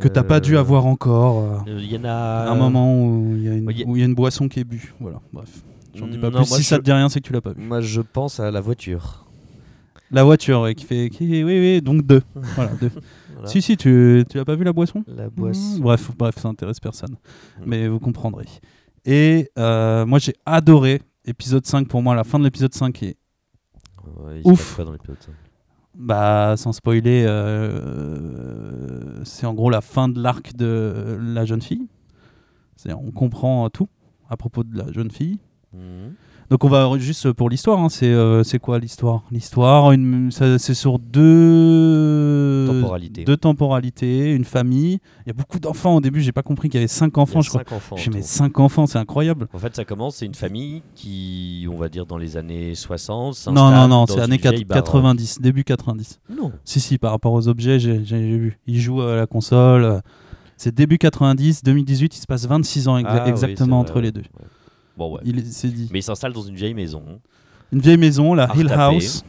que 0.00 0.08
t'as 0.08 0.22
pas 0.24 0.40
dû 0.40 0.56
Euh, 0.56 0.60
avoir 0.60 0.86
encore. 0.86 1.38
euh, 1.38 1.70
euh, 1.72 1.80
Il 1.80 1.92
y 1.92 1.96
en 1.98 2.04
a. 2.04 2.48
un 2.50 2.54
moment 2.56 3.06
où 3.06 3.34
il 3.36 3.42
y, 3.44 3.48
a 3.48 3.52
une- 3.54 3.66
oui, 3.66 3.74
y- 3.78 3.84
où 3.84 3.96
il 3.96 4.00
y 4.00 4.02
a 4.02 4.06
une 4.06 4.14
boisson 4.14 4.48
qui 4.48 4.60
est 4.60 4.64
bu. 4.64 4.92
Voilà, 5.00 5.20
bref. 5.32 5.48
J'en 5.94 6.08
dis 6.08 6.18
pas 6.18 6.30
Non, 6.30 6.38
plus. 6.42 6.46
si 6.56 6.64
ça 6.64 6.76
je- 6.76 6.80
te 6.80 6.84
dit 6.86 6.92
rien, 6.92 7.08
c'est 7.08 7.20
que 7.20 7.26
tu 7.26 7.32
l'as 7.32 7.40
pas 7.40 7.52
vu. 7.52 7.62
Moi, 7.62 7.80
je 7.80 8.00
pense 8.00 8.40
à 8.40 8.50
la 8.50 8.60
voiture. 8.60 9.24
La 10.10 10.24
voiture, 10.24 10.60
ouais, 10.62 10.74
qui 10.74 10.84
fait. 10.84 11.08
Qui, 11.10 11.44
oui, 11.44 11.58
oui, 11.60 11.82
donc 11.82 12.02
deux. 12.06 12.22
voilà, 12.34 12.72
deux. 12.80 12.90
Voilà. 13.34 13.48
Si, 13.48 13.60
si, 13.62 13.76
tu, 13.76 14.24
tu 14.30 14.38
as 14.38 14.44
pas 14.44 14.54
vu 14.54 14.62
la 14.64 14.72
boisson? 14.72 15.02
La 15.08 15.26
Mmh, 15.26 15.30
boisson. 15.30 15.78
Bref, 15.80 16.10
bref, 16.16 16.38
ça 16.38 16.48
intéresse 16.48 16.78
personne. 16.78 17.10
Mm. 17.58 17.62
Mais 17.66 17.88
vous 17.88 17.98
comprendrez. 17.98 18.46
Et 19.04 19.50
euh, 19.58 20.06
moi, 20.06 20.18
j'ai 20.20 20.34
adoré 20.46 21.02
épisode 21.24 21.66
5. 21.66 21.88
Pour 21.88 22.00
moi, 22.00 22.14
la 22.14 22.22
fin 22.22 22.38
de 22.38 22.44
l'épisode 22.44 22.72
5 22.72 23.02
est. 23.02 23.16
Ouais, 24.18 24.40
il 24.44 24.50
Ouf. 24.50 24.78
dans 24.78 24.92
l'épisode 24.92 25.16
ça 25.20 25.32
Bah, 25.94 26.54
sans 26.56 26.72
spoiler, 26.72 27.24
euh, 27.26 29.22
c'est 29.24 29.46
en 29.46 29.54
gros 29.54 29.70
la 29.70 29.80
fin 29.80 30.08
de 30.08 30.20
l'arc 30.20 30.54
de 30.56 31.18
la 31.20 31.44
jeune 31.44 31.62
fille. 31.62 31.86
C'est-à-dire, 32.76 33.00
on 33.02 33.12
comprend 33.12 33.70
tout 33.70 33.88
à 34.28 34.36
propos 34.36 34.64
de 34.64 34.76
la 34.76 34.90
jeune 34.92 35.10
fille. 35.10 35.38
Mhm. 35.72 36.14
Donc 36.54 36.62
on 36.62 36.68
va 36.68 36.88
juste 36.98 37.32
pour 37.32 37.50
l'histoire, 37.50 37.80
hein, 37.80 37.88
c'est 37.88 38.06
euh, 38.06 38.44
c'est 38.44 38.60
quoi 38.60 38.78
l'histoire? 38.78 39.24
L'histoire, 39.32 39.90
une- 39.90 40.30
ça- 40.30 40.56
c'est 40.60 40.72
sur 40.74 41.00
deux 41.00 42.66
Temporalités. 42.68 43.24
deux 43.24 43.36
temporalités, 43.36 44.32
une 44.32 44.44
famille. 44.44 45.00
Il 45.26 45.28
y 45.28 45.30
a 45.30 45.32
beaucoup 45.32 45.58
d'enfants 45.58 45.96
au 45.96 46.00
début, 46.00 46.20
j'ai 46.20 46.30
pas 46.30 46.44
compris 46.44 46.68
qu'il 46.68 46.78
y 46.78 46.82
avait 46.82 46.86
cinq 46.86 47.18
enfants, 47.18 47.40
je 47.40 47.48
a 47.48 47.50
crois. 47.50 47.64
cinq 47.64 47.72
enfants. 47.76 47.96
Je 47.96 48.08
mais 48.10 48.22
cinq 48.22 48.60
enfants, 48.60 48.86
c'est 48.86 48.98
incroyable. 48.98 49.48
En 49.52 49.58
fait, 49.58 49.74
ça 49.74 49.84
commence, 49.84 50.14
c'est 50.14 50.26
une 50.26 50.34
famille 50.36 50.84
qui, 50.94 51.66
on 51.68 51.74
va 51.76 51.88
dire, 51.88 52.06
dans 52.06 52.18
les 52.18 52.36
années 52.36 52.76
60. 52.76 53.48
Non, 53.48 53.72
non, 53.72 53.88
non, 53.88 54.06
c'est 54.06 54.20
années 54.20 54.36
vieille 54.36 54.64
90, 54.64 55.40
début 55.40 55.64
90. 55.64 56.20
baraque. 56.28 56.40
Non. 56.40 56.52
Si, 56.64 56.78
si, 56.78 56.98
par 56.98 57.10
rapport 57.10 57.32
aux 57.32 57.48
objets, 57.48 57.80
j'ai 57.80 58.04
j'ai 58.04 58.20
vu. 58.20 58.60
Ils 58.68 58.78
jouent 58.80 59.02
à 59.02 59.16
la 59.16 59.26
console. 59.26 60.02
C'est 60.56 60.72
début 60.72 60.98
90, 60.98 61.64
2018, 61.64 62.14
il 62.16 62.20
se 62.20 62.26
passe 62.28 62.46
26 62.46 62.86
ans 62.86 62.96
exa- 62.96 63.06
Ah 63.08 63.28
exactement 63.28 63.80
entre 63.80 64.00
les 64.00 64.12
deux. 64.12 64.20
Ouais. 64.20 64.46
Bon, 64.96 65.14
ouais. 65.14 65.20
Il 65.24 65.38
est- 65.38 65.44
c'est 65.52 65.68
dit. 65.68 65.88
Mais 65.92 66.00
il 66.00 66.02
s'installe 66.02 66.32
dans 66.32 66.42
une 66.42 66.54
vieille 66.54 66.74
maison. 66.74 67.02
Une 67.72 67.80
vieille 67.80 67.96
maison, 67.96 68.34
la 68.34 68.48
Hill. 68.56 68.70
House. 68.72 69.24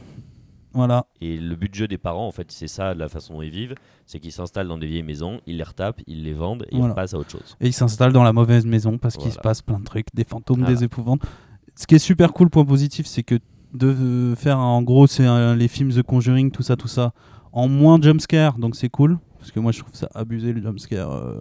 Voilà. 0.72 1.06
Et 1.22 1.38
le 1.38 1.56
but 1.56 1.70
de 1.70 1.74
jeu 1.74 1.88
des 1.88 1.96
parents, 1.96 2.26
en 2.26 2.32
fait, 2.32 2.52
c'est 2.52 2.68
ça, 2.68 2.92
la 2.94 3.08
façon 3.08 3.34
dont 3.34 3.42
ils 3.42 3.50
vivent. 3.50 3.74
C'est 4.04 4.20
qu'ils 4.20 4.32
s'installent 4.32 4.68
dans 4.68 4.76
des 4.76 4.86
vieilles 4.86 5.02
maisons, 5.02 5.40
ils 5.46 5.56
les 5.56 5.62
retapent, 5.64 6.02
ils 6.06 6.22
les 6.22 6.34
vendent 6.34 6.66
et 6.70 6.76
Voilà. 6.76 6.92
ils 6.92 6.94
passent 6.94 7.14
à 7.14 7.18
autre 7.18 7.30
chose. 7.30 7.56
Et 7.60 7.66
il 7.68 7.72
s'installe 7.72 8.12
dans 8.12 8.22
la 8.22 8.32
mauvaise 8.34 8.66
maison 8.66 8.98
parce 8.98 9.16
qu'il 9.16 9.32
se 9.32 9.38
passe 9.38 9.62
plein 9.62 9.78
de 9.78 9.84
trucs, 9.84 10.08
des 10.14 10.24
fantômes, 10.24 10.62
des 10.64 10.84
épouvantes. 10.84 11.22
Ce 11.74 11.86
qui 11.86 11.94
est 11.94 11.98
super 11.98 12.32
cool, 12.32 12.50
point 12.50 12.64
positif, 12.64 13.06
c'est 13.06 13.22
que 13.22 13.36
de 13.74 14.34
faire 14.36 14.58
en 14.58 14.82
gros, 14.82 15.06
c'est 15.06 15.26
les 15.56 15.68
films 15.68 15.92
The 15.92 16.02
Conjuring, 16.02 16.50
tout 16.50 16.62
ça, 16.62 16.76
tout 16.76 16.88
ça, 16.88 17.12
en 17.52 17.68
moins 17.68 17.98
jumpscare, 18.00 18.58
donc 18.58 18.76
c'est 18.76 18.88
cool. 18.90 19.18
Parce 19.38 19.50
que 19.52 19.60
moi 19.60 19.72
je 19.72 19.80
trouve 19.80 19.94
ça 19.94 20.08
abusé 20.14 20.52
le 20.52 20.60
jumpscare. 20.62 21.10
euh. 21.10 21.40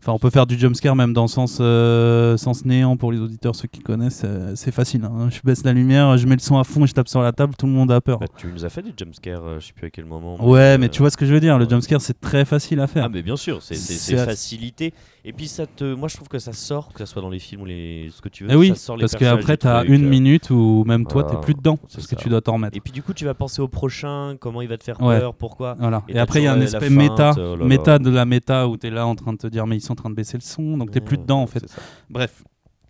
Enfin, 0.00 0.12
on 0.12 0.18
peut 0.20 0.30
faire 0.30 0.46
du 0.46 0.56
jumpscare 0.56 0.94
même 0.94 1.12
dans 1.12 1.22
le 1.22 1.28
sens, 1.28 1.58
euh, 1.60 2.36
sens 2.36 2.64
néant 2.64 2.96
pour 2.96 3.10
les 3.10 3.18
auditeurs, 3.18 3.56
ceux 3.56 3.66
qui 3.66 3.80
connaissent, 3.80 4.22
euh, 4.24 4.52
c'est 4.54 4.70
facile. 4.70 5.04
hein. 5.04 5.28
Je 5.30 5.40
baisse 5.42 5.64
la 5.64 5.72
lumière, 5.72 6.16
je 6.16 6.26
mets 6.28 6.36
le 6.36 6.40
son 6.40 6.56
à 6.56 6.62
fond 6.62 6.86
je 6.86 6.92
tape 6.94 7.08
sur 7.08 7.20
la 7.20 7.32
table, 7.32 7.54
tout 7.58 7.66
le 7.66 7.72
monde 7.72 7.90
a 7.90 8.00
peur. 8.00 8.20
Bah, 8.20 8.26
tu 8.36 8.46
nous 8.46 8.64
as 8.64 8.68
fait 8.68 8.82
des 8.82 8.92
jumpscares, 8.96 9.44
euh, 9.44 9.58
je 9.60 9.66
sais 9.66 9.72
plus 9.72 9.88
à 9.88 9.90
quel 9.90 10.04
moment. 10.04 10.36
Ouais, 10.46 10.78
mais 10.78 10.86
euh, 10.86 10.88
tu 10.88 11.00
vois 11.00 11.10
ce 11.10 11.16
que 11.16 11.26
je 11.26 11.34
veux 11.34 11.40
dire, 11.40 11.58
le 11.58 11.68
jumpscare 11.68 12.00
c'est 12.00 12.20
très 12.20 12.44
facile 12.44 12.78
à 12.78 12.86
faire. 12.86 13.06
Ah 13.06 13.08
mais 13.08 13.22
bien 13.22 13.36
sûr, 13.36 13.60
c'est 13.60 13.74
facilité. 14.16 14.94
Et 15.24 15.32
puis 15.32 15.48
ça 15.48 15.66
te, 15.66 15.94
moi 15.94 16.08
je 16.08 16.14
trouve 16.14 16.28
que 16.28 16.38
ça 16.38 16.52
sort, 16.52 16.92
que 16.92 17.00
ça 17.00 17.06
soit 17.06 17.20
dans 17.20 17.28
les 17.28 17.40
films 17.40 17.62
ou 17.62 17.66
les 17.66 18.08
ce 18.14 18.22
que 18.22 18.28
tu 18.28 18.44
veux. 18.44 18.50
Eh 18.52 18.56
oui, 18.56 18.68
ça 18.68 18.74
sort 18.76 18.96
les 18.96 19.00
parce 19.02 19.16
qu'après 19.16 19.54
du 19.54 19.58
t'as 19.58 19.80
truc, 19.80 19.90
une 19.92 20.08
minute 20.08 20.48
où 20.50 20.84
même 20.86 21.04
toi 21.06 21.22
t'es 21.24 21.30
Voilà, 21.30 21.40
plus 21.44 21.54
dedans, 21.54 21.76
parce 21.76 22.06
que 22.06 22.14
tu 22.14 22.28
dois 22.28 22.40
t'en 22.40 22.54
remettre. 22.54 22.76
Et 22.76 22.80
puis 22.80 22.92
du 22.92 23.02
coup 23.02 23.12
tu 23.12 23.24
vas 23.24 23.34
penser 23.34 23.60
au 23.60 23.68
prochain, 23.68 24.36
comment 24.40 24.62
il 24.62 24.68
va 24.68 24.78
te 24.78 24.84
faire 24.84 24.98
Ouais. 25.02 25.18
peur, 25.18 25.34
pourquoi. 25.34 25.76
Voilà. 25.78 26.02
Et 26.08 26.18
après, 26.18 26.40
il 26.40 26.44
y 26.44 26.46
a 26.46 26.52
un 26.52 26.60
aspect 26.60 26.88
méta, 26.90 27.32
oh 27.36 27.56
méta 27.64 27.98
de 27.98 28.10
la 28.10 28.24
méta 28.24 28.68
où 28.68 28.76
tu 28.76 28.86
es 28.86 28.90
là 28.90 29.06
en 29.06 29.14
train 29.16 29.32
de 29.32 29.38
te 29.38 29.46
dire, 29.48 29.66
mais 29.66 29.76
sont 29.88 29.92
en 29.92 29.96
train 29.96 30.10
de 30.10 30.14
baisser 30.14 30.36
le 30.36 30.42
son, 30.42 30.76
donc 30.78 30.90
t'es 30.90 31.00
plus 31.00 31.18
dedans 31.18 31.42
en 31.42 31.46
fait. 31.46 31.64
Bref, 32.08 32.44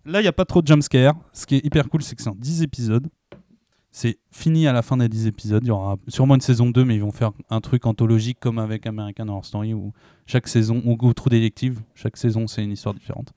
là, 0.05 0.19
il 0.19 0.23
n'y 0.23 0.27
a 0.27 0.33
pas 0.33 0.45
trop 0.45 0.61
de 0.61 0.67
jumpscare. 0.67 1.15
Ce 1.33 1.45
qui 1.45 1.55
est 1.55 1.65
hyper 1.65 1.89
cool, 1.89 2.01
c'est 2.03 2.15
que 2.15 2.21
c'est 2.21 2.29
en 2.29 2.35
10 2.35 2.63
épisodes. 2.63 3.07
C'est 3.91 4.19
fini 4.31 4.67
à 4.67 4.73
la 4.73 4.83
fin 4.83 4.97
des 4.97 5.09
10 5.09 5.27
épisodes. 5.27 5.63
Il 5.63 5.69
y 5.69 5.71
aura 5.71 5.97
sûrement 6.07 6.35
une 6.35 6.41
saison 6.41 6.69
2, 6.69 6.85
mais 6.85 6.95
ils 6.95 7.01
vont 7.01 7.11
faire 7.11 7.31
un 7.49 7.59
truc 7.59 7.85
anthologique 7.85 8.37
comme 8.39 8.59
avec 8.59 8.85
American 8.85 9.27
Horror 9.27 9.45
Story 9.45 9.73
où 9.73 9.93
chaque 10.27 10.47
saison, 10.47 10.81
ou, 10.85 10.95
ou 11.01 11.13
True 11.13 11.29
Detective, 11.29 11.81
chaque 11.95 12.17
saison 12.17 12.45
c'est 12.45 12.63
une 12.63 12.71
histoire 12.71 12.93
différente. 12.93 13.33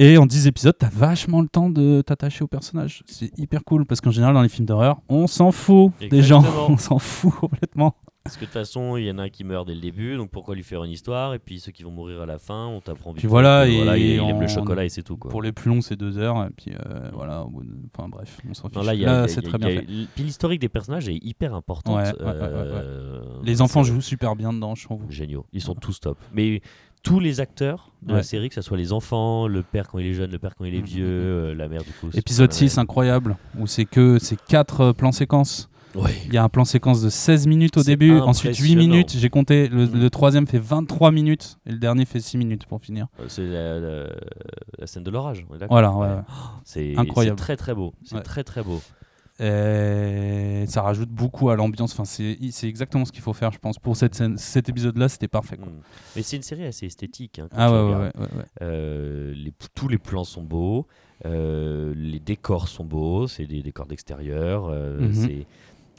Et 0.00 0.16
en 0.16 0.26
10 0.26 0.46
épisodes, 0.46 0.76
t'as 0.78 0.90
vachement 0.90 1.40
le 1.40 1.48
temps 1.48 1.70
de 1.70 2.02
t'attacher 2.02 2.44
au 2.44 2.46
personnage. 2.46 3.02
C'est 3.06 3.36
hyper 3.36 3.64
cool 3.64 3.84
parce 3.84 4.00
qu'en 4.00 4.12
général, 4.12 4.34
dans 4.34 4.42
les 4.42 4.48
films 4.48 4.66
d'horreur, 4.66 5.00
on 5.08 5.26
s'en 5.26 5.50
fout 5.50 5.92
des 6.08 6.22
gens. 6.22 6.44
On 6.68 6.76
s'en 6.76 7.00
fout 7.00 7.34
complètement. 7.34 7.96
Parce 8.28 8.36
que 8.36 8.40
de 8.40 8.44
toute 8.46 8.52
façon, 8.52 8.96
il 8.98 9.04
y 9.06 9.10
en 9.10 9.18
a 9.18 9.22
un 9.22 9.28
qui 9.30 9.42
meurt 9.42 9.66
dès 9.66 9.74
le 9.74 9.80
début, 9.80 10.16
donc 10.16 10.30
pourquoi 10.30 10.54
lui 10.54 10.62
faire 10.62 10.84
une 10.84 10.90
histoire? 10.90 11.32
Et 11.34 11.38
puis 11.38 11.60
ceux 11.60 11.72
qui 11.72 11.82
vont 11.82 11.90
mourir 11.90 12.20
à 12.20 12.26
la 12.26 12.38
fin, 12.38 12.66
on 12.66 12.80
t'apprend 12.80 13.10
vite 13.12 13.20
Puis 13.20 13.28
voilà, 13.28 13.66
et 13.66 13.74
voilà, 13.76 13.96
il, 13.96 14.18
aime 14.20 14.40
le 14.40 14.46
chocolat 14.48 14.84
et 14.84 14.88
c'est 14.90 15.02
tout 15.02 15.16
quoi. 15.16 15.30
Pour 15.30 15.40
les 15.42 15.52
plus 15.52 15.70
longs, 15.70 15.80
c'est 15.80 15.96
deux 15.96 16.18
heures. 16.18 16.44
Et 16.44 16.50
puis 16.56 16.72
euh, 16.74 17.08
voilà, 17.14 17.42
au 17.44 17.48
bout 17.48 17.62
de- 17.64 17.70
enfin 17.96 18.08
bref, 18.08 18.38
on 18.48 18.52
s'en 18.54 18.68
fiche. 18.68 18.76
Non, 18.76 18.82
là, 18.82 19.22
a- 19.22 19.28
c'est 19.28 19.40
très 19.42 19.56
bien 19.58 19.68
fait. 19.70 19.82
Puis 20.14 20.24
l'historique 20.24 20.60
des 20.60 20.68
personnages 20.68 21.08
est 21.08 21.16
hyper 21.24 21.54
importante. 21.54 21.96
Ouais, 21.96 22.02
ouais, 22.02 22.26
ouais. 22.26 22.36
euh, 22.44 23.22
Les 23.42 23.62
enfants 23.62 23.82
jouent 23.82 24.00
super 24.02 24.36
bien 24.36 24.52
dedans, 24.52 24.74
je 24.74 24.84
trouve. 24.84 25.02
Géniaux, 25.08 25.46
ils 25.52 25.62
sont 25.62 25.74
tous 25.74 25.98
top. 26.00 26.18
Mais 26.34 26.60
tous 27.02 27.20
les 27.20 27.40
acteurs 27.40 27.92
de 28.02 28.12
la 28.12 28.22
série, 28.22 28.48
que 28.50 28.54
ce 28.56 28.62
soit 28.62 28.76
les 28.76 28.92
enfants, 28.92 29.46
le 29.48 29.62
père 29.62 29.88
quand 29.88 29.98
il 29.98 30.06
est 30.06 30.12
jeune, 30.14 30.30
le 30.30 30.38
père 30.38 30.54
quand 30.54 30.64
il 30.66 30.74
est 30.74 30.80
Mhm. 30.80 30.84
vieux, 30.84 31.06
euh, 31.06 31.54
la 31.54 31.68
mère 31.68 31.82
du 31.82 31.92
coup. 31.92 32.08
Épisode 32.12 32.50
pas- 32.50 32.56
6, 32.56 32.76
incroyable, 32.76 33.36
où 33.58 33.66
c'est 33.66 33.84
que 33.86 34.18
c'est 34.18 34.38
quatre 34.48 34.80
euh, 34.82 34.92
plans 34.92 35.12
séquences. 35.12 35.70
Il 36.26 36.34
y 36.34 36.36
a 36.36 36.44
un 36.44 36.48
plan 36.48 36.64
séquence 36.64 37.02
de 37.02 37.08
16 37.10 37.46
minutes 37.46 37.76
au 37.76 37.82
début, 37.82 38.18
ensuite 38.18 38.56
8 38.56 38.72
impressionnant. 38.72 38.80
minutes. 38.92 39.10
J'ai 39.16 39.30
compté, 39.30 39.68
le, 39.68 39.86
le 39.86 40.10
troisième 40.10 40.46
fait 40.46 40.58
23 40.58 41.10
minutes 41.10 41.58
et 41.66 41.72
le 41.72 41.78
dernier 41.78 42.04
fait 42.04 42.20
6 42.20 42.36
minutes 42.38 42.66
pour 42.66 42.80
finir. 42.80 43.06
Euh, 43.20 43.24
C'est 43.28 43.46
la, 43.46 43.78
la- 43.80 44.16
la 44.78 44.86
scène 44.86 45.02
de 45.04 45.10
l'orage. 45.10 45.44
Voilà, 45.68 45.92
ouais, 45.92 46.06
ouais. 46.08 46.20
C'est 46.64 46.96
Incroyable. 46.96 47.38
c'est 47.38 47.44
très 47.44 47.56
très 47.56 47.74
beau. 47.74 47.94
C'est 48.04 48.16
Ouais. 48.16 48.22
très 48.22 48.44
très 48.44 48.62
beau. 48.62 48.80
Et 49.40 50.64
ça 50.66 50.82
rajoute 50.82 51.10
beaucoup 51.10 51.50
à 51.50 51.56
l'ambiance. 51.56 51.92
Enfin, 51.92 52.04
c'est 52.04 52.36
exactement 52.68 53.04
ce 53.04 53.12
qu'il 53.12 53.22
faut 53.22 53.32
faire, 53.32 53.52
je 53.52 53.58
pense. 53.58 53.78
Pour 53.78 53.96
cette 53.96 54.14
scène, 54.14 54.36
cet 54.36 54.68
épisode-là, 54.68 55.08
c'était 55.08 55.28
parfait. 55.28 55.56
quoi. 55.56 55.66
Mm. 55.68 55.80
Mais 56.16 56.22
c'est 56.22 56.36
une 56.36 56.42
série 56.42 56.64
assez 56.66 56.86
esthétique. 56.86 57.38
hein, 57.38 57.48
Ah 57.52 57.70
ouais, 57.72 57.94
ouais, 57.94 57.96
ouais. 58.18 58.44
Euh, 58.62 59.32
les- 59.36 59.52
tous 59.74 59.88
les 59.88 59.98
plans 59.98 60.24
sont 60.24 60.42
beaux, 60.42 60.86
euh, 61.24 61.92
les 61.96 62.18
décors 62.20 62.68
sont 62.68 62.84
beaux, 62.84 63.26
c'est 63.28 63.46
des 63.46 63.62
décors 63.62 63.86
d'extérieur, 63.86 64.66
euh, 64.68 65.00
Mhm. 65.00 65.12
c'est- 65.14 65.46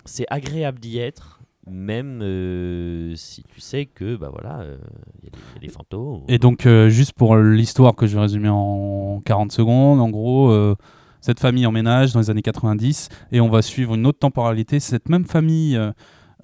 c'est 0.10 0.26
agréable 0.30 0.80
d'y 0.80 0.98
être, 1.00 1.42
même 1.70 2.22
euh, 2.24 3.14
si 3.16 3.44
tu 3.44 3.62
sais 3.62 3.86
que 3.86 4.16
bah 4.16 4.30
voilà, 4.32 4.60
euh, 4.62 4.78
il 5.22 5.26
y, 5.26 5.28
a 5.28 5.60
des- 5.62 5.70
fantômes. 5.70 6.24
Et 6.28 6.40
donc, 6.40 6.66
euh, 6.66 6.90
juste 6.90 7.14
pour 7.14 7.36
l'histoire 7.38 7.96
que 7.96 8.08
je 8.08 8.16
vais 8.16 8.22
résumer 8.22 8.50
en 8.50 9.22
40 9.24 9.52
secondes, 9.52 10.00
en 10.00 10.10
gros, 10.10 10.52
cette 11.22 11.40
famille 11.40 11.66
emménage 11.66 12.14
dans 12.14 12.20
les 12.22 12.30
années 12.30 12.42
90 12.42 13.10
et 13.32 13.42
on 13.42 13.50
va 13.50 13.62
suivre 13.62 13.96
une 13.96 14.06
autre 14.08 14.20
temporalité. 14.20 14.80
Cette 14.80 15.10
même 15.10 15.26
famille, 15.26 15.76
euh, 15.76 15.92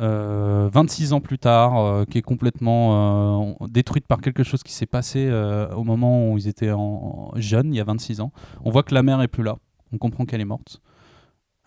euh, 0.02 0.70
26 0.74 1.14
ans 1.14 1.22
plus 1.22 1.40
tard, 1.40 1.78
euh, 1.80 2.04
qui 2.06 2.18
est 2.18 2.22
complètement 2.22 3.54
euh, 3.62 3.68
détruite 3.70 4.06
par 4.06 4.20
quelque 4.22 4.44
chose 4.44 4.62
qui 4.64 4.74
s'est 4.74 4.86
passé 4.86 5.32
au 5.76 5.84
moment 5.84 6.30
où 6.32 6.38
ils 6.38 6.48
étaient 6.48 6.72
en, 6.72 7.32
en- 7.34 7.40
jeunes, 7.40 7.74
il 7.74 7.78
y 7.78 7.82
a 7.82 7.86
26 7.86 8.20
ans. 8.22 8.32
On 8.64 8.70
voit 8.70 8.84
que 8.84 8.94
la 8.94 9.02
mère 9.02 9.22
est 9.22 9.28
plus 9.30 9.44
là. 9.44 9.56
On 9.94 9.98
comprend 9.98 10.26
qu'elle 10.26 10.42
est 10.42 10.46
morte 10.46 10.82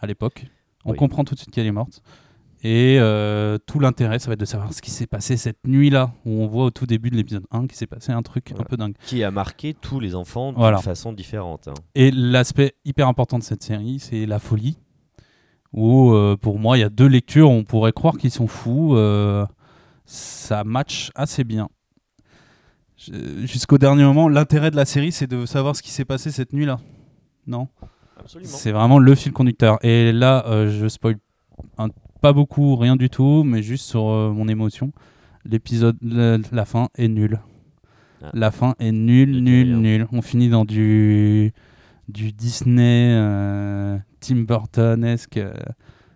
à 0.01 0.07
l'époque. 0.07 0.45
On 0.89 0.93
Oui. 0.93 0.97
comprend 0.99 1.23
tout 1.25 1.35
de 1.35 1.39
suite 1.39 1.51
qu'elle 1.53 1.67
est 1.67 1.73
morte. 1.73 2.03
Et 2.65 2.97
euh, 2.99 3.57
tout 3.67 3.79
l'intérêt, 3.79 4.19
ça 4.19 4.27
va 4.27 4.33
être 4.33 4.41
de 4.41 4.45
savoir 4.45 4.73
ce 4.73 4.83
qui 4.83 4.91
s'est 4.91 5.07
passé 5.07 5.37
cette 5.37 5.65
nuit-là, 5.67 6.13
où 6.25 6.43
on 6.43 6.49
voit 6.49 6.65
au 6.65 6.71
tout 6.71 6.87
début 6.87 7.09
de 7.11 7.15
l'épisode 7.17 7.45
1 7.53 7.69
qu'il 7.69 7.77
s'est 7.77 7.87
passé 7.87 8.11
un 8.11 8.23
truc 8.23 8.53
un 8.59 8.65
peu 8.65 8.77
dingue. 8.77 8.95
qui 9.07 9.23
a 9.23 9.31
marqué 9.31 9.75
tous 9.75 10.01
les 10.01 10.17
enfants 10.17 10.51
d'une 10.51 10.59
Voilà. 10.59 10.79
façon 10.79 11.13
différente. 11.13 11.69
hein. 11.69 11.75
Et 11.95 12.11
l'aspect 12.11 12.75
hyper 12.85 13.07
important 13.07 13.39
de 13.39 13.45
cette 13.45 13.63
série, 13.63 14.01
c'est 14.01 14.27
la 14.27 14.41
folie. 14.41 14.77
Où, 15.73 16.13
euh, 16.15 16.37
pour 16.37 16.59
moi, 16.59 16.77
il 16.79 16.81
y 16.81 16.85
a 16.85 16.89
deux 16.89 17.07
lectures, 17.07 17.49
on 17.51 17.63
pourrait 17.63 17.93
croire 17.93 18.17
qu'ils 18.17 18.31
sont 18.33 18.49
fous. 18.49 18.97
euh, 18.97 19.47
ça 20.07 20.65
match 20.65 21.11
assez 21.15 21.45
bien. 21.45 21.69
Jusqu'au 23.45 23.79
dernier 23.79 24.03
moment, 24.03 24.29
l'intérêt 24.29 24.71
de 24.73 24.77
la 24.77 24.85
série, 24.85 25.13
c'est 25.13 25.27
de 25.29 25.47
savoir 25.47 25.77
ce 25.77 25.83
qui 25.83 25.91
s'est 25.91 26.05
passé 26.05 26.31
cette 26.33 26.53
nuit-là. 26.53 26.79
Non? 27.47 27.69
C'est 28.43 28.73
vraiment 28.73 28.99
le 28.99 29.15
fil 29.15 29.33
conducteur. 29.33 29.79
Et 29.85 30.13
là, 30.13 30.45
euh, 30.47 30.71
je 30.71 30.89
spoil 30.89 31.17
un- 31.79 31.89
pas 32.21 32.33
beaucoup, 32.33 32.77
rien 32.77 32.97
du 32.97 33.09
tout, 33.11 33.43
mais 33.45 33.63
juste 33.63 33.85
sur 33.87 34.09
euh, 34.09 34.31
mon 34.33 34.49
émotion. 34.49 34.93
l'épisode, 35.45 35.97
la 36.03 36.65
fin 36.65 36.89
est 36.97 37.09
nulle. 37.09 37.41
Ah. 38.23 38.31
La 38.35 38.51
fin 38.51 38.75
est 38.81 38.93
nulle, 38.93 39.33
dis 39.37 39.41
nulle, 39.43 39.77
nulle. 39.77 40.07
On 40.13 40.21
finit 40.21 40.49
dans 40.51 40.65
du, 40.65 41.53
du 42.09 42.33
Disney, 42.33 43.13
euh, 43.15 43.97
Tim 44.21 44.43
Burton-esque. 44.43 45.41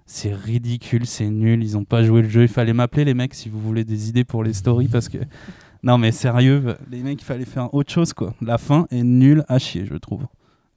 c'est 0.04 0.34
ridicule, 0.34 1.06
c'est 1.06 1.30
nul. 1.30 1.62
Ils 1.62 1.78
ont 1.78 1.84
pas 1.84 2.02
joué 2.02 2.22
le 2.22 2.28
jeu. 2.28 2.42
Il 2.42 2.48
fallait 2.48 2.72
m'appeler, 2.74 3.04
les 3.04 3.14
mecs, 3.14 3.32
si 3.34 3.48
vous 3.48 3.60
voulez 3.60 3.84
des 3.84 4.08
idées 4.10 4.24
pour 4.24 4.42
les 4.44 4.52
stories. 4.52 4.88
Parce 4.88 5.08
que. 5.08 5.18
Non, 5.84 5.98
mais 5.98 6.12
sérieux, 6.12 6.76
les 6.92 7.02
mecs, 7.02 7.20
il 7.20 7.24
fallait 7.24 7.44
faire 7.44 7.74
autre 7.74 7.92
chose, 7.92 8.12
quoi. 8.12 8.34
La 8.40 8.56
fin 8.56 8.86
est 8.92 9.02
nulle 9.02 9.44
à 9.48 9.58
chier, 9.58 9.84
je 9.84 9.96
trouve. 9.96 10.26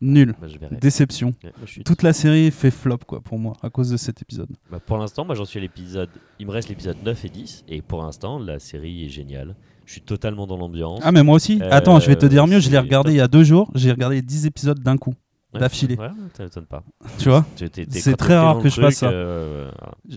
Nul. 0.06 0.36
Bah. 0.42 0.48
Déception. 0.80 1.34
Ouais, 1.44 1.52
moi, 1.58 1.68
Toute 1.86 2.04
la 2.04 2.14
série 2.14 2.52
fait 2.52 2.72
flop, 2.72 3.00
quoi, 3.08 3.22
pour 3.22 3.40
moi, 3.40 3.54
à 3.62 3.70
cause 3.70 3.90
de 3.90 3.98
cet 3.98 4.22
épisode. 4.22 4.50
Bah, 4.72 4.80
pour 4.86 4.98
l'instant, 4.98 5.26
moi 5.26 5.36
j'en 5.36 5.46
suis 5.46 5.60
à 5.60 5.62
l'épisode. 5.62 6.10
Il 6.40 6.48
me 6.48 6.52
reste 6.52 6.70
l'épisode 6.70 6.98
9 7.04 7.26
et 7.26 7.30
10. 7.30 7.64
Et 7.68 7.82
pour 7.82 8.02
l'instant, 8.04 8.40
la 8.40 8.60
série 8.60 9.06
est 9.06 9.10
géniale. 9.10 9.56
Je 9.86 9.92
suis 9.94 10.02
totalement 10.02 10.48
dans 10.48 10.58
l'ambiance. 10.58 11.00
Ah, 11.04 11.12
mais 11.12 11.22
moi 11.24 11.36
aussi. 11.36 11.60
Euh, 11.62 11.70
Attends, 11.72 12.00
je 12.00 12.08
vais 12.08 12.16
te 12.16 12.26
dire 12.26 12.48
mieux. 12.48 12.60
Je 12.60 12.70
l'ai 12.70 12.80
regardé 12.80 13.12
il 13.12 13.18
y 13.18 13.22
a 13.22 13.28
deux 13.28 13.44
jours. 13.44 13.70
J'ai 13.76 13.92
regardé 13.92 14.16
les 14.18 14.22
10 14.24 14.46
épisodes 14.48 14.80
d'un 14.80 14.98
coup, 14.98 15.14
Ouais. 15.54 15.60
d'affilée. 15.60 15.96
Ouais, 15.96 16.10
ça 16.38 16.62
pas. 16.62 16.84
Tu 17.20 17.30
vois 17.30 17.46
C'est 17.92 18.18
très 18.18 18.36
rare 18.36 18.60
que 18.60 18.70
je 18.70 18.82
fasse 18.82 18.96
ça. 18.96 19.10
euh. 19.10 19.70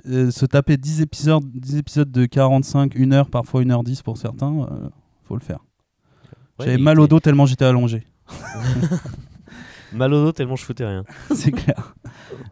Euh, 0.07 0.31
se 0.31 0.47
taper 0.47 0.77
10 0.79 1.03
épisodes, 1.03 1.45
10 1.53 1.77
épisodes 1.77 2.11
de 2.11 2.25
45, 2.27 2.97
1 2.97 3.13
heure, 3.13 3.29
parfois 3.31 3.63
1h10 3.63 4.03
pour 4.03 4.17
certains, 4.17 4.67
faut 5.25 5.37
le 5.37 5.43
faire. 5.43 5.59
Ouais, 6.59 6.65
J'avais 6.67 6.79
mal 6.79 6.99
au 6.99 7.07
dos 7.07 7.21
tellement 7.21 7.47
j'étais 7.47 7.65
allongé. 7.67 8.03
Mal 9.93 10.13
au 10.13 10.25
dos 10.25 10.33
tellement 10.33 10.57
je 10.57 10.65
foutais 10.65 10.85
rien. 10.87 11.05
c'est 11.35 11.53
clair. 11.53 11.95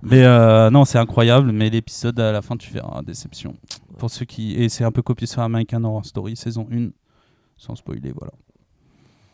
Mais 0.03 0.24
euh, 0.24 0.70
non, 0.70 0.84
c'est 0.84 0.99
incroyable. 0.99 1.53
Mais 1.53 1.68
l'épisode 1.70 2.18
à 2.20 2.32
la 2.32 2.43
fin, 2.43 2.57
tu 2.57 2.70
verras, 2.72 3.03
déception. 3.03 3.55
Pour 3.99 4.11
ceux 4.11 4.24
qui. 4.24 4.55
Et 4.55 4.68
c'est 4.68 4.84
un 4.84 4.93
peu 4.93 5.03
copié 5.03 5.26
sur 5.26 5.43
American 5.43 5.82
Horror 5.84 6.05
Story, 6.07 6.37
saison 6.37 6.66
1, 6.72 6.89
sans 7.57 7.74
spoiler, 7.74 8.12
voilà. 8.12 8.32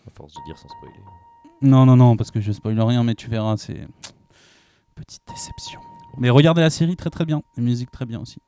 À 0.07 0.11
force 0.11 0.34
de 0.34 0.40
dire 0.46 0.59
sans 0.59 0.68
spoiler. 0.68 0.98
Non, 1.62 1.86
non, 1.86 1.96
non, 1.96 2.16
parce 2.16 2.30
que 2.32 2.40
je 2.40 2.50
spoil 2.50 2.80
rien, 2.80 3.05
mais 3.05 3.14
tu 3.14 3.28
verras, 3.28 3.57
c'est. 3.57 3.86
Petite 4.94 5.22
déception. 5.28 5.80
Mais 6.18 6.28
regardez 6.28 6.61
la 6.61 6.70
série 6.70 6.96
très 6.96 7.09
très 7.11 7.24
bien. 7.24 7.40
La 7.57 7.62
musique 7.62 7.90
très 7.90 8.05
bien 8.05 8.20
aussi. 8.20 8.38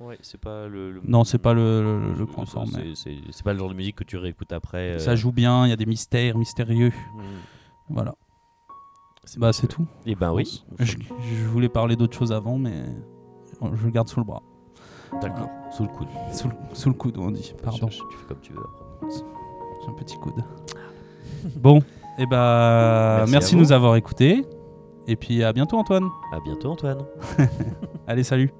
Ouais, 0.00 0.18
c'est 0.22 0.40
pas 0.40 0.66
le. 0.68 0.92
le- 0.92 1.00
Non, 1.04 1.24
c'est 1.24 1.38
pas 1.38 1.52
le, 1.52 1.82
le, 2.00 2.12
le 2.12 2.26
c'est- 2.26 2.32
point 2.32 2.46
fort, 2.46 2.66
mais 2.72 2.94
c'est- 2.94 3.42
pas 3.44 3.52
le 3.52 3.58
genre 3.58 3.68
de 3.68 3.74
musique 3.74 3.96
que 3.96 4.04
tu 4.04 4.16
réécoutes 4.16 4.52
après. 4.52 4.92
euh, 4.92 4.98
ça 4.98 5.14
joue 5.14 5.30
bien, 5.32 5.66
il 5.66 5.70
y 5.70 5.72
a 5.72 5.76
des 5.76 5.86
mystères 5.86 6.36
mystérieux. 6.38 6.92
hmm. 7.14 7.22
Voilà. 7.90 8.14
C'est 9.24 9.38
Bah, 9.38 9.52
c'est 9.52 9.66
tout. 9.68 9.86
Et 10.06 10.14
ben 10.14 10.32
oui. 10.32 10.64
Je, 10.80 10.96
je 11.20 11.46
voulais 11.46 11.68
parler 11.68 11.96
d'autre 11.96 12.16
chose 12.16 12.32
avant, 12.32 12.58
mais 12.58 12.84
je 13.74 13.84
le 13.84 13.90
garde 13.90 14.08
sous 14.08 14.18
le 14.20 14.26
bras. 14.26 14.42
D'accord. 15.20 15.48
Sous 15.70 15.84
le 15.84 15.88
coude. 15.90 16.08
Sous 16.32 16.48
le, 16.48 16.54
sous 16.72 16.88
le 16.88 16.94
coude, 16.94 17.16
on 17.18 17.30
dit. 17.30 17.54
Pardon, 17.62 17.88
Je- 17.88 17.98
je- 17.98 18.02
tu 18.10 18.16
fais 18.18 18.26
comme 18.28 18.40
tu 18.40 18.52
veux. 18.52 18.60
après. 18.60 19.08
j'ai 19.84 19.88
un 19.90 19.94
petit 19.94 20.16
coude. 20.16 20.42
bon, 21.56 21.80
et 22.18 22.26
bah 22.26 23.16
Merci 23.20 23.32
merci, 23.32 23.54
à 23.54 23.58
de 23.58 23.62
nous 23.62 23.72
avoir 23.72 23.96
écoutés. 23.96 24.44
Et 25.06 25.16
puis 25.16 25.42
à 25.44 25.52
bientôt, 25.52 25.76
Antoine. 25.78 26.08
À 26.32 26.40
bientôt, 26.40 26.70
Antoine. 26.72 27.04
Allez, 28.06 28.24
salut. 28.24 28.50